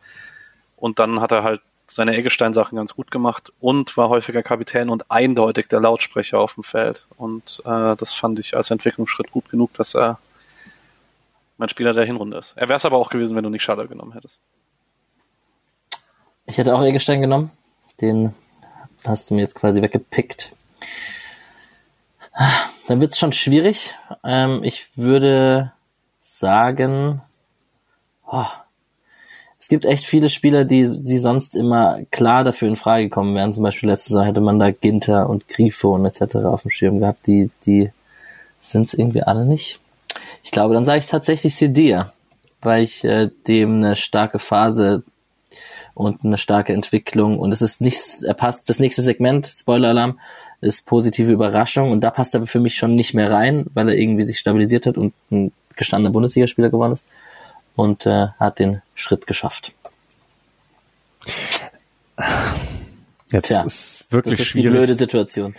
Und 0.78 1.00
dann 1.00 1.22
hat 1.22 1.32
er 1.32 1.44
halt 1.44 1.62
seine 1.88 2.16
Eggestein-Sachen 2.16 2.76
ganz 2.76 2.96
gut 2.96 3.12
gemacht 3.12 3.52
und 3.60 3.96
war 3.96 4.10
häufiger 4.10 4.44
Kapitän 4.44 4.90
und 4.90 5.10
eindeutig 5.12 5.68
der 5.68 5.80
Lautsprecher 5.80 6.40
auf 6.40 6.56
dem 6.56 6.64
Feld. 6.64 7.06
Und 7.18 7.62
äh, 7.66 7.96
das 7.96 8.14
fand 8.14 8.40
ich 8.40 8.56
als 8.56 8.72
Entwicklungsschritt 8.72 9.32
gut 9.32 9.50
genug, 9.50 9.74
dass 9.74 9.96
er 9.96 10.20
mein 11.58 11.70
Spieler 11.70 11.94
der 11.94 12.06
Hinrunde 12.06 12.38
ist. 12.38 12.54
Er 12.58 12.68
wäre 12.70 12.78
es 12.78 12.86
aber 12.86 12.98
auch 12.98 13.10
gewesen, 13.10 13.36
wenn 13.36 13.44
du 13.44 13.50
nicht 13.50 13.64
Schaller 13.64 13.88
genommen 13.88 14.14
hättest. 14.14 14.40
Ich 16.46 16.58
hätte 16.58 16.76
auch 16.76 16.84
Eggestein 16.84 17.22
genommen. 17.22 17.52
Den 18.02 18.34
hast 19.06 19.30
du 19.30 19.36
mir 19.36 19.42
jetzt 19.42 19.56
quasi 19.56 19.82
weggepickt. 19.82 20.52
Dann 22.88 23.02
wird's 23.02 23.18
schon 23.18 23.34
schwierig. 23.34 23.96
Ähm, 24.24 24.64
ich 24.64 24.90
würde 24.96 25.72
sagen, 26.22 27.22
oh, 28.28 28.46
es 29.60 29.70
gibt 29.70 29.86
echt 29.86 30.06
viele 30.06 30.30
Spieler, 30.30 30.66
die, 30.66 30.84
die 30.84 31.18
sonst 31.18 31.56
immer 31.56 32.00
klar 32.12 32.44
dafür 32.44 32.68
in 32.68 32.76
Frage 32.76 33.06
gekommen 33.06 33.36
wären. 33.36 33.54
Zum 33.54 33.64
Beispiel 33.64 33.90
letzte 33.90 34.10
Saison 34.10 34.26
hätte 34.26 34.42
man 34.42 34.60
da 34.60 34.70
Ginter 34.70 35.30
und 35.30 35.48
Grifo 35.48 35.96
und 35.96 36.06
etc. 36.06 36.36
auf 36.46 36.62
dem 36.64 36.72
Schirm 36.72 37.00
gehabt. 37.00 37.26
Die, 37.26 37.50
die 37.66 37.92
sind's 38.62 38.94
irgendwie 38.94 39.24
alle 39.24 39.46
nicht. 39.46 39.80
Ich 40.44 40.52
glaube, 40.52 40.74
dann 40.74 40.86
sage 40.86 41.00
ich 41.00 41.08
tatsächlich 41.08 41.56
Sedia, 41.56 42.14
weil 42.62 42.84
ich 42.84 43.04
äh, 43.04 43.30
dem 43.48 43.78
eine 43.78 43.96
starke 43.96 44.38
Phase 44.38 45.04
und 45.96 46.24
eine 46.24 46.38
starke 46.38 46.74
Entwicklung 46.74 47.40
und 47.40 47.52
es 47.52 47.64
ist 47.64 47.82
nicht, 47.82 48.22
er 48.24 48.36
passt, 48.36 48.70
das 48.70 48.80
nächste 48.80 49.02
Segment, 49.02 49.48
Spoiler-Alarm, 49.48 50.20
ist 50.62 50.86
positive 50.88 51.32
Überraschung 51.32 51.92
und 51.92 52.02
da 52.02 52.12
passt 52.12 52.36
er 52.36 52.46
für 52.46 52.60
mich 52.60 52.76
schon 52.76 52.96
nicht 52.96 53.14
mehr 53.14 53.32
rein, 53.32 53.66
weil 53.74 53.90
er 53.90 53.96
irgendwie 53.96 54.24
sich 54.24 54.38
stabilisiert 54.40 54.86
hat 54.86 54.98
und 54.98 55.14
ein 55.32 55.52
gestandener 55.76 56.12
Bundesligaspieler 56.14 56.70
geworden 56.70 56.94
ist 56.94 57.06
und 57.76 58.06
äh, 58.06 58.28
hat 58.40 58.60
den 58.60 58.82
Schritt 58.94 59.26
geschafft. 59.28 59.74
Jetzt 63.32 63.48
Tja, 63.48 63.64
ist 63.64 64.02
Das 64.02 64.12
wirklich 64.12 64.40
ist 64.40 64.46
die 64.54 64.60
schwierig. 64.62 64.72
blöde 64.72 64.96
Situation. 64.96 65.56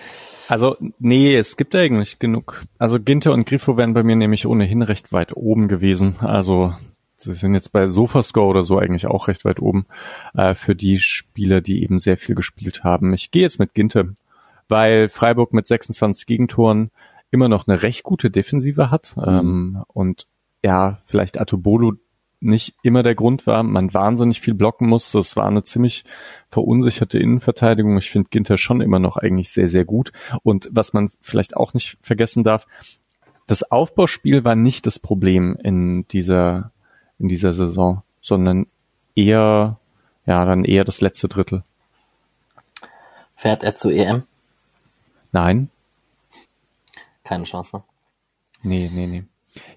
Also, 0.48 0.76
nee, 1.00 1.36
es 1.36 1.56
gibt 1.56 1.74
eigentlich 1.74 2.18
genug. 2.20 2.64
Also 2.78 3.00
Ginter 3.00 3.32
und 3.32 3.46
Grifo 3.46 3.76
wären 3.76 3.94
bei 3.94 4.04
mir 4.04 4.14
nämlich 4.14 4.46
ohnehin 4.46 4.82
recht 4.82 5.12
weit 5.12 5.36
oben 5.36 5.66
gewesen. 5.66 6.16
Also 6.20 6.74
sie 7.16 7.34
sind 7.34 7.54
jetzt 7.54 7.72
bei 7.72 7.88
Sofascore 7.88 8.46
oder 8.46 8.64
so 8.64 8.78
eigentlich 8.78 9.06
auch 9.06 9.28
recht 9.28 9.44
weit 9.44 9.60
oben 9.60 9.86
äh, 10.34 10.54
für 10.54 10.74
die 10.74 10.98
Spieler, 10.98 11.60
die 11.60 11.82
eben 11.82 11.98
sehr 11.98 12.16
viel 12.16 12.34
gespielt 12.34 12.84
haben. 12.84 13.12
Ich 13.14 13.30
gehe 13.30 13.42
jetzt 13.42 13.58
mit 13.58 13.74
Ginter. 13.74 14.04
weil 14.68 15.08
Freiburg 15.08 15.52
mit 15.52 15.66
26 15.66 16.26
Gegentoren 16.26 16.90
immer 17.30 17.48
noch 17.48 17.68
eine 17.68 17.82
recht 17.82 18.02
gute 18.02 18.30
Defensive 18.30 18.90
hat 18.90 19.14
mhm. 19.16 19.24
ähm, 19.26 19.84
und 19.88 20.26
ja, 20.62 20.98
vielleicht 21.06 21.38
Atobolo 21.40 21.94
nicht 22.40 22.74
immer 22.82 23.02
der 23.02 23.14
Grund 23.14 23.46
war, 23.46 23.62
man 23.62 23.94
wahnsinnig 23.94 24.40
viel 24.40 24.54
blocken 24.54 24.88
musste. 24.88 25.18
Es 25.18 25.36
war 25.36 25.46
eine 25.46 25.64
ziemlich 25.64 26.04
verunsicherte 26.50 27.18
Innenverteidigung. 27.18 27.96
Ich 27.98 28.10
finde 28.10 28.28
Ginter 28.30 28.58
schon 28.58 28.80
immer 28.80 28.98
noch 28.98 29.16
eigentlich 29.16 29.50
sehr, 29.50 29.68
sehr 29.68 29.84
gut. 29.84 30.12
Und 30.42 30.68
was 30.70 30.92
man 30.92 31.10
vielleicht 31.20 31.56
auch 31.56 31.72
nicht 31.72 31.98
vergessen 32.02 32.44
darf, 32.44 32.66
das 33.46 33.62
Aufbauspiel 33.70 34.44
war 34.44 34.56
nicht 34.56 34.86
das 34.86 34.98
Problem 34.98 35.56
in 35.62 36.06
dieser, 36.08 36.72
in 37.18 37.28
dieser 37.28 37.52
Saison, 37.52 38.02
sondern 38.20 38.66
eher, 39.14 39.78
ja, 40.26 40.44
dann 40.44 40.64
eher 40.64 40.84
das 40.84 41.00
letzte 41.00 41.28
Drittel. 41.28 41.64
Fährt 43.34 43.62
er 43.62 43.76
zu 43.76 43.90
EM? 43.90 44.24
Nein. 45.32 45.70
Keine 47.24 47.44
Chance, 47.44 47.76
ne? 47.76 47.82
Nee, 48.62 48.90
nee, 48.92 49.06
nee. 49.06 49.24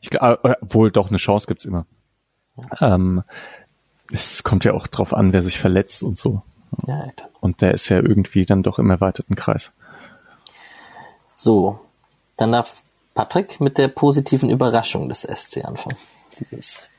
Ich, 0.02 0.14
äh, 0.14 0.38
obwohl 0.62 0.92
doch 0.92 1.10
eine 1.10 1.18
Chance 1.18 1.48
gibt's 1.48 1.66
immer. 1.66 1.86
Ähm, 2.80 3.24
es 4.12 4.44
kommt 4.44 4.66
ja 4.66 4.74
auch 4.74 4.88
drauf 4.88 5.14
an, 5.14 5.34
wer 5.34 5.44
sich 5.44 5.60
verletzt 5.60 6.04
und 6.04 6.18
so. 6.18 6.42
Ja. 6.88 7.08
Und 7.40 7.62
der 7.62 7.74
ist 7.74 7.90
ja 7.90 7.98
irgendwie 7.98 8.46
dann 8.46 8.64
doch 8.64 8.80
im 8.80 8.90
erweiterten 8.90 9.36
Kreis. 9.36 9.72
So, 11.28 11.80
dann 12.38 12.52
darf 12.52 12.84
Patrick 13.14 13.60
mit 13.60 13.78
der 13.78 13.88
positiven 13.88 14.50
Überraschung 14.50 15.10
des 15.10 15.22
SC 15.22 15.66
anfangen. 15.66 15.98
Dieses 16.40 16.90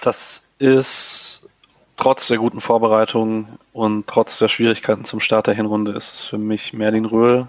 das 0.00 0.46
ist 0.58 1.46
trotz 1.96 2.28
der 2.28 2.38
guten 2.38 2.60
Vorbereitung 2.60 3.48
und 3.72 4.06
trotz 4.06 4.38
der 4.38 4.48
Schwierigkeiten 4.48 5.04
zum 5.04 5.20
Start 5.20 5.46
der 5.46 5.54
Hinrunde 5.54 5.92
ist 5.92 6.14
es 6.14 6.24
für 6.24 6.38
mich 6.38 6.72
Merlin 6.72 7.04
Röhl, 7.04 7.48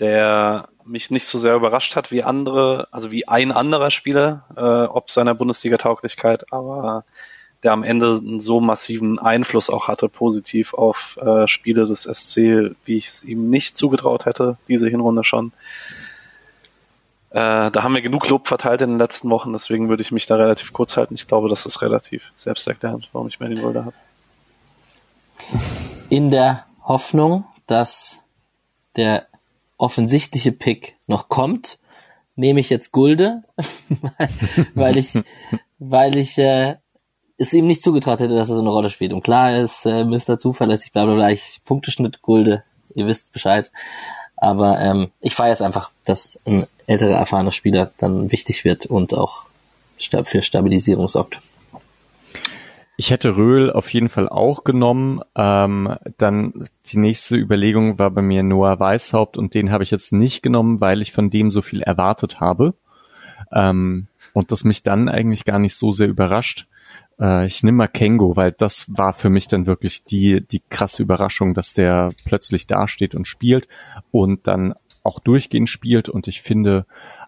der 0.00 0.68
mich 0.84 1.10
nicht 1.10 1.26
so 1.26 1.38
sehr 1.38 1.54
überrascht 1.54 1.96
hat 1.96 2.10
wie 2.10 2.22
andere, 2.22 2.88
also 2.90 3.10
wie 3.10 3.28
ein 3.28 3.52
anderer 3.52 3.90
Spieler, 3.90 4.44
äh, 4.56 4.90
ob 4.90 5.10
seiner 5.10 5.34
Bundesliga-Tauglichkeit, 5.34 6.52
aber 6.52 7.04
der 7.62 7.72
am 7.72 7.82
Ende 7.82 8.16
einen 8.16 8.40
so 8.40 8.60
massiven 8.60 9.18
Einfluss 9.18 9.68
auch 9.68 9.88
hatte, 9.88 10.08
positiv 10.08 10.74
auf 10.74 11.18
äh, 11.20 11.46
Spiele 11.46 11.86
des 11.86 12.04
SC, 12.04 12.74
wie 12.84 12.96
ich 12.96 13.06
es 13.06 13.24
ihm 13.24 13.50
nicht 13.50 13.76
zugetraut 13.76 14.26
hätte, 14.26 14.56
diese 14.68 14.88
Hinrunde 14.88 15.24
schon. 15.24 15.52
Äh, 17.30 17.70
da 17.70 17.82
haben 17.82 17.94
wir 17.94 18.02
genug 18.02 18.28
Lob 18.28 18.48
verteilt 18.48 18.80
in 18.80 18.90
den 18.90 18.98
letzten 18.98 19.28
Wochen, 19.28 19.52
deswegen 19.52 19.88
würde 19.88 20.02
ich 20.02 20.12
mich 20.12 20.26
da 20.26 20.36
relativ 20.36 20.72
kurz 20.72 20.96
halten. 20.96 21.14
Ich 21.14 21.28
glaube, 21.28 21.48
das 21.48 21.66
ist 21.66 21.82
relativ 21.82 22.32
selbsterklärend, 22.36 23.08
warum 23.12 23.28
ich 23.28 23.38
den 23.38 23.58
Röder 23.58 23.84
habe. 23.84 23.94
In 26.08 26.30
der 26.30 26.64
Hoffnung, 26.82 27.44
dass 27.66 28.22
der 28.96 29.26
offensichtliche 29.76 30.52
Pick 30.52 30.96
noch 31.06 31.28
kommt, 31.28 31.78
nehme 32.34 32.60
ich 32.60 32.70
jetzt 32.70 32.92
Gulde, 32.92 33.42
weil 34.74 34.96
ich, 34.96 35.18
weil 35.78 36.16
ich 36.16 36.38
äh, 36.38 36.76
es 37.36 37.52
ihm 37.52 37.66
nicht 37.66 37.82
zugetraut 37.82 38.20
hätte, 38.20 38.36
dass 38.36 38.48
er 38.48 38.56
so 38.56 38.62
eine 38.62 38.70
Rolle 38.70 38.90
spielt. 38.90 39.12
Und 39.12 39.22
klar 39.22 39.56
ist 39.58 39.84
äh, 39.84 40.04
Mr. 40.04 40.38
Zuverlässig, 40.38 40.92
bla 40.92 41.04
bla 41.04 41.14
bla, 41.14 41.30
ich 41.30 41.60
Punkteschnitt 41.64 42.22
Gulde, 42.22 42.64
ihr 42.94 43.06
wisst 43.06 43.32
Bescheid. 43.32 43.70
Aber 44.36 44.80
ähm, 44.80 45.10
ich 45.20 45.34
feiere 45.34 45.52
es 45.52 45.62
einfach, 45.62 45.90
dass 46.04 46.38
ein 46.46 46.66
älterer, 46.88 47.16
erfahrener 47.16 47.52
Spieler 47.52 47.92
dann 47.98 48.32
wichtig 48.32 48.64
wird 48.64 48.86
und 48.86 49.14
auch 49.14 49.44
für 50.24 50.42
Stabilisierung 50.42 51.08
sorgt. 51.08 51.40
Ich 52.96 53.10
hätte 53.10 53.36
Röhl 53.36 53.70
auf 53.70 53.92
jeden 53.92 54.08
Fall 54.08 54.28
auch 54.28 54.64
genommen. 54.64 55.20
Ähm, 55.36 55.94
dann 56.16 56.64
die 56.86 56.98
nächste 56.98 57.36
Überlegung 57.36 57.98
war 57.98 58.10
bei 58.10 58.22
mir 58.22 58.42
Noah 58.42 58.80
Weishaupt 58.80 59.36
und 59.36 59.54
den 59.54 59.70
habe 59.70 59.84
ich 59.84 59.92
jetzt 59.92 60.12
nicht 60.12 60.42
genommen, 60.42 60.80
weil 60.80 61.00
ich 61.00 61.12
von 61.12 61.30
dem 61.30 61.52
so 61.52 61.62
viel 61.62 61.82
erwartet 61.82 62.40
habe. 62.40 62.74
Ähm, 63.52 64.08
und 64.32 64.50
das 64.50 64.64
mich 64.64 64.82
dann 64.82 65.08
eigentlich 65.08 65.44
gar 65.44 65.58
nicht 65.58 65.76
so 65.76 65.92
sehr 65.92 66.08
überrascht. 66.08 66.66
Äh, 67.20 67.46
ich 67.46 67.62
nehme 67.62 67.78
mal 67.78 67.88
Kengo, 67.88 68.34
weil 68.36 68.52
das 68.52 68.86
war 68.88 69.12
für 69.12 69.30
mich 69.30 69.46
dann 69.46 69.66
wirklich 69.66 70.04
die, 70.04 70.44
die 70.44 70.62
krasse 70.68 71.02
Überraschung, 71.02 71.54
dass 71.54 71.74
der 71.74 72.12
plötzlich 72.24 72.66
dasteht 72.66 73.14
und 73.14 73.26
spielt 73.26 73.68
und 74.10 74.46
dann 74.46 74.74
auch 75.02 75.18
durchgehend 75.18 75.68
spielt 75.68 76.08
und 76.08 76.28
ich 76.28 76.42
finde 76.42 76.86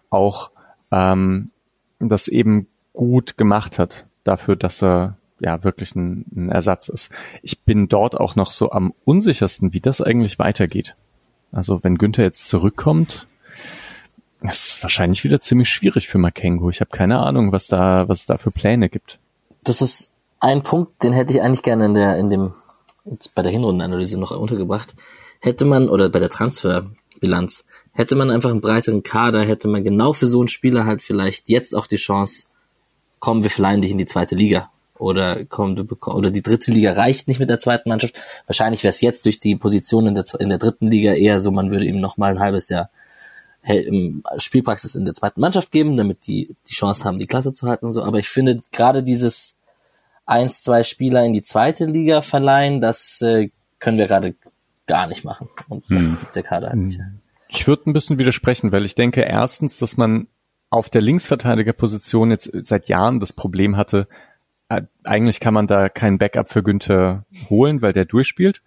auch, 0.09 0.51
ähm, 0.91 1.51
das 1.99 2.27
eben 2.27 2.67
gut 2.93 3.37
gemacht 3.37 3.79
hat 3.79 4.05
dafür, 4.23 4.55
dass 4.55 4.81
er 4.83 5.17
ja 5.39 5.63
wirklich 5.63 5.95
ein, 5.95 6.25
ein 6.35 6.49
Ersatz 6.49 6.89
ist. 6.89 7.11
Ich 7.41 7.61
bin 7.61 7.87
dort 7.87 8.19
auch 8.19 8.35
noch 8.35 8.51
so 8.51 8.71
am 8.71 8.93
unsichersten, 9.05 9.73
wie 9.73 9.79
das 9.79 10.01
eigentlich 10.01 10.39
weitergeht. 10.39 10.95
Also 11.51 11.83
wenn 11.83 11.97
Günther 11.97 12.23
jetzt 12.23 12.47
zurückkommt, 12.47 13.27
ist 14.41 14.81
wahrscheinlich 14.81 15.23
wieder 15.23 15.39
ziemlich 15.39 15.69
schwierig 15.69 16.07
für 16.07 16.17
Makengo. 16.17 16.69
Ich 16.69 16.81
habe 16.81 16.91
keine 16.91 17.19
Ahnung, 17.19 17.51
was 17.51 17.67
da, 17.67 18.07
was 18.07 18.25
da 18.25 18.37
für 18.37 18.51
Pläne 18.51 18.89
gibt 18.89 19.19
das 19.63 19.81
ist 19.81 20.11
ein 20.39 20.63
Punkt, 20.63 21.03
den 21.03 21.13
hätte 21.13 21.33
ich 21.33 21.41
eigentlich 21.41 21.63
gerne 21.63 21.85
in 21.85 21.93
der, 21.93 22.17
in 22.17 22.29
dem, 22.29 22.53
jetzt 23.05 23.35
bei 23.35 23.41
der 23.41 23.51
Hinrundenanalyse 23.51 24.19
noch 24.19 24.31
untergebracht. 24.31 24.95
Hätte 25.39 25.65
man, 25.65 25.89
oder 25.89 26.09
bei 26.09 26.19
der 26.19 26.29
Transferbilanz, 27.21 27.65
hätte 27.93 28.15
man 28.15 28.31
einfach 28.31 28.49
einen 28.49 28.61
breiteren 28.61 29.03
Kader, 29.03 29.41
hätte 29.41 29.67
man 29.67 29.83
genau 29.83 30.13
für 30.13 30.27
so 30.27 30.39
einen 30.39 30.47
Spieler 30.47 30.85
halt 30.85 31.01
vielleicht 31.01 31.49
jetzt 31.49 31.75
auch 31.75 31.87
die 31.87 31.97
Chance, 31.97 32.47
kommen 33.19 33.43
wir 33.43 33.49
vielleicht 33.49 33.83
dich 33.83 33.91
in 33.91 33.97
die 33.97 34.05
zweite 34.05 34.35
Liga. 34.35 34.71
Oder 34.97 35.45
komm, 35.45 35.75
du 35.75 35.83
bekomm, 35.83 36.15
oder 36.15 36.29
die 36.29 36.43
dritte 36.43 36.71
Liga 36.71 36.93
reicht 36.93 37.27
nicht 37.27 37.39
mit 37.39 37.49
der 37.49 37.57
zweiten 37.59 37.89
Mannschaft. 37.89 38.21
Wahrscheinlich 38.45 38.83
wäre 38.83 38.91
es 38.91 39.01
jetzt 39.01 39.25
durch 39.25 39.39
die 39.39 39.55
Position 39.55 40.05
in 40.07 40.13
der, 40.13 40.25
in 40.39 40.49
der 40.49 40.59
dritten 40.59 40.91
Liga 40.91 41.13
eher 41.13 41.39
so, 41.39 41.51
man 41.51 41.71
würde 41.71 41.85
ihm 41.85 41.99
noch 41.99 42.17
mal 42.17 42.31
ein 42.31 42.39
halbes 42.39 42.69
Jahr 42.69 42.89
Spielpraxis 44.37 44.95
in 44.95 45.05
der 45.05 45.13
zweiten 45.13 45.39
Mannschaft 45.39 45.71
geben, 45.71 45.95
damit 45.95 46.25
die 46.25 46.55
die 46.67 46.73
Chance 46.73 47.05
haben, 47.05 47.19
die 47.19 47.27
Klasse 47.27 47.53
zu 47.53 47.67
halten 47.67 47.85
und 47.85 47.93
so. 47.93 48.01
Aber 48.01 48.17
ich 48.17 48.27
finde 48.27 48.59
gerade 48.71 49.03
dieses 49.03 49.55
eins, 50.25 50.63
zwei 50.63 50.81
Spieler 50.81 51.23
in 51.25 51.33
die 51.33 51.43
zweite 51.43 51.85
Liga 51.85 52.21
verleihen, 52.21 52.81
das 52.81 53.21
äh, 53.21 53.49
können 53.77 53.99
wir 53.99 54.07
gerade 54.07 54.33
gar 54.91 55.07
nicht 55.07 55.23
machen. 55.23 55.47
Und 55.69 55.85
das 55.89 56.03
hm. 56.03 56.19
gibt 56.19 56.35
der 56.35 56.43
Kader 56.43 56.67
halt 56.67 56.79
nicht. 56.79 56.99
Hm. 56.99 57.21
Ich 57.47 57.65
würde 57.65 57.89
ein 57.89 57.93
bisschen 57.93 58.19
widersprechen, 58.19 58.73
weil 58.73 58.83
ich 58.83 58.93
denke 58.93 59.21
erstens, 59.21 59.77
dass 59.77 59.95
man 59.95 60.27
auf 60.69 60.89
der 60.89 61.01
Linksverteidigerposition 61.01 62.29
jetzt 62.29 62.51
seit 62.63 62.89
Jahren 62.89 63.21
das 63.21 63.31
Problem 63.31 63.77
hatte, 63.77 64.09
äh, 64.67 64.81
eigentlich 65.05 65.39
kann 65.39 65.53
man 65.53 65.65
da 65.65 65.87
kein 65.87 66.17
Backup 66.17 66.49
für 66.49 66.61
Günther 66.61 67.25
holen, 67.49 67.81
weil 67.81 67.93
der 67.93 68.03
durchspielt. 68.03 68.61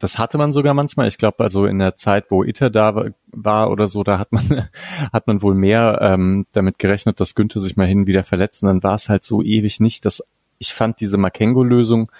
Das 0.00 0.18
hatte 0.18 0.36
man 0.36 0.52
sogar 0.52 0.74
manchmal. 0.74 1.06
Ich 1.06 1.16
glaube, 1.16 1.44
also 1.44 1.64
in 1.64 1.78
der 1.78 1.94
Zeit, 1.94 2.26
wo 2.30 2.42
Itter 2.42 2.68
da 2.68 3.10
war 3.28 3.70
oder 3.70 3.86
so, 3.86 4.02
da 4.02 4.18
hat 4.18 4.32
man 4.32 4.68
hat 5.12 5.28
man 5.28 5.42
wohl 5.42 5.54
mehr 5.54 6.00
ähm, 6.02 6.46
damit 6.52 6.80
gerechnet, 6.80 7.20
dass 7.20 7.36
Günther 7.36 7.60
sich 7.60 7.76
mal 7.76 7.86
hin 7.86 8.08
wieder 8.08 8.24
verletzt. 8.24 8.64
Und 8.64 8.68
dann 8.68 8.82
war 8.82 8.96
es 8.96 9.08
halt 9.08 9.24
so 9.24 9.42
ewig 9.42 9.78
nicht. 9.78 10.04
Dass 10.04 10.24
ich 10.58 10.74
fand 10.74 10.98
diese 11.00 11.18
Makengo-Lösung 11.18 12.10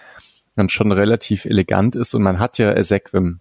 dann 0.55 0.69
schon 0.69 0.93
relativ 0.93 1.45
elegant 1.45 1.97
ist 1.97 2.15
und 2.15 2.23
man 2.23 2.39
hat 2.39 2.59
ja 2.59 2.75
Ezequim 2.75 3.41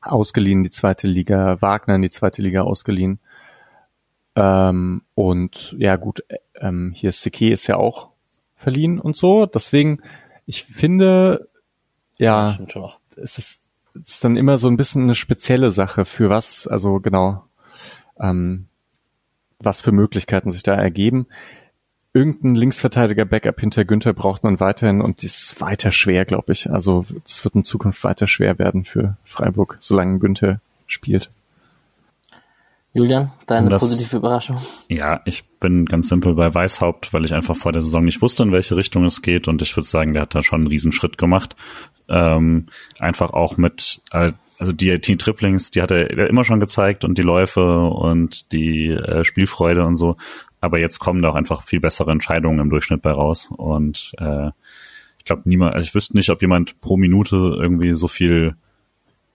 ausgeliehen, 0.00 0.62
die 0.62 0.70
zweite 0.70 1.06
Liga, 1.06 1.60
Wagner 1.60 1.96
in 1.96 2.02
die 2.02 2.10
zweite 2.10 2.42
Liga 2.42 2.62
ausgeliehen. 2.62 3.18
Ähm, 4.36 5.02
und 5.14 5.74
ja 5.78 5.96
gut, 5.96 6.24
ähm, 6.54 6.92
hier 6.94 7.12
Seke 7.12 7.52
ist 7.52 7.66
ja 7.66 7.76
auch 7.76 8.10
verliehen 8.56 9.00
und 9.00 9.16
so. 9.16 9.46
Deswegen, 9.46 10.00
ich 10.46 10.64
finde, 10.64 11.48
ja, 12.16 12.50
ja 12.50 12.58
es 13.16 13.38
ist, 13.38 13.62
es 13.94 14.08
ist 14.08 14.24
dann 14.24 14.36
immer 14.36 14.58
so 14.58 14.68
ein 14.68 14.76
bisschen 14.76 15.02
eine 15.02 15.14
spezielle 15.14 15.72
Sache 15.72 16.04
für 16.04 16.30
was, 16.30 16.66
also 16.66 17.00
genau, 17.00 17.44
ähm, 18.20 18.66
was 19.58 19.80
für 19.80 19.92
Möglichkeiten 19.92 20.50
sich 20.50 20.62
da 20.62 20.74
ergeben. 20.74 21.26
Irgendein 22.18 22.56
Linksverteidiger-Backup 22.56 23.60
hinter 23.60 23.84
Günther 23.84 24.12
braucht 24.12 24.42
man 24.42 24.58
weiterhin 24.58 25.00
und 25.00 25.22
die 25.22 25.26
ist 25.26 25.60
weiter 25.60 25.92
schwer, 25.92 26.24
glaube 26.24 26.50
ich. 26.50 26.68
Also 26.68 27.06
es 27.24 27.44
wird 27.44 27.54
in 27.54 27.62
Zukunft 27.62 28.02
weiter 28.02 28.26
schwer 28.26 28.58
werden 28.58 28.84
für 28.84 29.16
Freiburg, 29.22 29.76
solange 29.78 30.18
Günther 30.18 30.60
spielt. 30.88 31.30
Julian, 32.92 33.30
deine 33.46 33.70
das, 33.70 33.80
positive 33.80 34.16
Überraschung? 34.16 34.60
Ja, 34.88 35.20
ich 35.26 35.44
bin 35.60 35.86
ganz 35.86 36.08
simpel 36.08 36.34
bei 36.34 36.52
Weißhaupt, 36.52 37.14
weil 37.14 37.24
ich 37.24 37.34
einfach 37.34 37.54
vor 37.54 37.70
der 37.70 37.82
Saison 37.82 38.04
nicht 38.04 38.20
wusste, 38.20 38.42
in 38.42 38.50
welche 38.50 38.74
Richtung 38.74 39.04
es 39.04 39.22
geht 39.22 39.46
und 39.46 39.62
ich 39.62 39.76
würde 39.76 39.88
sagen, 39.88 40.12
der 40.12 40.22
hat 40.22 40.34
da 40.34 40.42
schon 40.42 40.62
einen 40.62 40.66
Riesenschritt 40.66 41.18
gemacht. 41.18 41.54
Ähm, 42.08 42.66
einfach 42.98 43.32
auch 43.32 43.58
mit, 43.58 44.00
also 44.10 44.72
die, 44.72 45.00
die 45.00 45.16
Triplings, 45.18 45.70
die 45.70 45.82
hat 45.82 45.92
er 45.92 46.28
immer 46.28 46.42
schon 46.42 46.58
gezeigt 46.58 47.04
und 47.04 47.16
die 47.16 47.22
Läufe 47.22 47.78
und 47.78 48.50
die 48.50 48.88
äh, 48.88 49.22
Spielfreude 49.22 49.84
und 49.84 49.94
so. 49.94 50.16
Aber 50.60 50.78
jetzt 50.78 50.98
kommen 50.98 51.22
da 51.22 51.30
auch 51.30 51.34
einfach 51.34 51.62
viel 51.62 51.80
bessere 51.80 52.10
Entscheidungen 52.10 52.58
im 52.58 52.70
Durchschnitt 52.70 53.02
bei 53.02 53.12
raus. 53.12 53.48
Und 53.56 54.12
äh, 54.18 54.48
ich 55.18 55.24
glaube 55.24 55.42
niemand, 55.44 55.74
also 55.74 55.84
ich 55.84 55.94
wüsste 55.94 56.16
nicht, 56.16 56.30
ob 56.30 56.40
jemand 56.42 56.80
pro 56.80 56.96
Minute 56.96 57.36
irgendwie 57.36 57.94
so 57.94 58.08
viel 58.08 58.56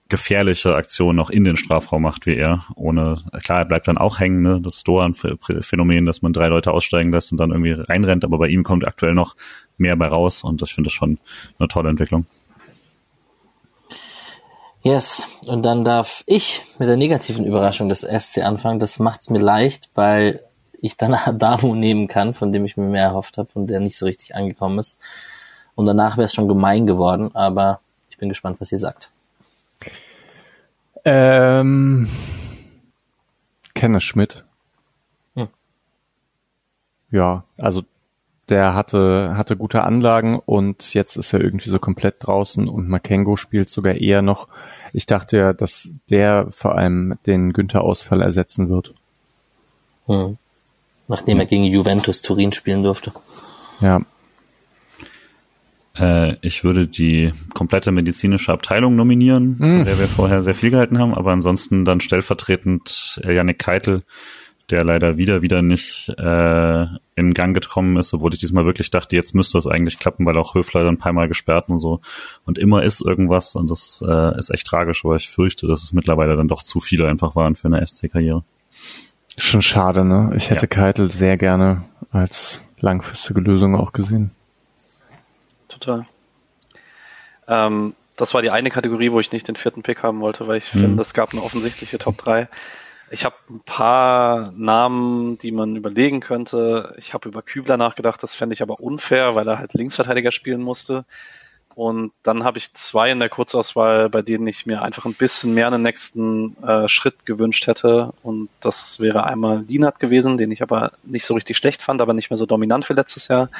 gefährliche 0.08 0.74
Aktionen 0.74 1.18
auch 1.18 1.30
in 1.30 1.44
den 1.44 1.56
Strafraum 1.56 2.02
macht 2.02 2.26
wie 2.26 2.36
er. 2.36 2.66
Ohne, 2.76 3.22
klar, 3.42 3.60
er 3.60 3.64
bleibt 3.64 3.88
dann 3.88 3.98
auch 3.98 4.20
hängen, 4.20 4.42
ne? 4.42 4.60
Das 4.60 4.84
Doan-Phänomen, 4.84 6.04
dass 6.04 6.20
man 6.20 6.32
drei 6.32 6.48
Leute 6.48 6.72
aussteigen 6.72 7.10
lässt 7.10 7.32
und 7.32 7.38
dann 7.38 7.50
irgendwie 7.50 7.72
reinrennt, 7.72 8.24
aber 8.24 8.38
bei 8.38 8.48
ihm 8.48 8.64
kommt 8.64 8.86
aktuell 8.86 9.14
noch 9.14 9.34
mehr 9.78 9.96
bei 9.96 10.06
raus 10.06 10.44
und 10.44 10.62
ich 10.62 10.74
finde 10.74 10.88
das 10.88 10.94
schon 10.94 11.18
eine 11.58 11.68
tolle 11.68 11.88
Entwicklung. 11.88 12.26
Yes, 14.82 15.26
und 15.46 15.62
dann 15.62 15.82
darf 15.82 16.22
ich 16.26 16.60
mit 16.78 16.88
der 16.88 16.98
negativen 16.98 17.46
Überraschung 17.46 17.88
des 17.88 18.00
SC 18.02 18.42
anfangen. 18.42 18.80
Das 18.80 18.98
macht's 18.98 19.30
mir 19.30 19.38
leicht, 19.38 19.88
weil 19.94 20.42
ich 20.84 20.96
dann 20.96 21.14
Adamo 21.26 21.74
nehmen 21.74 22.08
kann, 22.08 22.34
von 22.34 22.52
dem 22.52 22.64
ich 22.64 22.76
mir 22.76 22.86
mehr 22.86 23.04
erhofft 23.04 23.38
habe 23.38 23.48
und 23.54 23.68
der 23.68 23.80
nicht 23.80 23.96
so 23.96 24.06
richtig 24.06 24.34
angekommen 24.34 24.78
ist. 24.78 24.98
Und 25.74 25.86
danach 25.86 26.16
wäre 26.16 26.26
es 26.26 26.34
schon 26.34 26.48
gemein 26.48 26.86
geworden, 26.86 27.34
aber 27.34 27.80
ich 28.10 28.18
bin 28.18 28.28
gespannt, 28.28 28.60
was 28.60 28.70
ihr 28.70 28.78
sagt. 28.78 29.10
Ähm, 31.04 32.08
Kenne 33.74 34.00
Schmidt. 34.00 34.44
Hm. 35.34 35.48
Ja, 37.10 37.44
also 37.58 37.82
der 38.48 38.74
hatte, 38.74 39.34
hatte 39.36 39.56
gute 39.56 39.82
Anlagen 39.82 40.38
und 40.38 40.94
jetzt 40.94 41.16
ist 41.16 41.32
er 41.32 41.40
irgendwie 41.40 41.70
so 41.70 41.78
komplett 41.78 42.16
draußen 42.20 42.68
und 42.68 42.88
Makengo 42.88 43.36
spielt 43.36 43.70
sogar 43.70 43.94
eher 43.94 44.22
noch. 44.22 44.48
Ich 44.92 45.06
dachte 45.06 45.38
ja, 45.38 45.52
dass 45.54 45.96
der 46.10 46.48
vor 46.50 46.76
allem 46.76 47.18
den 47.26 47.52
Günther-Ausfall 47.52 48.20
ersetzen 48.20 48.68
wird. 48.68 48.92
Hm. 50.06 50.36
Nachdem 51.08 51.38
er 51.38 51.46
gegen 51.46 51.64
Juventus 51.64 52.22
Turin 52.22 52.52
spielen 52.52 52.82
durfte. 52.82 53.12
Ja. 53.80 54.00
Äh, 55.96 56.36
ich 56.40 56.64
würde 56.64 56.86
die 56.86 57.32
komplette 57.52 57.92
medizinische 57.92 58.52
Abteilung 58.52 58.96
nominieren, 58.96 59.56
von 59.58 59.80
Mm. 59.80 59.84
der 59.84 59.98
wir 59.98 60.08
vorher 60.08 60.42
sehr 60.42 60.54
viel 60.54 60.70
gehalten 60.70 60.98
haben, 60.98 61.14
aber 61.14 61.32
ansonsten 61.32 61.84
dann 61.84 62.00
stellvertretend 62.00 63.20
äh, 63.24 63.34
Janik 63.34 63.58
Keitel, 63.58 64.02
der 64.70 64.82
leider 64.82 65.18
wieder, 65.18 65.42
wieder 65.42 65.60
nicht 65.60 66.08
äh, 66.16 66.86
in 67.16 67.34
Gang 67.34 67.54
gekommen 67.54 67.96
ist, 67.98 68.14
obwohl 68.14 68.32
ich 68.32 68.40
diesmal 68.40 68.64
wirklich 68.64 68.90
dachte, 68.90 69.14
jetzt 69.14 69.34
müsste 69.34 69.58
es 69.58 69.66
eigentlich 69.66 69.98
klappen, 69.98 70.24
weil 70.24 70.38
auch 70.38 70.54
Höfler 70.54 70.84
dann 70.84 70.94
ein 70.94 70.98
paar 70.98 71.12
Mal 71.12 71.28
gesperrt 71.28 71.68
und 71.68 71.78
so. 71.78 72.00
Und 72.46 72.58
immer 72.58 72.82
ist 72.82 73.04
irgendwas 73.04 73.54
und 73.56 73.70
das 73.70 74.02
äh, 74.06 74.38
ist 74.38 74.50
echt 74.50 74.66
tragisch, 74.66 75.04
aber 75.04 75.16
ich 75.16 75.28
fürchte, 75.28 75.66
dass 75.66 75.84
es 75.84 75.92
mittlerweile 75.92 76.34
dann 76.36 76.48
doch 76.48 76.62
zu 76.62 76.80
viele 76.80 77.06
einfach 77.08 77.36
waren 77.36 77.56
für 77.56 77.68
eine 77.68 77.86
SC-Karriere. 77.86 78.42
Schon 79.36 79.62
schade, 79.62 80.04
ne? 80.04 80.32
Ich 80.36 80.50
hätte 80.50 80.66
Ja. 80.66 80.68
Keitel 80.68 81.10
sehr 81.10 81.36
gerne 81.36 81.84
als 82.12 82.60
langfristige 82.78 83.40
Lösung 83.40 83.74
auch 83.74 83.92
gesehen. 83.92 84.30
Total. 85.68 86.06
Ähm, 87.48 87.94
das 88.16 88.32
war 88.32 88.42
die 88.42 88.50
eine 88.50 88.70
Kategorie, 88.70 89.10
wo 89.10 89.18
ich 89.20 89.32
nicht 89.32 89.48
den 89.48 89.56
vierten 89.56 89.82
Pick 89.82 90.02
haben 90.02 90.20
wollte, 90.20 90.46
weil 90.46 90.58
ich 90.58 90.72
Mhm. 90.74 90.80
finde, 90.80 91.02
es 91.02 91.14
gab 91.14 91.32
eine 91.32 91.42
offensichtliche 91.42 91.98
Top 91.98 92.16
3. 92.18 92.48
Ich 93.10 93.24
habe 93.24 93.34
ein 93.50 93.60
paar 93.60 94.52
Namen, 94.56 95.36
die 95.38 95.52
man 95.52 95.76
überlegen 95.76 96.20
könnte. 96.20 96.94
Ich 96.96 97.12
habe 97.12 97.28
über 97.28 97.42
Kübler 97.42 97.76
nachgedacht, 97.76 98.22
das 98.22 98.34
fände 98.34 98.54
ich 98.54 98.62
aber 98.62 98.80
unfair, 98.80 99.34
weil 99.34 99.46
er 99.48 99.58
halt 99.58 99.74
Linksverteidiger 99.74 100.30
spielen 100.30 100.62
musste. 100.62 101.04
Und 101.74 102.12
dann 102.22 102.44
habe 102.44 102.58
ich 102.58 102.72
zwei 102.74 103.10
in 103.10 103.18
der 103.18 103.28
Kurzauswahl, 103.28 104.08
bei 104.08 104.22
denen 104.22 104.46
ich 104.46 104.64
mir 104.64 104.82
einfach 104.82 105.06
ein 105.06 105.14
bisschen 105.14 105.54
mehr 105.54 105.66
einen 105.66 105.82
nächsten 105.82 106.56
äh, 106.62 106.88
Schritt 106.88 107.26
gewünscht 107.26 107.66
hätte. 107.66 108.12
Und 108.22 108.48
das 108.60 109.00
wäre 109.00 109.24
einmal 109.24 109.64
Lienert 109.66 109.98
gewesen, 109.98 110.36
den 110.36 110.52
ich 110.52 110.62
aber 110.62 110.92
nicht 111.02 111.26
so 111.26 111.34
richtig 111.34 111.56
schlecht 111.56 111.82
fand, 111.82 112.00
aber 112.00 112.14
nicht 112.14 112.30
mehr 112.30 112.36
so 112.36 112.46
dominant 112.46 112.88
wie 112.88 112.94
letztes 112.94 113.26
Jahr. 113.26 113.50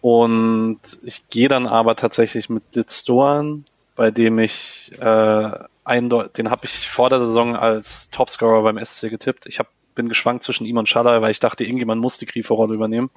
Und 0.00 0.80
ich 1.04 1.28
gehe 1.28 1.48
dann 1.48 1.66
aber 1.66 1.94
tatsächlich 1.94 2.48
mit 2.48 2.62
Litz 2.74 3.04
Doan, 3.04 3.64
bei 3.94 4.10
dem 4.10 4.40
ich 4.40 4.92
äh, 4.98 5.50
eindeutig, 5.84 6.32
den 6.32 6.50
habe 6.50 6.64
ich 6.64 6.88
vor 6.88 7.08
der 7.08 7.20
Saison 7.20 7.54
als 7.54 8.10
Topscorer 8.10 8.62
beim 8.62 8.84
SC 8.84 9.10
getippt. 9.10 9.46
Ich 9.46 9.60
hab, 9.60 9.68
bin 9.94 10.08
geschwankt 10.08 10.42
zwischen 10.42 10.66
ihm 10.66 10.76
und 10.76 10.88
Schaller, 10.88 11.22
weil 11.22 11.30
ich 11.30 11.40
dachte, 11.40 11.62
irgendjemand 11.62 12.00
muss 12.00 12.18
die 12.18 12.26
Grieferrolle 12.26 12.74
übernehmen 12.74 13.10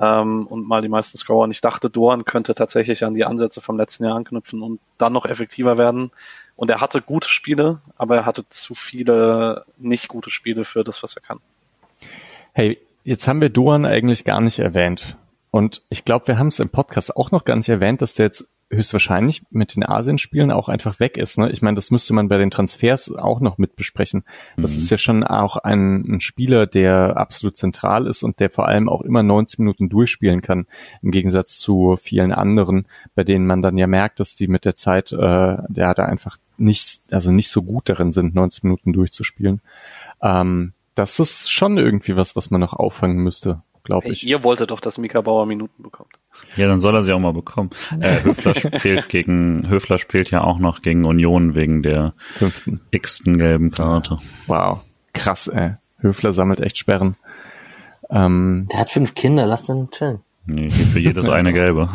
ähm, 0.00 0.46
und 0.46 0.66
mal 0.66 0.82
die 0.82 0.88
meisten 0.88 1.18
Scorer. 1.18 1.44
Und 1.44 1.50
ich 1.50 1.60
dachte, 1.60 1.90
Doan 1.90 2.24
könnte 2.24 2.54
tatsächlich 2.54 3.04
an 3.04 3.14
die 3.14 3.24
Ansätze 3.24 3.60
vom 3.60 3.76
letzten 3.76 4.04
Jahr 4.04 4.16
anknüpfen 4.16 4.62
und 4.62 4.80
dann 4.98 5.12
noch 5.12 5.26
effektiver 5.26 5.78
werden. 5.78 6.10
Und 6.56 6.70
er 6.70 6.80
hatte 6.80 7.00
gute 7.00 7.28
Spiele, 7.28 7.80
aber 7.96 8.16
er 8.16 8.26
hatte 8.26 8.48
zu 8.48 8.74
viele 8.74 9.64
nicht 9.78 10.08
gute 10.08 10.30
Spiele 10.30 10.64
für 10.64 10.84
das, 10.84 11.02
was 11.02 11.16
er 11.16 11.22
kann. 11.22 11.40
Hey, 12.52 12.78
jetzt 13.04 13.28
haben 13.28 13.40
wir 13.40 13.50
Duan 13.50 13.84
eigentlich 13.84 14.24
gar 14.24 14.40
nicht 14.40 14.58
erwähnt. 14.58 15.16
Und 15.50 15.82
ich 15.88 16.04
glaube, 16.04 16.28
wir 16.28 16.38
haben 16.38 16.48
es 16.48 16.60
im 16.60 16.70
Podcast 16.70 17.16
auch 17.16 17.30
noch 17.30 17.44
gar 17.44 17.56
nicht 17.56 17.68
erwähnt, 17.68 18.02
dass 18.02 18.14
der 18.14 18.26
jetzt 18.26 18.48
höchstwahrscheinlich 18.70 19.42
mit 19.50 19.74
den 19.74 19.84
Asienspielen 19.84 20.52
auch 20.52 20.68
einfach 20.68 21.00
weg 21.00 21.16
ist. 21.16 21.38
Ne? 21.38 21.50
Ich 21.50 21.60
meine, 21.60 21.74
das 21.74 21.90
müsste 21.90 22.14
man 22.14 22.28
bei 22.28 22.38
den 22.38 22.50
Transfers 22.52 23.10
auch 23.12 23.40
noch 23.40 23.58
mit 23.58 23.74
besprechen. 23.76 24.22
Das 24.56 24.72
Mhm. 24.72 24.78
ist 24.78 24.90
ja 24.90 24.98
schon 24.98 25.24
auch 25.24 25.56
ein, 25.56 26.04
ein 26.08 26.20
Spieler, 26.20 26.66
der 26.66 27.16
absolut 27.16 27.56
zentral 27.56 28.06
ist 28.06 28.22
und 28.22 28.38
der 28.38 28.48
vor 28.48 28.68
allem 28.68 28.88
auch 28.88 29.00
immer 29.02 29.22
90 29.24 29.58
Minuten 29.58 29.88
durchspielen 29.88 30.40
kann, 30.40 30.66
im 31.02 31.10
Gegensatz 31.10 31.58
zu 31.58 31.96
vielen 32.00 32.32
anderen, 32.32 32.86
bei 33.16 33.24
denen 33.24 33.46
man 33.46 33.60
dann 33.60 33.76
ja 33.76 33.86
merkt, 33.88 34.20
dass 34.20 34.36
die 34.36 34.46
mit 34.46 34.64
der 34.64 34.76
Zeit, 34.76 35.10
äh, 35.12 35.16
der 35.16 35.94
da 35.94 36.04
einfach 36.04 36.36
nicht, 36.56 37.02
also 37.12 37.32
nicht 37.32 37.48
so 37.50 37.62
gut 37.62 37.88
darin 37.88 38.12
sind, 38.12 38.34
90 38.34 38.62
Minuten 38.62 38.92
durchzuspielen. 38.92 39.62
Ähm, 40.22 40.74
das 40.94 41.18
ist 41.18 41.50
schon 41.50 41.76
irgendwie 41.78 42.16
was, 42.16 42.36
was 42.36 42.50
man 42.50 42.60
noch 42.60 42.74
auffangen 42.74 43.18
müsste, 43.18 43.62
glaube 43.82 44.04
Hey, 44.04 44.12
ich. 44.12 44.26
ihr 44.26 44.44
wolltet 44.44 44.70
doch, 44.70 44.80
dass 44.80 44.98
Mika 44.98 45.20
Bauer 45.22 45.46
Minuten 45.46 45.82
bekommt. 45.82 46.12
Ja, 46.56 46.66
dann 46.68 46.80
soll 46.80 46.94
er 46.94 47.02
sie 47.02 47.12
auch 47.12 47.18
mal 47.18 47.32
bekommen. 47.32 47.70
Äh, 48.00 48.22
Höfler 48.22 48.54
spielt 48.78 49.08
gegen, 49.08 49.68
Höfler 49.68 49.98
spielt 49.98 50.30
ja 50.30 50.42
auch 50.42 50.58
noch 50.58 50.82
gegen 50.82 51.04
Union 51.04 51.54
wegen 51.54 51.82
der 51.82 52.14
Fünften. 52.34 52.80
x-ten 52.90 53.38
gelben 53.38 53.70
Karte. 53.72 54.18
Wow. 54.46 54.80
Krass, 55.12 55.48
ey. 55.48 55.72
Höfler 55.98 56.32
sammelt 56.32 56.60
echt 56.60 56.78
Sperren. 56.78 57.16
Ähm, 58.08 58.68
Der 58.72 58.80
hat 58.80 58.90
fünf 58.90 59.14
Kinder, 59.14 59.46
lass 59.46 59.66
den 59.66 59.90
chillen. 59.90 60.20
Nee, 60.46 60.70
für 60.70 60.98
jedes 60.98 61.28
eine 61.28 61.52
gelbe. 61.52 61.90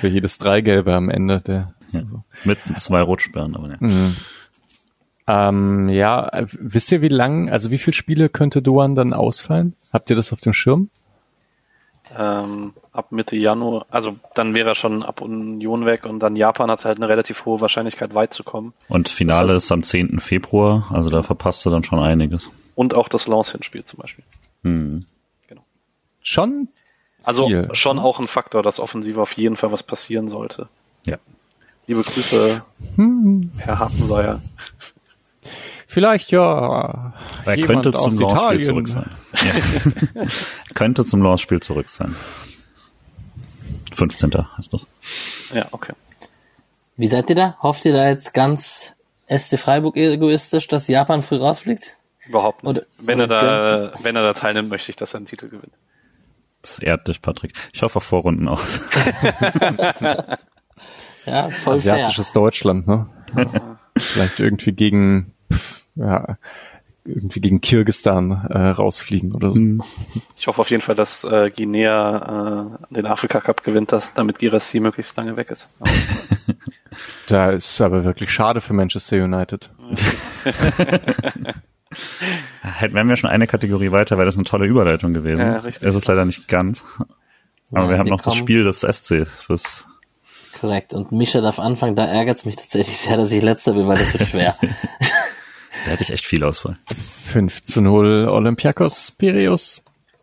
für 0.00 0.06
jedes 0.08 0.38
drei 0.38 0.60
Gelbe 0.60 0.94
am 0.94 1.10
Ende 1.10 1.40
der. 1.40 1.74
Ja. 1.92 2.02
Mit 2.44 2.58
zwei 2.78 3.00
Rotsperren, 3.02 3.56
aber 3.56 3.68
ja. 3.70 3.76
Mhm. 3.80 4.16
Ähm, 5.26 5.88
ja, 5.88 6.30
wisst 6.52 6.92
ihr, 6.92 7.02
wie 7.02 7.08
lang, 7.08 7.50
also 7.50 7.70
wie 7.70 7.78
viele 7.78 7.94
Spiele 7.94 8.28
könnte 8.28 8.62
Doan 8.62 8.94
dann 8.94 9.12
ausfallen? 9.12 9.74
Habt 9.92 10.10
ihr 10.10 10.16
das 10.16 10.32
auf 10.32 10.40
dem 10.40 10.52
Schirm? 10.52 10.90
Ähm, 12.16 12.72
ab 12.92 13.12
Mitte 13.12 13.36
Januar, 13.36 13.86
also 13.90 14.16
dann 14.34 14.54
wäre 14.54 14.70
er 14.70 14.74
schon 14.74 15.02
ab 15.02 15.20
Union 15.20 15.86
weg 15.86 16.04
und 16.06 16.20
dann 16.20 16.36
Japan 16.36 16.70
hat 16.70 16.84
halt 16.84 16.98
eine 16.98 17.08
relativ 17.08 17.44
hohe 17.44 17.60
Wahrscheinlichkeit 17.60 18.14
weit 18.14 18.34
zu 18.34 18.44
kommen. 18.44 18.72
Und 18.88 19.08
Finale 19.08 19.54
ist 19.54 19.70
am 19.72 19.82
10. 19.82 20.20
Februar, 20.20 20.88
also 20.92 21.10
da 21.10 21.22
verpasst 21.22 21.64
du 21.64 21.70
dann 21.70 21.84
schon 21.84 22.00
einiges. 22.00 22.50
Und 22.74 22.94
auch 22.94 23.08
das 23.08 23.28
Lens-Hinspiel 23.28 23.84
zum 23.84 24.00
Beispiel. 24.00 24.24
Hm. 24.64 25.06
Schon? 26.22 26.68
Also 27.22 27.48
Viel. 27.48 27.68
schon 27.74 27.98
auch 27.98 28.18
ein 28.20 28.26
Faktor, 28.26 28.62
dass 28.62 28.80
offensiv 28.80 29.18
auf 29.18 29.32
jeden 29.32 29.56
Fall 29.56 29.72
was 29.72 29.82
passieren 29.82 30.28
sollte. 30.28 30.68
Ja. 31.06 31.18
Liebe 31.86 32.02
Grüße, 32.02 32.62
Hm, 32.96 33.50
Herr 33.58 33.78
Hartenseier. 33.78 34.40
Vielleicht 35.90 36.30
ja. 36.30 37.12
Er 37.44 37.56
könnte 37.60 37.92
zum 37.92 38.18
Launchspiel 38.18 38.60
Italien. 38.60 38.66
zurück 38.66 38.88
sein. 38.88 39.10
Ja. 40.14 40.22
könnte 40.74 41.04
zum 41.04 41.22
Launchspiel 41.22 41.60
zurück 41.60 41.88
sein. 41.88 42.16
15. 43.92 44.30
heißt 44.56 44.72
das. 44.72 44.86
Ja, 45.52 45.66
okay. 45.72 45.92
Wie 46.96 47.06
seid 47.06 47.28
ihr 47.30 47.36
da? 47.36 47.56
Hofft 47.62 47.84
ihr 47.84 47.92
da 47.92 48.08
jetzt 48.08 48.32
ganz 48.34 48.94
SC 49.28 49.58
Freiburg 49.58 49.96
egoistisch, 49.96 50.68
dass 50.68 50.88
Japan 50.88 51.22
früh 51.22 51.36
rausfliegt? 51.36 51.96
Überhaupt 52.26 52.62
nicht. 52.62 52.70
Oder- 52.70 52.86
wenn 52.98 53.18
er 53.18 53.24
oder 53.26 53.90
da, 53.90 54.04
wenn 54.04 54.16
er 54.16 54.22
da 54.22 54.32
teilnimmt, 54.32 54.68
möchte 54.68 54.90
ich, 54.90 54.96
dass 54.96 55.14
er 55.14 55.18
einen 55.18 55.26
Titel 55.26 55.48
gewinnt. 55.48 55.72
Das 56.62 56.78
ehrt 56.78 57.08
dich, 57.08 57.22
Patrick. 57.22 57.54
Ich 57.72 57.82
hoffe 57.82 57.96
auf 57.96 58.04
Vorrunden 58.04 58.48
aus. 58.48 58.80
Ja, 61.26 61.50
voll 61.50 61.74
Asiatisches 61.74 62.32
Deutschland, 62.32 62.86
ne? 62.86 63.06
Vielleicht 63.96 64.40
irgendwie 64.40 64.72
gegen, 64.72 65.34
ja, 66.00 66.36
irgendwie 67.04 67.40
gegen 67.40 67.60
Kirgisistan 67.60 68.46
äh, 68.50 68.58
rausfliegen 68.58 69.34
oder 69.34 69.52
so. 69.52 69.60
Ich 70.36 70.46
hoffe 70.46 70.60
auf 70.60 70.70
jeden 70.70 70.82
Fall, 70.82 70.94
dass 70.94 71.24
äh, 71.24 71.50
Guinea 71.54 72.78
äh, 72.90 72.94
den 72.94 73.06
Afrika 73.06 73.40
Cup 73.40 73.64
gewinnt, 73.64 73.92
dass, 73.92 74.12
damit 74.14 74.38
Girassi 74.38 74.80
möglichst 74.80 75.16
lange 75.16 75.36
weg 75.36 75.50
ist. 75.50 75.70
Da 77.28 77.50
ist 77.50 77.80
aber 77.80 78.04
wirklich 78.04 78.30
schade 78.32 78.60
für 78.60 78.72
Manchester 78.72 79.22
United. 79.22 79.70
Hätten 82.60 82.94
wären 82.94 83.08
wir 83.08 83.14
schon 83.14 83.30
eine 83.30 83.46
Kategorie 83.46 83.92
weiter, 83.92 84.16
wäre 84.16 84.26
das 84.26 84.34
eine 84.34 84.42
tolle 84.44 84.66
Überleitung 84.66 85.14
gewesen. 85.14 85.40
Ja, 85.40 85.58
richtig. 85.58 85.88
Es 85.88 85.94
ist 85.94 86.08
leider 86.08 86.24
nicht 86.24 86.48
ganz. 86.48 86.82
Aber 87.70 87.84
Ja, 87.84 87.90
wir 87.90 87.98
haben 87.98 88.06
wir 88.06 88.10
noch 88.10 88.22
das 88.22 88.34
Spiel 88.34 88.64
des 88.64 88.80
SC 88.80 89.26
fürs 89.26 89.86
Korrekt. 90.60 90.92
Und 90.92 91.12
Mischa 91.12 91.40
darf 91.40 91.60
anfangen, 91.60 91.94
da 91.94 92.04
ärgert 92.04 92.38
es 92.38 92.44
mich 92.44 92.56
tatsächlich 92.56 92.96
sehr, 92.96 93.16
dass 93.16 93.30
ich 93.30 93.42
letzter 93.42 93.74
bin, 93.74 93.86
weil 93.86 93.96
das 93.96 94.12
wird 94.12 94.28
schwer. 94.28 94.56
Da 95.84 95.92
hätte 95.92 96.02
ich 96.02 96.10
echt 96.10 96.26
viel 96.26 96.44
Auswahl. 96.44 96.78
5 97.26 97.62
zu 97.62 97.80
0 97.80 98.28
Olympiakos 98.28 99.12
Piraeus. 99.12 99.82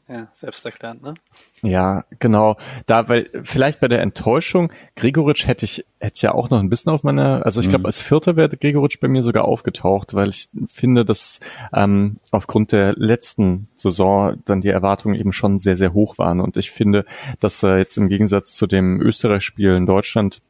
Ja, 0.09 0.29
selbst 0.31 0.65
erklärt, 0.65 1.01
ne? 1.01 1.15
Ja, 1.63 2.05
genau. 2.19 2.55
Da, 2.85 3.09
weil 3.09 3.29
vielleicht 3.43 3.81
bei 3.81 3.89
der 3.89 4.01
Enttäuschung, 4.01 4.71
Gregoritsch 4.95 5.47
hätte 5.47 5.65
ich, 5.65 5.85
hätte 5.99 6.21
ja 6.21 6.34
auch 6.34 6.49
noch 6.49 6.59
ein 6.59 6.69
bisschen 6.69 6.93
auf 6.93 7.03
meiner, 7.03 7.45
also 7.45 7.59
ich 7.59 7.67
glaube, 7.67 7.88
als 7.88 8.01
Vierter 8.01 8.38
wäre 8.38 8.55
Gregoritsch 8.55 9.01
bei 9.01 9.09
mir 9.09 9.21
sogar 9.21 9.43
aufgetaucht, 9.43 10.13
weil 10.13 10.29
ich 10.29 10.47
finde, 10.67 11.03
dass 11.03 11.41
ähm, 11.73 12.17
aufgrund 12.31 12.71
der 12.71 12.93
letzten 12.95 13.67
Saison 13.75 14.38
dann 14.45 14.61
die 14.61 14.69
Erwartungen 14.69 15.15
eben 15.15 15.34
schon 15.34 15.59
sehr, 15.59 15.75
sehr 15.75 15.91
hoch 15.91 16.17
waren. 16.17 16.39
Und 16.39 16.55
ich 16.55 16.71
finde, 16.71 17.03
dass 17.41 17.61
er 17.61 17.77
jetzt 17.77 17.97
im 17.97 18.07
Gegensatz 18.07 18.55
zu 18.55 18.65
dem 18.65 19.01
Österreich-Spiel 19.01 19.75
in 19.75 19.85
Deutschland 19.85 20.41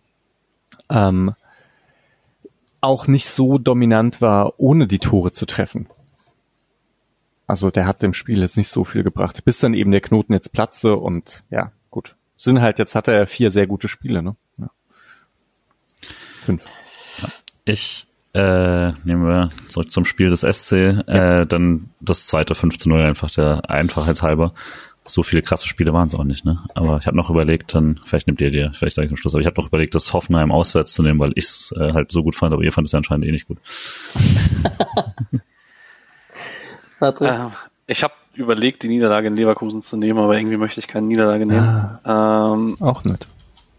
ähm, 0.92 1.34
auch 2.88 3.08
nicht 3.08 3.28
so 3.28 3.58
dominant 3.58 4.22
war, 4.22 4.60
ohne 4.60 4.88
die 4.88 5.00
Tore 5.00 5.32
zu 5.32 5.46
treffen. 5.46 5.88
Also 7.46 7.70
der 7.70 7.86
hat 7.86 8.02
dem 8.02 8.14
Spiel 8.14 8.40
jetzt 8.42 8.58
nicht 8.58 8.70
so 8.70 8.84
viel 8.84 9.04
gebracht, 9.04 9.44
bis 9.46 9.60
dann 9.60 9.74
eben 9.74 9.92
der 9.92 10.02
Knoten 10.02 10.34
jetzt 10.34 10.52
platze 10.52 10.96
und 10.96 11.44
ja, 11.50 11.72
gut. 11.92 12.16
Sind 12.38 12.62
halt, 12.62 12.80
jetzt 12.80 12.96
hat 12.96 13.08
er 13.08 13.28
vier 13.28 13.52
sehr 13.52 13.68
gute 13.68 13.88
Spiele, 13.88 14.24
ne? 14.24 14.36
Ja. 14.58 14.70
Fünf. 16.46 16.62
Ich 17.66 18.08
äh, 18.34 18.92
nehmen 19.04 19.28
wir 19.28 19.50
zurück 19.68 19.92
zum 19.92 20.06
Spiel 20.06 20.30
des 20.30 20.42
SC, 20.42 20.72
ja. 20.72 21.42
äh, 21.42 21.48
dann 21.48 21.90
das 22.00 22.28
zweite 22.28 22.54
5 22.54 22.78
zu 22.78 22.90
0 22.90 23.02
einfach 23.02 23.32
der 23.32 23.70
Einfachheit 23.70 24.22
halber. 24.22 24.54
So 25.08 25.24
viele 25.24 25.42
krasse 25.42 25.68
Spiele 25.68 25.94
waren 25.94 26.08
es 26.08 26.16
auch 26.16 26.24
nicht, 26.24 26.46
ne? 26.46 26.64
Aber 26.76 26.98
ich 26.98 27.08
habe 27.08 27.16
noch 27.16 27.30
überlegt, 27.30 27.74
dann, 27.74 28.00
vielleicht 28.06 28.28
nehmt 28.28 28.42
ihr 28.42 28.52
dir, 28.52 28.72
vielleicht 28.74 28.96
sage 28.96 29.06
ich 29.06 29.12
am 29.12 29.18
Schluss, 29.18 29.34
aber 29.34 29.42
ich 29.42 29.48
habe 29.48 29.60
noch 29.60 29.68
überlegt, 29.68 29.96
das 29.96 30.14
Hoffenheim 30.14 30.52
auswärts 30.52 30.94
zu 30.94 31.02
nehmen, 31.04 31.20
weil 31.20 31.32
ich 31.36 31.46
es 31.46 31.74
äh, 31.78 31.94
halt 31.94 32.12
so 32.12 32.24
gut 32.24 32.36
fand, 32.36 32.54
aber 32.54 32.64
ihr 32.64 32.72
fand 32.72 32.86
es 32.86 32.92
ja 32.92 32.98
anscheinend 32.98 33.26
eh 33.26 33.32
nicht 33.32 33.48
gut. 33.48 33.58
äh, 37.02 37.48
ich 37.88 38.04
habe 38.04 38.14
überlegt, 38.36 38.84
die 38.84 38.90
Niederlage 38.90 39.28
in 39.28 39.36
Leverkusen 39.36 39.82
zu 39.82 39.98
nehmen, 39.98 40.20
aber 40.20 40.38
irgendwie 40.38 40.58
möchte 40.58 40.80
ich 40.80 40.88
keine 40.88 41.08
Niederlage 41.08 41.46
nehmen. 41.46 42.00
Ah, 42.04 42.54
ähm, 42.54 42.78
auch 42.82 43.04
nicht. 43.04 43.28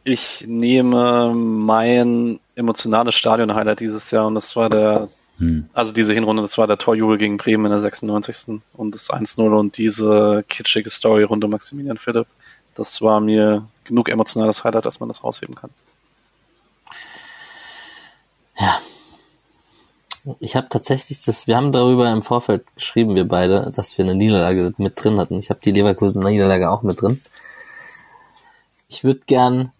Ich 0.05 0.47
nehme 0.49 1.35
mein 1.35 2.41
emotionales 2.55 3.15
Stadion-Highlight 3.15 3.81
dieses 3.81 4.11
Jahr 4.11 4.27
und 4.27 4.35
das 4.35 4.57
war 4.57 4.71
der, 4.71 5.09
hm. 5.39 5.69
also 5.73 5.93
diese 5.93 6.13
Hinrunde, 6.15 6.43
das 6.43 6.59
war 6.59 6.67
der 6.67 6.79
Torjubel 6.79 7.17
gegen 7.17 7.37
Bremen 7.37 7.67
in 7.67 7.71
der 7.71 7.81
96. 7.81 8.61
und 8.75 8.95
das 8.95 9.11
1-0 9.11 9.57
und 9.57 9.79
diese 9.79 10.45
kitschige 10.49 10.91
Story 10.91 11.23
rund 11.23 11.45
um 11.45 11.51
Maximilian 11.51 11.99
Philipp. 11.99 12.27
Das 12.75 13.01
war 13.03 13.21
mir 13.21 13.67
genug 13.85 14.09
emotionales 14.09 14.65
Highlight, 14.65 14.85
dass 14.85 15.01
man 15.01 15.09
das 15.09 15.25
rausheben 15.25 15.55
kann. 15.55 15.71
Ja. 18.59 18.81
Ich 20.41 20.57
habe 20.57 20.69
tatsächlich 20.69 21.23
das, 21.23 21.47
wir 21.47 21.57
haben 21.57 21.73
darüber 21.73 22.11
im 22.13 22.23
Vorfeld 22.23 22.65
geschrieben, 22.75 23.15
wir 23.15 23.27
beide, 23.27 23.73
dass 23.75 23.97
wir 23.97 24.05
eine 24.05 24.15
Niederlage 24.15 24.75
mit 24.77 25.03
drin 25.03 25.19
hatten. 25.19 25.39
Ich 25.39 25.51
habe 25.51 25.61
die 25.65 25.71
Leverkusen 25.71 26.21
Niederlage 26.21 26.71
auch 26.71 26.83
mit 26.83 27.01
drin. 27.01 27.21
Ich 28.89 29.05
würde 29.05 29.21
gern 29.27 29.73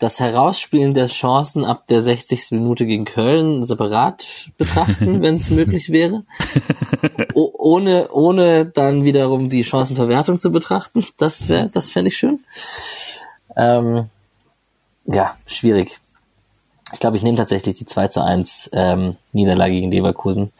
das 0.00 0.18
Herausspielen 0.18 0.94
der 0.94 1.06
Chancen 1.08 1.64
ab 1.64 1.86
der 1.88 2.00
60. 2.00 2.52
Minute 2.52 2.86
gegen 2.86 3.04
Köln 3.04 3.64
separat 3.64 4.50
betrachten, 4.56 5.22
wenn 5.22 5.36
es 5.36 5.50
möglich 5.50 5.92
wäre. 5.92 6.24
O 7.34 7.50
ohne, 7.52 8.08
ohne 8.10 8.64
dann 8.64 9.04
wiederum 9.04 9.50
die 9.50 9.62
Chancenverwertung 9.62 10.38
zu 10.38 10.50
betrachten. 10.50 11.04
Das 11.18 11.48
wäre, 11.48 11.68
das 11.68 11.90
fände 11.90 12.08
ich 12.08 12.16
schön. 12.16 12.40
Ähm, 13.56 14.08
ja, 15.04 15.36
schwierig. 15.46 16.00
Ich 16.92 17.00
glaube, 17.00 17.18
ich 17.18 17.22
nehme 17.22 17.36
tatsächlich 17.36 17.76
die 17.76 17.86
2 17.86 18.08
zu 18.08 18.24
1 18.24 18.70
ähm, 18.72 19.16
Niederlage 19.32 19.74
gegen 19.74 19.90
Leverkusen, 19.90 20.50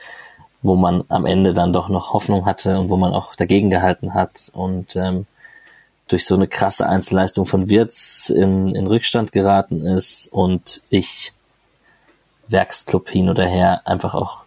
wo 0.60 0.76
man 0.76 1.04
am 1.08 1.24
Ende 1.24 1.54
dann 1.54 1.72
doch 1.72 1.88
noch 1.88 2.12
Hoffnung 2.12 2.44
hatte 2.44 2.78
und 2.78 2.90
wo 2.90 2.98
man 2.98 3.14
auch 3.14 3.34
dagegen 3.34 3.70
gehalten 3.70 4.12
hat 4.12 4.50
und 4.52 4.96
ähm, 4.96 5.26
durch 6.10 6.24
so 6.24 6.34
eine 6.34 6.48
krasse 6.48 6.88
Einzelleistung 6.88 7.46
von 7.46 7.70
Wirtz 7.70 8.28
in, 8.28 8.74
in 8.74 8.86
Rückstand 8.86 9.32
geraten 9.32 9.86
ist 9.86 10.26
und 10.32 10.82
ich 10.90 11.32
Werksclub 12.48 13.08
hin 13.08 13.28
oder 13.28 13.46
her 13.46 13.82
einfach 13.84 14.14
auch 14.14 14.44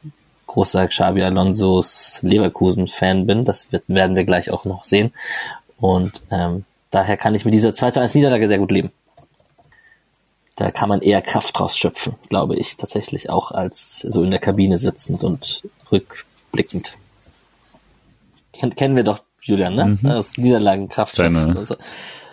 großer 0.47 0.87
Xabi 0.87 1.23
Alonso's 1.23 2.19
Leverkusen-Fan 2.21 3.25
bin. 3.25 3.45
Das 3.45 3.71
wird, 3.71 3.85
werden 3.87 4.15
wir 4.15 4.25
gleich 4.25 4.51
auch 4.51 4.65
noch 4.65 4.83
sehen. 4.83 5.13
Und 5.77 6.21
ähm, 6.29 6.65
daher 6.91 7.17
kann 7.17 7.33
ich 7.33 7.45
mit 7.45 7.53
dieser 7.53 7.73
2 7.73 7.91
zu 7.91 8.01
1 8.01 8.13
Niederlage 8.13 8.47
sehr 8.47 8.59
gut 8.59 8.71
leben. 8.71 8.91
Da 10.55 10.69
kann 10.69 10.89
man 10.89 11.01
eher 11.01 11.21
Kraft 11.21 11.57
draus 11.57 11.77
schöpfen, 11.77 12.15
glaube 12.29 12.55
ich, 12.55 12.77
tatsächlich 12.77 13.29
auch 13.29 13.51
als 13.51 13.99
so 14.01 14.21
in 14.21 14.29
der 14.29 14.39
Kabine 14.39 14.77
sitzend 14.77 15.23
und 15.23 15.63
rückblickend. 15.91 16.93
Kennen 18.51 18.95
wir 18.95 19.03
doch 19.03 19.21
Julian, 19.43 19.75
ne? 19.75 19.97
Mhm. 20.01 20.09
Aus 20.09 20.37
Niederlagen 20.37 20.89
Kraft 20.89 21.19
Deine 21.19 21.65
so. 21.65 21.75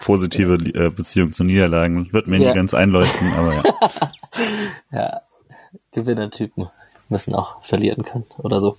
positive 0.01 0.55
äh, 0.55 0.91
Beziehung 0.91 1.33
zu 1.33 1.45
Niederlagen 1.45 2.13
wird 2.13 2.29
mir 2.29 2.39
ja. 2.39 2.49
nicht 2.49 2.55
ganz 2.55 2.75
einleuchten, 2.75 3.33
aber 3.33 3.55
ja. 3.55 4.11
ja, 4.99 5.21
Gewinnertypen 5.93 6.69
müssen 7.09 7.35
auch 7.35 7.63
verlieren 7.63 8.05
können 8.05 8.27
oder 8.39 8.61
so. 8.61 8.77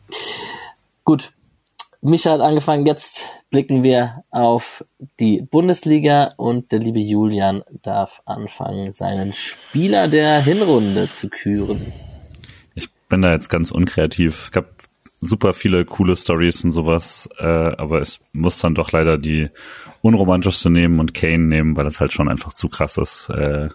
Gut. 1.04 1.32
Micha 2.04 2.32
hat 2.32 2.42
angefangen, 2.42 2.88
jetzt 2.88 3.30
blicken 3.52 3.84
wir 3.84 4.24
auf 4.32 4.84
die 5.20 5.42
Bundesliga 5.42 6.34
und 6.38 6.72
der 6.72 6.80
liebe 6.80 7.00
Julian 7.00 7.64
darf 7.84 8.24
anfangen, 8.26 8.92
seinen 8.92 9.34
Spieler 9.34 10.08
der 10.08 10.42
Hinrunde 10.42 11.12
zu 11.12 11.30
küren. 11.30 11.94
Ich 12.74 12.90
bin 13.08 13.22
da 13.22 13.34
jetzt 13.34 13.50
ganz 13.50 13.70
unkreativ. 13.70 14.50
Ich 14.50 14.58
habe 14.58 14.70
super 15.22 15.54
viele 15.54 15.86
coole 15.86 16.16
Stories 16.16 16.64
und 16.64 16.72
sowas, 16.72 17.30
äh, 17.38 17.46
aber 17.46 18.02
ich 18.02 18.20
muss 18.34 18.58
dann 18.58 18.76
doch 18.76 18.92
leider 18.92 19.18
die 19.20 19.50
unromantischste 20.02 20.70
nehmen 20.70 21.00
und 21.00 21.14
Kane 21.14 21.46
nehmen, 21.46 21.78
weil 21.78 21.86
das 21.86 22.00
halt 22.00 22.12
schon 22.12 22.28
einfach 22.28 22.54
zu 22.54 22.68
krass 22.68 22.98
ist. 22.98 23.30
Äh, 23.30 23.70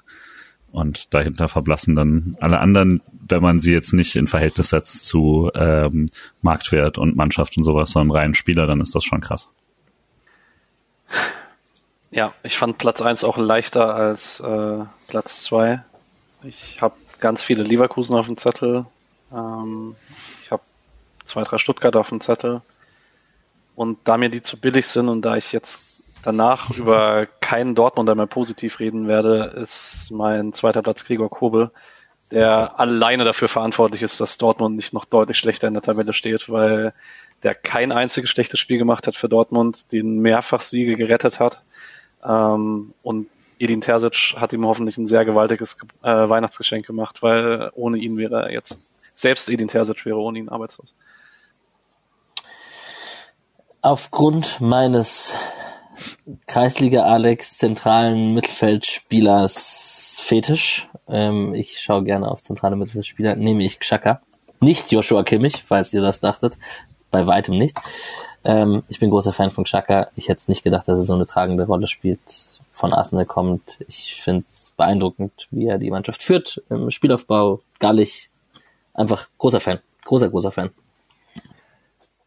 und 0.72 1.14
dahinter 1.14 1.48
verblassen 1.48 1.94
dann 1.94 2.36
alle 2.40 2.58
anderen, 2.58 3.00
wenn 3.28 3.40
man 3.40 3.60
sie 3.60 3.72
jetzt 3.72 3.92
nicht 3.92 4.16
in 4.16 4.26
Verhältnis 4.26 4.70
setzt 4.70 5.06
zu 5.06 5.50
ähm, 5.54 6.06
Marktwert 6.42 6.98
und 6.98 7.16
Mannschaft 7.16 7.56
und 7.56 7.64
sowas, 7.64 7.90
sondern 7.90 8.16
rein 8.16 8.34
Spieler, 8.34 8.66
dann 8.66 8.80
ist 8.80 8.94
das 8.94 9.04
schon 9.04 9.20
krass. 9.20 9.48
Ja, 12.10 12.34
ich 12.42 12.58
fand 12.58 12.78
Platz 12.78 13.00
eins 13.00 13.24
auch 13.24 13.38
leichter 13.38 13.94
als 13.94 14.40
äh, 14.40 14.84
Platz 15.06 15.44
zwei. 15.44 15.82
Ich 16.42 16.82
habe 16.82 16.94
ganz 17.20 17.42
viele 17.42 17.62
Leverkusen 17.62 18.16
auf 18.16 18.26
dem 18.26 18.36
Zettel. 18.36 18.86
Ähm, 19.32 19.94
zwei, 21.26 21.44
drei 21.44 21.58
Stuttgart 21.58 21.96
auf 21.96 22.08
dem 22.08 22.20
Zettel. 22.20 22.62
Und 23.76 23.98
da 24.04 24.16
mir 24.16 24.30
die 24.30 24.42
zu 24.42 24.58
billig 24.58 24.86
sind 24.88 25.08
und 25.08 25.22
da 25.22 25.36
ich 25.36 25.52
jetzt 25.52 26.02
danach 26.22 26.70
über 26.76 27.26
keinen 27.40 27.74
Dortmunder 27.74 28.14
mehr 28.14 28.26
positiv 28.26 28.80
reden 28.80 29.06
werde, 29.06 29.52
ist 29.56 30.10
mein 30.10 30.52
zweiter 30.52 30.82
Platz 30.82 31.04
Gregor 31.04 31.30
Kobel, 31.30 31.70
der 32.30 32.80
alleine 32.80 33.24
dafür 33.24 33.48
verantwortlich 33.48 34.02
ist, 34.02 34.20
dass 34.20 34.38
Dortmund 34.38 34.76
nicht 34.76 34.92
noch 34.92 35.04
deutlich 35.04 35.38
schlechter 35.38 35.68
in 35.68 35.74
der 35.74 35.82
Tabelle 35.82 36.12
steht, 36.12 36.48
weil 36.48 36.92
der 37.42 37.54
kein 37.54 37.92
einziges 37.92 38.30
schlechtes 38.30 38.58
Spiel 38.58 38.78
gemacht 38.78 39.06
hat 39.06 39.14
für 39.14 39.28
Dortmund, 39.28 39.92
den 39.92 40.20
mehrfach 40.20 40.62
Siege 40.62 40.96
gerettet 40.96 41.38
hat. 41.38 41.62
Ähm, 42.24 42.94
und 43.02 43.28
Edin 43.58 43.80
Terzic 43.80 44.34
hat 44.36 44.52
ihm 44.52 44.66
hoffentlich 44.66 44.98
ein 44.98 45.06
sehr 45.06 45.24
gewaltiges 45.24 45.78
äh, 46.02 46.28
Weihnachtsgeschenk 46.28 46.86
gemacht, 46.86 47.22
weil 47.22 47.70
ohne 47.74 47.98
ihn 47.98 48.16
wäre 48.16 48.44
er 48.44 48.52
jetzt, 48.52 48.78
selbst 49.14 49.48
Edin 49.48 49.68
Terzic 49.68 50.04
wäre 50.04 50.18
ohne 50.18 50.38
ihn 50.38 50.48
arbeitslos 50.48 50.94
aufgrund 53.86 54.60
meines 54.60 55.32
Kreisliga 56.48 57.04
Alex 57.04 57.56
zentralen 57.56 58.34
Mittelfeldspielers 58.34 60.18
Fetisch, 60.20 60.88
ähm, 61.06 61.54
ich 61.54 61.78
schaue 61.78 62.02
gerne 62.02 62.28
auf 62.28 62.42
zentrale 62.42 62.74
Mittelfeldspieler, 62.74 63.36
nehme 63.36 63.62
ich 63.62 63.78
Xhaka. 63.78 64.22
Nicht 64.60 64.90
Joshua 64.90 65.22
Kimmich, 65.22 65.62
falls 65.64 65.92
ihr 65.92 66.00
das 66.00 66.18
dachtet. 66.18 66.58
Bei 67.12 67.28
weitem 67.28 67.58
nicht. 67.58 67.78
Ähm, 68.42 68.82
ich 68.88 68.98
bin 68.98 69.10
großer 69.10 69.32
Fan 69.32 69.52
von 69.52 69.62
Xhaka. 69.62 70.08
Ich 70.16 70.28
hätte 70.28 70.50
nicht 70.50 70.64
gedacht, 70.64 70.88
dass 70.88 70.98
er 70.98 71.04
so 71.04 71.14
eine 71.14 71.26
tragende 71.26 71.66
Rolle 71.66 71.86
spielt. 71.86 72.20
Von 72.72 72.92
Arsenal 72.92 73.24
kommt. 73.24 73.78
Ich 73.86 74.20
finde 74.20 74.44
es 74.50 74.72
beeindruckend, 74.76 75.46
wie 75.52 75.66
er 75.66 75.78
die 75.78 75.90
Mannschaft 75.90 76.24
führt. 76.24 76.60
Im 76.70 76.90
Spielaufbau, 76.90 77.60
gallig. 77.78 78.30
Einfach 78.94 79.28
großer 79.38 79.60
Fan. 79.60 79.78
Großer, 80.04 80.28
großer 80.30 80.50
Fan. 80.50 80.70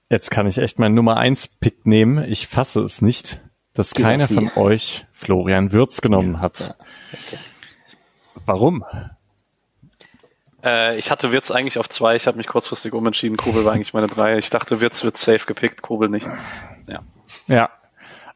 Jetzt 0.09 0.31
kann 0.31 0.47
ich 0.47 0.57
echt 0.57 0.79
meinen 0.79 0.95
Nummer 0.95 1.17
1 1.17 1.47
Pick 1.59 1.85
nehmen. 1.85 2.23
Ich 2.23 2.47
fasse 2.47 2.81
es 2.81 3.01
nicht, 3.01 3.41
dass 3.73 3.93
keiner 3.93 4.27
von 4.27 4.49
euch 4.55 5.05
Florian 5.13 5.71
Würz 5.71 6.01
genommen 6.01 6.41
hat. 6.41 6.75
Okay. 7.13 7.37
Warum? 8.45 8.83
Äh, 10.63 10.97
ich 10.97 11.11
hatte 11.11 11.31
Wirtz 11.31 11.51
eigentlich 11.51 11.77
auf 11.77 11.87
zwei, 11.89 12.15
ich 12.15 12.25
habe 12.25 12.37
mich 12.37 12.47
kurzfristig 12.47 12.93
umentschieden. 12.93 13.37
Kobel 13.37 13.65
war 13.65 13.73
eigentlich 13.73 13.93
meine 13.93 14.07
drei. 14.07 14.37
Ich 14.37 14.49
dachte, 14.49 14.81
Wirtz 14.81 15.03
wird 15.03 15.17
safe 15.17 15.45
gepickt, 15.45 15.83
Kobel 15.83 16.09
nicht. 16.09 16.27
Ja. 16.87 17.01
Ja. 17.47 17.69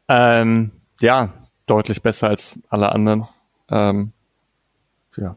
Ähm, 0.08 0.70
ja, 1.00 1.32
deutlich 1.66 2.02
besser 2.02 2.28
als 2.28 2.58
alle 2.68 2.92
anderen. 2.92 3.26
Ähm, 3.68 4.12
ja, 5.16 5.36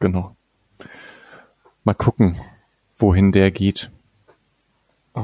genau. 0.00 0.36
Mal 1.84 1.94
gucken, 1.94 2.36
wohin 2.98 3.32
der 3.32 3.50
geht. 3.50 3.90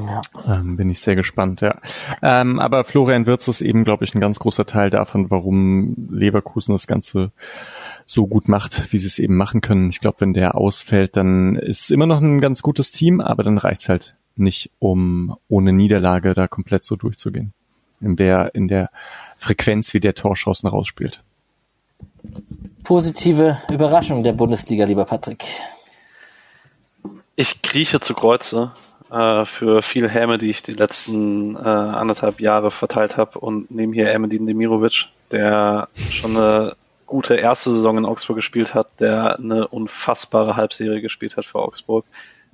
Ja. 0.05 0.21
Ähm, 0.55 0.77
bin 0.77 0.89
ich 0.89 0.99
sehr 0.99 1.15
gespannt, 1.15 1.61
ja. 1.61 1.79
Ähm, 2.21 2.59
aber 2.59 2.83
Florian 2.83 3.25
Wirtz 3.25 3.47
ist 3.47 3.61
eben, 3.61 3.83
glaube 3.83 4.03
ich, 4.03 4.13
ein 4.13 4.21
ganz 4.21 4.39
großer 4.39 4.65
Teil 4.65 4.89
davon, 4.89 5.31
warum 5.31 6.09
Leverkusen 6.11 6.73
das 6.73 6.87
Ganze 6.87 7.31
so 8.05 8.27
gut 8.27 8.47
macht, 8.47 8.91
wie 8.93 8.97
sie 8.97 9.07
es 9.07 9.19
eben 9.19 9.35
machen 9.35 9.61
können. 9.61 9.89
Ich 9.89 9.99
glaube, 9.99 10.21
wenn 10.21 10.33
der 10.33 10.55
ausfällt, 10.55 11.17
dann 11.17 11.55
ist 11.55 11.81
es 11.83 11.89
immer 11.89 12.05
noch 12.05 12.21
ein 12.21 12.41
ganz 12.41 12.61
gutes 12.61 12.91
Team, 12.91 13.21
aber 13.21 13.43
dann 13.43 13.57
reicht's 13.57 13.89
halt 13.89 14.15
nicht, 14.35 14.71
um 14.79 15.35
ohne 15.49 15.73
Niederlage 15.73 16.33
da 16.33 16.47
komplett 16.47 16.83
so 16.83 16.95
durchzugehen. 16.95 17.53
In 17.99 18.15
der, 18.15 18.53
in 18.53 18.67
der 18.67 18.91
Frequenz, 19.39 19.93
wie 19.93 19.99
der 19.99 20.15
Torchancen 20.15 20.69
rausspielt. 20.69 21.23
positive 22.83 23.57
Überraschung 23.69 24.23
der 24.23 24.33
Bundesliga, 24.33 24.85
lieber 24.85 25.05
Patrick? 25.05 25.45
Ich 27.35 27.61
krieche 27.61 27.99
zu 27.99 28.13
Kreuze 28.13 28.71
äh, 29.11 29.45
für 29.45 29.81
viel 29.81 30.09
Häme, 30.09 30.37
die 30.37 30.49
ich 30.49 30.63
die 30.63 30.73
letzten 30.73 31.55
äh, 31.55 31.59
anderthalb 31.59 32.39
Jahre 32.39 32.71
verteilt 32.71 33.17
habe 33.17 33.39
und 33.39 33.71
nehme 33.71 33.93
hier 33.93 34.11
Emedin 34.11 34.45
Demirovic, 34.45 35.05
der 35.31 35.87
schon 36.11 36.37
eine 36.37 36.75
gute 37.05 37.35
erste 37.35 37.71
Saison 37.71 37.97
in 37.97 38.05
Augsburg 38.05 38.35
gespielt 38.35 38.73
hat, 38.73 38.99
der 38.99 39.39
eine 39.39 39.67
unfassbare 39.67 40.55
Halbserie 40.55 41.01
gespielt 41.01 41.37
hat 41.37 41.45
für 41.45 41.59
Augsburg. 41.59 42.05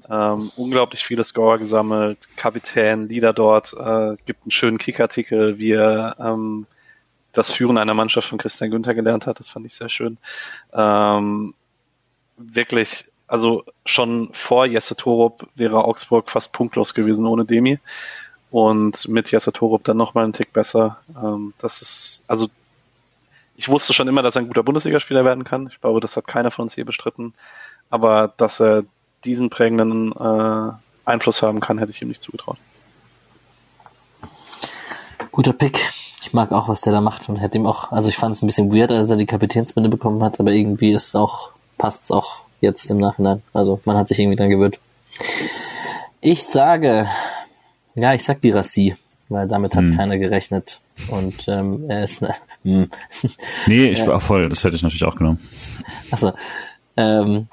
Ähm, 0.09 0.51
unglaublich 0.57 1.03
viele 1.03 1.23
Scorer 1.23 1.57
gesammelt, 1.57 2.27
Kapitän, 2.35 3.07
Leader 3.07 3.34
dort, 3.34 3.73
äh, 3.73 4.15
gibt 4.25 4.43
einen 4.43 4.51
schönen 4.51 4.77
Kickartikel, 4.77 5.57
wie 5.59 5.71
er 5.71 6.17
ähm, 6.19 6.67
das 7.31 7.51
Führen 7.51 7.77
einer 7.77 7.93
Mannschaft 7.93 8.27
von 8.27 8.38
Christian 8.38 8.69
Günther 8.69 8.93
gelernt 8.93 9.27
hat. 9.27 9.39
Das 9.39 9.49
fand 9.49 9.65
ich 9.65 9.73
sehr 9.73 9.89
schön. 9.89 10.17
Ähm, 10.73 11.55
wirklich, 12.38 13.05
also 13.34 13.64
schon 13.84 14.30
vor 14.31 14.68
Jesse 14.68 14.95
Torup 14.95 15.47
wäre 15.55 15.85
Augsburg 15.85 16.30
fast 16.30 16.53
punktlos 16.53 16.93
gewesen 16.93 17.26
ohne 17.26 17.45
Demi. 17.45 17.80
Und 18.51 19.07
mit 19.07 19.31
Jesse 19.31 19.51
Torup 19.51 19.84
dann 19.85 19.97
nochmal 19.97 20.26
einen 20.26 20.34
Tick 20.34 20.53
besser. 20.53 20.99
Ähm, 21.18 21.55
das 21.57 21.81
ist, 21.81 22.22
also 22.27 22.47
ich 23.55 23.69
wusste 23.69 23.91
schon 23.91 24.07
immer, 24.07 24.22
dass 24.22 24.35
er 24.35 24.43
ein 24.43 24.49
guter 24.49 24.61
Bundesligaspieler 24.61 25.26
werden 25.26 25.45
kann. 25.45 25.65
Ich 25.65 25.81
glaube, 25.81 25.99
das 25.99 26.15
hat 26.15 26.27
keiner 26.27 26.51
von 26.51 26.61
uns 26.61 26.76
je 26.76 26.84
bestritten. 26.84 27.34
Aber 27.89 28.31
dass 28.38 28.61
er 28.61 28.84
diesen 29.26 29.49
prägenden 29.49 30.11
äh, 30.11 30.73
Einfluss 31.03 31.41
haben 31.41 31.60
kann, 31.60 31.80
hätte 31.80 31.89
ich 31.89 32.03
ihm 32.03 32.10
nicht 32.10 32.22
zugetraut. 32.22 32.57
Guter 35.31 35.53
Pick. 35.53 35.80
Ich 36.22 36.34
mag 36.34 36.51
auch, 36.51 36.68
was 36.69 36.81
der 36.81 36.93
da 36.93 37.01
macht 37.01 37.30
und 37.30 37.38
hätte 37.38 37.57
ihm 37.57 37.65
auch, 37.65 37.91
also 37.91 38.10
ich 38.10 38.18
fand 38.18 38.35
es 38.35 38.43
ein 38.43 38.45
bisschen 38.45 38.72
weird, 38.72 38.91
als 38.91 39.10
er 39.10 39.18
die 39.18 39.26
Kapitänsbinde 39.26 39.89
bekommen 39.89 40.23
hat, 40.23 40.39
aber 40.39 40.51
irgendwie 40.51 40.93
ist 40.93 41.15
auch, 41.15 41.49
passt 41.80 42.03
es 42.03 42.11
auch 42.11 42.43
jetzt 42.64 42.90
im 42.90 42.98
Nachhinein. 42.98 43.44
Also 43.53 43.80
man 43.85 43.98
hat 43.98 44.07
sich 44.07 44.18
irgendwie 44.18 44.38
dran 44.38 44.49
gewöhnt. 44.49 44.80
Ich 46.22 46.44
sage, 46.44 47.07
ja, 47.95 48.14
ich 48.14 48.23
sag 48.23 48.41
die 48.41 48.52
Rassi, 48.52 48.95
weil 49.30 49.48
damit 49.48 49.76
hat 49.76 49.84
hm. 49.84 49.95
keiner 49.95 50.18
gerechnet. 50.18 50.80
Und 51.10 51.48
ähm, 51.48 51.90
er 51.90 52.03
ist. 52.03 52.26
Hm. 52.65 52.90
nee, 53.68 53.90
ich 53.90 54.07
war 54.07 54.22
voll, 54.22 54.48
das 54.48 54.64
hätte 54.64 54.77
ich 54.77 54.84
natürlich 54.84 55.03
auch 55.03 55.18
genommen. 55.18 55.38
Achso. 56.11 56.31
Ähm, 56.95 57.49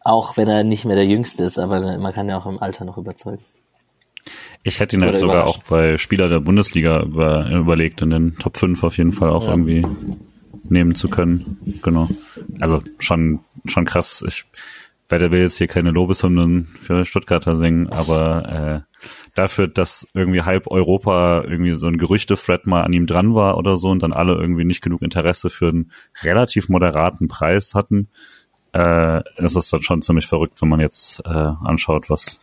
auch 0.00 0.38
wenn 0.38 0.48
er 0.48 0.64
nicht 0.64 0.86
mehr 0.86 0.96
der 0.96 1.04
Jüngste 1.04 1.44
ist, 1.44 1.58
aber 1.58 1.98
man 1.98 2.12
kann 2.14 2.30
ja 2.30 2.38
auch 2.38 2.46
im 2.46 2.62
Alter 2.62 2.86
noch 2.86 2.96
überzeugen. 2.96 3.44
Ich 4.62 4.80
hätte 4.80 4.96
ihn 4.96 5.02
halt 5.02 5.18
sogar 5.18 5.46
auch 5.46 5.58
bei 5.64 5.98
Spieler 5.98 6.30
der 6.30 6.40
Bundesliga 6.40 7.02
über, 7.02 7.46
überlegt, 7.50 8.00
in 8.00 8.08
den 8.08 8.36
Top 8.36 8.56
5 8.56 8.82
auf 8.84 8.96
jeden 8.96 9.12
Fall 9.12 9.28
auch 9.28 9.44
ja. 9.44 9.50
irgendwie 9.50 9.86
nehmen 10.64 10.94
zu 10.94 11.08
können. 11.08 11.78
Genau. 11.82 12.08
Also 12.60 12.82
schon, 12.98 13.40
schon 13.66 13.84
krass. 13.84 14.24
Ich 14.26 14.44
werde 15.08 15.30
will 15.30 15.42
jetzt 15.42 15.58
hier 15.58 15.66
keine 15.66 15.90
Lobeshymnen 15.90 16.68
für 16.80 17.04
Stuttgarter 17.04 17.56
singen, 17.56 17.88
aber 17.88 18.84
äh, 18.84 19.08
dafür, 19.34 19.68
dass 19.68 20.08
irgendwie 20.14 20.42
halb 20.42 20.66
Europa 20.66 21.44
irgendwie 21.44 21.74
so 21.74 21.86
ein 21.86 21.98
Gerüchte-Thread 21.98 22.66
mal 22.66 22.82
an 22.82 22.92
ihm 22.92 23.06
dran 23.06 23.34
war 23.34 23.58
oder 23.58 23.76
so 23.76 23.90
und 23.90 24.02
dann 24.02 24.12
alle 24.12 24.34
irgendwie 24.34 24.64
nicht 24.64 24.82
genug 24.82 25.02
Interesse 25.02 25.50
für 25.50 25.68
einen 25.68 25.92
relativ 26.22 26.68
moderaten 26.68 27.28
Preis 27.28 27.74
hatten, 27.74 28.08
äh, 28.72 29.22
ist 29.36 29.56
es 29.56 29.68
dann 29.70 29.82
schon 29.82 30.02
ziemlich 30.02 30.26
verrückt, 30.26 30.60
wenn 30.62 30.68
man 30.68 30.80
jetzt 30.80 31.20
äh, 31.24 31.28
anschaut, 31.28 32.08
was, 32.10 32.40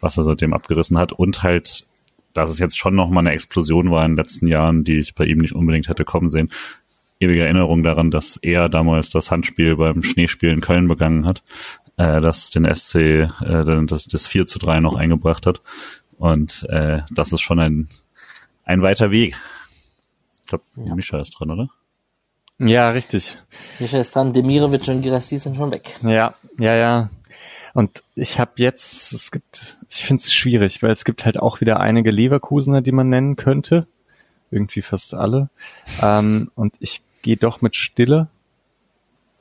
was 0.00 0.16
er 0.16 0.24
seitdem 0.24 0.52
abgerissen 0.52 0.98
hat 0.98 1.12
und 1.12 1.42
halt, 1.42 1.86
dass 2.32 2.50
es 2.50 2.58
jetzt 2.58 2.76
schon 2.76 2.96
nochmal 2.96 3.24
eine 3.24 3.34
Explosion 3.34 3.90
war 3.90 4.04
in 4.04 4.12
den 4.12 4.18
letzten 4.18 4.48
Jahren, 4.48 4.82
die 4.82 4.98
ich 4.98 5.14
bei 5.14 5.24
ihm 5.24 5.38
nicht 5.38 5.54
unbedingt 5.54 5.88
hätte 5.88 6.04
kommen 6.04 6.28
sehen. 6.28 6.50
Ewige 7.24 7.44
Erinnerung 7.44 7.82
daran, 7.82 8.10
dass 8.10 8.36
er 8.36 8.68
damals 8.68 9.10
das 9.10 9.30
Handspiel 9.30 9.76
beim 9.76 10.02
Schneespiel 10.02 10.50
in 10.50 10.60
Köln 10.60 10.88
begangen 10.88 11.26
hat, 11.26 11.42
äh, 11.96 12.20
das 12.20 12.50
den 12.50 12.72
SC 12.72 12.94
äh, 12.96 13.28
das, 13.86 14.06
das 14.06 14.26
4 14.26 14.46
zu 14.46 14.58
3 14.58 14.80
noch 14.80 14.96
eingebracht 14.96 15.46
hat. 15.46 15.60
Und 16.18 16.66
äh, 16.70 17.02
das 17.10 17.32
ist 17.32 17.40
schon 17.40 17.58
ein, 17.58 17.88
ein 18.64 18.82
weiter 18.82 19.10
Weg. 19.10 19.36
Ich 20.42 20.48
glaube, 20.48 20.64
ja. 20.76 20.94
Mischa 20.94 21.20
ist 21.20 21.30
dran, 21.30 21.50
oder? 21.50 21.68
Ja, 22.58 22.90
richtig. 22.90 23.38
Mischa 23.80 23.98
ist 23.98 24.14
dran, 24.14 24.32
Demirovic 24.32 24.86
und 24.88 25.02
Girassi 25.02 25.38
sind 25.38 25.56
schon 25.56 25.70
weg. 25.70 25.96
Ja, 26.02 26.34
ja, 26.58 26.74
ja. 26.74 27.10
Und 27.72 28.04
ich 28.14 28.38
habe 28.38 28.52
jetzt, 28.56 29.12
es 29.12 29.32
gibt, 29.32 29.78
ich 29.90 30.04
finde 30.04 30.20
es 30.20 30.32
schwierig, 30.32 30.82
weil 30.82 30.92
es 30.92 31.04
gibt 31.04 31.24
halt 31.24 31.40
auch 31.40 31.60
wieder 31.60 31.80
einige 31.80 32.12
Leverkusener, 32.12 32.82
die 32.82 32.92
man 32.92 33.08
nennen 33.08 33.34
könnte. 33.34 33.88
Irgendwie 34.52 34.82
fast 34.82 35.14
alle. 35.14 35.50
Ähm, 36.00 36.52
und 36.54 36.76
ich 36.78 37.02
gehe 37.24 37.36
doch 37.38 37.62
mit 37.62 37.74
Stille, 37.74 38.28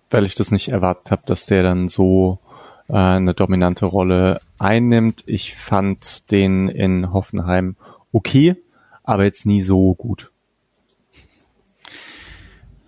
weil 0.10 0.26
ich 0.26 0.36
das 0.36 0.52
nicht 0.52 0.70
erwartet 0.70 1.12
habe, 1.12 1.22
dass 1.26 1.46
der 1.46 1.64
dann 1.64 1.90
so 1.90 2.40
äh, 2.88 2.94
eine 2.94 3.34
dominante 3.34 3.86
Rolle 3.86 4.40
einnimmt. 4.58 5.24
Ich 5.28 5.56
fand 5.56 6.32
den 6.32 6.70
in 6.70 7.12
Hoffenheim 7.12 7.76
okay, 8.14 8.56
aber 9.04 9.26
jetzt 9.26 9.46
nie 9.46 9.62
so 9.62 9.94
gut. 9.96 10.32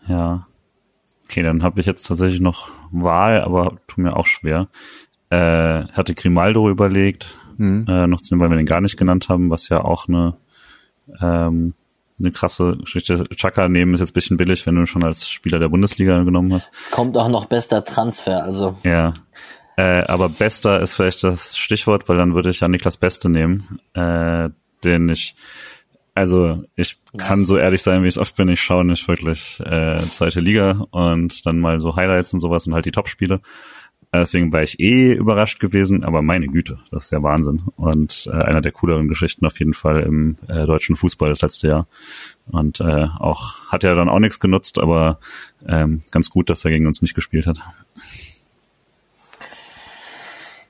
Ja. 0.07 0.47
Okay, 1.25 1.43
dann 1.43 1.61
habe 1.61 1.81
ich 1.81 1.87
jetzt 1.87 2.07
tatsächlich 2.07 2.39
noch 2.39 2.69
Wahl, 2.91 3.41
aber 3.41 3.77
tut 3.87 3.97
mir 3.97 4.15
auch 4.15 4.27
schwer. 4.27 4.69
Äh, 5.29 5.87
hatte 5.87 6.15
Grimaldo 6.15 6.69
überlegt, 6.69 7.37
mhm. 7.57 7.85
äh, 7.89 8.07
noch 8.07 8.21
zu 8.21 8.33
nehmen, 8.33 8.43
weil 8.43 8.51
wir 8.51 8.57
den 8.57 8.65
gar 8.65 8.79
nicht 8.79 8.95
genannt 8.95 9.27
haben, 9.27 9.51
was 9.51 9.67
ja 9.67 9.83
auch 9.83 10.07
eine, 10.07 10.37
ähm, 11.19 11.73
eine 12.19 12.31
krasse 12.31 12.77
Geschichte. 12.77 13.25
Chaka 13.35 13.67
nehmen 13.67 13.93
ist 13.93 13.99
jetzt 13.99 14.13
bisschen 14.13 14.37
billig, 14.37 14.65
wenn 14.65 14.75
du 14.75 14.85
schon 14.85 15.03
als 15.03 15.29
Spieler 15.29 15.59
der 15.59 15.69
Bundesliga 15.69 16.23
genommen 16.23 16.53
hast. 16.53 16.71
Es 16.79 16.91
kommt 16.91 17.17
auch 17.17 17.27
noch 17.27 17.45
bester 17.45 17.83
Transfer, 17.83 18.43
also. 18.43 18.77
Ja. 18.83 19.13
Äh, 19.77 20.03
aber 20.07 20.29
Bester 20.29 20.79
ist 20.79 20.93
vielleicht 20.93 21.23
das 21.23 21.57
Stichwort, 21.57 22.07
weil 22.07 22.17
dann 22.17 22.33
würde 22.33 22.49
ich 22.49 22.61
ja 22.61 22.67
Niklas 22.67 22.97
Beste 22.97 23.29
nehmen, 23.29 23.79
äh, 23.93 24.49
den 24.85 25.09
ich, 25.09 25.35
also 26.13 26.63
ich 26.75 26.97
Was? 27.11 27.27
kann 27.27 27.45
so 27.45 27.57
ehrlich 27.57 27.83
sein, 27.83 28.03
wie 28.03 28.07
ich 28.07 28.17
oft 28.17 28.37
bin, 28.37 28.47
ich 28.47 28.61
schaue 28.61 28.85
nicht 28.85 29.05
wirklich 29.09 29.59
äh, 29.59 29.97
zweite 29.97 30.39
Liga 30.39 30.85
und 30.91 31.45
dann 31.45 31.59
mal 31.59 31.81
so 31.81 31.97
Highlights 31.97 32.31
und 32.33 32.39
sowas 32.39 32.65
und 32.67 32.73
halt 32.73 32.85
die 32.85 32.91
Topspiele. 32.91 33.41
Deswegen 34.19 34.51
war 34.53 34.63
ich 34.63 34.79
eh 34.79 35.13
überrascht 35.13 35.59
gewesen, 35.59 36.03
aber 36.03 36.21
meine 36.21 36.47
Güte, 36.47 36.79
das 36.91 37.05
ist 37.05 37.11
ja 37.11 37.23
Wahnsinn. 37.23 37.63
Und 37.75 38.29
äh, 38.31 38.35
einer 38.35 38.61
der 38.61 38.71
cooleren 38.71 39.07
Geschichten 39.07 39.45
auf 39.45 39.57
jeden 39.59 39.73
Fall 39.73 40.01
im 40.01 40.37
äh, 40.47 40.65
deutschen 40.65 40.95
Fußball 40.95 41.29
das 41.29 41.41
letzte 41.41 41.67
Jahr. 41.67 41.87
Und 42.47 42.79
äh, 42.79 43.07
auch 43.19 43.59
hat 43.67 43.83
ja 43.83 43.95
dann 43.95 44.09
auch 44.09 44.19
nichts 44.19 44.39
genutzt, 44.39 44.79
aber 44.79 45.19
ähm, 45.67 46.03
ganz 46.11 46.29
gut, 46.29 46.49
dass 46.49 46.65
er 46.65 46.71
gegen 46.71 46.87
uns 46.87 47.01
nicht 47.01 47.15
gespielt 47.15 47.47
hat. 47.47 47.59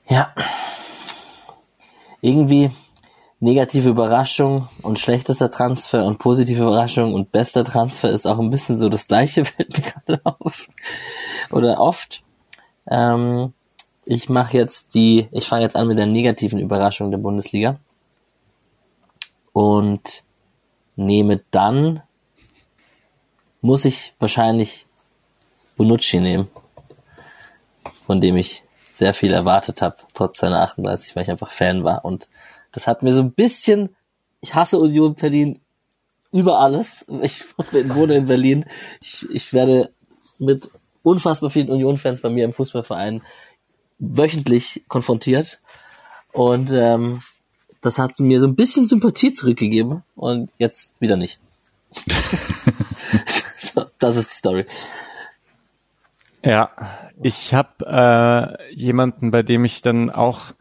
Ja. 0.08 0.32
Irgendwie 2.20 2.70
negative 3.40 3.90
Überraschung 3.90 4.68
und 4.82 4.98
schlechtester 4.98 5.50
Transfer 5.50 6.04
und 6.04 6.18
positive 6.18 6.62
Überraschung 6.62 7.12
und 7.12 7.32
bester 7.32 7.64
Transfer 7.64 8.10
ist 8.10 8.26
auch 8.26 8.38
ein 8.38 8.50
bisschen 8.50 8.76
so 8.76 8.88
das 8.88 9.06
gleiche, 9.06 9.44
fällt 9.44 9.74
gerade 9.74 10.20
auf. 10.24 10.68
Oder 11.50 11.80
oft. 11.80 12.22
Ähm, 12.90 13.52
ich 14.04 14.28
mache 14.28 14.56
jetzt 14.56 14.94
die, 14.94 15.28
ich 15.32 15.46
fange 15.46 15.62
jetzt 15.62 15.76
an 15.76 15.88
mit 15.88 15.98
der 15.98 16.06
negativen 16.06 16.60
Überraschung 16.60 17.10
der 17.10 17.18
Bundesliga 17.18 17.78
und 19.52 20.22
nehme 20.94 21.42
dann, 21.50 22.02
muss 23.60 23.84
ich 23.84 24.14
wahrscheinlich 24.18 24.86
Bonucci 25.76 26.20
nehmen, 26.20 26.48
von 28.06 28.20
dem 28.20 28.36
ich 28.36 28.62
sehr 28.92 29.12
viel 29.12 29.32
erwartet 29.32 29.82
habe, 29.82 29.96
trotz 30.14 30.38
seiner 30.38 30.62
38, 30.62 31.14
weil 31.14 31.24
ich 31.24 31.30
einfach 31.30 31.50
Fan 31.50 31.84
war. 31.84 32.04
Und 32.04 32.28
das 32.72 32.86
hat 32.86 33.02
mir 33.02 33.12
so 33.12 33.22
ein 33.22 33.32
bisschen, 33.32 33.94
ich 34.40 34.54
hasse 34.54 34.78
Union 34.78 35.14
Berlin 35.14 35.60
über 36.32 36.60
alles. 36.60 37.04
Ich 37.22 37.42
wohne 37.58 38.14
in 38.14 38.26
Berlin. 38.26 38.64
Ich, 39.00 39.28
ich 39.30 39.52
werde 39.52 39.92
mit 40.38 40.70
unfassbar 41.06 41.50
vielen 41.50 41.70
Union-Fans 41.70 42.20
bei 42.20 42.30
mir 42.30 42.44
im 42.44 42.52
Fußballverein 42.52 43.22
wöchentlich 43.98 44.82
konfrontiert. 44.88 45.60
Und 46.32 46.72
ähm, 46.72 47.22
das 47.80 47.98
hat 47.98 48.18
mir 48.18 48.40
so 48.40 48.48
ein 48.48 48.56
bisschen 48.56 48.88
Sympathie 48.88 49.32
zurückgegeben 49.32 50.02
und 50.16 50.50
jetzt 50.58 51.00
wieder 51.00 51.16
nicht. 51.16 51.38
so, 53.56 53.84
das 54.00 54.16
ist 54.16 54.32
die 54.32 54.36
Story. 54.36 54.66
Ja, 56.42 56.70
ich 57.22 57.54
habe 57.54 58.58
äh, 58.68 58.74
jemanden, 58.74 59.30
bei 59.30 59.44
dem 59.44 59.64
ich 59.64 59.82
dann 59.82 60.10
auch 60.10 60.52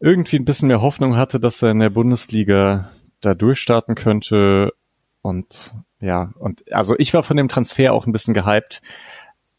irgendwie 0.00 0.36
ein 0.36 0.46
bisschen 0.46 0.68
mehr 0.68 0.80
Hoffnung 0.80 1.16
hatte, 1.16 1.38
dass 1.38 1.60
er 1.60 1.70
in 1.70 1.80
der 1.80 1.90
Bundesliga 1.90 2.90
da 3.20 3.34
durchstarten 3.34 3.94
könnte. 3.94 4.72
Und 5.20 5.74
ja, 6.00 6.32
und 6.38 6.70
also 6.72 6.94
ich 6.98 7.12
war 7.12 7.22
von 7.22 7.36
dem 7.36 7.48
Transfer 7.48 7.92
auch 7.92 8.06
ein 8.06 8.12
bisschen 8.12 8.34
gehypt. 8.34 8.80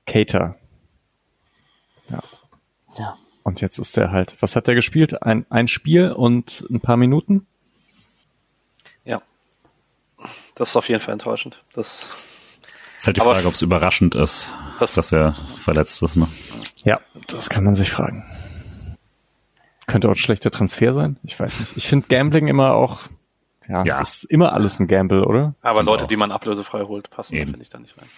Cater. 0.08 0.56
Ja. 2.10 2.20
Ja. 2.98 3.18
Und 3.44 3.62
jetzt 3.62 3.78
ist 3.78 3.98
er 3.98 4.12
halt, 4.12 4.36
was 4.42 4.56
hat 4.56 4.68
er 4.68 4.74
gespielt? 4.76 5.22
Ein, 5.24 5.46
ein 5.50 5.68
Spiel 5.68 6.12
und 6.12 6.66
ein 6.70 6.80
paar 6.82 6.98
Minuten? 6.98 7.46
Ja. 9.06 9.22
Das 10.56 10.70
ist 10.70 10.76
auf 10.76 10.90
jeden 10.90 11.02
Fall 11.02 11.14
enttäuschend. 11.14 11.62
Das 11.74 12.10
Ist 12.98 13.06
halt 13.06 13.18
die 13.18 13.22
Aber 13.22 13.36
Frage, 13.36 13.48
ob 13.48 13.54
es 13.54 13.62
überraschend 13.62 14.16
ist, 14.16 14.52
das- 14.80 14.96
dass 14.96 15.12
er 15.12 15.36
verletzt 15.60 16.02
ist. 16.02 16.16
Ne? 16.16 16.28
Ja, 16.84 17.00
das 17.28 17.50
kann 17.50 17.64
man 17.64 17.76
sich 17.76 17.92
fragen. 17.92 18.26
Könnte 19.86 20.08
auch 20.08 20.14
ein 20.14 20.18
schlechter 20.18 20.52
Transfer 20.52 20.94
sein? 20.94 21.18
Ich 21.24 21.40
weiß 21.40 21.60
nicht. 21.60 21.78
Ich 21.78 21.88
finde 21.88 22.08
Gambling 22.10 22.48
immer 22.48 22.74
auch, 22.74 23.02
ja, 23.70 23.86
Ja. 23.86 24.02
ist 24.02 24.26
immer 24.26 24.52
alles 24.52 24.80
ein 24.80 24.88
Gamble, 24.88 25.24
oder? 25.24 25.56
Aber 25.62 25.84
Leute, 25.84 26.08
die 26.08 26.18
man 26.18 26.32
ablösefrei 26.32 26.84
holt, 26.84 27.10
passen 27.10 27.38
finde 27.38 27.62
ich 27.62 27.70
da 27.70 27.80
nicht 27.80 27.98
rein. 27.98 28.10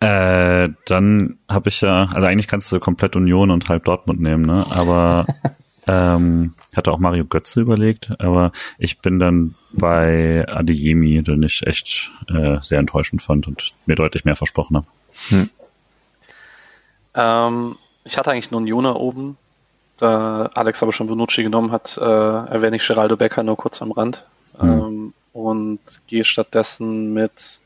Äh, 0.00 0.68
dann 0.84 1.38
habe 1.48 1.68
ich 1.68 1.80
ja, 1.80 2.08
also 2.12 2.26
eigentlich 2.26 2.48
kannst 2.48 2.70
du 2.70 2.78
komplett 2.80 3.16
Union 3.16 3.50
und 3.50 3.68
halb 3.68 3.84
Dortmund 3.84 4.20
nehmen, 4.20 4.44
ne? 4.44 4.66
Aber 4.70 5.26
ähm, 5.86 6.54
hatte 6.74 6.92
auch 6.92 6.98
Mario 6.98 7.24
Götze 7.24 7.60
überlegt, 7.60 8.12
aber 8.20 8.52
ich 8.78 8.98
bin 8.98 9.18
dann 9.18 9.54
bei 9.72 10.46
Adeyemi, 10.48 11.22
den 11.22 11.42
ich 11.42 11.66
echt 11.66 12.10
äh, 12.28 12.58
sehr 12.60 12.78
enttäuschend 12.78 13.22
fand 13.22 13.46
und 13.46 13.72
mir 13.86 13.94
deutlich 13.94 14.24
mehr 14.24 14.36
versprochen 14.36 14.76
habe. 14.76 14.86
Ähm, 17.14 17.76
ich 18.04 18.18
hatte 18.18 18.30
eigentlich 18.30 18.50
nur 18.50 18.60
einen 18.60 18.68
Juna 18.68 18.94
oben. 18.94 19.38
Da 19.96 20.50
Alex 20.54 20.82
aber 20.82 20.92
schon 20.92 21.06
Bonucci 21.06 21.42
genommen 21.42 21.72
hat, 21.72 21.96
äh, 21.96 22.02
erwähne 22.02 22.76
ich 22.76 22.86
Geraldo 22.86 23.16
Becker 23.16 23.42
nur 23.42 23.56
kurz 23.56 23.80
am 23.80 23.92
Rand. 23.92 24.26
Ähm, 24.60 25.14
und 25.32 25.80
gehe 26.06 26.24
stattdessen 26.24 27.14
mit. 27.14 27.60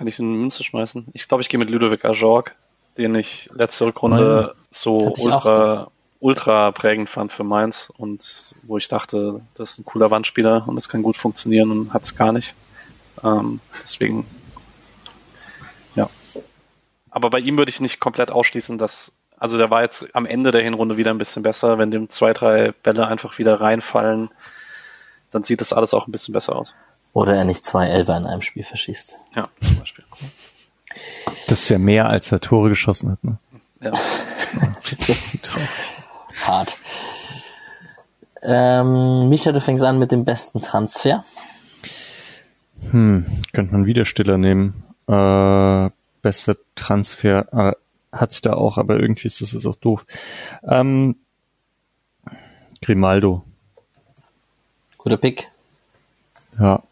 Kann 0.00 0.06
ich 0.06 0.18
eine 0.18 0.28
Münze 0.28 0.64
schmeißen. 0.64 1.08
Ich 1.12 1.28
glaube, 1.28 1.42
ich 1.42 1.50
gehe 1.50 1.58
mit 1.58 1.68
Ludovic 1.68 2.06
Ajorg, 2.06 2.56
den 2.96 3.14
ich 3.14 3.50
letzte 3.52 3.84
Rückrunde 3.84 4.54
so 4.70 5.12
ich 5.14 5.30
auch 5.30 5.44
ultra, 5.44 5.90
ultra 6.20 6.72
prägend 6.72 7.10
fand 7.10 7.34
für 7.34 7.44
Mainz 7.44 7.92
und 7.98 8.54
wo 8.62 8.78
ich 8.78 8.88
dachte, 8.88 9.42
das 9.56 9.72
ist 9.72 9.78
ein 9.80 9.84
cooler 9.84 10.10
Wandspieler 10.10 10.66
und 10.66 10.74
das 10.76 10.88
kann 10.88 11.02
gut 11.02 11.18
funktionieren 11.18 11.70
und 11.70 11.92
hat 11.92 12.04
es 12.04 12.16
gar 12.16 12.32
nicht. 12.32 12.54
Ähm, 13.22 13.60
deswegen 13.82 14.24
ja. 15.96 16.08
Aber 17.10 17.28
bei 17.28 17.40
ihm 17.40 17.58
würde 17.58 17.68
ich 17.68 17.80
nicht 17.80 18.00
komplett 18.00 18.30
ausschließen, 18.30 18.78
dass, 18.78 19.18
also 19.36 19.58
der 19.58 19.70
war 19.70 19.82
jetzt 19.82 20.16
am 20.16 20.24
Ende 20.24 20.50
der 20.50 20.62
Hinrunde 20.62 20.96
wieder 20.96 21.10
ein 21.10 21.18
bisschen 21.18 21.42
besser. 21.42 21.76
Wenn 21.76 21.90
dem 21.90 22.08
zwei, 22.08 22.32
drei 22.32 22.72
Bälle 22.72 23.06
einfach 23.06 23.36
wieder 23.36 23.60
reinfallen, 23.60 24.30
dann 25.30 25.44
sieht 25.44 25.60
das 25.60 25.74
alles 25.74 25.92
auch 25.92 26.06
ein 26.06 26.12
bisschen 26.12 26.32
besser 26.32 26.56
aus. 26.56 26.72
Oder 27.12 27.36
er 27.36 27.44
nicht 27.44 27.64
zwei 27.64 27.88
Elfer 27.88 28.16
in 28.16 28.26
einem 28.26 28.42
Spiel 28.42 28.64
verschießt. 28.64 29.18
Ja, 29.34 29.48
zum 29.60 29.78
Beispiel. 29.78 30.04
Das 31.48 31.62
ist 31.62 31.68
ja 31.68 31.78
mehr, 31.78 32.08
als 32.08 32.30
er 32.30 32.40
Tore 32.40 32.68
geschossen 32.68 33.12
hat. 33.12 33.24
Ne? 33.24 33.38
Ja. 33.80 33.92
Hart. 36.46 36.78
Ähm, 38.42 39.28
Micha, 39.28 39.52
du 39.52 39.60
fängst 39.60 39.84
an 39.84 39.98
mit 39.98 40.12
dem 40.12 40.24
besten 40.24 40.62
Transfer. 40.62 41.24
Hm, 42.90 43.26
könnte 43.52 43.72
man 43.72 43.86
wieder 43.86 44.04
Stiller 44.04 44.38
nehmen. 44.38 44.84
Äh, 45.06 45.90
bester 46.22 46.56
Transfer 46.74 47.48
äh, 47.52 47.72
hat's 48.16 48.40
da 48.40 48.54
auch, 48.54 48.78
aber 48.78 48.98
irgendwie 48.98 49.26
ist 49.26 49.40
das 49.40 49.52
jetzt 49.52 49.66
auch 49.66 49.76
doof. 49.76 50.06
Ähm, 50.62 51.16
Grimaldo, 52.80 53.44
Guter 54.96 55.16
Pick. 55.16 55.50
ja. 56.58 56.82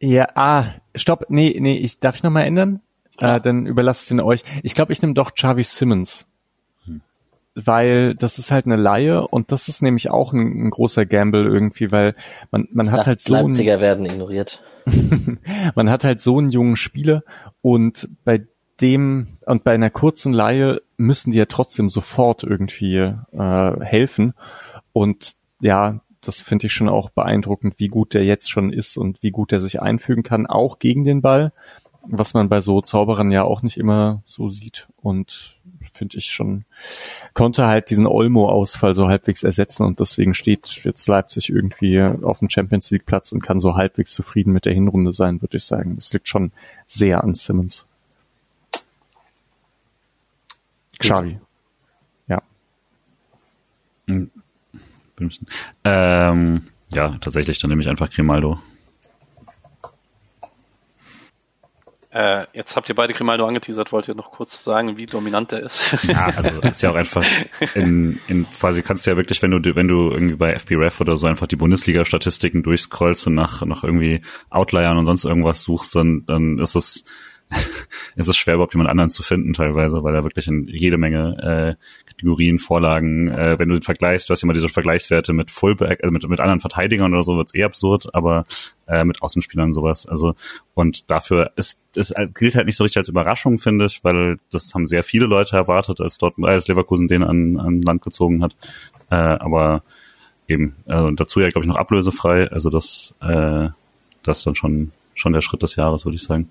Ja, 0.00 0.28
ah, 0.34 0.64
stopp, 0.94 1.26
nee, 1.28 1.56
nee, 1.58 1.76
ich 1.76 1.98
darf 1.98 2.16
ich 2.16 2.22
noch 2.22 2.30
mal 2.30 2.44
ändern? 2.44 2.80
Äh, 3.18 3.40
dann 3.40 3.66
überlasse 3.66 4.04
ich 4.04 4.08
den 4.08 4.20
euch. 4.20 4.44
Ich 4.62 4.74
glaube, 4.74 4.92
ich 4.92 5.02
nehme 5.02 5.14
doch 5.14 5.34
Xavi 5.34 5.64
Simmons. 5.64 6.26
Weil 7.54 8.14
das 8.14 8.38
ist 8.38 8.52
halt 8.52 8.66
eine 8.66 8.76
Laie 8.76 9.26
und 9.26 9.50
das 9.50 9.66
ist 9.66 9.82
nämlich 9.82 10.10
auch 10.10 10.32
ein, 10.32 10.66
ein 10.66 10.70
großer 10.70 11.06
Gamble 11.06 11.44
irgendwie, 11.44 11.90
weil 11.90 12.14
man, 12.52 12.68
man 12.70 12.92
hat 12.92 13.00
Dachte, 13.00 13.08
halt 13.08 13.20
so 13.20 13.32
Leipziger 13.32 13.80
werden 13.80 14.06
ignoriert. 14.06 14.62
man 15.74 15.90
hat 15.90 16.04
halt 16.04 16.20
so 16.20 16.38
einen 16.38 16.50
jungen 16.50 16.76
Spieler 16.76 17.24
und 17.60 18.08
bei 18.24 18.46
dem 18.80 19.38
und 19.44 19.64
bei 19.64 19.74
einer 19.74 19.90
kurzen 19.90 20.32
Laie 20.32 20.80
müssen 20.96 21.32
die 21.32 21.38
ja 21.38 21.46
trotzdem 21.46 21.88
sofort 21.88 22.44
irgendwie 22.44 23.12
äh, 23.32 23.80
helfen 23.80 24.34
und 24.92 25.34
ja, 25.60 26.00
das 26.20 26.40
finde 26.40 26.66
ich 26.66 26.72
schon 26.72 26.88
auch 26.88 27.10
beeindruckend, 27.10 27.74
wie 27.78 27.88
gut 27.88 28.14
der 28.14 28.24
jetzt 28.24 28.50
schon 28.50 28.72
ist 28.72 28.96
und 28.96 29.22
wie 29.22 29.30
gut 29.30 29.52
er 29.52 29.60
sich 29.60 29.80
einfügen 29.80 30.22
kann, 30.22 30.46
auch 30.46 30.78
gegen 30.78 31.04
den 31.04 31.22
Ball, 31.22 31.52
was 32.02 32.34
man 32.34 32.48
bei 32.48 32.60
so 32.60 32.80
Zauberern 32.80 33.30
ja 33.30 33.44
auch 33.44 33.62
nicht 33.62 33.76
immer 33.76 34.22
so 34.24 34.48
sieht 34.48 34.88
und 34.96 35.58
finde 35.98 36.18
ich 36.18 36.30
schon, 36.30 36.64
konnte 37.34 37.66
halt 37.66 37.90
diesen 37.90 38.06
Olmo-Ausfall 38.06 38.94
so 38.94 39.08
halbwegs 39.08 39.42
ersetzen 39.42 39.84
und 39.84 40.00
deswegen 40.00 40.34
steht 40.34 40.80
jetzt 40.84 41.06
Leipzig 41.08 41.50
irgendwie 41.50 42.00
auf 42.00 42.38
dem 42.38 42.48
Champions 42.48 42.90
League 42.90 43.04
Platz 43.04 43.32
und 43.32 43.42
kann 43.42 43.60
so 43.60 43.74
halbwegs 43.74 44.12
zufrieden 44.12 44.52
mit 44.52 44.64
der 44.64 44.74
Hinrunde 44.74 45.12
sein, 45.12 45.42
würde 45.42 45.56
ich 45.56 45.64
sagen. 45.64 45.96
Das 45.96 46.12
liegt 46.12 46.28
schon 46.28 46.52
sehr 46.86 47.24
an 47.24 47.34
Simmons. 47.34 47.86
Xavi. 50.98 51.38
Ja. 52.28 52.42
Ähm, 55.84 56.62
ja, 56.90 57.16
tatsächlich, 57.20 57.58
dann 57.58 57.70
nehme 57.70 57.82
ich 57.82 57.88
einfach 57.88 58.10
Grimaldo. 58.10 58.58
Äh, 62.10 62.46
jetzt 62.54 62.74
habt 62.74 62.88
ihr 62.88 62.94
beide 62.94 63.12
Grimaldo 63.12 63.46
angeteasert, 63.46 63.92
wollt 63.92 64.08
ihr 64.08 64.14
noch 64.14 64.32
kurz 64.32 64.64
sagen, 64.64 64.96
wie 64.96 65.04
dominant 65.04 65.52
der 65.52 65.60
ist? 65.60 66.04
Ja, 66.04 66.32
also 66.34 66.50
ist 66.62 66.82
ja 66.82 66.90
auch 66.90 66.94
einfach 66.94 67.24
in, 67.74 68.18
in 68.28 68.46
quasi 68.50 68.82
kannst 68.82 69.06
du 69.06 69.10
ja 69.10 69.16
wirklich, 69.18 69.42
wenn 69.42 69.50
du 69.50 69.76
wenn 69.76 69.88
du 69.88 70.10
irgendwie 70.10 70.36
bei 70.36 70.58
FBref 70.58 71.00
oder 71.02 71.18
so 71.18 71.26
einfach 71.26 71.46
die 71.46 71.56
Bundesliga-Statistiken 71.56 72.62
durchscrollst 72.62 73.26
und 73.26 73.34
nach 73.34 73.64
nach 73.66 73.84
irgendwie 73.84 74.22
Outliern 74.48 74.96
und 74.96 75.04
sonst 75.04 75.26
irgendwas 75.26 75.62
suchst, 75.62 75.94
dann 75.94 76.24
dann 76.24 76.58
ist 76.58 76.74
es 76.74 77.04
ist 78.16 78.28
es 78.28 78.36
schwer 78.36 78.54
überhaupt 78.54 78.74
jemand 78.74 78.90
anderen 78.90 79.10
zu 79.10 79.22
finden 79.22 79.52
teilweise, 79.52 80.02
weil 80.02 80.14
er 80.14 80.24
wirklich 80.24 80.48
in 80.48 80.66
jede 80.66 80.98
Menge 80.98 81.76
äh, 81.78 82.06
Kategorien, 82.06 82.58
Vorlagen, 82.58 83.28
äh, 83.28 83.58
wenn 83.58 83.68
du 83.68 83.76
den 83.76 83.82
vergleichst, 83.82 84.28
du 84.28 84.32
hast 84.32 84.42
immer 84.42 84.52
diese 84.52 84.68
Vergleichswerte 84.68 85.32
mit 85.32 85.50
Fullback, 85.50 86.00
also 86.02 86.12
mit, 86.12 86.28
mit 86.28 86.40
anderen 86.40 86.60
Verteidigern 86.60 87.14
oder 87.14 87.22
so, 87.22 87.36
wird's 87.36 87.54
eh 87.54 87.64
absurd, 87.64 88.14
aber 88.14 88.44
äh, 88.86 89.04
mit 89.04 89.22
Außenspielern 89.22 89.72
sowas. 89.72 90.06
Also 90.06 90.34
und 90.74 91.10
dafür 91.10 91.52
ist 91.56 91.82
es 91.96 92.14
gilt 92.34 92.54
halt 92.54 92.66
nicht 92.66 92.76
so 92.76 92.84
richtig 92.84 92.98
als 92.98 93.08
Überraschung, 93.08 93.58
finde 93.58 93.86
ich, 93.86 94.04
weil 94.04 94.38
das 94.52 94.74
haben 94.74 94.86
sehr 94.86 95.02
viele 95.02 95.26
Leute 95.26 95.56
erwartet, 95.56 96.00
als 96.00 96.18
dort 96.18 96.34
als 96.42 96.68
Leverkusen 96.68 97.08
den 97.08 97.22
an, 97.22 97.58
an 97.58 97.82
Land 97.82 98.02
gezogen 98.02 98.42
hat. 98.42 98.54
Äh, 99.10 99.16
aber 99.16 99.82
eben, 100.48 100.76
also 100.86 101.10
dazu 101.10 101.40
ja, 101.40 101.50
glaube 101.50 101.64
ich, 101.64 101.68
noch 101.68 101.76
ablösefrei. 101.76 102.48
Also 102.50 102.70
das, 102.70 103.14
äh, 103.20 103.68
das 104.22 104.38
ist 104.38 104.46
dann 104.46 104.54
schon, 104.54 104.92
schon 105.14 105.32
der 105.32 105.40
Schritt 105.40 105.62
des 105.62 105.76
Jahres, 105.76 106.04
würde 106.04 106.16
ich 106.16 106.22
sagen. 106.22 106.48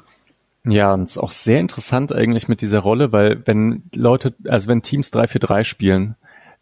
Ja, 0.66 0.94
und 0.94 1.04
es 1.04 1.12
ist 1.12 1.18
auch 1.18 1.32
sehr 1.32 1.60
interessant 1.60 2.14
eigentlich 2.14 2.48
mit 2.48 2.62
dieser 2.62 2.80
Rolle, 2.80 3.12
weil 3.12 3.42
wenn 3.46 3.84
Leute, 3.94 4.36
also 4.48 4.68
wenn 4.68 4.82
Teams 4.82 5.14
3-4-3 5.14 5.64
spielen, 5.64 6.16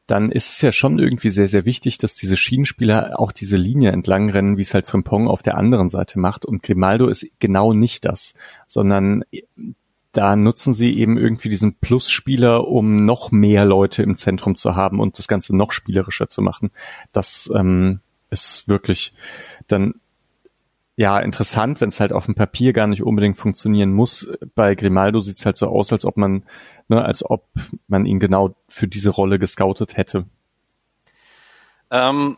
dann 0.07 0.31
ist 0.31 0.51
es 0.51 0.61
ja 0.61 0.71
schon 0.71 0.99
irgendwie 0.99 1.31
sehr, 1.31 1.47
sehr 1.47 1.65
wichtig, 1.65 1.97
dass 1.97 2.13
diese 2.13 2.37
Schienenspieler 2.37 3.19
auch 3.19 3.31
diese 3.31 3.57
Linie 3.57 3.91
entlang 3.91 4.29
rennen, 4.29 4.57
wie 4.57 4.61
es 4.61 4.73
halt 4.73 4.85
Frimpong 4.85 5.27
auf 5.27 5.41
der 5.41 5.57
anderen 5.57 5.89
Seite 5.89 6.19
macht. 6.19 6.45
Und 6.45 6.61
Grimaldo 6.61 7.07
ist 7.07 7.25
genau 7.39 7.73
nicht 7.73 8.05
das, 8.05 8.35
sondern 8.67 9.23
da 10.11 10.35
nutzen 10.35 10.73
sie 10.73 10.97
eben 10.97 11.17
irgendwie 11.17 11.49
diesen 11.49 11.75
Plus-Spieler, 11.75 12.67
um 12.67 13.05
noch 13.05 13.31
mehr 13.31 13.65
Leute 13.65 14.03
im 14.03 14.15
Zentrum 14.15 14.55
zu 14.55 14.75
haben 14.75 14.99
und 14.99 15.17
das 15.17 15.27
Ganze 15.27 15.55
noch 15.55 15.71
spielerischer 15.71 16.27
zu 16.27 16.41
machen. 16.41 16.71
Das 17.11 17.49
ähm, 17.53 17.99
ist 18.29 18.67
wirklich 18.67 19.13
dann 19.67 19.95
ja, 20.97 21.19
interessant, 21.19 21.81
wenn 21.81 21.89
es 21.89 21.99
halt 21.99 22.13
auf 22.13 22.25
dem 22.25 22.35
Papier 22.35 22.71
gar 22.71 22.87
nicht 22.87 23.03
unbedingt 23.03 23.37
funktionieren 23.37 23.91
muss. 23.91 24.29
Bei 24.55 24.75
Grimaldo 24.75 25.19
sieht 25.19 25.39
es 25.39 25.45
halt 25.45 25.57
so 25.57 25.67
aus, 25.67 25.91
als 25.91 26.05
ob 26.05 26.15
man, 26.15 26.43
ne, 26.87 27.03
als 27.03 27.29
ob 27.29 27.45
man 27.87 28.05
ihn 28.05 28.19
genau 28.19 28.55
für 28.69 28.87
diese 28.87 29.09
Rolle 29.09 29.37
gescoutet 29.37 29.97
hätte. 29.97 30.25
Ähm, 31.91 32.37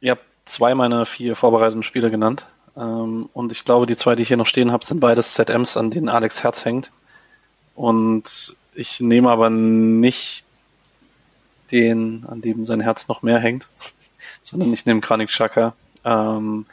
ihr 0.00 0.12
habt 0.12 0.24
zwei 0.46 0.74
meiner 0.74 1.04
vier 1.04 1.36
vorbereiteten 1.36 1.82
Spiele 1.82 2.10
genannt. 2.10 2.46
Ähm, 2.76 3.28
und 3.34 3.52
ich 3.52 3.64
glaube, 3.64 3.84
die 3.86 3.96
zwei, 3.96 4.14
die 4.14 4.22
ich 4.22 4.28
hier 4.28 4.38
noch 4.38 4.46
stehen 4.46 4.72
habe, 4.72 4.84
sind 4.84 5.00
beides 5.00 5.34
ZMs, 5.34 5.76
an 5.76 5.90
denen 5.90 6.08
Alex 6.08 6.42
Herz 6.42 6.64
hängt. 6.64 6.90
Und 7.74 8.56
ich 8.74 9.00
nehme 9.00 9.30
aber 9.30 9.50
nicht 9.50 10.46
den, 11.70 12.24
an 12.26 12.40
dem 12.40 12.64
sein 12.64 12.80
Herz 12.80 13.08
noch 13.08 13.22
mehr 13.22 13.38
hängt, 13.38 13.68
sondern 14.42 14.72
ich 14.72 14.86
nehme 14.86 15.02
Kranik 15.02 15.28
Xhaka. 15.28 15.74
Ähm, 16.04 16.64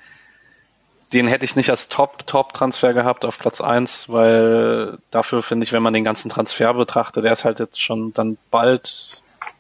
den 1.13 1.27
hätte 1.27 1.45
ich 1.45 1.55
nicht 1.55 1.69
als 1.69 1.89
Top-Top-Transfer 1.89 2.93
gehabt 2.93 3.25
auf 3.25 3.39
Platz 3.39 3.61
eins, 3.61 4.09
weil 4.09 4.99
dafür 5.11 5.41
finde 5.41 5.63
ich, 5.63 5.73
wenn 5.73 5.81
man 5.81 5.93
den 5.93 6.03
ganzen 6.03 6.29
Transfer 6.29 6.73
betrachtet, 6.73 7.23
der 7.23 7.33
ist 7.33 7.45
halt 7.45 7.59
jetzt 7.59 7.81
schon 7.81 8.13
dann 8.13 8.37
bald, 8.51 9.11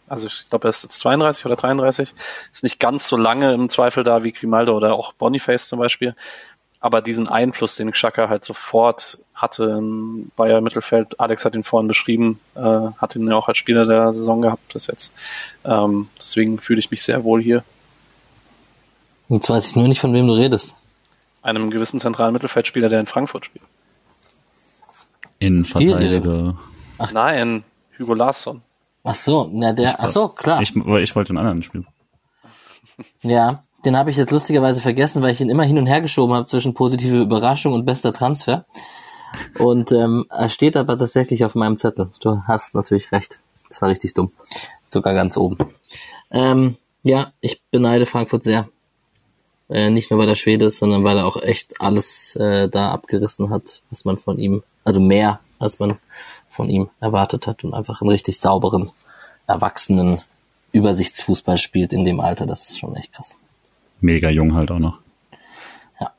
also 0.07 0.27
ich 0.27 0.45
glaube, 0.49 0.67
er 0.67 0.69
ist 0.69 0.83
jetzt 0.83 0.99
32 0.99 1.45
oder 1.47 1.55
33, 1.55 2.13
ist 2.53 2.63
nicht 2.63 2.79
ganz 2.79 3.07
so 3.07 3.17
lange 3.17 3.53
im 3.53 3.69
Zweifel 3.69 4.03
da 4.03 4.23
wie 4.23 4.31
Grimaldo 4.31 4.77
oder 4.77 4.93
auch 4.93 5.13
Boniface 5.13 5.67
zum 5.67 5.79
Beispiel, 5.79 6.15
aber 6.79 7.01
diesen 7.01 7.27
Einfluss, 7.27 7.75
den 7.75 7.91
Xhaka 7.91 8.29
halt 8.29 8.45
sofort 8.45 9.17
hatte 9.33 9.63
im 9.63 10.31
Bayer 10.35 10.61
Mittelfeld, 10.61 11.19
Alex 11.19 11.45
hat 11.45 11.55
ihn 11.55 11.63
vorhin 11.63 11.87
beschrieben, 11.87 12.39
äh, 12.55 12.91
hat 12.97 13.15
ihn 13.15 13.27
ja 13.27 13.35
auch 13.35 13.47
als 13.47 13.57
Spieler 13.57 13.87
der 13.87 14.13
Saison 14.13 14.41
gehabt 14.43 14.71
bis 14.71 14.85
jetzt, 14.85 15.13
ähm, 15.65 16.09
deswegen 16.19 16.59
fühle 16.59 16.79
ich 16.79 16.91
mich 16.91 17.01
sehr 17.01 17.23
wohl 17.23 17.41
hier. 17.41 17.63
Jetzt 19.29 19.49
weiß 19.49 19.69
ich 19.69 19.75
nur 19.75 19.87
nicht, 19.87 19.99
von 19.99 20.13
wem 20.13 20.27
du 20.27 20.33
redest. 20.33 20.75
Einem 21.41 21.69
gewissen 21.69 21.99
zentralen 21.99 22.33
Mittelfeldspieler, 22.33 22.89
der 22.89 22.99
in 22.99 23.05
Frankfurt 23.05 23.45
spielt. 23.45 23.65
Innenverteidiger. 25.39 26.57
Nein, 27.13 27.63
Hugo 27.97 28.13
Larsson. 28.13 28.61
Ach 29.03 29.15
so, 29.15 29.49
na 29.51 29.73
der, 29.73 29.99
ach 29.99 30.09
so, 30.09 30.27
klar. 30.29 30.61
Ich, 30.61 30.75
aber 30.75 31.01
ich 31.01 31.15
wollte 31.15 31.29
einen 31.29 31.39
anderen 31.39 31.63
spielen. 31.63 31.87
Ja, 33.21 33.63
den 33.85 33.95
habe 33.95 34.09
ich 34.09 34.17
jetzt 34.17 34.31
lustigerweise 34.31 34.81
vergessen, 34.81 35.21
weil 35.21 35.31
ich 35.31 35.39
ihn 35.39 35.49
immer 35.49 35.63
hin 35.63 35.77
und 35.77 35.87
her 35.87 36.01
geschoben 36.01 36.35
habe 36.35 36.45
zwischen 36.47 36.73
positive 36.73 37.21
Überraschung 37.21 37.71
und 37.71 37.85
bester 37.85 38.11
Transfer. 38.11 38.65
Und 39.57 39.93
ähm, 39.93 40.25
er 40.29 40.49
steht 40.49 40.75
aber 40.75 40.97
tatsächlich 40.97 41.45
auf 41.45 41.55
meinem 41.55 41.77
Zettel. 41.77 42.11
Du 42.19 42.43
hast 42.45 42.75
natürlich 42.75 43.13
recht. 43.13 43.39
Das 43.69 43.81
war 43.81 43.87
richtig 43.87 44.15
dumm. 44.15 44.33
Sogar 44.83 45.13
ganz 45.13 45.37
oben. 45.37 45.57
Ähm, 46.29 46.75
ja, 47.03 47.31
ich 47.39 47.61
beneide 47.71 48.05
Frankfurt 48.05 48.43
sehr. 48.43 48.67
Äh, 49.69 49.89
nicht 49.91 50.09
nur 50.09 50.19
weil 50.19 50.27
er 50.27 50.35
Schwede 50.35 50.65
ist, 50.65 50.79
sondern 50.79 51.03
weil 51.03 51.17
er 51.17 51.25
auch 51.25 51.41
echt 51.41 51.79
alles 51.79 52.35
äh, 52.35 52.67
da 52.69 52.91
abgerissen 52.91 53.49
hat, 53.49 53.81
was 53.89 54.03
man 54.03 54.17
von 54.17 54.39
ihm, 54.39 54.63
also 54.83 54.99
mehr 54.99 55.39
als 55.59 55.79
man 55.79 55.97
von 56.47 56.69
ihm 56.69 56.89
erwartet 56.99 57.45
hat 57.45 57.63
und 57.63 57.73
einfach 57.73 58.01
einen 58.01 58.09
richtig 58.09 58.39
sauberen, 58.39 58.91
erwachsenen 59.45 60.21
Übersichtsfußball 60.71 61.57
spielt 61.57 61.93
in 61.93 62.05
dem 62.05 62.19
Alter. 62.19 62.45
Das 62.47 62.69
ist 62.69 62.79
schon 62.79 62.95
echt 62.95 63.13
krass. 63.13 63.35
Mega 64.01 64.29
jung 64.29 64.55
halt 64.55 64.71
auch 64.71 64.79
noch. 64.79 64.97
Ja. 65.99 66.11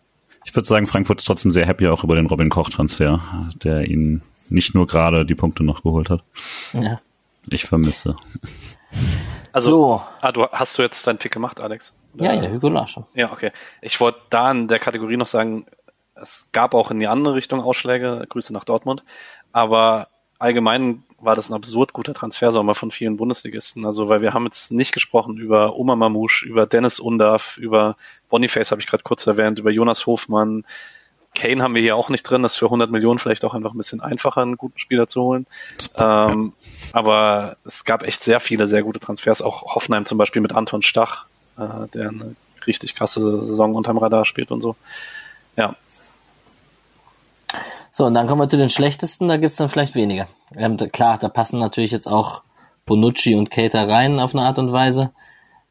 Ich 0.44 0.54
würde 0.54 0.68
sagen, 0.68 0.86
Frankfurt 0.86 1.18
ist 1.20 1.24
trotzdem 1.24 1.50
sehr 1.50 1.66
happy 1.66 1.88
auch 1.88 2.04
über 2.04 2.14
den 2.14 2.26
Robin 2.26 2.50
Koch-Transfer, 2.50 3.20
der 3.62 3.88
ihnen 3.88 4.22
nicht 4.48 4.74
nur 4.74 4.86
gerade 4.86 5.24
die 5.24 5.34
Punkte 5.34 5.64
noch 5.64 5.82
geholt 5.82 6.10
hat. 6.10 6.22
Ja. 6.72 7.00
Ich 7.48 7.64
vermisse. 7.64 8.16
Also, 9.52 9.70
So. 9.70 10.02
ah, 10.20 10.32
du, 10.32 10.46
hast 10.46 10.78
du 10.78 10.82
jetzt 10.82 11.06
deinen 11.06 11.18
Pick 11.18 11.32
gemacht, 11.32 11.60
Alex? 11.60 11.92
Ja, 12.14 12.32
ja, 12.32 12.50
Hugo 12.50 12.68
Larsson. 12.68 13.06
Ja, 13.14 13.32
okay. 13.32 13.52
Ich 13.82 14.00
wollte 14.00 14.20
da 14.30 14.50
in 14.50 14.68
der 14.68 14.78
Kategorie 14.78 15.16
noch 15.16 15.26
sagen, 15.26 15.66
es 16.14 16.50
gab 16.52 16.74
auch 16.74 16.90
in 16.90 16.98
die 16.98 17.06
andere 17.06 17.34
Richtung 17.34 17.60
Ausschläge, 17.60 18.24
Grüße 18.28 18.52
nach 18.52 18.64
Dortmund, 18.64 19.02
aber 19.52 20.08
allgemein 20.38 21.04
war 21.20 21.36
das 21.36 21.50
ein 21.50 21.54
absurd 21.54 21.92
guter 21.92 22.14
Transfersommer 22.14 22.74
von 22.74 22.90
vielen 22.90 23.16
Bundesligisten. 23.16 23.84
Also, 23.84 24.08
weil 24.08 24.22
wir 24.22 24.32
haben 24.32 24.46
jetzt 24.46 24.72
nicht 24.72 24.92
gesprochen 24.92 25.36
über 25.36 25.76
Oma 25.76 25.96
Mamouche, 25.96 26.46
über 26.46 26.66
Dennis 26.66 26.98
Undaff, 26.98 27.58
über 27.58 27.96
Boniface 28.28 28.70
habe 28.70 28.80
ich 28.80 28.86
gerade 28.86 29.02
kurz 29.02 29.26
erwähnt, 29.26 29.58
über 29.58 29.70
Jonas 29.70 30.06
Hofmann. 30.06 30.64
Kane 31.34 31.62
haben 31.62 31.74
wir 31.74 31.82
hier 31.82 31.94
auch 31.94 32.08
nicht 32.08 32.24
drin, 32.24 32.42
das 32.42 32.52
ist 32.52 32.58
für 32.58 32.66
100 32.66 32.90
Millionen 32.90 33.18
vielleicht 33.18 33.44
auch 33.44 33.54
einfach 33.54 33.72
ein 33.72 33.78
bisschen 33.78 34.00
einfacher, 34.00 34.42
einen 34.42 34.56
guten 34.56 34.78
Spieler 34.78 35.06
zu 35.06 35.22
holen. 35.22 35.46
Ähm, 35.96 36.54
aber 36.92 37.56
es 37.64 37.84
gab 37.84 38.02
echt 38.02 38.24
sehr 38.24 38.40
viele 38.40 38.66
sehr 38.66 38.82
gute 38.82 38.98
Transfers, 38.98 39.40
auch 39.40 39.74
Hoffenheim 39.74 40.06
zum 40.06 40.18
Beispiel 40.18 40.42
mit 40.42 40.52
Anton 40.52 40.82
Stach, 40.82 41.26
äh, 41.60 41.88
der 41.94 42.08
eine 42.08 42.34
richtig 42.66 42.94
krasse 42.94 43.42
Saison 43.44 43.74
unterm 43.74 43.98
Radar 43.98 44.24
spielt 44.24 44.50
und 44.50 44.60
so. 44.60 44.76
Ja, 45.56 45.76
So, 47.92 48.06
und 48.06 48.14
dann 48.14 48.26
kommen 48.26 48.40
wir 48.40 48.48
zu 48.48 48.56
den 48.56 48.70
schlechtesten, 48.70 49.28
da 49.28 49.36
gibt's 49.36 49.56
dann 49.56 49.68
vielleicht 49.68 49.94
weniger. 49.94 50.28
Ähm, 50.56 50.76
klar, 50.76 51.18
da 51.18 51.28
passen 51.28 51.58
natürlich 51.58 51.90
jetzt 51.90 52.06
auch 52.06 52.42
Bonucci 52.86 53.34
und 53.34 53.50
Cater 53.50 53.88
rein 53.88 54.20
auf 54.20 54.34
eine 54.34 54.44
Art 54.44 54.58
und 54.58 54.72
Weise. 54.72 55.10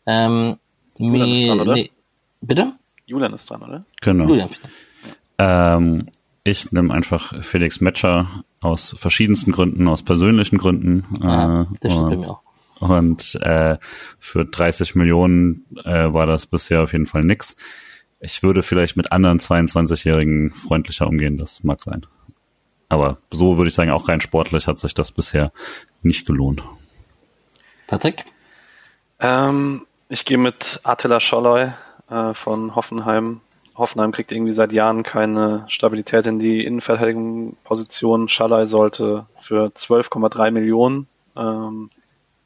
Ähm, 0.05 0.57
Julian 0.97 1.31
ist 1.31 1.47
dran, 1.47 1.59
oder? 1.61 1.73
nee. 1.73 1.91
Bitte? 2.41 2.73
Julian 3.05 3.33
ist 3.33 3.49
dran, 3.49 3.61
oder? 3.63 3.85
Genau. 4.01 4.27
Julian. 4.27 4.49
Ähm, 5.37 6.07
ich 6.43 6.71
nehme 6.71 6.93
einfach 6.93 7.41
Felix 7.43 7.81
Metscher 7.81 8.43
aus 8.61 8.95
verschiedensten 8.97 9.51
Gründen, 9.51 9.87
aus 9.87 10.03
persönlichen 10.03 10.57
Gründen. 10.57 11.05
Ja, 11.23 11.61
äh, 11.61 11.65
das 11.79 11.93
stimmt 11.93 12.09
bei 12.09 12.17
mir 12.17 12.29
auch. 12.31 12.41
Und 12.79 13.35
äh, 13.41 13.77
für 14.19 14.45
30 14.45 14.95
Millionen 14.95 15.65
äh, 15.83 16.13
war 16.13 16.25
das 16.25 16.45
bisher 16.45 16.81
auf 16.81 16.93
jeden 16.93 17.05
Fall 17.05 17.21
nix. 17.21 17.55
Ich 18.19 18.43
würde 18.43 18.63
vielleicht 18.63 18.97
mit 18.97 19.11
anderen 19.11 19.39
22-Jährigen 19.39 20.49
freundlicher 20.49 21.07
umgehen, 21.07 21.37
das 21.37 21.63
mag 21.63 21.81
sein. 21.81 22.05
Aber 22.89 23.17
so 23.31 23.57
würde 23.57 23.69
ich 23.69 23.75
sagen, 23.75 23.91
auch 23.91 24.09
rein 24.09 24.19
sportlich 24.19 24.67
hat 24.67 24.79
sich 24.79 24.93
das 24.93 25.11
bisher 25.11 25.51
nicht 26.01 26.25
gelohnt. 26.25 26.63
Patrick? 27.87 28.25
Ähm, 29.19 29.85
ich 30.09 30.25
gehe 30.25 30.37
mit 30.37 30.79
Attila 30.83 31.19
Scholloy 31.19 31.71
äh, 32.09 32.33
von 32.33 32.75
Hoffenheim. 32.75 33.41
Hoffenheim 33.75 34.11
kriegt 34.11 34.31
irgendwie 34.31 34.51
seit 34.51 34.73
Jahren 34.73 35.03
keine 35.03 35.65
Stabilität 35.69 36.25
in 36.25 36.39
die 36.39 36.65
Innenverteidigungsposition. 36.65 38.27
Scholloy 38.27 38.65
sollte 38.65 39.27
für 39.39 39.67
12,3 39.67 40.51
Millionen 40.51 41.07
ähm, 41.37 41.89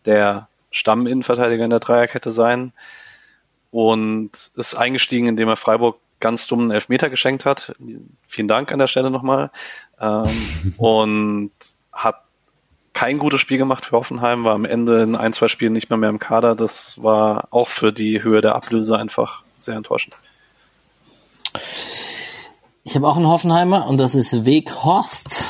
der 0.05 0.47
Stamminnenverteidiger 0.71 1.63
in 1.63 1.69
der 1.69 1.79
Dreierkette 1.79 2.31
sein 2.31 2.73
und 3.71 4.31
ist 4.55 4.75
eingestiegen, 4.75 5.27
indem 5.27 5.49
er 5.49 5.57
Freiburg 5.57 5.97
ganz 6.19 6.47
dummen 6.47 6.71
Elfmeter 6.71 7.09
geschenkt 7.09 7.45
hat. 7.45 7.75
Vielen 8.27 8.47
Dank 8.47 8.71
an 8.71 8.79
der 8.79 8.87
Stelle 8.87 9.11
nochmal. 9.11 9.51
Ähm, 9.99 10.73
und 10.77 11.51
hat 11.91 12.21
kein 12.93 13.17
gutes 13.17 13.41
Spiel 13.41 13.57
gemacht 13.57 13.85
für 13.85 13.97
Hoffenheim, 13.97 14.43
war 14.43 14.53
am 14.53 14.65
Ende 14.65 15.01
in 15.01 15.15
ein, 15.15 15.33
zwei 15.33 15.47
Spielen 15.47 15.73
nicht 15.73 15.89
mehr 15.89 15.97
mehr 15.97 16.09
im 16.09 16.19
Kader. 16.19 16.55
Das 16.55 17.01
war 17.01 17.47
auch 17.51 17.67
für 17.67 17.91
die 17.91 18.23
Höhe 18.23 18.41
der 18.41 18.55
Ablöse 18.55 18.97
einfach 18.97 19.43
sehr 19.57 19.75
enttäuschend. 19.75 20.15
Ich 22.83 22.95
habe 22.95 23.07
auch 23.07 23.17
einen 23.17 23.27
Hoffenheimer 23.27 23.87
und 23.87 23.97
das 23.97 24.13
ist 24.13 24.45
Weghorst, 24.45 25.45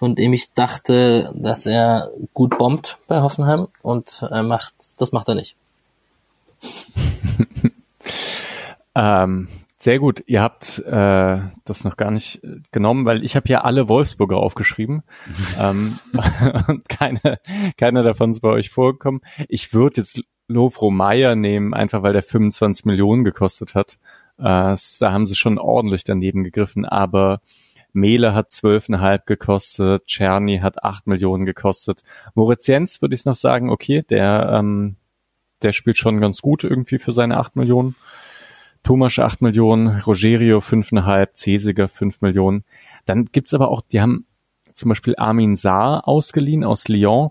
von 0.00 0.14
dem 0.14 0.32
ich 0.32 0.54
dachte, 0.54 1.30
dass 1.36 1.66
er 1.66 2.10
gut 2.32 2.56
bombt 2.56 2.96
bei 3.06 3.20
Hoffenheim 3.20 3.68
und 3.82 4.22
er 4.22 4.42
macht, 4.42 4.74
das 4.96 5.12
macht 5.12 5.28
er 5.28 5.34
nicht. 5.34 5.56
Ähm, 8.92 9.46
sehr 9.78 10.00
gut. 10.00 10.24
Ihr 10.26 10.42
habt 10.42 10.80
äh, 10.80 11.40
das 11.64 11.84
noch 11.84 11.96
gar 11.96 12.10
nicht 12.10 12.42
äh, 12.42 12.56
genommen, 12.72 13.04
weil 13.04 13.22
ich 13.24 13.36
habe 13.36 13.48
ja 13.48 13.60
alle 13.60 13.88
Wolfsburger 13.88 14.36
aufgeschrieben. 14.36 15.04
ähm, 15.58 15.96
und 16.66 16.88
keine, 16.88 17.38
keiner 17.76 18.02
davon 18.02 18.32
ist 18.32 18.40
bei 18.40 18.48
euch 18.48 18.70
vorgekommen. 18.70 19.20
Ich 19.48 19.72
würde 19.72 20.00
jetzt 20.00 20.22
Lovro 20.48 20.90
Meyer 20.90 21.36
nehmen, 21.36 21.72
einfach 21.72 22.02
weil 22.02 22.12
der 22.12 22.24
25 22.24 22.84
Millionen 22.84 23.22
gekostet 23.22 23.76
hat. 23.76 23.96
Äh, 24.38 24.74
da 24.98 25.12
haben 25.12 25.28
sie 25.28 25.36
schon 25.36 25.56
ordentlich 25.56 26.02
daneben 26.02 26.42
gegriffen, 26.42 26.84
aber 26.84 27.40
Mele 27.92 28.34
hat 28.34 28.50
12,5 28.50 29.22
gekostet, 29.26 30.06
Czerny 30.06 30.58
hat 30.58 30.82
8 30.82 31.06
Millionen 31.06 31.46
gekostet. 31.46 32.02
Moritz 32.34 32.66
Jens 32.66 33.02
würde 33.02 33.14
ich 33.14 33.24
noch 33.24 33.34
sagen, 33.34 33.70
okay, 33.70 34.02
der, 34.02 34.50
ähm, 34.52 34.96
der 35.62 35.72
spielt 35.72 35.98
schon 35.98 36.20
ganz 36.20 36.40
gut 36.40 36.64
irgendwie 36.64 36.98
für 36.98 37.12
seine 37.12 37.38
8 37.38 37.56
Millionen. 37.56 37.96
Thomas 38.82 39.18
8 39.18 39.42
Millionen, 39.42 40.00
Rogerio 40.00 40.58
5,5, 40.58 41.28
Cesiger 41.34 41.88
5 41.88 42.20
Millionen. 42.22 42.64
Dann 43.04 43.26
gibt's 43.26 43.52
aber 43.52 43.68
auch, 43.68 43.82
die 43.82 44.00
haben 44.00 44.26
zum 44.72 44.88
Beispiel 44.88 45.14
Armin 45.16 45.56
Saar 45.56 46.08
ausgeliehen 46.08 46.64
aus 46.64 46.88
Lyon. 46.88 47.30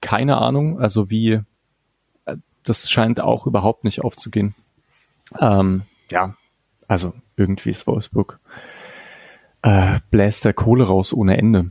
Keine 0.00 0.38
Ahnung, 0.38 0.80
also 0.80 1.10
wie, 1.10 1.40
äh, 2.26 2.36
das 2.64 2.90
scheint 2.90 3.20
auch 3.20 3.46
überhaupt 3.46 3.84
nicht 3.84 4.02
aufzugehen. 4.02 4.54
Ähm, 5.40 5.82
ja, 6.10 6.34
also 6.88 7.14
irgendwie 7.36 7.70
ist 7.70 7.86
Wolfsburg 7.86 8.38
äh, 9.62 10.00
bläst 10.10 10.44
der 10.44 10.52
Kohle 10.52 10.84
raus 10.84 11.12
ohne 11.12 11.38
Ende. 11.38 11.70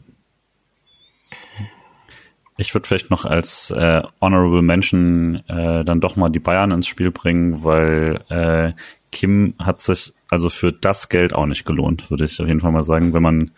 Ich 2.58 2.74
würde 2.74 2.88
vielleicht 2.88 3.10
noch 3.10 3.26
als 3.26 3.72
äh, 3.72 4.04
Honorable 4.20 4.62
Mention 4.62 5.44
äh, 5.48 5.84
dann 5.84 6.02
doch 6.02 6.16
mal 6.16 6.30
die 6.30 6.40
Bayern 6.40 6.72
ins 6.72 6.88
Spiel 6.88 7.12
bringen, 7.12 7.64
weil 7.64 8.20
äh, 8.30 8.74
Kim 9.12 9.56
hat 9.60 9.82
sich 9.82 10.14
also 10.30 10.50
für 10.50 10.72
das 10.72 11.10
Geld 11.10 11.34
auch 11.34 11.46
nicht 11.46 11.66
gelohnt, 11.66 12.10
würde 12.10 12.26
ich 12.26 12.40
auf 12.40 12.48
jeden 12.48 12.62
Fall 12.62 12.72
mal 12.72 12.84
sagen. 12.84 13.14
Wenn 13.14 13.24
man, 13.24 13.52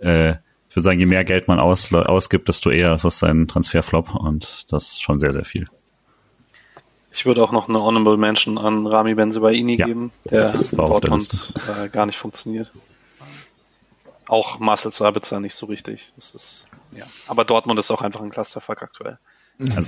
äh, 0.00 0.32
ich 0.68 0.76
würde 0.76 0.84
sagen, 0.84 1.00
je 1.00 1.06
mehr 1.06 1.24
Geld 1.24 1.48
man 1.48 1.58
aus, 1.58 1.92
ausgibt, 1.92 2.48
desto 2.48 2.70
eher 2.70 2.94
ist 2.94 3.04
das 3.04 3.18
sein 3.18 3.48
Transferflop 3.48 4.14
und 4.14 4.70
das 4.70 4.92
ist 4.92 5.02
schon 5.02 5.18
sehr, 5.18 5.32
sehr 5.32 5.44
viel. 5.44 5.66
Ich 7.12 7.26
würde 7.26 7.42
auch 7.42 7.50
noch 7.50 7.68
eine 7.68 7.82
Honorable 7.82 8.16
Mention 8.16 8.58
an 8.58 8.86
Rami 8.86 9.14
Benzebaini 9.14 9.76
Ja, 9.76 9.86
geben, 9.86 10.12
der 10.30 10.52
das 10.52 10.72
in 10.72 10.78
Dortmund 10.78 11.54
äh, 11.84 11.88
gar 11.88 12.06
nicht 12.06 12.18
funktioniert. 12.18 12.70
Auch 14.30 14.60
Marcel 14.60 14.92
Sabitzer 14.92 15.40
nicht 15.40 15.56
so 15.56 15.66
richtig. 15.66 16.12
Das 16.14 16.36
ist, 16.36 16.68
ja. 16.92 17.04
Aber 17.26 17.44
Dortmund 17.44 17.80
ist 17.80 17.90
auch 17.90 18.00
einfach 18.00 18.20
ein 18.20 18.30
Clusterfuck 18.30 18.80
aktuell. 18.80 19.18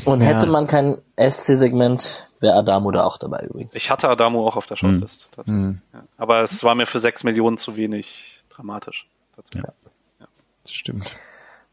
Und 0.05 0.21
hätte 0.21 0.49
man 0.49 0.67
kein 0.67 1.01
SC-Segment, 1.17 2.29
wäre 2.41 2.57
Adamo 2.57 2.91
da 2.91 3.05
auch 3.05 3.19
dabei 3.19 3.47
übrigens. 3.49 3.75
Ich 3.75 3.89
hatte 3.91 4.09
Adamo 4.09 4.47
auch 4.47 4.57
auf 4.57 4.67
der 4.67 4.77
Shortlist, 4.77 5.31
tatsächlich. 5.35 5.65
Mhm. 5.65 5.83
Ja. 5.95 6.03
Aber 6.19 6.43
es 6.43 6.63
war 6.65 6.75
mir 6.75 6.87
für 6.87 6.99
6 6.99 7.23
Millionen 7.25 7.57
zu 7.57 7.77
wenig 7.77 8.41
dramatisch. 8.51 9.07
Tatsächlich. 9.37 9.71
Das 10.63 10.73
stimmt. 10.73 11.11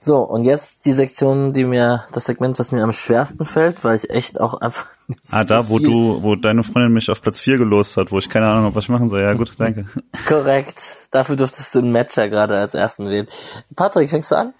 So, 0.01 0.19
und 0.19 0.45
jetzt 0.45 0.85
die 0.85 0.93
Sektion, 0.93 1.51
die 1.51 1.65
mir, 1.65 2.05
das 2.13 2.23
Segment, 2.25 2.57
was 2.57 2.71
mir 2.71 2.83
am 2.83 2.93
schwersten 2.93 3.43
fällt, 3.43 3.83
weil 3.83 3.97
ich 3.97 4.09
echt 4.09 4.39
auch 4.39 4.53
einfach 4.61 4.85
nicht 5.07 5.19
Ah, 5.29 5.43
so 5.43 5.49
da, 5.55 5.67
wo 5.69 5.75
viel- 5.77 5.85
du, 5.87 6.23
wo 6.23 6.35
deine 6.37 6.63
Freundin 6.63 6.93
mich 6.93 7.09
auf 7.11 7.21
Platz 7.21 7.41
4 7.41 7.57
gelost 7.57 7.97
hat, 7.97 8.09
wo 8.11 8.17
ich 8.17 8.29
keine 8.29 8.47
Ahnung 8.47 8.63
habe, 8.65 8.75
was 8.75 8.85
ich 8.85 8.89
machen 8.89 9.09
soll. 9.09 9.21
Ja, 9.21 9.33
gut, 9.33 9.51
danke. 9.57 9.85
Korrekt. 10.27 10.95
Dafür 11.11 11.35
durftest 11.35 11.75
du 11.75 11.79
einen 11.79 11.91
Matcher 11.91 12.29
gerade 12.29 12.57
als 12.57 12.73
ersten 12.75 13.09
wählen. 13.09 13.27
Patrick, 13.75 14.09
fängst 14.09 14.31
du 14.31 14.35
an? 14.37 14.53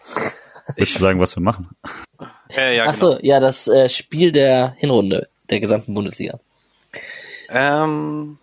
Ich 0.76 0.94
will 0.96 1.02
sagen, 1.02 1.20
was 1.22 1.36
wir 1.38 1.42
machen. 1.42 1.70
Äh, 2.58 2.76
ja, 2.76 2.86
Ach 2.88 2.94
so, 2.94 3.18
ja, 3.22 3.40
das 3.40 3.68
äh, 3.70 3.88
Spiel 3.90 4.32
der 4.34 4.74
Hinrunde 4.78 5.30
der 5.50 5.60
gesamten 5.62 5.94
Bundesliga. 5.94 6.40
Ähm, 7.50 8.38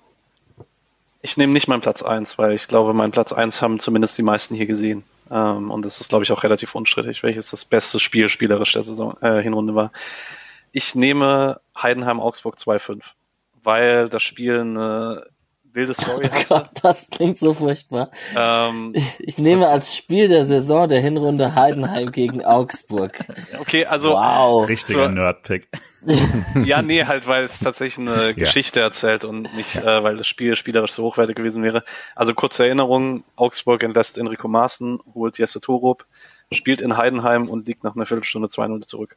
Ich 1.23 1.37
nehme 1.37 1.53
nicht 1.53 1.69
meinen 1.69 1.81
Platz 1.83 2.03
eins, 2.03 2.39
weil 2.39 2.53
ich 2.55 2.69
glaube, 2.69 2.95
meinen 2.95 3.11
Platz 3.13 3.33
eins 3.33 3.61
haben 3.61 3.79
zumindest 3.81 4.17
die 4.17 4.23
meisten 4.23 4.55
hier 4.55 4.67
gesehen. 4.67 5.05
Ähm, 5.31 5.71
und 5.71 5.85
das 5.85 6.01
ist, 6.01 6.09
glaube 6.09 6.25
ich, 6.25 6.33
auch 6.33 6.43
relativ 6.43 6.75
unstrittig, 6.75 7.23
welches 7.23 7.51
das 7.51 7.65
beste 7.65 7.99
Spiel 7.99 8.29
spielerisch 8.29 8.73
der 8.73 8.83
Saison, 8.83 9.17
äh, 9.21 9.43
Hinrunde 9.43 9.75
war. 9.75 9.93
Ich 10.73 10.95
nehme 10.95 11.61
Heidenheim 11.77 12.21
Augsburg 12.21 12.57
2-5, 12.59 13.03
weil 13.63 14.09
das 14.09 14.23
Spiel 14.23 14.61
eine 14.61 15.27
wilde 15.77 15.95
Story 15.95 16.27
hatte. 16.27 16.47
Gott, 16.49 16.71
das 16.83 17.09
klingt 17.11 17.39
so 17.39 17.53
furchtbar. 17.55 18.11
Ähm, 18.37 18.93
Ich, 18.95 19.21
ich 19.21 19.39
nehme 19.39 19.69
als 19.69 19.95
Spiel 19.95 20.27
der 20.29 20.45
Saison 20.45 20.89
der 20.89 21.01
Hinrunde 21.01 21.55
Heidenheim 21.55 22.11
gegen 22.11 22.45
Augsburg. 22.45 23.19
okay, 23.61 23.87
also 23.87 24.11
Wow. 24.11 24.69
Richtiger 24.69 25.09
So- 25.09 25.15
Nerdpick. 25.15 25.69
ja, 26.65 26.83
nee, 26.83 27.05
halt, 27.05 27.27
weil 27.27 27.45
es 27.45 27.59
tatsächlich 27.59 27.99
eine 28.09 28.33
Geschichte 28.35 28.81
erzählt 28.81 29.25
und 29.25 29.55
nicht, 29.57 29.77
äh, 29.77 30.03
weil 30.05 30.17
das 30.17 30.27
Spiel 30.29 30.55
spielerisch 30.57 30.93
so 30.93 31.03
hochwertig 31.03 31.37
gewesen 31.37 31.63
wäre. 31.65 31.83
Also 32.15 32.33
kurze 32.33 32.65
Erinnerung, 32.65 33.25
Augsburg 33.35 33.83
entlässt 33.83 34.17
Enrico 34.17 34.47
Maaßen, 34.47 35.01
holt 35.15 35.39
Jesse 35.39 35.61
Torup, 35.61 36.07
spielt 36.53 36.81
in 36.81 36.97
Heidenheim 36.97 37.49
und 37.49 37.67
liegt 37.67 37.83
nach 37.83 37.97
einer 37.97 38.07
Viertelstunde 38.07 38.47
2-0 38.49 38.83
zurück. 38.87 39.17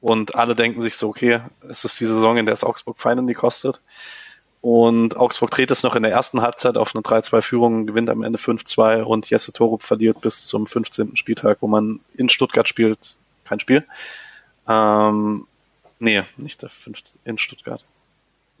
Und 0.00 0.34
alle 0.34 0.54
denken 0.56 0.80
sich 0.80 0.96
so, 0.96 1.08
okay, 1.08 1.40
es 1.68 1.84
ist 1.84 1.98
die 2.00 2.04
Saison, 2.04 2.36
in 2.36 2.46
der 2.46 2.52
es 2.52 2.64
Augsburg 2.64 2.98
Final 2.98 3.32
kostet. 3.34 3.80
Und 4.60 5.16
Augsburg 5.16 5.50
dreht 5.50 5.70
es 5.70 5.82
noch 5.84 5.94
in 5.94 6.02
der 6.02 6.12
ersten 6.12 6.42
Halbzeit 6.42 6.76
auf 6.76 6.94
eine 6.94 7.02
3-2-Führung, 7.02 7.86
gewinnt 7.86 8.10
am 8.10 8.22
Ende 8.22 8.38
5-2 8.38 9.02
und 9.02 9.30
Jesse 9.30 9.52
Torup 9.52 9.82
verliert 9.82 10.20
bis 10.20 10.46
zum 10.46 10.66
15. 10.66 11.16
Spieltag, 11.16 11.58
wo 11.60 11.68
man 11.68 12.00
in 12.16 12.28
Stuttgart 12.28 12.66
spielt, 12.66 13.16
kein 13.44 13.60
Spiel. 13.60 13.84
Ähm, 14.68 15.46
nee, 16.00 16.22
nicht 16.36 16.62
der 16.62 16.70
15. 16.70 17.20
in 17.24 17.38
Stuttgart. 17.38 17.84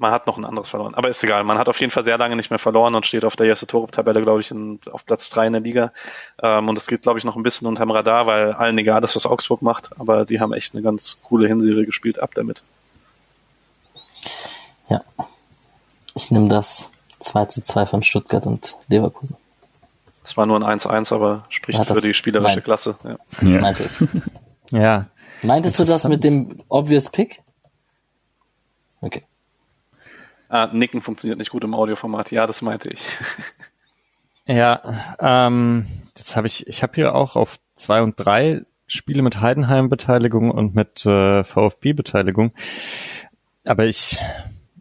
Man 0.00 0.12
hat 0.12 0.28
noch 0.28 0.38
ein 0.38 0.44
anderes 0.44 0.68
verloren, 0.68 0.94
aber 0.94 1.08
ist 1.08 1.24
egal. 1.24 1.42
Man 1.42 1.58
hat 1.58 1.68
auf 1.68 1.80
jeden 1.80 1.90
Fall 1.90 2.04
sehr 2.04 2.16
lange 2.16 2.36
nicht 2.36 2.50
mehr 2.50 2.60
verloren 2.60 2.94
und 2.94 3.04
steht 3.04 3.24
auf 3.24 3.34
der 3.34 3.48
Jesse 3.48 3.66
Torup-Tabelle, 3.66 4.22
glaube 4.22 4.40
ich, 4.40 4.52
in, 4.52 4.78
auf 4.92 5.04
Platz 5.04 5.28
3 5.30 5.48
in 5.48 5.52
der 5.54 5.62
Liga. 5.62 5.92
Ähm, 6.40 6.68
und 6.68 6.78
es 6.78 6.86
geht, 6.86 7.02
glaube 7.02 7.18
ich, 7.18 7.24
noch 7.24 7.34
ein 7.34 7.42
bisschen 7.42 7.66
unterm 7.66 7.90
Radar, 7.90 8.28
weil 8.28 8.52
allen 8.52 8.78
egal 8.78 9.02
ist, 9.02 9.16
was 9.16 9.26
Augsburg 9.26 9.60
macht, 9.60 9.90
aber 9.98 10.24
die 10.24 10.38
haben 10.38 10.52
echt 10.52 10.72
eine 10.74 10.84
ganz 10.84 11.20
coole 11.24 11.48
Hinserie 11.48 11.84
gespielt, 11.84 12.20
ab 12.20 12.30
damit. 12.34 12.62
Ja. 14.88 15.02
Ich 16.18 16.32
nehme 16.32 16.48
das 16.48 16.90
2 17.20 17.44
zu 17.46 17.62
2 17.62 17.86
von 17.86 18.02
Stuttgart 18.02 18.44
und 18.44 18.76
Leverkusen. 18.88 19.36
Es 20.24 20.36
war 20.36 20.46
nur 20.46 20.56
ein 20.60 20.78
1-1, 20.80 21.14
aber 21.14 21.44
spricht 21.48 21.78
Ja, 21.78 21.84
das- 21.84 21.98
für 22.00 22.06
die 22.08 22.12
spielerische 22.12 22.56
nein. 22.56 22.64
Klasse. 22.64 22.96
Ja. 23.04 23.16
Ja. 23.48 23.60
Meinte 23.60 23.84
ich. 23.84 24.08
Ja, 24.70 25.06
Meintest 25.42 25.78
du 25.78 25.84
das 25.84 26.04
mit 26.08 26.22
dem 26.24 26.58
obvious 26.68 27.08
Pick? 27.08 27.38
Okay. 29.00 29.22
Ah, 30.50 30.66
Nicken 30.72 31.00
funktioniert 31.00 31.38
nicht 31.38 31.50
gut 31.50 31.64
im 31.64 31.72
Audioformat. 31.74 32.32
Ja, 32.32 32.46
das 32.46 32.60
meinte 32.62 32.88
ich. 32.90 33.00
Ja, 34.50 35.16
ähm, 35.20 35.86
jetzt 36.16 36.34
habe 36.34 36.46
ich, 36.46 36.66
ich 36.66 36.82
habe 36.82 36.94
hier 36.94 37.14
auch 37.14 37.36
auf 37.36 37.58
zwei 37.74 38.00
und 38.02 38.14
drei 38.18 38.62
Spiele 38.86 39.20
mit 39.22 39.40
Heidenheim-Beteiligung 39.42 40.50
und 40.50 40.74
mit 40.74 41.04
äh, 41.04 41.44
VfB-Beteiligung. 41.44 42.52
Aber 43.66 43.84
ich, 43.84 44.18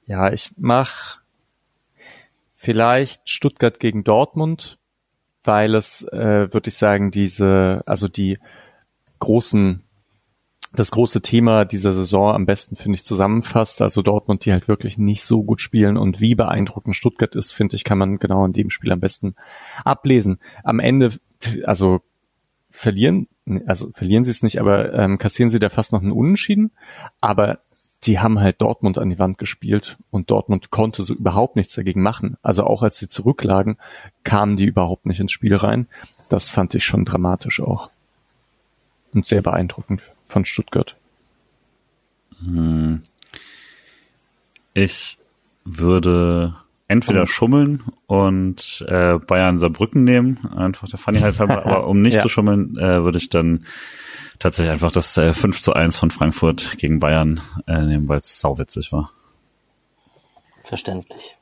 ja, 0.05 0.31
ich 0.31 0.51
mach 0.57 1.17
vielleicht 2.59 3.29
Stuttgart 3.29 3.79
gegen 3.79 4.03
Dortmund, 4.03 4.79
weil 5.43 5.75
es, 5.75 6.01
äh, 6.11 6.51
würde 6.51 6.69
ich 6.69 6.75
sagen, 6.75 7.11
diese, 7.11 7.83
also 7.85 8.07
die 8.07 8.39
großen 9.19 9.83
das 10.73 10.91
große 10.91 11.21
Thema 11.21 11.63
dieser 11.63 11.93
Saison 11.93 12.35
am 12.35 12.45
besten, 12.45 12.75
finde 12.75 12.95
ich, 12.95 13.05
zusammenfasst. 13.05 13.81
Also 13.81 14.01
Dortmund, 14.01 14.43
die 14.43 14.51
halt 14.51 14.67
wirklich 14.67 14.97
nicht 14.97 15.23
so 15.23 15.43
gut 15.43 15.61
spielen 15.61 15.97
und 15.97 16.19
wie 16.19 16.35
beeindruckend 16.35 16.95
Stuttgart 16.95 17.35
ist, 17.35 17.51
finde 17.51 17.77
ich, 17.77 17.85
kann 17.85 17.97
man 17.97 18.19
genau 18.19 18.45
in 18.45 18.53
dem 18.53 18.69
Spiel 18.69 18.91
am 18.91 18.99
besten 18.99 19.35
ablesen. 19.85 20.39
Am 20.63 20.79
Ende, 20.79 21.13
also 21.63 22.01
verlieren, 22.69 23.27
also 23.65 23.91
verlieren 23.93 24.25
sie 24.25 24.31
es 24.31 24.43
nicht, 24.43 24.59
aber 24.59 24.93
ähm, 24.93 25.17
kassieren 25.17 25.49
sie 25.49 25.59
da 25.59 25.69
fast 25.69 25.93
noch 25.93 26.01
einen 26.01 26.11
Unentschieden. 26.11 26.71
Aber 27.21 27.59
die 28.03 28.19
haben 28.19 28.39
halt 28.39 28.61
Dortmund 28.61 28.97
an 28.99 29.09
die 29.09 29.19
Wand 29.19 29.37
gespielt 29.37 29.97
und 30.11 30.29
Dortmund 30.29 30.69
konnte 30.69 31.03
so 31.03 31.13
überhaupt 31.13 31.55
nichts 31.55 31.73
dagegen 31.73 32.01
machen. 32.01 32.37
Also 32.43 32.63
auch 32.63 32.83
als 32.83 32.97
sie 32.99 33.07
zurücklagen, 33.07 33.77
kamen 34.23 34.55
die 34.57 34.65
überhaupt 34.65 35.05
nicht 35.05 35.19
ins 35.19 35.31
Spiel 35.31 35.55
rein. 35.55 35.87
Das 36.29 36.49
fand 36.51 36.75
ich 36.75 36.85
schon 36.85 37.05
dramatisch 37.05 37.59
auch. 37.59 37.89
Und 39.13 39.25
sehr 39.25 39.41
beeindruckend 39.41 40.03
von 40.25 40.45
Stuttgart. 40.45 40.95
Ich 44.73 45.17
würde 45.65 46.55
entweder 46.87 47.25
schummeln 47.27 47.83
und 48.05 48.85
äh, 48.87 49.17
Bayern 49.17 49.57
Saarbrücken 49.57 50.03
nehmen, 50.03 50.39
einfach 50.55 50.87
der 50.87 50.99
Funny 50.99 51.19
halt 51.19 51.39
aber 51.41 51.87
um 51.87 52.01
nicht 52.01 52.15
Ja. 52.15 52.21
zu 52.21 52.29
schummeln, 52.29 52.77
äh, 52.77 53.03
würde 53.03 53.17
ich 53.17 53.29
dann 53.29 53.65
tatsächlich 54.39 54.71
einfach 54.71 54.91
das 54.91 55.17
äh, 55.17 55.33
5 55.33 55.61
zu 55.61 55.73
1 55.73 55.97
von 55.97 56.11
Frankfurt 56.11 56.77
gegen 56.77 56.99
Bayern 56.99 57.41
äh, 57.67 57.81
nehmen, 57.81 58.07
weil 58.07 58.19
es 58.19 58.39
sauwitzig 58.39 58.91
war. 58.91 59.11
Verständlich. 60.63 61.37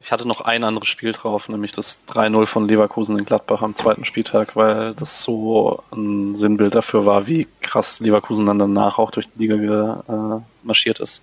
Ich 0.00 0.12
hatte 0.12 0.28
noch 0.28 0.40
ein 0.40 0.62
anderes 0.62 0.88
Spiel 0.88 1.12
drauf, 1.12 1.48
nämlich 1.48 1.72
das 1.72 2.04
3-0 2.08 2.46
von 2.46 2.68
Leverkusen 2.68 3.18
in 3.18 3.24
Gladbach 3.24 3.62
am 3.62 3.76
zweiten 3.76 4.04
Spieltag, 4.04 4.54
weil 4.54 4.94
das 4.94 5.22
so 5.22 5.82
ein 5.90 6.36
Sinnbild 6.36 6.74
dafür 6.74 7.04
war, 7.04 7.26
wie 7.26 7.48
krass 7.60 7.98
Leverkusen 8.00 8.46
dann 8.46 8.58
danach 8.58 8.98
auch 8.98 9.10
durch 9.10 9.28
die 9.34 9.46
Liga 9.46 10.04
äh, 10.08 10.66
marschiert 10.66 11.00
ist. 11.00 11.22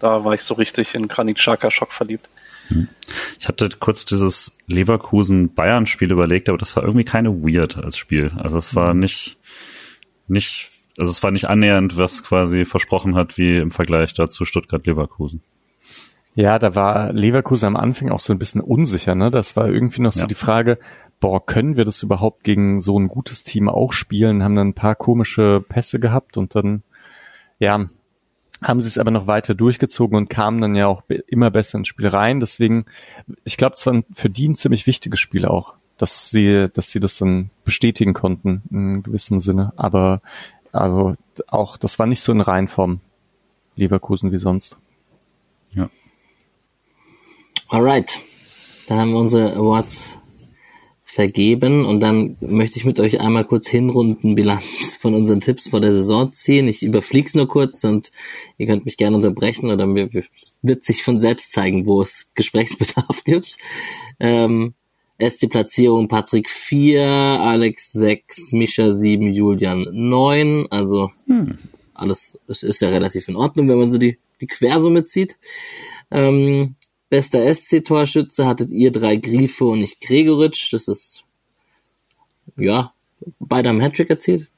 Da 0.00 0.24
war 0.24 0.34
ich 0.34 0.42
so 0.42 0.54
richtig 0.54 0.94
in 0.94 1.08
Granit 1.08 1.38
Xhaka 1.38 1.70
Schock 1.70 1.92
verliebt. 1.92 2.28
Ich 3.38 3.46
hatte 3.46 3.68
kurz 3.78 4.04
dieses 4.04 4.56
Leverkusen-Bayern-Spiel 4.66 6.10
überlegt, 6.10 6.48
aber 6.48 6.58
das 6.58 6.74
war 6.76 6.82
irgendwie 6.82 7.04
keine 7.04 7.30
weird 7.30 7.76
als 7.76 7.98
Spiel. 7.98 8.32
Also 8.38 8.58
es 8.58 8.74
war 8.74 8.94
nicht, 8.94 9.36
nicht, 10.26 10.70
also 10.98 11.10
es 11.10 11.22
war 11.22 11.30
nicht 11.30 11.46
annähernd, 11.48 11.96
was 11.96 12.22
quasi 12.24 12.64
versprochen 12.64 13.14
hat, 13.14 13.36
wie 13.38 13.58
im 13.58 13.70
Vergleich 13.70 14.14
dazu 14.14 14.44
Stuttgart-Leverkusen. 14.44 15.42
Ja, 16.36 16.58
da 16.58 16.74
war 16.74 17.12
Leverkusen 17.12 17.66
am 17.66 17.76
Anfang 17.76 18.10
auch 18.10 18.18
so 18.20 18.32
ein 18.32 18.38
bisschen 18.40 18.60
unsicher, 18.60 19.14
ne? 19.14 19.30
Das 19.30 19.54
war 19.56 19.68
irgendwie 19.68 20.02
noch 20.02 20.12
so 20.12 20.20
Ja. 20.22 20.26
die 20.26 20.34
Frage, 20.34 20.78
boah, 21.20 21.44
können 21.44 21.76
wir 21.76 21.84
das 21.84 22.02
überhaupt 22.02 22.42
gegen 22.42 22.80
so 22.80 22.98
ein 22.98 23.06
gutes 23.06 23.44
Team 23.44 23.68
auch 23.68 23.92
spielen? 23.92 24.42
Haben 24.42 24.56
dann 24.56 24.68
ein 24.68 24.74
paar 24.74 24.96
komische 24.96 25.64
Pässe 25.68 26.00
gehabt 26.00 26.36
und 26.36 26.56
dann, 26.56 26.82
ja, 27.60 27.88
haben 28.62 28.80
sie 28.80 28.88
es 28.88 28.98
aber 28.98 29.12
noch 29.12 29.26
weiter 29.28 29.54
durchgezogen 29.54 30.16
und 30.16 30.28
kamen 30.28 30.60
dann 30.60 30.74
ja 30.74 30.88
auch 30.88 31.02
immer 31.28 31.50
besser 31.52 31.78
ins 31.78 31.88
Spiel 31.88 32.08
rein. 32.08 32.40
Deswegen, 32.40 32.84
ich 33.44 33.56
glaube, 33.56 33.74
es 33.76 33.86
war 33.86 33.92
ein- 33.92 34.04
für 34.12 34.28
die 34.30 34.48
ein 34.48 34.56
ziemlich 34.56 34.86
wichtiges 34.88 35.20
Spiel 35.20 35.44
auch, 35.46 35.74
dass 35.98 36.30
sie, 36.30 36.68
dass 36.72 36.90
sie 36.90 37.00
das 37.00 37.18
dann 37.18 37.50
bestätigen 37.64 38.14
konnten 38.14 38.62
in 38.70 39.02
gewissem 39.02 39.40
Sinne. 39.40 39.72
Aber 39.76 40.20
also 40.72 41.14
auch, 41.48 41.76
das 41.76 41.98
war 41.98 42.06
nicht 42.06 42.20
so 42.20 42.32
in 42.32 42.40
Reinform 42.40 43.00
Leverkusen 43.76 44.32
wie 44.32 44.38
sonst. 44.38 44.78
Ja. 45.72 45.90
Alright. 47.68 48.20
Dann 48.86 48.98
haben 48.98 49.12
wir 49.12 49.18
unsere 49.18 49.54
Awards 49.54 50.18
vergeben 51.14 51.84
und 51.86 52.00
dann 52.00 52.36
möchte 52.40 52.76
ich 52.76 52.84
mit 52.84 52.98
euch 52.98 53.20
einmal 53.20 53.44
kurz 53.44 53.68
Hinrundenbilanz 53.68 54.96
von 55.00 55.14
unseren 55.14 55.40
Tipps 55.40 55.68
vor 55.68 55.80
der 55.80 55.92
Saison 55.92 56.32
ziehen. 56.32 56.66
Ich 56.66 56.82
überflieg's 56.82 57.36
nur 57.36 57.46
kurz 57.46 57.84
und 57.84 58.10
ihr 58.58 58.66
könnt 58.66 58.84
mich 58.84 58.96
gerne 58.96 59.14
unterbrechen 59.14 59.70
oder 59.70 59.86
mir 59.86 60.08
wird 60.60 60.82
sich 60.82 61.04
von 61.04 61.20
selbst 61.20 61.52
zeigen, 61.52 61.86
wo 61.86 62.02
es 62.02 62.30
Gesprächsbedarf 62.34 63.22
gibt. 63.24 63.58
Ähm, 64.18 64.74
erst 65.18 65.42
die 65.42 65.48
Platzierung 65.48 66.08
Patrick 66.08 66.48
4, 66.50 67.02
Alex 67.04 67.92
6, 67.92 68.52
Mischa 68.52 68.92
7, 68.92 69.32
Julian 69.32 69.86
9. 69.90 70.66
Also 70.70 71.10
alles 71.94 72.38
es 72.48 72.62
ist 72.62 72.80
ja 72.80 72.88
relativ 72.88 73.28
in 73.28 73.36
Ordnung, 73.36 73.68
wenn 73.68 73.78
man 73.78 73.90
so 73.90 73.98
die, 73.98 74.18
die 74.40 74.46
Quersumme 74.46 75.04
zieht. 75.04 75.38
Ähm, 76.10 76.74
bester 77.08 77.52
SC-Torschütze 77.52 78.46
hattet 78.46 78.70
ihr 78.70 78.90
drei 78.90 79.16
Grifo 79.16 79.72
und 79.72 79.82
ich 79.82 80.00
Gregoritsch. 80.00 80.72
Das 80.72 80.88
ist, 80.88 81.24
ja, 82.56 82.92
beide 83.38 83.68
haben 83.68 83.80
Hattrick 83.80 84.10
erzielt. 84.10 84.48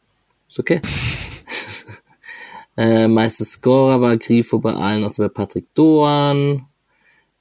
Ist 0.49 0.59
okay. 0.59 0.81
äh, 2.77 3.09
meiste 3.09 3.45
Scorer 3.45 4.01
war 4.01 4.17
Grifo 4.17 4.59
bei 4.59 4.73
allen, 4.73 5.05
außer 5.05 5.25
bei 5.25 5.29
Patrick 5.29 5.67
Doan. 5.75 6.67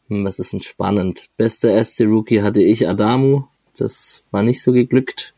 Hm, 0.10 0.26
Was 0.26 0.40
ist 0.40 0.54
denn 0.54 0.62
spannend? 0.62 1.30
Bester 1.38 1.84
SC-Rookie 1.84 2.42
hatte 2.42 2.62
ich 2.62 2.88
Adamu. 2.88 3.44
Das 3.78 4.24
war 4.32 4.44
nicht 4.44 4.62
so 4.62 4.72
geglückt. 4.72 5.34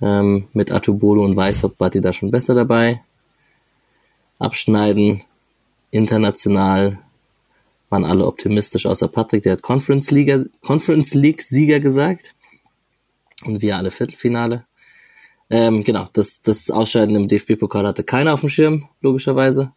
Ähm, 0.00 0.48
mit 0.52 0.72
Atubolo 0.72 1.24
und 1.24 1.36
Weißhaupt 1.36 1.80
wart 1.80 1.94
ihr 1.94 2.00
da 2.00 2.12
schon 2.12 2.30
besser 2.30 2.54
dabei. 2.54 3.02
Abschneiden, 4.38 5.22
international 5.90 6.98
waren 7.88 8.04
alle 8.04 8.26
optimistisch, 8.26 8.86
außer 8.86 9.08
Patrick, 9.08 9.44
der 9.44 9.52
hat 9.52 9.62
Conference 9.62 10.10
League, 10.10 10.50
Conference 10.62 11.14
League 11.14 11.42
Sieger 11.42 11.80
gesagt. 11.80 12.34
Und 13.44 13.62
wir 13.62 13.76
alle 13.76 13.90
Viertelfinale. 13.90 14.64
Ähm, 15.50 15.84
genau, 15.84 16.08
das, 16.12 16.40
das 16.42 16.70
Ausscheiden 16.70 17.14
im 17.14 17.28
DFB-Pokal 17.28 17.86
hatte 17.86 18.02
keiner 18.02 18.34
auf 18.34 18.40
dem 18.40 18.48
Schirm, 18.48 18.88
logischerweise. 19.00 19.72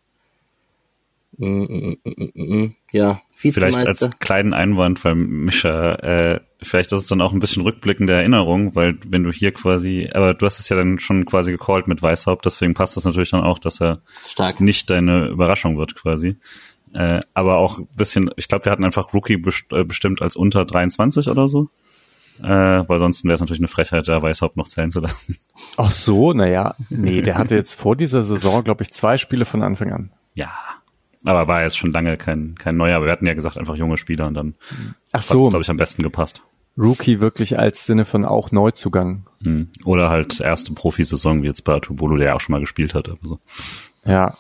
Mm, 1.38 1.95
mm, 2.03 2.31
mm. 2.34 2.76
Ja, 2.91 3.22
Vielleicht 3.35 3.77
Vizemeister. 3.77 4.07
als 4.07 4.19
kleinen 4.19 4.53
Einwand, 4.53 5.03
weil 5.05 5.15
Mischa, 5.15 5.93
äh, 5.95 6.39
vielleicht 6.61 6.91
ist 6.91 7.01
es 7.01 7.07
dann 7.07 7.22
auch 7.22 7.31
ein 7.31 7.39
bisschen 7.39 7.61
rückblickende 7.64 8.14
Erinnerung, 8.14 8.76
weil 8.76 8.97
wenn 9.07 9.23
du 9.23 9.31
hier 9.31 9.51
quasi, 9.51 10.09
aber 10.11 10.34
du 10.34 10.45
hast 10.45 10.59
es 10.59 10.69
ja 10.69 10.76
dann 10.76 10.97
schon 10.97 11.26
quasi 11.26 11.51
gecallt 11.51 11.88
mit 11.88 12.01
Weißhaupt, 12.01 12.45
deswegen 12.45 12.73
passt 12.73 12.97
das 12.97 13.05
natürlich 13.05 13.30
dann 13.30 13.43
auch, 13.43 13.59
dass 13.59 13.80
er 13.80 14.01
Stark. 14.27 14.59
nicht 14.59 14.89
deine 14.89 15.27
Überraschung 15.27 15.77
wird 15.77 15.95
quasi. 15.95 16.38
Äh, 16.93 17.22
aber 17.35 17.57
auch 17.57 17.80
ein 17.80 17.88
bisschen, 17.95 18.31
ich 18.38 18.47
glaube, 18.47 18.65
wir 18.65 18.72
hatten 18.72 18.85
einfach 18.85 19.14
Rookie 19.14 19.38
best 19.38 19.72
äh, 19.72 19.84
bestimmt 19.84 20.22
als 20.22 20.35
unter 20.35 20.65
23 20.65 21.30
oder 21.30 21.47
so. 21.47 21.69
Äh, 22.41 22.47
weil 22.47 22.99
sonst 22.99 23.23
wäre 23.23 23.34
es 23.34 23.39
natürlich 23.39 23.59
eine 23.59 23.68
Frechheit, 23.68 24.07
da 24.07 24.22
Weißhaupt 24.22 24.57
noch 24.57 24.68
zählen 24.68 24.91
zu 24.91 24.99
lassen. 24.99 25.38
Ach 25.77 25.91
so, 25.91 26.34
naja. 26.34 26.76
Nee, 26.89 27.22
der 27.22 27.38
hatte 27.38 27.55
jetzt 27.55 27.73
vor 27.73 27.95
dieser 27.95 28.23
Saison, 28.23 28.64
glaube 28.64 28.84
ich, 28.84 28.91
zwei 28.91 29.18
Spiele 29.18 29.45
von 29.45 29.64
Anfang 29.64 29.91
an. 29.91 30.11
Ja. 30.34 30.51
Aber 31.27 31.47
war 31.47 31.63
jetzt 31.63 31.77
schon 31.77 31.91
lange 31.91 32.17
kein, 32.17 32.55
kein 32.55 32.77
neuer, 32.77 32.97
aber 32.97 33.05
wir 33.05 33.11
hatten 33.11 33.25
ja 33.25 33.33
gesagt, 33.33 33.57
einfach 33.57 33.75
junge 33.75 33.97
Spieler 33.97 34.27
und 34.27 34.33
dann 34.33 34.55
Ach 35.11 35.13
hat 35.15 35.21
es, 35.21 35.27
so, 35.27 35.49
glaube 35.49 35.61
ich, 35.61 35.69
am 35.69 35.77
besten 35.77 36.03
gepasst. 36.03 36.41
Rookie 36.77 37.19
wirklich 37.19 37.57
als 37.57 37.85
Sinne 37.85 38.05
von 38.05 38.23
auch 38.23 38.51
Neuzugang. 38.51 39.25
Hm. 39.43 39.69
Oder 39.83 40.09
halt 40.09 40.39
erste 40.39 40.73
Profisaison, 40.73 41.41
wie 41.41 41.47
jetzt 41.47 41.63
bei 41.63 41.73
Atubolo, 41.73 42.17
der 42.17 42.27
ja 42.27 42.35
auch 42.35 42.41
schon 42.41 42.53
mal 42.53 42.59
gespielt 42.59 42.93
hat. 42.93 43.09
Aber 43.09 43.27
so. 43.27 43.39
Ja. 44.05 44.37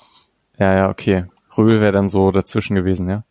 Ja, 0.59 0.75
ja, 0.75 0.89
okay. 0.89 1.25
Röhl 1.57 1.81
wäre 1.81 1.91
dann 1.91 2.07
so 2.07 2.31
dazwischen 2.31 2.75
gewesen, 2.75 3.09
ja. 3.09 3.23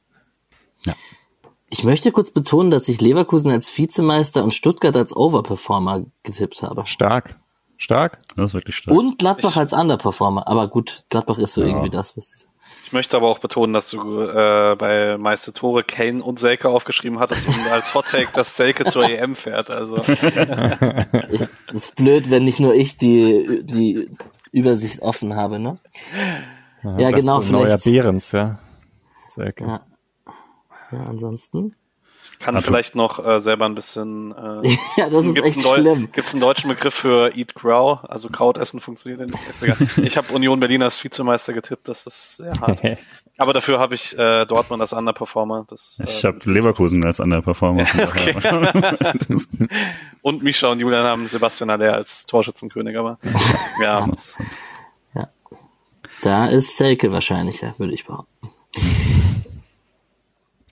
Ich 1.69 1.83
möchte 1.83 2.13
kurz 2.13 2.31
betonen, 2.31 2.71
dass 2.71 2.89
ich 2.89 3.01
Leverkusen 3.01 3.51
als 3.51 3.77
Vizemeister 3.77 4.45
und 4.45 4.55
Stuttgart 4.55 4.97
als 4.97 5.15
Overperformer 5.15 6.07
getippt 6.23 6.63
habe. 6.63 6.87
Stark. 6.87 7.37
Stark? 7.77 8.21
Das 8.37 8.51
ist 8.51 8.55
wirklich 8.55 8.77
stark. 8.77 8.97
Und 8.97 9.19
Gladbach 9.19 9.57
als 9.57 9.73
Underperformer. 9.73 10.47
Aber 10.47 10.69
gut, 10.69 11.05
Gladbach 11.11 11.39
ist 11.39 11.55
so 11.55 11.63
Ja. 11.63 11.69
irgendwie 11.69 11.91
das, 11.91 12.17
was 12.17 12.29
sie 12.29 12.47
Ich 12.87 12.93
möchte 12.93 13.17
aber 13.17 13.27
auch 13.27 13.41
betonen, 13.41 13.73
dass 13.73 13.91
du 13.91 14.21
äh, 14.21 14.77
bei 14.79 15.19
meiste 15.19 15.53
Tore 15.53 15.83
Kane 15.83 16.23
und 16.23 16.39
Selke 16.39 16.69
aufgeschrieben 16.69 17.19
hattest 17.19 17.49
und 17.49 17.69
als 17.69 17.93
Hot 17.95 18.07
Take, 18.07 18.29
dass 18.33 18.57
Selke 18.57 18.85
zur 18.85 19.03
EM 19.11 19.35
fährt. 19.35 19.71
Also 19.71 19.97
ich, 21.33 21.43
ist 21.73 21.97
blöd, 21.97 22.31
wenn 22.31 22.45
nicht 22.45 22.61
nur 22.61 22.75
ich 22.75 22.97
die, 22.97 23.65
die 23.65 24.09
Übersicht 24.53 25.03
offen 25.03 25.35
habe, 25.35 25.59
ne? 25.59 25.81
Ja, 26.85 27.11
genau, 27.11 27.41
so 27.41 27.49
ein 27.49 27.53
Neuer 27.55 27.67
vielleicht. 27.79 27.85
Behrens, 27.87 28.31
ja. 28.31 28.61
Selke. 29.27 29.65
Ja. 29.65 29.87
Ja, 30.93 31.03
ansonsten. 31.09 31.75
Kann 32.39 32.55
Also- 32.57 32.67
vielleicht 32.67 32.95
noch 32.95 33.25
äh, 33.25 33.41
selber 33.41 33.65
ein 33.67 33.75
bisschen. 33.75 34.33
Äh, 34.33 34.77
Ja, 34.97 35.09
das 35.11 35.27
ist 35.27 35.39
echt 35.39 35.63
schlimm. 35.63 36.09
Gibt's 36.13 36.33
einen 36.33 36.41
deutschen 36.41 36.69
Begriff 36.69 36.95
für 36.95 37.37
Eat 37.37 37.55
Crow? 37.55 38.01
Also 38.05 38.29
Krautessen 38.29 38.81
funktioniert 38.81 39.21
ja 39.21 39.27
nicht. 39.27 39.49
Ist 39.49 39.63
egal. 39.63 39.77
Ich 40.05 40.17
habe 40.17 40.33
Union 40.33 40.59
Berlin 40.61 40.83
als 40.83 41.03
Vizemeister 41.03 41.53
getippt. 41.53 41.89
Das 41.89 42.07
ist 42.07 42.37
sehr 42.39 42.53
hart. 42.61 42.81
Aber 43.39 43.53
dafür 43.53 43.79
habe 43.79 43.95
ich 43.95 44.17
äh, 44.19 44.47
Dortmund 44.47 44.81
als 44.81 44.95
Underperformer. 44.95 45.67
Das, 45.69 46.01
Ich 46.03 46.25
äh, 46.25 46.29
habe 46.29 46.39
Leverkusen 46.51 47.05
als 47.05 47.21
Underperformer. 47.21 47.85
Und 50.23 50.43
Misha 50.43 50.69
und 50.69 50.81
Julian 50.81 51.05
haben 51.05 51.27
Sebastian 51.27 51.69
Aller 51.71 51.93
als 51.95 52.25
Torschützenkönig. 52.27 52.97
Aber 52.97 53.19
ja, 53.83 54.09
Da 56.23 56.47
ist 56.47 56.77
Selke 56.79 57.13
wahrscheinlicher, 57.13 57.75
würde 57.77 57.93
ich 57.93 58.07
behaupten. 58.07 58.49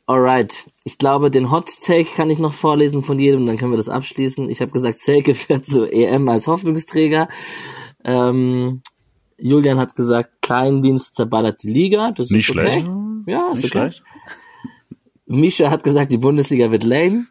Alright. 0.06 0.70
Ich 0.84 0.98
glaube, 0.98 1.30
den 1.30 1.50
Hot 1.50 1.70
Take 1.82 2.08
kann 2.14 2.28
ich 2.30 2.38
noch 2.38 2.52
vorlesen 2.52 3.02
von 3.02 3.18
jedem, 3.18 3.46
dann 3.46 3.56
können 3.56 3.72
wir 3.72 3.78
das 3.78 3.88
abschließen. 3.88 4.50
Ich 4.50 4.60
habe 4.60 4.70
gesagt, 4.70 4.98
Selke 4.98 5.34
fährt 5.34 5.66
zur 5.66 5.92
EM 5.92 6.28
als 6.28 6.46
Hoffnungsträger. 6.46 7.28
Ähm, 8.04 8.82
Julian 9.38 9.78
hat 9.78 9.94
gesagt, 9.94 10.42
Kleindienst 10.42 11.16
zerballert 11.16 11.62
die 11.62 11.72
Liga. 11.72 12.12
Das 12.12 12.30
Nicht 12.30 12.48
ist 12.48 12.56
okay. 12.56 12.70
schlecht. 12.70 12.90
Ja, 13.26 13.50
ist 13.52 13.62
Nicht 13.62 13.74
okay. 13.74 13.92
schlecht. 13.92 14.04
Misha 15.26 15.70
hat 15.70 15.84
gesagt, 15.84 16.12
die 16.12 16.18
Bundesliga 16.18 16.70
wird 16.70 16.84
lame. 16.84 17.26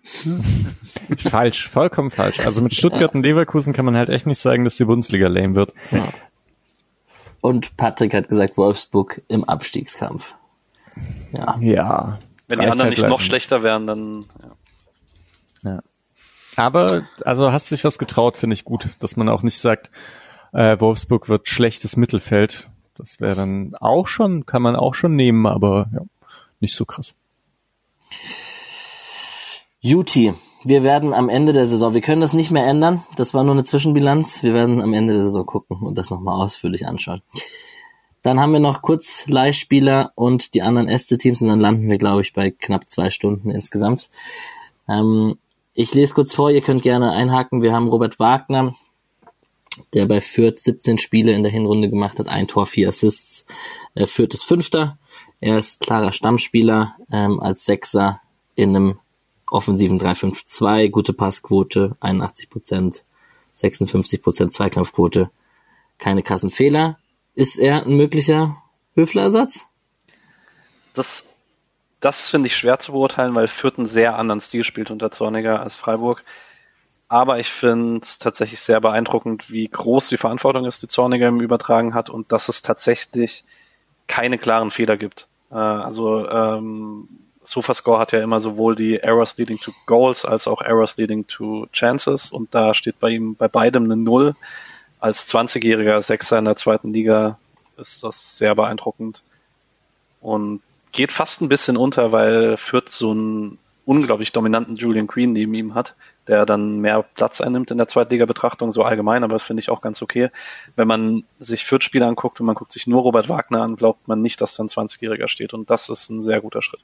falsch, 1.17 1.69
vollkommen 1.69 2.09
falsch. 2.09 2.39
Also 2.39 2.61
mit 2.61 2.73
Stuttgart 2.73 3.13
und 3.13 3.23
Leverkusen 3.23 3.71
kann 3.71 3.85
man 3.85 3.95
halt 3.95 4.09
echt 4.09 4.25
nicht 4.25 4.39
sagen, 4.39 4.63
dass 4.63 4.77
die 4.77 4.85
Bundesliga 4.85 5.27
lame 5.27 5.53
wird. 5.53 5.73
Und 7.39 7.77
Patrick 7.77 8.15
hat 8.15 8.29
gesagt, 8.29 8.57
Wolfsburg 8.57 9.21
im 9.27 9.43
Abstiegskampf. 9.43 10.33
Ja. 11.31 11.57
Ja. 11.59 12.19
Wenn 12.57 12.65
die 12.65 12.71
anderen 12.71 12.81
halt 12.81 12.89
nicht 12.91 12.99
leider 12.99 13.09
noch 13.09 13.21
schlechter 13.21 13.63
wären, 13.63 13.87
dann 13.87 14.25
ja. 14.41 15.71
Ja. 15.71 15.83
Aber, 16.55 17.03
also 17.25 17.51
hast 17.51 17.71
dich 17.71 17.83
was 17.83 17.97
getraut, 17.97 18.37
finde 18.37 18.53
ich 18.53 18.63
gut, 18.63 18.89
dass 18.99 19.15
man 19.15 19.29
auch 19.29 19.43
nicht 19.43 19.59
sagt, 19.59 19.89
äh, 20.51 20.79
Wolfsburg 20.79 21.29
wird 21.29 21.49
schlechtes 21.49 21.97
Mittelfeld. 21.97 22.69
Das 22.95 23.19
wäre 23.19 23.35
dann 23.35 23.73
auch 23.79 24.07
schon, 24.07 24.45
kann 24.45 24.61
man 24.61 24.75
auch 24.75 24.93
schon 24.93 25.15
nehmen, 25.15 25.47
aber 25.47 25.89
ja, 25.93 26.01
nicht 26.59 26.75
so 26.75 26.85
krass. 26.85 27.13
Juti, 29.79 30.33
wir 30.63 30.83
werden 30.83 31.13
am 31.13 31.27
Ende 31.27 31.53
der 31.53 31.65
Saison, 31.65 31.93
wir 31.95 32.01
können 32.01 32.21
das 32.21 32.33
nicht 32.33 32.51
mehr 32.51 32.65
ändern, 32.67 33.03
das 33.15 33.33
war 33.33 33.43
nur 33.43 33.53
eine 33.53 33.63
Zwischenbilanz, 33.63 34.43
wir 34.43 34.53
werden 34.53 34.79
am 34.81 34.93
Ende 34.93 35.13
der 35.13 35.23
Saison 35.23 35.45
gucken 35.45 35.77
und 35.77 35.97
das 35.97 36.11
nochmal 36.11 36.39
ausführlich 36.39 36.85
anschauen. 36.85 37.21
Dann 38.23 38.39
haben 38.39 38.53
wir 38.53 38.59
noch 38.59 38.81
kurz 38.81 39.27
Leihspieler 39.27 40.13
und 40.15 40.53
die 40.53 40.61
anderen 40.61 40.87
Äste-Teams 40.87 41.41
und 41.41 41.49
dann 41.49 41.59
landen 41.59 41.89
wir, 41.89 41.97
glaube 41.97 42.21
ich, 42.21 42.33
bei 42.33 42.51
knapp 42.51 42.89
zwei 42.89 43.09
Stunden 43.09 43.51
insgesamt. 43.51 44.09
Ähm, 44.87 45.37
ich 45.73 45.93
lese 45.93 46.13
kurz 46.13 46.33
vor, 46.33 46.49
ihr 46.49 46.61
könnt 46.61 46.83
gerne 46.83 47.11
einhaken. 47.11 47.61
Wir 47.61 47.73
haben 47.73 47.89
Robert 47.89 48.19
Wagner, 48.19 48.75
der 49.93 50.05
bei 50.05 50.21
Fürth 50.21 50.59
17 50.59 50.97
Spiele 50.97 51.33
in 51.33 51.43
der 51.43 51.51
Hinrunde 51.51 51.89
gemacht 51.89 52.17
hat, 52.17 52.29
ein 52.29 52.47
Tor, 52.47 52.65
vier 52.65 52.89
Assists. 52.89 53.45
Äh, 53.93 54.07
Fürth 54.07 54.33
ist 54.33 54.43
Fünfter. 54.43 54.97
Er 55.41 55.57
ist 55.57 55.81
klarer 55.81 56.13
Stammspieler 56.13 56.95
ähm, 57.11 57.41
als 57.41 57.65
Sechser 57.65 58.21
in 58.55 58.69
einem 58.69 58.99
offensiven 59.51 59.99
3-5-2, 59.99 60.89
gute 60.89 61.11
Passquote, 61.11 61.97
81 61.99 62.49
Prozent, 62.49 63.03
56 63.55 64.21
Prozent 64.21 64.53
Zweikampfquote, 64.53 65.29
keine 65.97 66.23
krassen 66.23 66.49
Fehler. 66.49 66.97
Ist 67.35 67.57
er 67.57 67.85
ein 67.85 67.97
möglicher 67.97 68.57
Höflerersatz? 68.95 69.65
Das, 70.93 71.33
das 71.99 72.29
finde 72.29 72.47
ich 72.47 72.55
schwer 72.55 72.79
zu 72.79 72.91
beurteilen, 72.91 73.33
weil 73.33 73.47
Fürth 73.47 73.77
einen 73.77 73.87
sehr 73.87 74.17
anderen 74.17 74.41
Stil 74.41 74.63
spielt 74.63 74.91
unter 74.91 75.11
Zorniger 75.11 75.61
als 75.61 75.75
Freiburg. 75.75 76.23
Aber 77.07 77.39
ich 77.39 77.49
finde 77.49 77.99
es 78.01 78.19
tatsächlich 78.19 78.59
sehr 78.59 78.81
beeindruckend, 78.81 79.51
wie 79.51 79.67
groß 79.67 80.07
die 80.09 80.17
Verantwortung 80.17 80.65
ist, 80.65 80.81
die 80.81 80.87
Zorniger 80.87 81.27
im 81.27 81.41
Übertragen 81.41 81.93
hat 81.93 82.09
und 82.09 82.31
dass 82.31 82.49
es 82.49 82.61
tatsächlich 82.61 83.43
keine 84.07 84.37
klaren 84.37 84.71
Fehler 84.71 84.97
gibt. 84.97 85.27
Äh, 85.51 85.55
also 85.55 86.27
ähm, 86.27 87.07
SofaScore 87.43 87.99
hat 87.99 88.11
ja 88.13 88.21
immer 88.21 88.39
sowohl 88.39 88.75
die 88.75 88.97
Errors 88.97 89.37
leading 89.37 89.59
to 89.59 89.71
Goals 89.85 90.25
als 90.25 90.47
auch 90.47 90.61
Errors 90.61 90.97
leading 90.97 91.27
to 91.27 91.67
Chances 91.71 92.31
und 92.31 92.53
da 92.55 92.73
steht 92.73 92.99
bei 92.99 93.09
ihm 93.09 93.35
bei 93.35 93.47
beidem 93.47 93.83
eine 93.85 93.97
Null. 93.97 94.35
Als 95.03 95.27
20-jähriger 95.27 96.01
Sechser 96.01 96.39
in 96.39 96.45
der 96.45 96.55
zweiten 96.55 96.93
Liga 96.93 97.37
ist 97.75 98.05
das 98.05 98.37
sehr 98.37 98.55
beeindruckend 98.55 99.21
und 100.21 100.61
geht 100.93 101.11
fast 101.11 101.41
ein 101.41 101.49
bisschen 101.49 101.75
unter, 101.75 102.13
weil 102.13 102.55
Fürth 102.55 102.89
so 102.89 103.11
einen 103.11 103.57
unglaublich 103.85 104.31
dominanten 104.31 104.77
Julian 104.77 105.07
Green 105.07 105.33
neben 105.33 105.53
ihm 105.55 105.75
hat, 105.75 105.95
der 106.27 106.45
dann 106.45 106.79
mehr 106.79 107.03
Platz 107.15 107.41
einnimmt 107.41 107.69
in 107.69 107.79
der 107.79 107.89
Zweitliga-Betrachtung, 107.89 108.71
so 108.71 108.83
allgemein, 108.83 109.25
aber 109.25 109.33
das 109.33 109.43
finde 109.43 109.59
ich 109.59 109.69
auch 109.69 109.81
ganz 109.81 110.01
okay. 110.01 110.29
Wenn 110.77 110.87
man 110.87 111.25
sich 111.37 111.65
Fürth-Spieler 111.65 112.07
anguckt 112.07 112.39
und 112.39 112.45
man 112.45 112.55
guckt 112.55 112.71
sich 112.71 112.87
nur 112.87 113.01
Robert 113.01 113.27
Wagner 113.27 113.61
an, 113.61 113.75
glaubt 113.75 114.07
man 114.07 114.21
nicht, 114.21 114.39
dass 114.39 114.55
da 114.55 114.63
ein 114.63 114.69
20-Jähriger 114.69 115.27
steht 115.27 115.53
und 115.53 115.69
das 115.69 115.89
ist 115.89 116.11
ein 116.11 116.21
sehr 116.21 116.39
guter 116.39 116.61
Schritt. 116.61 116.79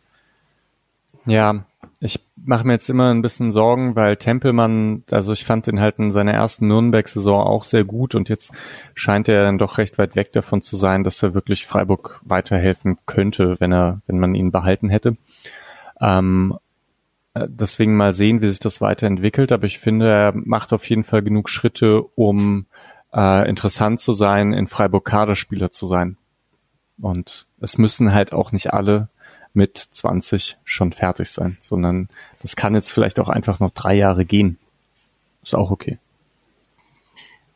Ja, 1.25 1.63
ich 2.01 2.19
mache 2.37 2.65
mir 2.65 2.73
jetzt 2.73 2.89
immer 2.89 3.11
ein 3.11 3.21
bisschen 3.21 3.51
Sorgen, 3.51 3.95
weil 3.95 4.15
Tempelmann, 4.15 5.03
also 5.11 5.33
ich 5.33 5.43
fand 5.43 5.67
den 5.67 5.81
halt 5.81 5.99
in 5.99 6.11
seiner 6.11 6.33
ersten 6.33 6.67
Nürnberg-Saison 6.67 7.41
auch 7.41 7.65
sehr 7.65 7.83
gut 7.83 8.15
und 8.15 8.29
jetzt 8.29 8.53
scheint 8.95 9.27
er 9.27 9.43
dann 9.43 9.57
doch 9.57 9.77
recht 9.77 9.97
weit 9.97 10.15
weg 10.15 10.31
davon 10.31 10.61
zu 10.61 10.77
sein, 10.77 11.03
dass 11.03 11.21
er 11.21 11.33
wirklich 11.33 11.67
Freiburg 11.67 12.21
weiterhelfen 12.23 12.97
könnte, 13.05 13.57
wenn 13.59 13.73
er, 13.73 14.01
wenn 14.07 14.17
man 14.17 14.33
ihn 14.33 14.51
behalten 14.51 14.89
hätte. 14.89 15.17
Ähm, 15.99 16.57
äh, 17.33 17.47
deswegen 17.49 17.97
mal 17.97 18.13
sehen, 18.13 18.41
wie 18.41 18.47
sich 18.47 18.59
das 18.59 18.79
weiterentwickelt, 18.79 19.51
aber 19.51 19.65
ich 19.65 19.79
finde, 19.79 20.09
er 20.09 20.31
macht 20.33 20.71
auf 20.71 20.89
jeden 20.89 21.03
Fall 21.03 21.21
genug 21.21 21.49
Schritte, 21.49 22.03
um 22.15 22.65
äh, 23.13 23.49
interessant 23.49 23.99
zu 23.99 24.13
sein, 24.13 24.53
in 24.53 24.67
Freiburg 24.67 25.03
Kaderspieler 25.03 25.71
zu 25.71 25.85
sein. 25.85 26.15
Und 27.01 27.45
es 27.59 27.77
müssen 27.77 28.13
halt 28.13 28.31
auch 28.31 28.53
nicht 28.53 28.73
alle 28.73 29.09
mit 29.53 29.77
20 29.77 30.57
schon 30.63 30.93
fertig 30.93 31.29
sein, 31.29 31.57
sondern 31.59 32.09
das 32.41 32.55
kann 32.55 32.75
jetzt 32.75 32.91
vielleicht 32.91 33.19
auch 33.19 33.29
einfach 33.29 33.59
noch 33.59 33.71
drei 33.71 33.95
Jahre 33.95 34.25
gehen. 34.25 34.57
Ist 35.43 35.55
auch 35.55 35.71
okay. 35.71 35.97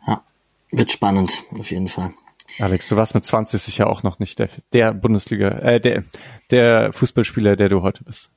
Ja, 0.08 0.24
wird 0.72 0.92
spannend, 0.92 1.44
auf 1.58 1.72
jeden 1.72 1.88
Fall. 1.88 2.14
Alex, 2.60 2.90
du 2.90 2.96
warst 2.96 3.16
mit 3.16 3.26
20 3.26 3.62
sicher 3.62 3.88
auch 3.88 4.04
noch 4.04 4.20
nicht 4.20 4.40
der, 4.40 4.50
der 4.74 4.94
Bundesliga, 4.94 5.50
äh, 5.50 5.80
der, 5.80 6.04
der 6.52 6.94
Fußballspieler, 6.94 7.56
der 7.56 7.70
du 7.70 7.82
heute 7.82 8.04
bist. 8.04 8.30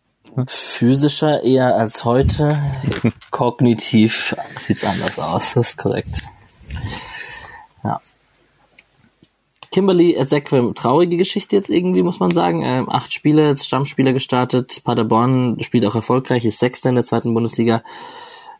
Physischer 0.46 1.42
eher 1.42 1.76
als 1.76 2.04
heute. 2.04 2.58
Kognitiv 3.30 4.36
sieht's 4.58 4.84
anders 4.84 5.18
aus, 5.18 5.54
das 5.54 5.70
ist 5.70 5.78
korrekt. 5.78 6.22
Ja. 7.82 8.00
Kimberly 9.76 10.16
Ezequim, 10.16 10.74
traurige 10.74 11.18
Geschichte 11.18 11.54
jetzt 11.54 11.68
irgendwie, 11.68 12.02
muss 12.02 12.18
man 12.18 12.30
sagen. 12.30 12.62
Ähm, 12.62 12.88
acht 12.88 13.12
Spiele, 13.12 13.48
jetzt 13.48 13.66
Stammspieler 13.66 14.14
gestartet. 14.14 14.80
Paderborn 14.84 15.58
spielt 15.60 15.84
auch 15.84 15.94
erfolgreich, 15.94 16.46
ist 16.46 16.60
Sechster 16.60 16.88
in 16.88 16.94
der 16.94 17.04
zweiten 17.04 17.34
Bundesliga. 17.34 17.82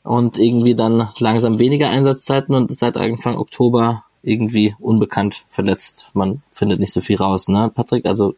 Und 0.03 0.37
irgendwie 0.37 0.75
dann 0.75 1.09
langsam 1.19 1.59
weniger 1.59 1.89
Einsatzzeiten 1.89 2.55
und 2.55 2.71
seit 2.77 2.99
Anfang 2.99 3.39
Oktober 3.39 4.05
irgendwie 4.23 4.77
unbekannt 4.79 5.45
verletzt. 5.49 6.11
Man 6.13 6.43
findet 6.53 6.81
nicht 6.81 6.93
so 6.93 7.01
viel 7.01 7.17
raus, 7.17 7.49
ne, 7.49 7.73
Patrick? 7.75 8.05
Also 8.05 8.35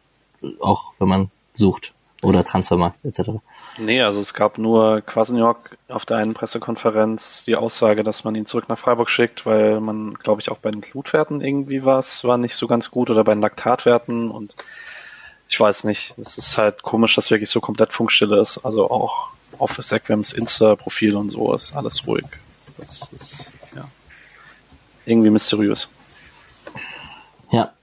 auch 0.61 0.93
wenn 0.99 1.09
man 1.09 1.31
sucht 1.53 1.93
oder 2.21 2.45
Transfermarkt 2.45 3.03
etc. 3.03 3.41
Nee, 3.79 4.01
also 4.01 4.19
es 4.19 4.33
gab 4.33 4.57
nur 4.57 5.01
Kwasniok 5.01 5.77
auf 5.87 6.05
der 6.05 6.17
einen 6.17 6.33
Pressekonferenz 6.33 7.45
die 7.45 7.55
Aussage, 7.55 8.03
dass 8.03 8.23
man 8.23 8.35
ihn 8.35 8.45
zurück 8.45 8.67
nach 8.67 8.77
Freiburg 8.77 9.09
schickt, 9.09 9.45
weil 9.45 9.79
man, 9.79 10.15
glaube 10.15 10.41
ich, 10.41 10.51
auch 10.51 10.57
bei 10.57 10.69
den 10.69 10.81
Blutwerten 10.81 11.41
irgendwie 11.41 11.85
was 11.85 12.23
war 12.23 12.37
nicht 12.37 12.55
so 12.55 12.67
ganz 12.67 12.91
gut 12.91 13.09
oder 13.09 13.23
bei 13.23 13.33
den 13.33 13.41
Laktatwerten 13.41 14.31
und 14.31 14.53
ich 15.47 15.59
weiß 15.59 15.85
nicht. 15.85 16.13
Es 16.17 16.37
ist 16.37 16.57
halt 16.57 16.83
komisch, 16.83 17.15
dass 17.15 17.31
wirklich 17.31 17.49
so 17.49 17.59
komplett 17.59 17.91
Funkstille 17.91 18.39
ist. 18.39 18.59
Also 18.59 18.91
auch 18.91 19.29
auf 19.57 19.75
Sequems 19.79 20.33
Insta-Profil 20.33 21.15
und 21.15 21.31
so 21.31 21.53
ist 21.53 21.75
alles 21.75 22.05
ruhig. 22.05 22.25
Das 22.77 23.09
ist, 23.11 23.51
ja, 23.75 23.85
irgendwie 25.05 25.31
mysteriös. 25.31 25.89
Ja, 27.51 27.73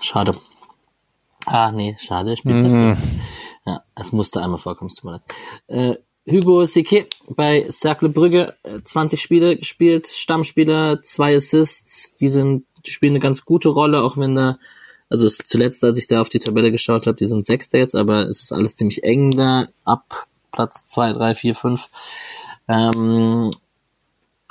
schade. 0.00 0.36
Ah, 1.44 1.72
nee, 1.72 1.96
schade. 1.98 2.32
Ich 2.32 2.42
bin 2.44 2.90
mm. 2.90 2.96
Es 3.96 4.12
musste 4.12 4.42
einmal 4.42 4.58
vorkommen, 4.58 4.90
tut 4.90 5.04
mir 5.04 5.12
leid. 5.12 5.22
Äh, 5.66 5.96
Hugo 6.30 6.64
Sique 6.64 7.06
bei 7.28 7.66
Cercle 7.70 8.08
Brügge, 8.08 8.54
20 8.84 9.20
Spiele 9.20 9.56
gespielt, 9.56 10.08
Stammspieler, 10.08 11.00
zwei 11.02 11.36
Assists, 11.36 12.14
die 12.16 12.28
sind, 12.28 12.66
die 12.84 12.90
spielen 12.90 13.12
eine 13.12 13.20
ganz 13.20 13.44
gute 13.44 13.68
Rolle, 13.68 14.02
auch 14.02 14.16
wenn 14.16 14.34
da, 14.34 14.58
also 15.08 15.28
zuletzt, 15.28 15.84
als 15.84 15.98
ich 15.98 16.08
da 16.08 16.20
auf 16.20 16.28
die 16.28 16.40
Tabelle 16.40 16.72
geschaut 16.72 17.06
habe, 17.06 17.16
die 17.16 17.26
sind 17.26 17.46
Sechster 17.46 17.78
jetzt, 17.78 17.94
aber 17.94 18.28
es 18.28 18.42
ist 18.42 18.52
alles 18.52 18.74
ziemlich 18.74 19.04
eng 19.04 19.30
da, 19.30 19.68
ab 19.84 20.26
Platz 20.50 20.86
zwei, 20.86 21.12
drei, 21.12 21.34
vier, 21.34 21.54
fünf. 21.54 21.88
Ähm, 22.68 23.52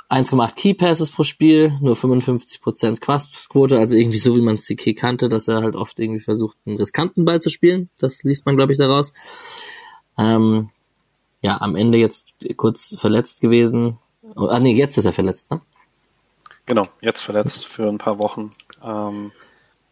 1,8 0.08 0.54
Key 0.54 0.74
Passes 0.74 1.10
pro 1.10 1.24
Spiel, 1.24 1.76
nur 1.80 1.96
55% 1.96 3.00
Quastquote, 3.00 3.78
also 3.78 3.96
irgendwie 3.96 4.18
so, 4.18 4.36
wie 4.36 4.40
man 4.40 4.56
CK 4.56 4.94
kannte, 4.94 5.28
dass 5.28 5.48
er 5.48 5.62
halt 5.62 5.74
oft 5.74 5.98
irgendwie 5.98 6.20
versucht, 6.20 6.56
einen 6.64 6.76
riskanten 6.76 7.24
Ball 7.24 7.40
zu 7.40 7.50
spielen. 7.50 7.90
Das 7.98 8.22
liest 8.22 8.46
man, 8.46 8.56
glaube 8.56 8.72
ich, 8.72 8.78
daraus. 8.78 9.12
Ähm, 10.16 10.70
ja, 11.42 11.60
am 11.60 11.74
Ende 11.74 11.98
jetzt 11.98 12.28
kurz 12.56 12.96
verletzt 12.98 13.40
gewesen. 13.40 13.98
Oh, 14.36 14.46
ah, 14.46 14.60
nee, 14.60 14.74
jetzt 14.74 14.96
ist 14.96 15.04
er 15.04 15.12
verletzt, 15.12 15.50
ne? 15.50 15.60
Genau, 16.66 16.82
jetzt 17.00 17.20
verletzt 17.20 17.66
für 17.66 17.88
ein 17.88 17.98
paar 17.98 18.18
Wochen. 18.18 18.50
Ähm, 18.82 19.32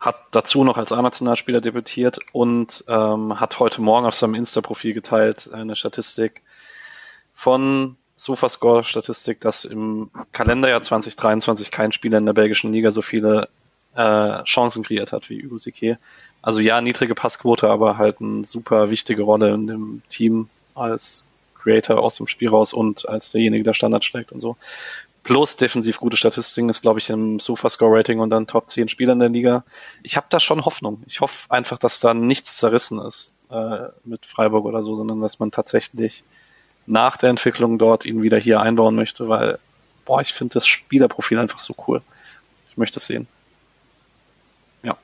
hat 0.01 0.17
dazu 0.33 0.65
noch 0.65 0.77
als 0.77 0.93
A-Nationalspieler 0.93 1.61
debütiert 1.61 2.19
und 2.33 2.85
ähm, 2.89 3.41
hat 3.41 3.59
heute 3.59 3.81
Morgen 3.81 4.07
auf 4.07 4.15
seinem 4.15 4.35
Insta-Profil 4.35 4.93
geteilt 4.93 5.51
eine 5.53 5.77
Statistik 5.77 6.43
von 7.33 7.97
Sofascore-Statistik, 8.17 9.41
dass 9.41 9.65
im 9.65 10.11
Kalenderjahr 10.33 10.83
2023 10.83 11.71
kein 11.71 11.93
Spieler 11.93 12.19
in 12.19 12.27
der 12.27 12.33
belgischen 12.33 12.73
Liga 12.73 12.91
so 12.91 13.03
viele 13.03 13.49
äh, 13.95 14.43
Chancen 14.45 14.85
kreiert 14.85 15.13
hat 15.13 15.31
wie 15.31 15.49
Sique. 15.57 15.99
Also 16.43 16.61
ja, 16.61 16.81
niedrige 16.81 17.15
Passquote, 17.15 17.69
aber 17.69 17.97
halt 17.97 18.21
eine 18.21 18.45
super 18.45 18.91
wichtige 18.91 19.23
Rolle 19.23 19.53
in 19.55 19.67
dem 19.67 20.03
Team 20.11 20.49
als 20.75 21.27
Creator 21.55 21.99
aus 21.99 22.17
dem 22.17 22.27
Spiel 22.27 22.51
raus 22.51 22.73
und 22.73 23.09
als 23.09 23.33
derjenige, 23.33 23.65
der 23.65 23.75
Standard 23.75 24.05
schlägt 24.05 24.31
und 24.31 24.41
so. 24.41 24.57
Plus 25.23 25.57
defensiv 25.57 25.99
gute 25.99 26.19
Statistiken 26.19 26.69
ist, 26.69 26.83
glaube 26.83 26.99
ich, 26.99 27.09
im 27.09 27.41
Sofascore-Rating 27.41 28.19
und 28.19 28.29
dann 28.29 28.47
Top 28.47 28.69
10 28.69 28.89
Spieler 28.89 29.15
in 29.15 29.21
der 29.21 29.31
Liga. 29.31 29.65
Ich 30.03 30.19
habe 30.19 30.27
da 30.29 30.39
schon 30.39 30.67
Hoffnung. 30.67 31.03
Ich 31.07 31.23
hoffe 31.23 31.51
einfach, 31.51 31.79
dass 31.79 31.99
da 31.99 32.13
nichts 32.13 32.59
zerrissen 32.59 33.01
ist 33.01 33.35
äh, 33.51 33.89
mit 34.05 34.27
Freiburg 34.27 34.67
oder 34.67 34.83
so, 34.83 34.95
sondern 34.97 35.23
dass 35.23 35.39
man 35.39 35.51
tatsächlich 35.51 36.25
nach 36.87 37.17
der 37.17 37.31
Entwicklung 37.31 37.79
dort 37.79 38.05
ihn 38.05 38.23
wieder 38.23 38.39
hier 38.39 38.61
einbauen 38.61 38.95
möchte, 38.95 39.29
weil, 39.29 39.59
boah, 40.05 40.21
ich 40.21 40.33
finde 40.33 40.55
das 40.55 40.67
Spielerprofil 40.67 41.39
einfach 41.39 41.59
so 41.59 41.75
cool. 41.87 42.03
Ich 42.71 42.77
möchte 42.77 42.99
es 42.99 43.07
sehen. 43.07 43.27
Ja. 44.83 44.97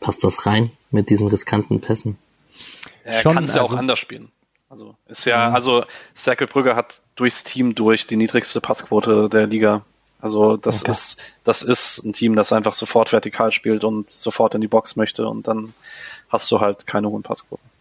Passt 0.00 0.24
das 0.24 0.46
rein 0.46 0.70
mit 0.90 1.10
diesen 1.10 1.28
riskanten 1.28 1.80
Pässen? 1.80 2.18
Er 3.04 3.22
kann 3.22 3.44
es 3.44 3.54
ja 3.54 3.62
also, 3.62 3.74
auch 3.74 3.78
anders 3.78 3.98
spielen. 3.98 4.30
Also 4.68 4.96
ist 5.06 5.24
ja, 5.24 5.50
mhm. 5.50 5.54
also 5.54 5.84
Brügge 6.48 6.74
hat 6.74 7.00
durchs 7.14 7.44
Team 7.44 7.74
durch 7.74 8.06
die 8.06 8.16
niedrigste 8.16 8.60
Passquote 8.60 9.28
der 9.28 9.46
Liga. 9.46 9.84
Also 10.20 10.56
das 10.56 10.82
okay. 10.82 10.90
ist, 10.90 11.22
das 11.44 11.62
ist 11.62 12.02
ein 12.04 12.12
Team, 12.12 12.34
das 12.34 12.52
einfach 12.52 12.72
sofort 12.72 13.12
vertikal 13.12 13.52
spielt 13.52 13.84
und 13.84 14.10
sofort 14.10 14.54
in 14.54 14.62
die 14.62 14.68
Box 14.68 14.96
möchte 14.96 15.28
und 15.28 15.46
dann 15.46 15.74
hast 16.30 16.50
du 16.50 16.60
halt 16.60 16.86
keine 16.86 17.08
hohen 17.10 17.22
Passquoten. 17.22 17.73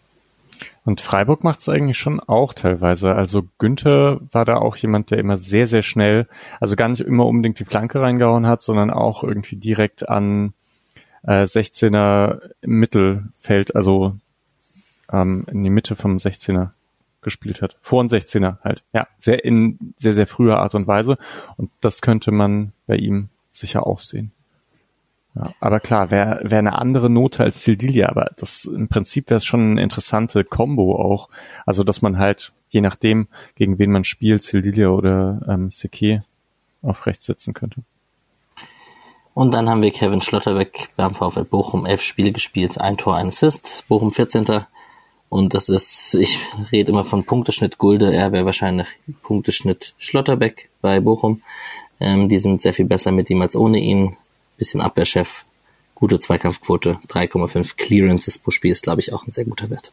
Und 0.86 1.00
Freiburg 1.00 1.44
macht 1.44 1.62
es 1.62 1.70
eigentlich 1.70 1.98
schon 1.98 2.20
auch 2.20 2.54
teilweise. 2.54 3.16
Also 3.16 3.44
Günther 3.58 4.20
war 4.32 4.44
da 4.44 4.58
auch 4.58 4.76
jemand, 4.76 5.12
der 5.12 5.18
immer 5.18 5.38
sehr, 5.38 5.68
sehr 5.68 5.84
schnell, 5.84 6.28
also 6.60 6.76
gar 6.76 6.90
nicht 6.90 7.00
immer 7.00 7.26
unbedingt 7.26 7.60
die 7.60 7.66
Flanke 7.66 8.02
reingehauen 8.02 8.48
hat, 8.48 8.62
sondern 8.62 8.90
auch 8.90 9.24
irgendwie 9.24 9.56
direkt 9.56 10.10
an 10.10 10.54
äh, 11.24 11.44
16er 11.44 12.42
Mittelfeld, 12.62 13.76
also 13.76 14.18
ähm, 15.12 15.46
in 15.50 15.64
die 15.64 15.70
Mitte 15.70 15.96
vom 15.96 16.18
16er 16.18 16.72
gespielt 17.22 17.62
hat. 17.62 17.78
Vor 17.82 18.04
dem 18.04 18.10
16er 18.10 18.58
halt. 18.62 18.84
Ja, 18.92 19.08
sehr 19.20 19.46
in 19.46 19.94
sehr, 19.96 20.14
sehr 20.14 20.28
früher 20.28 20.60
Art 20.60 20.76
und 20.76 20.86
Weise. 20.88 21.18
Und 21.56 21.72
das 21.80 22.02
könnte 22.02 22.32
man 22.32 22.74
bei 22.88 22.98
ihm 22.98 23.30
sicher 23.52 23.88
auch 23.88 24.02
sehen. 24.02 24.33
Ja, 25.36 25.54
aber 25.60 25.80
klar, 25.80 26.12
wäre 26.12 26.42
wär 26.44 26.60
eine 26.60 26.78
andere 26.78 27.10
Note 27.10 27.44
als 27.44 27.64
Sildilia, 27.64 28.10
aber 28.10 28.32
das 28.38 28.66
im 28.66 28.88
Prinzip 28.88 29.30
wäre 29.30 29.40
es 29.40 29.46
schon 29.46 29.72
eine 29.72 29.82
interessante 29.82 30.44
Combo 30.44 30.96
auch. 30.96 31.30
Also 31.66 31.84
dass 31.84 32.02
man 32.04 32.20
halt, 32.20 32.54
je 32.70 32.82
nachdem, 32.82 33.28
gegen 33.56 33.80
wen 33.80 33.92
man 33.92 34.04
spielt, 34.04 34.44
Sildilia 34.44 34.90
oder 34.90 35.42
ähm, 35.48 35.72
Seke 35.72 36.24
auf 36.84 37.08
rechts 37.08 37.26
setzen 37.26 37.54
könnte. 37.54 37.82
Und 39.34 39.56
dann 39.56 39.68
haben 39.68 39.82
wir 39.82 39.90
Kevin 39.90 40.22
Schlotterbeck 40.22 40.90
beim 40.96 41.16
VfL 41.16 41.46
Bochum 41.46 41.88
elf 41.88 42.04
Spiele 42.04 42.32
gespielt, 42.32 42.80
ein 42.80 42.98
Tor, 42.98 43.16
ein 43.16 43.30
Assist, 43.30 43.86
Bochum 43.88 44.12
14. 44.12 44.66
Und 45.30 45.56
das 45.56 45.70
ist, 45.70 46.14
ich 46.14 46.38
rede 46.72 46.92
immer 46.92 47.06
von 47.06 47.24
Punkteschnitt 47.24 47.80
Gulde, 47.80 48.14
er 48.14 48.32
wäre 48.32 48.46
wahrscheinlich 48.46 48.88
Punkteschnitt 49.24 49.96
Schlotterbeck 49.98 50.70
bei 50.82 51.00
Bochum. 51.00 51.42
Ähm, 52.00 52.30
die 52.30 52.38
sind 52.38 52.62
sehr 52.62 52.76
viel 52.76 52.86
besser 52.86 53.12
mit 53.12 53.32
ihm 53.32 53.42
als 53.42 53.56
ohne 53.56 53.80
ihn 53.80 54.16
bisschen 54.58 54.82
Abwehrchef, 54.82 55.46
gute 55.96 56.20
Zweikampfquote, 56.20 57.00
3,5 57.08 57.76
Clearances 57.78 58.38
pro 58.38 58.52
Spiel 58.52 58.72
ist, 58.72 58.84
glaube 58.84 59.02
ich, 59.02 59.14
auch 59.14 59.26
ein 59.26 59.32
sehr 59.32 59.46
guter 59.46 59.70
Wert. 59.70 59.92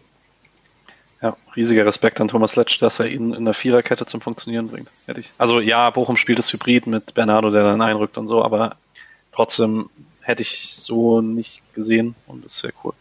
Ja, 1.22 1.36
riesiger 1.54 1.84
Respekt 1.84 2.20
an 2.20 2.28
Thomas 2.28 2.56
Letsch, 2.56 2.80
dass 2.80 2.98
er 2.98 3.08
ihn 3.08 3.34
in 3.34 3.44
der 3.44 3.52
Viererkette 3.52 4.06
zum 4.06 4.22
Funktionieren 4.22 4.68
bringt. 4.68 4.88
Also 5.36 5.60
ja, 5.60 5.90
Bochum 5.90 6.16
spielt 6.16 6.38
das 6.38 6.52
Hybrid 6.52 6.86
mit 6.86 7.12
Bernardo, 7.12 7.50
der 7.50 7.62
dann 7.62 7.82
einrückt 7.82 8.16
und 8.16 8.26
so, 8.26 8.42
aber 8.42 8.76
trotzdem 9.32 9.90
hätte 10.22 10.42
ich 10.42 10.76
so 10.76 11.20
nicht 11.20 11.62
gesehen 11.74 12.14
und 12.26 12.44
ist 12.44 12.58
sehr 12.58 12.72
cool. 12.84 12.94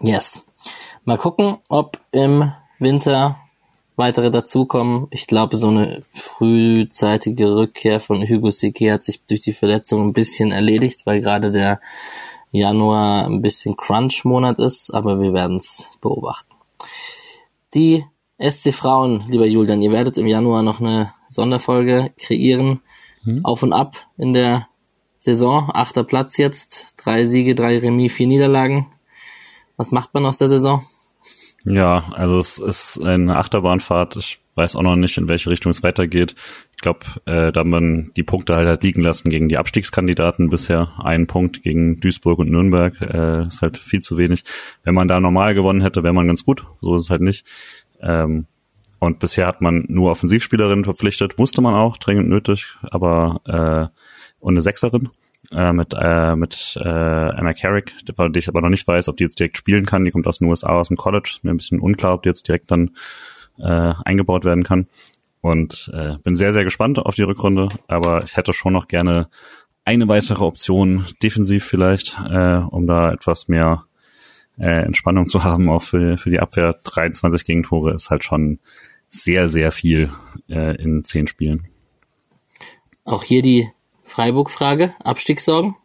Yes. 0.00 0.42
Mal 1.04 1.18
gucken, 1.18 1.58
ob 1.68 2.00
im 2.12 2.52
Winter 2.78 3.38
weitere 3.98 4.30
dazukommen. 4.30 5.08
Ich 5.10 5.26
glaube, 5.26 5.56
so 5.56 5.68
eine 5.68 6.02
frühzeitige 6.12 7.56
Rückkehr 7.56 8.00
von 8.00 8.26
Hugo 8.26 8.50
Sique 8.50 8.92
hat 8.92 9.04
sich 9.04 9.24
durch 9.24 9.40
die 9.40 9.52
Verletzung 9.52 10.06
ein 10.06 10.12
bisschen 10.12 10.52
erledigt, 10.52 11.04
weil 11.04 11.20
gerade 11.20 11.50
der 11.50 11.80
Januar 12.50 13.26
ein 13.26 13.42
bisschen 13.42 13.76
Crunch-Monat 13.76 14.58
ist, 14.58 14.94
aber 14.94 15.20
wir 15.20 15.34
werden 15.34 15.56
es 15.58 15.90
beobachten. 16.00 16.54
Die 17.74 18.04
SC 18.38 18.72
Frauen, 18.72 19.24
lieber 19.28 19.46
Julian, 19.46 19.82
ihr 19.82 19.92
werdet 19.92 20.16
im 20.16 20.26
Januar 20.26 20.62
noch 20.62 20.80
eine 20.80 21.12
Sonderfolge 21.28 22.12
kreieren. 22.16 22.80
Hm. 23.24 23.44
Auf 23.44 23.62
und 23.62 23.72
ab 23.72 24.06
in 24.16 24.32
der 24.32 24.68
Saison. 25.18 25.70
Achter 25.72 26.04
Platz 26.04 26.36
jetzt. 26.36 26.94
Drei 26.96 27.24
Siege, 27.24 27.54
drei 27.54 27.78
Remis, 27.78 28.12
vier 28.12 28.28
Niederlagen. 28.28 28.86
Was 29.76 29.90
macht 29.90 30.14
man 30.14 30.24
aus 30.24 30.38
der 30.38 30.48
Saison? 30.48 30.84
Ja, 31.68 32.04
also 32.12 32.38
es 32.38 32.58
ist 32.58 33.02
eine 33.02 33.36
Achterbahnfahrt. 33.36 34.16
Ich 34.16 34.40
weiß 34.54 34.74
auch 34.74 34.82
noch 34.82 34.96
nicht, 34.96 35.18
in 35.18 35.28
welche 35.28 35.50
Richtung 35.50 35.70
es 35.70 35.82
weitergeht. 35.82 36.34
Ich 36.74 36.80
glaube, 36.80 37.00
äh, 37.26 37.52
da 37.52 37.62
man 37.62 38.10
die 38.16 38.22
Punkte 38.22 38.56
halt 38.56 38.66
hat 38.66 38.82
liegen 38.82 39.02
lassen 39.02 39.28
gegen 39.28 39.50
die 39.50 39.58
Abstiegskandidaten 39.58 40.48
bisher. 40.48 40.92
Ein 40.98 41.26
Punkt 41.26 41.62
gegen 41.62 42.00
Duisburg 42.00 42.38
und 42.38 42.50
Nürnberg 42.50 42.98
äh, 43.02 43.46
ist 43.48 43.60
halt 43.60 43.76
viel 43.76 44.00
zu 44.00 44.16
wenig. 44.16 44.44
Wenn 44.82 44.94
man 44.94 45.08
da 45.08 45.20
normal 45.20 45.54
gewonnen 45.54 45.82
hätte, 45.82 46.02
wäre 46.02 46.14
man 46.14 46.26
ganz 46.26 46.44
gut. 46.44 46.64
So 46.80 46.96
ist 46.96 47.04
es 47.04 47.10
halt 47.10 47.20
nicht. 47.20 47.44
Ähm, 48.00 48.46
und 48.98 49.18
bisher 49.18 49.46
hat 49.46 49.60
man 49.60 49.84
nur 49.88 50.10
Offensivspielerinnen 50.10 50.84
verpflichtet. 50.84 51.38
Musste 51.38 51.60
man 51.60 51.74
auch, 51.74 51.98
dringend 51.98 52.28
nötig, 52.28 52.76
aber 52.82 53.42
äh, 53.44 53.98
und 54.40 54.54
eine 54.54 54.62
Sechserin 54.62 55.10
äh, 55.50 55.72
mit, 55.72 55.94
äh, 55.98 56.36
mit 56.36 56.78
äh, 56.82 57.38
Emma 57.38 57.52
Carrick, 57.52 57.94
die 58.06 58.38
ich 58.38 58.48
aber 58.48 58.60
noch 58.60 58.68
nicht 58.68 58.86
weiß, 58.86 59.08
ob 59.08 59.16
die 59.16 59.24
jetzt 59.24 59.38
direkt 59.38 59.56
spielen 59.56 59.86
kann. 59.86 60.04
Die 60.04 60.10
kommt 60.10 60.26
aus 60.26 60.38
den 60.38 60.48
USA, 60.48 60.70
aus 60.70 60.88
dem 60.88 60.96
College. 60.96 61.30
Ist 61.32 61.44
mir 61.44 61.50
ein 61.50 61.56
bisschen 61.56 61.80
unklar, 61.80 62.14
ob 62.14 62.22
die 62.22 62.28
jetzt 62.28 62.48
direkt 62.48 62.70
dann 62.70 62.90
äh, 63.58 63.94
eingebaut 64.04 64.44
werden 64.44 64.64
kann. 64.64 64.86
Und 65.40 65.90
äh, 65.94 66.16
bin 66.22 66.36
sehr, 66.36 66.52
sehr 66.52 66.64
gespannt 66.64 66.98
auf 66.98 67.14
die 67.14 67.22
Rückrunde, 67.22 67.68
aber 67.86 68.24
ich 68.24 68.36
hätte 68.36 68.52
schon 68.52 68.72
noch 68.72 68.88
gerne 68.88 69.28
eine 69.84 70.08
weitere 70.08 70.44
Option 70.44 71.06
defensiv 71.22 71.64
vielleicht, 71.64 72.18
äh, 72.28 72.56
um 72.56 72.86
da 72.86 73.12
etwas 73.12 73.48
mehr 73.48 73.84
äh, 74.58 74.82
Entspannung 74.82 75.28
zu 75.28 75.44
haben, 75.44 75.70
auch 75.70 75.82
für, 75.82 76.18
für 76.18 76.30
die 76.30 76.40
Abwehr. 76.40 76.74
23 76.84 77.44
Gegentore 77.44 77.94
ist 77.94 78.10
halt 78.10 78.24
schon 78.24 78.58
sehr, 79.08 79.48
sehr 79.48 79.72
viel 79.72 80.12
äh, 80.48 80.76
in 80.76 81.04
zehn 81.04 81.26
Spielen. 81.26 81.68
Auch 83.04 83.22
hier 83.24 83.40
die 83.40 83.68
Freiburg-Frage, 84.08 84.94
Abstiegssorgen? 85.02 85.76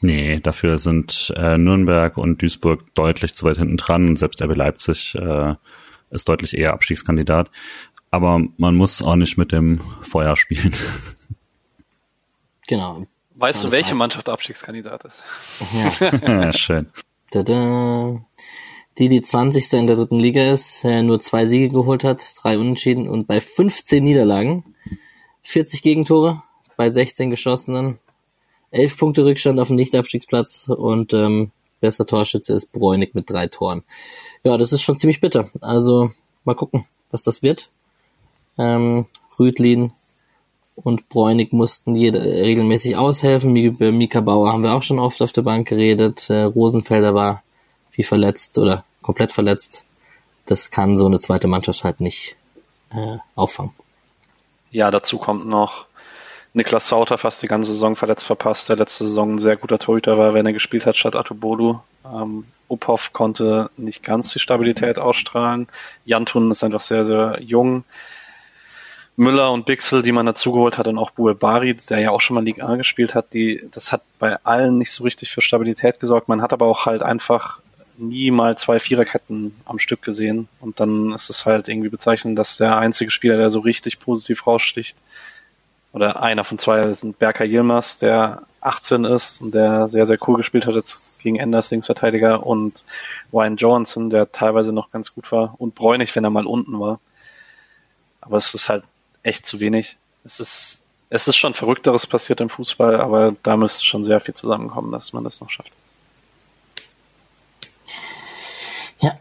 Nee, 0.00 0.40
dafür 0.40 0.78
sind 0.78 1.32
äh, 1.36 1.58
Nürnberg 1.58 2.16
und 2.16 2.42
Duisburg 2.42 2.94
deutlich 2.94 3.34
zu 3.34 3.46
weit 3.46 3.58
hinten 3.58 3.76
dran 3.76 4.08
und 4.08 4.18
selbst 4.18 4.42
RB 4.42 4.54
Leipzig 4.54 5.14
äh, 5.14 5.54
ist 6.10 6.28
deutlich 6.28 6.56
eher 6.56 6.72
Abstiegskandidat. 6.72 7.50
Aber 8.10 8.40
man 8.56 8.74
muss 8.74 9.02
auch 9.02 9.16
nicht 9.16 9.36
mit 9.36 9.52
dem 9.52 9.80
Feuer 10.02 10.36
spielen. 10.36 10.74
Genau. 12.68 13.06
Weißt 13.36 13.62
du, 13.62 13.70
welche 13.70 13.94
Mannschaft 13.94 14.28
Abstiegskandidat 14.28 15.04
ist? 15.04 15.22
Ja. 16.00 16.52
Schön. 16.52 16.88
Tada. 17.30 18.24
Die, 18.98 19.08
die 19.08 19.22
20. 19.22 19.72
in 19.74 19.86
der 19.86 19.94
dritten 19.94 20.18
Liga 20.18 20.50
ist, 20.50 20.84
äh, 20.84 21.02
nur 21.02 21.20
zwei 21.20 21.46
Siege 21.46 21.68
geholt 21.68 22.02
hat, 22.02 22.24
drei 22.42 22.58
Unentschieden 22.58 23.08
und 23.08 23.28
bei 23.28 23.40
15 23.40 24.02
Niederlagen 24.02 24.74
40 25.42 25.82
Gegentore 25.82 26.42
bei 26.76 26.88
16 26.88 27.30
geschossenen, 27.30 27.98
11 28.70 28.98
Punkte 28.98 29.24
Rückstand 29.24 29.58
auf 29.60 29.68
dem 29.68 29.76
Nicht-Abstiegsplatz 29.76 30.68
und 30.68 31.14
ähm, 31.14 31.50
bester 31.80 32.06
Torschütze 32.06 32.54
ist 32.54 32.72
Bräunig 32.72 33.14
mit 33.14 33.30
drei 33.30 33.46
Toren. 33.46 33.84
Ja, 34.42 34.56
das 34.56 34.72
ist 34.72 34.82
schon 34.82 34.96
ziemlich 34.98 35.20
bitter. 35.20 35.48
Also 35.60 36.10
mal 36.44 36.54
gucken, 36.54 36.86
was 37.10 37.22
das 37.22 37.42
wird. 37.42 37.70
Ähm, 38.58 39.06
Rüdlin 39.38 39.92
und 40.76 41.08
Bräunig 41.08 41.52
mussten 41.52 41.94
jede, 41.94 42.20
regelmäßig 42.20 42.96
aushelfen. 42.96 43.56
Über 43.56 43.92
Mika 43.92 44.20
Bauer 44.20 44.52
haben 44.52 44.62
wir 44.62 44.74
auch 44.74 44.82
schon 44.82 44.98
oft 44.98 45.20
auf 45.22 45.32
der 45.32 45.42
Bank 45.42 45.68
geredet. 45.68 46.28
Äh, 46.30 46.42
Rosenfelder 46.42 47.14
war 47.14 47.42
wie 47.92 48.02
verletzt 48.02 48.58
oder 48.58 48.84
komplett 49.02 49.32
verletzt. 49.32 49.84
Das 50.44 50.70
kann 50.70 50.96
so 50.96 51.06
eine 51.06 51.18
zweite 51.18 51.48
Mannschaft 51.48 51.82
halt 51.82 52.00
nicht 52.00 52.36
äh, 52.90 53.16
auffangen. 53.34 53.72
Ja, 54.70 54.90
dazu 54.90 55.18
kommt 55.18 55.46
noch 55.46 55.85
Niklas 56.56 56.88
Sauter 56.88 57.18
fast 57.18 57.42
die 57.42 57.48
ganze 57.48 57.72
Saison 57.72 57.96
verletzt 57.96 58.24
verpasst, 58.24 58.70
der 58.70 58.76
letzte 58.76 59.04
Saison 59.04 59.34
ein 59.34 59.38
sehr 59.38 59.58
guter 59.58 59.78
Torhüter 59.78 60.16
war, 60.16 60.32
wenn 60.32 60.46
er 60.46 60.54
gespielt 60.54 60.86
hat 60.86 60.96
statt 60.96 61.14
Atubolu. 61.14 61.80
Ähm, 62.10 62.46
Uphoff 62.70 63.12
konnte 63.12 63.68
nicht 63.76 64.02
ganz 64.02 64.32
die 64.32 64.38
Stabilität 64.38 64.98
ausstrahlen. 64.98 65.68
Jantun 66.06 66.50
ist 66.50 66.64
einfach 66.64 66.80
sehr, 66.80 67.04
sehr 67.04 67.38
jung. 67.42 67.84
Müller 69.16 69.52
und 69.52 69.66
Bixel, 69.66 70.00
die 70.00 70.12
man 70.12 70.24
dazugeholt 70.24 70.78
hat, 70.78 70.88
und 70.88 70.96
auch 70.96 71.10
Bari, 71.10 71.74
der 71.90 72.00
ja 72.00 72.10
auch 72.10 72.22
schon 72.22 72.34
mal 72.34 72.44
Liga 72.44 72.66
A 72.66 72.76
gespielt 72.76 73.14
hat, 73.14 73.34
die, 73.34 73.68
das 73.70 73.92
hat 73.92 74.00
bei 74.18 74.38
allen 74.42 74.78
nicht 74.78 74.92
so 74.92 75.04
richtig 75.04 75.30
für 75.30 75.42
Stabilität 75.42 76.00
gesorgt. 76.00 76.28
Man 76.28 76.40
hat 76.40 76.54
aber 76.54 76.64
auch 76.64 76.86
halt 76.86 77.02
einfach 77.02 77.60
nie 77.98 78.30
mal 78.30 78.56
zwei 78.56 78.78
Viererketten 78.78 79.54
am 79.66 79.78
Stück 79.78 80.00
gesehen. 80.00 80.48
Und 80.60 80.80
dann 80.80 81.12
ist 81.12 81.28
es 81.28 81.44
halt 81.44 81.68
irgendwie 81.68 81.90
bezeichnend, 81.90 82.38
dass 82.38 82.56
der 82.56 82.78
einzige 82.78 83.10
Spieler, 83.10 83.36
der 83.36 83.50
so 83.50 83.60
richtig 83.60 84.00
positiv 84.00 84.46
raussticht, 84.46 84.96
oder 85.96 86.22
einer 86.22 86.44
von 86.44 86.58
zwei 86.58 86.80
ist 86.80 87.18
Berker 87.18 87.46
Yilmaz, 87.46 87.96
der 87.96 88.42
18 88.60 89.04
ist 89.04 89.40
und 89.40 89.54
der 89.54 89.88
sehr, 89.88 90.04
sehr 90.04 90.18
cool 90.28 90.36
gespielt 90.36 90.66
hat 90.66 90.74
jetzt 90.74 91.18
gegen 91.20 91.36
Enders 91.36 91.70
Linksverteidiger 91.70 92.46
und 92.46 92.84
Ryan 93.32 93.56
Johansson, 93.56 94.10
der 94.10 94.30
teilweise 94.30 94.74
noch 94.74 94.90
ganz 94.90 95.14
gut 95.14 95.32
war 95.32 95.54
und 95.56 95.74
Bräunig, 95.74 96.14
wenn 96.14 96.22
er 96.22 96.28
mal 96.28 96.44
unten 96.44 96.78
war. 96.78 97.00
Aber 98.20 98.36
es 98.36 98.54
ist 98.54 98.68
halt 98.68 98.84
echt 99.22 99.46
zu 99.46 99.58
wenig. 99.58 99.96
Es 100.22 100.38
ist, 100.38 100.84
es 101.08 101.28
ist 101.28 101.36
schon 101.36 101.54
Verrückteres 101.54 102.06
passiert 102.06 102.42
im 102.42 102.50
Fußball, 102.50 103.00
aber 103.00 103.34
da 103.42 103.56
müsste 103.56 103.82
schon 103.82 104.04
sehr 104.04 104.20
viel 104.20 104.34
zusammenkommen, 104.34 104.92
dass 104.92 105.14
man 105.14 105.24
das 105.24 105.40
noch 105.40 105.48
schafft. 105.48 105.72
Ja, 109.00 109.16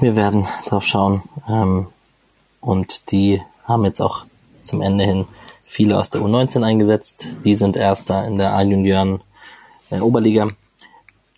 wir 0.00 0.16
werden 0.16 0.48
drauf 0.66 0.86
schauen. 0.86 1.22
Ähm, 1.46 1.88
und 2.62 3.10
die 3.10 3.42
haben 3.64 3.84
jetzt 3.84 4.00
auch 4.00 4.24
zum 4.62 4.80
Ende 4.80 5.04
hin 5.04 5.26
viele 5.70 5.96
aus 5.96 6.10
der 6.10 6.20
U19 6.20 6.64
eingesetzt. 6.64 7.38
Die 7.44 7.54
sind 7.54 7.76
Erster 7.76 8.26
in 8.26 8.38
der 8.38 8.54
A-Junioren 8.54 9.20
äh, 9.90 10.00
Oberliga. 10.00 10.48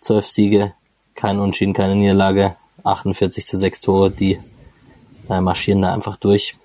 Zwölf 0.01 0.25
Siege, 0.25 0.73
kein 1.13 1.39
Unschieden, 1.39 1.73
keine 1.73 1.95
Niederlage, 1.95 2.55
48 2.83 3.45
zu 3.45 3.57
6 3.57 3.81
Tore. 3.81 4.11
Die 4.11 4.39
äh, 5.29 5.39
marschieren 5.39 5.83
da 5.83 5.93
einfach 5.93 6.17
durch 6.17 6.57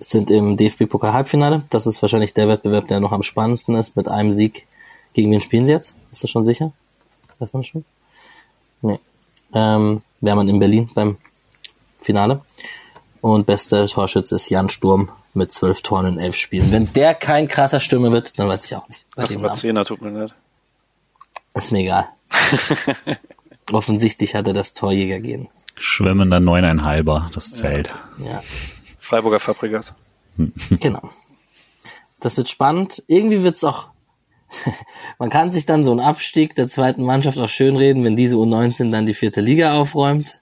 sind 0.00 0.30
im 0.30 0.56
DFB-Pokal-Halbfinale. 0.56 1.64
Das 1.68 1.86
ist 1.86 2.00
wahrscheinlich 2.00 2.32
der 2.32 2.48
Wettbewerb, 2.48 2.88
der 2.88 3.00
noch 3.00 3.12
am 3.12 3.22
spannendsten 3.22 3.76
ist, 3.76 3.96
mit 3.96 4.08
einem 4.08 4.32
Sieg. 4.32 4.66
Gegen 5.12 5.30
wen 5.30 5.42
spielen 5.42 5.66
sie 5.66 5.72
jetzt? 5.72 5.94
Ist 6.10 6.24
das 6.24 6.30
schon 6.30 6.42
sicher? 6.42 6.72
Weiß 7.38 7.52
man 7.52 7.64
schon? 7.64 7.84
Nee. 8.80 8.98
Ähm, 9.52 10.00
wäre 10.22 10.36
man 10.36 10.48
in 10.48 10.58
Berlin 10.58 10.88
beim 10.94 11.18
Finale. 11.98 12.40
Und 13.20 13.46
bester 13.46 13.86
Torschütze 13.86 14.36
ist 14.36 14.48
Jan 14.48 14.68
Sturm 14.68 15.10
mit 15.34 15.52
zwölf 15.52 15.82
Toren 15.82 16.06
in 16.06 16.18
elf 16.18 16.36
Spielen. 16.36 16.72
Wenn 16.72 16.92
der 16.92 17.14
kein 17.14 17.48
krasser 17.48 17.80
Stürmer 17.80 18.10
wird, 18.12 18.38
dann 18.38 18.48
weiß 18.48 18.64
ich 18.64 18.76
auch 18.76 18.88
nicht. 18.88 19.04
Bei 19.14 19.22
das 19.24 19.40
war 19.40 19.54
Zehner, 19.54 19.84
tut 19.84 20.00
mir 20.00 20.10
leid. 20.10 20.34
Ist 21.54 21.72
mir 21.72 21.80
egal. 21.80 22.08
Offensichtlich 23.72 24.34
hat 24.34 24.46
er 24.48 24.54
das 24.54 24.72
Torjäger 24.72 25.20
gehen. 25.20 25.48
Schwimmender 25.76 26.40
Neuneinhalber, 26.40 27.30
das 27.34 27.52
zählt. 27.52 27.92
Ja. 28.18 28.26
ja. 28.26 28.42
Freiburger 28.98 29.40
Fabrikas. 29.40 29.94
Genau. 30.70 31.10
Das 32.20 32.36
wird 32.36 32.48
spannend. 32.48 33.02
Irgendwie 33.06 33.42
wird's 33.42 33.64
auch, 33.64 33.88
man 35.18 35.30
kann 35.30 35.52
sich 35.52 35.66
dann 35.66 35.84
so 35.84 35.90
einen 35.90 36.00
Abstieg 36.00 36.54
der 36.54 36.68
zweiten 36.68 37.04
Mannschaft 37.04 37.38
auch 37.38 37.48
schönreden, 37.48 38.04
wenn 38.04 38.16
diese 38.16 38.36
U19 38.36 38.90
dann 38.90 39.06
die 39.06 39.14
vierte 39.14 39.40
Liga 39.40 39.74
aufräumt. 39.74 40.39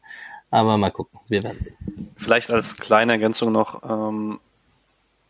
Aber 0.50 0.78
mal 0.78 0.90
gucken, 0.90 1.20
wir 1.28 1.42
werden 1.42 1.60
sehen. 1.60 1.76
Vielleicht 2.16 2.50
als 2.50 2.76
kleine 2.76 3.12
Ergänzung 3.12 3.52
noch, 3.52 3.82
ähm, 3.82 4.40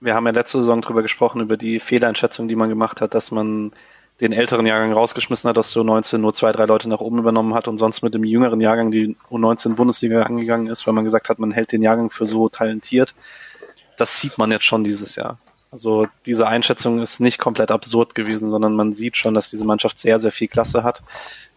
wir 0.01 0.15
haben 0.15 0.27
ja 0.27 0.33
letzte 0.33 0.59
Saison 0.59 0.81
drüber 0.81 1.03
gesprochen, 1.03 1.41
über 1.41 1.57
die 1.57 1.81
Fehleinschätzung, 1.81 2.47
die 2.47 2.57
man 2.57 2.69
gemacht 2.69 3.01
hat, 3.01 3.15
dass 3.15 3.31
man 3.31 3.73
den 4.21 4.33
älteren 4.33 4.67
Jahrgang 4.67 4.93
rausgeschmissen 4.93 5.49
hat, 5.49 5.57
dass 5.57 5.73
die 5.73 5.79
U19 5.79 6.19
nur 6.19 6.35
zwei, 6.35 6.51
drei 6.53 6.65
Leute 6.65 6.89
nach 6.89 7.01
oben 7.01 7.19
übernommen 7.19 7.55
hat 7.55 7.69
und 7.69 7.79
sonst 7.79 8.03
mit 8.03 8.15
dem 8.15 8.25
jüngeren 8.25 8.61
Jahrgang 8.61 8.91
die 8.91 9.17
U19 9.31 9.75
Bundesliga 9.75 10.23
angegangen 10.23 10.67
ist, 10.67 10.87
weil 10.87 10.95
man 10.95 11.05
gesagt 11.05 11.29
hat, 11.29 11.39
man 11.39 11.53
hält 11.53 11.73
den 11.73 11.83
Jahrgang 11.83 12.11
für 12.11 12.27
so 12.27 12.49
talentiert. 12.49 13.15
Das 13.97 14.21
sieht 14.21 14.39
man 14.39 14.51
jetzt 14.51 14.65
schon 14.65 14.83
dieses 14.83 15.17
Jahr. 15.17 15.39
Also 15.71 16.07
diese 16.27 16.47
Einschätzung 16.47 17.01
ist 17.01 17.21
nicht 17.21 17.39
komplett 17.39 17.71
absurd 17.71 18.15
gewesen, 18.15 18.49
sondern 18.49 18.75
man 18.75 18.95
sieht 18.95 19.17
schon, 19.17 19.35
dass 19.35 19.51
diese 19.51 19.65
Mannschaft 19.65 19.99
sehr, 19.99 20.19
sehr 20.19 20.33
viel 20.33 20.49
Klasse 20.49 20.83
hat. 20.83 21.03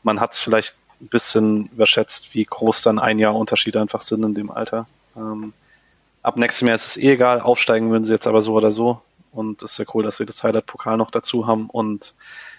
Man 0.03 0.19
hat 0.19 0.33
es 0.33 0.39
vielleicht 0.39 0.75
ein 1.01 1.07
bisschen 1.07 1.67
überschätzt, 1.73 2.33
wie 2.33 2.45
groß 2.45 2.81
dann 2.83 2.99
ein 2.99 3.19
Jahr 3.19 3.35
Unterschied 3.35 3.75
einfach 3.75 4.01
sind 4.01 4.23
in 4.23 4.33
dem 4.33 4.51
Alter. 4.51 4.87
Ähm, 5.15 5.53
ab 6.21 6.37
nächstem 6.37 6.67
Jahr 6.67 6.75
ist 6.75 6.85
es 6.85 6.97
eh 6.97 7.13
egal, 7.13 7.41
aufsteigen 7.41 7.91
würden 7.91 8.05
sie 8.05 8.13
jetzt 8.13 8.27
aber 8.27 8.41
so 8.41 8.53
oder 8.53 8.71
so. 8.71 9.01
Und 9.31 9.61
es 9.63 9.73
ist 9.73 9.77
ja 9.77 9.85
cool, 9.93 10.03
dass 10.03 10.17
sie 10.17 10.25
das 10.25 10.43
Highlight-Pokal 10.43 10.97
noch 10.97 11.09
dazu 11.09 11.47
haben. 11.47 11.69
Und 11.69 12.13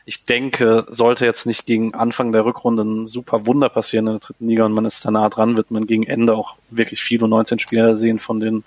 ich 0.04 0.24
denke, 0.24 0.86
sollte 0.88 1.24
jetzt 1.24 1.46
nicht 1.46 1.66
gegen 1.66 1.94
Anfang 1.94 2.32
der 2.32 2.44
Rückrunde 2.44 2.82
ein 2.82 3.06
super 3.06 3.46
Wunder 3.46 3.68
passieren 3.68 4.06
in 4.06 4.14
der 4.14 4.20
dritten 4.20 4.48
Liga 4.48 4.64
und 4.64 4.72
man 4.72 4.84
ist 4.84 5.04
da 5.04 5.10
nah 5.10 5.28
dran, 5.28 5.56
wird 5.56 5.70
man 5.70 5.86
gegen 5.86 6.04
Ende 6.04 6.34
auch 6.34 6.56
wirklich 6.70 7.02
viele 7.02 7.28
19 7.28 7.58
Spieler 7.58 7.96
sehen 7.96 8.18
von 8.18 8.40
den 8.40 8.64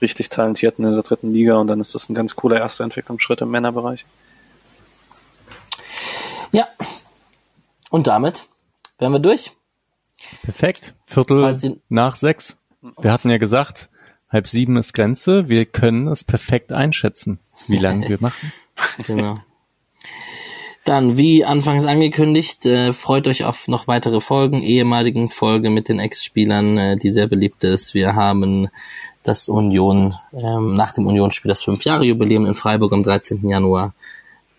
richtig 0.00 0.28
Talentierten 0.28 0.84
in 0.84 0.92
der 0.92 1.02
dritten 1.02 1.32
Liga 1.32 1.56
und 1.58 1.68
dann 1.68 1.80
ist 1.80 1.94
das 1.94 2.08
ein 2.08 2.14
ganz 2.14 2.34
cooler 2.34 2.58
erster 2.58 2.82
Entwicklungsschritt 2.82 3.40
im 3.42 3.50
Männerbereich. 3.50 4.04
Ja. 6.50 6.66
Und 7.90 8.08
damit 8.08 8.46
wären 9.02 9.12
wir 9.12 9.18
durch. 9.18 9.52
Perfekt. 10.42 10.94
Viertel 11.04 11.80
nach 11.88 12.16
sechs. 12.16 12.56
Wir 13.00 13.12
hatten 13.12 13.30
ja 13.30 13.38
gesagt, 13.38 13.90
halb 14.30 14.48
sieben 14.48 14.76
ist 14.76 14.94
Grenze. 14.94 15.48
Wir 15.48 15.66
können 15.66 16.08
es 16.08 16.24
perfekt 16.24 16.72
einschätzen, 16.72 17.38
wie 17.68 17.78
lange 17.78 18.08
wir 18.08 18.18
machen. 18.20 18.52
Genau. 19.06 19.36
Dann, 20.84 21.16
wie 21.16 21.44
anfangs 21.44 21.84
angekündigt, 21.84 22.66
äh, 22.66 22.92
freut 22.92 23.28
euch 23.28 23.44
auf 23.44 23.68
noch 23.68 23.86
weitere 23.86 24.18
Folgen, 24.20 24.62
ehemaligen 24.62 25.28
Folge 25.28 25.70
mit 25.70 25.88
den 25.88 26.00
Ex-Spielern, 26.00 26.78
äh, 26.78 26.96
die 26.96 27.10
sehr 27.10 27.28
beliebt 27.28 27.62
ist. 27.62 27.94
Wir 27.94 28.16
haben 28.16 28.68
das 29.22 29.48
Union, 29.48 30.14
ähm, 30.32 30.74
nach 30.74 30.92
dem 30.92 31.06
Unionsspiel 31.06 31.50
das 31.50 31.62
Fünf-Jahre-Jubiläum 31.62 32.46
in 32.46 32.54
Freiburg 32.54 32.92
am 32.92 33.04
13. 33.04 33.48
Januar. 33.48 33.94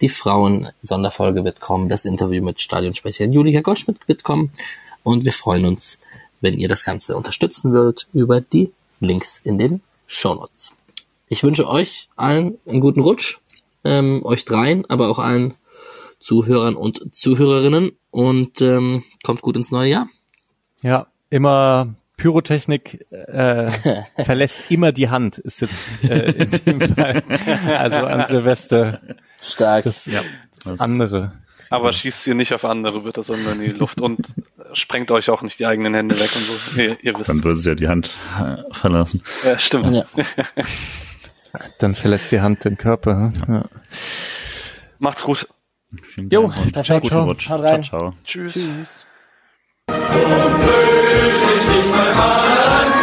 Die 0.04 0.10
Frauen-Sonderfolge 0.10 1.46
wird 1.46 1.62
kommen, 1.62 1.88
das 1.88 2.04
Interview 2.04 2.44
mit 2.44 2.60
Stadionsprecherin 2.60 3.32
Julika 3.32 3.62
Goldschmidt 3.62 4.06
wird 4.06 4.26
kommen 4.26 4.52
und 5.02 5.24
wir 5.24 5.32
freuen 5.32 5.64
uns, 5.64 5.98
wenn 6.42 6.58
ihr 6.58 6.68
das 6.68 6.84
Ganze 6.84 7.16
unterstützen 7.16 7.72
würdet 7.72 8.10
über 8.12 8.42
die 8.42 8.74
Links 9.00 9.40
in 9.46 9.58
den 9.58 9.82
Shownotes. 10.06 10.74
Ich 11.30 11.42
wünsche 11.42 11.70
euch 11.70 12.10
allen 12.18 12.58
einen 12.66 12.82
guten 12.82 13.00
Rutsch, 13.00 13.38
ähm, 13.86 14.26
euch 14.26 14.44
dreien, 14.44 14.86
aber 14.90 15.08
auch 15.08 15.20
allen 15.20 15.54
Zuhörern 16.20 16.76
und 16.76 17.16
Zuhörerinnen 17.16 17.94
und 18.12 18.60
ähm, 18.60 19.06
kommt 19.24 19.42
gut 19.42 19.56
ins 19.56 19.72
neue 19.72 19.90
Jahr. 19.90 20.10
Ja, 20.82 21.08
immer 21.30 21.96
Pyrotechnik 22.18 23.06
äh, 23.12 23.72
verlässt 24.24 24.60
immer 24.70 24.92
die 24.92 25.10
Hand, 25.10 25.38
ist 25.40 25.62
jetzt 25.62 26.04
äh, 26.04 26.32
in 26.32 26.52
dem 26.52 26.82
Fall. 26.82 27.24
Also 27.68 27.98
an 27.98 28.26
Silvester. 28.28 29.00
Stark. 29.42 29.86
Das, 29.86 30.06
ja, 30.06 30.22
Das- 30.64 30.80
andere. 30.80 31.34
Aber 31.70 31.92
schießt 31.92 32.28
ihr 32.28 32.36
nicht 32.36 32.54
auf 32.54 32.66
andere, 32.66 33.00
bitte, 33.00 33.24
sondern 33.24 33.60
in 33.60 33.72
die 33.74 33.80
Luft 33.80 34.00
und 34.00 34.36
sprengt 34.74 35.10
euch 35.10 35.32
auch 35.32 35.42
nicht 35.42 35.58
die 35.58 35.66
eigenen 35.66 35.96
Hände 35.96 36.20
weg 36.20 36.30
und 36.36 36.46
so. 36.46 36.80
Ihr, 36.82 36.98
ihr 37.04 37.18
wisst. 37.18 37.30
Dann 37.30 37.44
würde 37.44 37.60
sie 37.60 37.70
ja 37.70 37.74
die 37.76 37.88
Hand 37.88 38.12
äh, 38.40 38.58
verlassen. 38.72 39.24
Ja, 39.44 39.58
stimmt. 39.58 39.90
Ja. 39.90 40.06
Dann 41.80 41.96
verlässt 41.96 42.32
die 42.32 42.42
Hand 42.42 42.64
den 42.66 42.78
Körper. 42.78 43.16
hm? 43.16 43.34
Ja. 43.48 43.66
Macht's 45.00 45.24
gut. 45.24 45.48
Jo, 46.32 46.50
perfekt. 46.72 47.08
Ciao. 47.08 47.26
Rein. 47.32 47.38
Ciao, 47.40 47.82
ciao. 47.82 48.14
Tschüss. 48.24 48.54
Tschüss. 48.54 49.06
So 49.90 49.96
böse 49.96 51.54
ich 51.60 51.68
nicht 51.68 51.92
mal 51.92 52.12
an. 52.12 53.03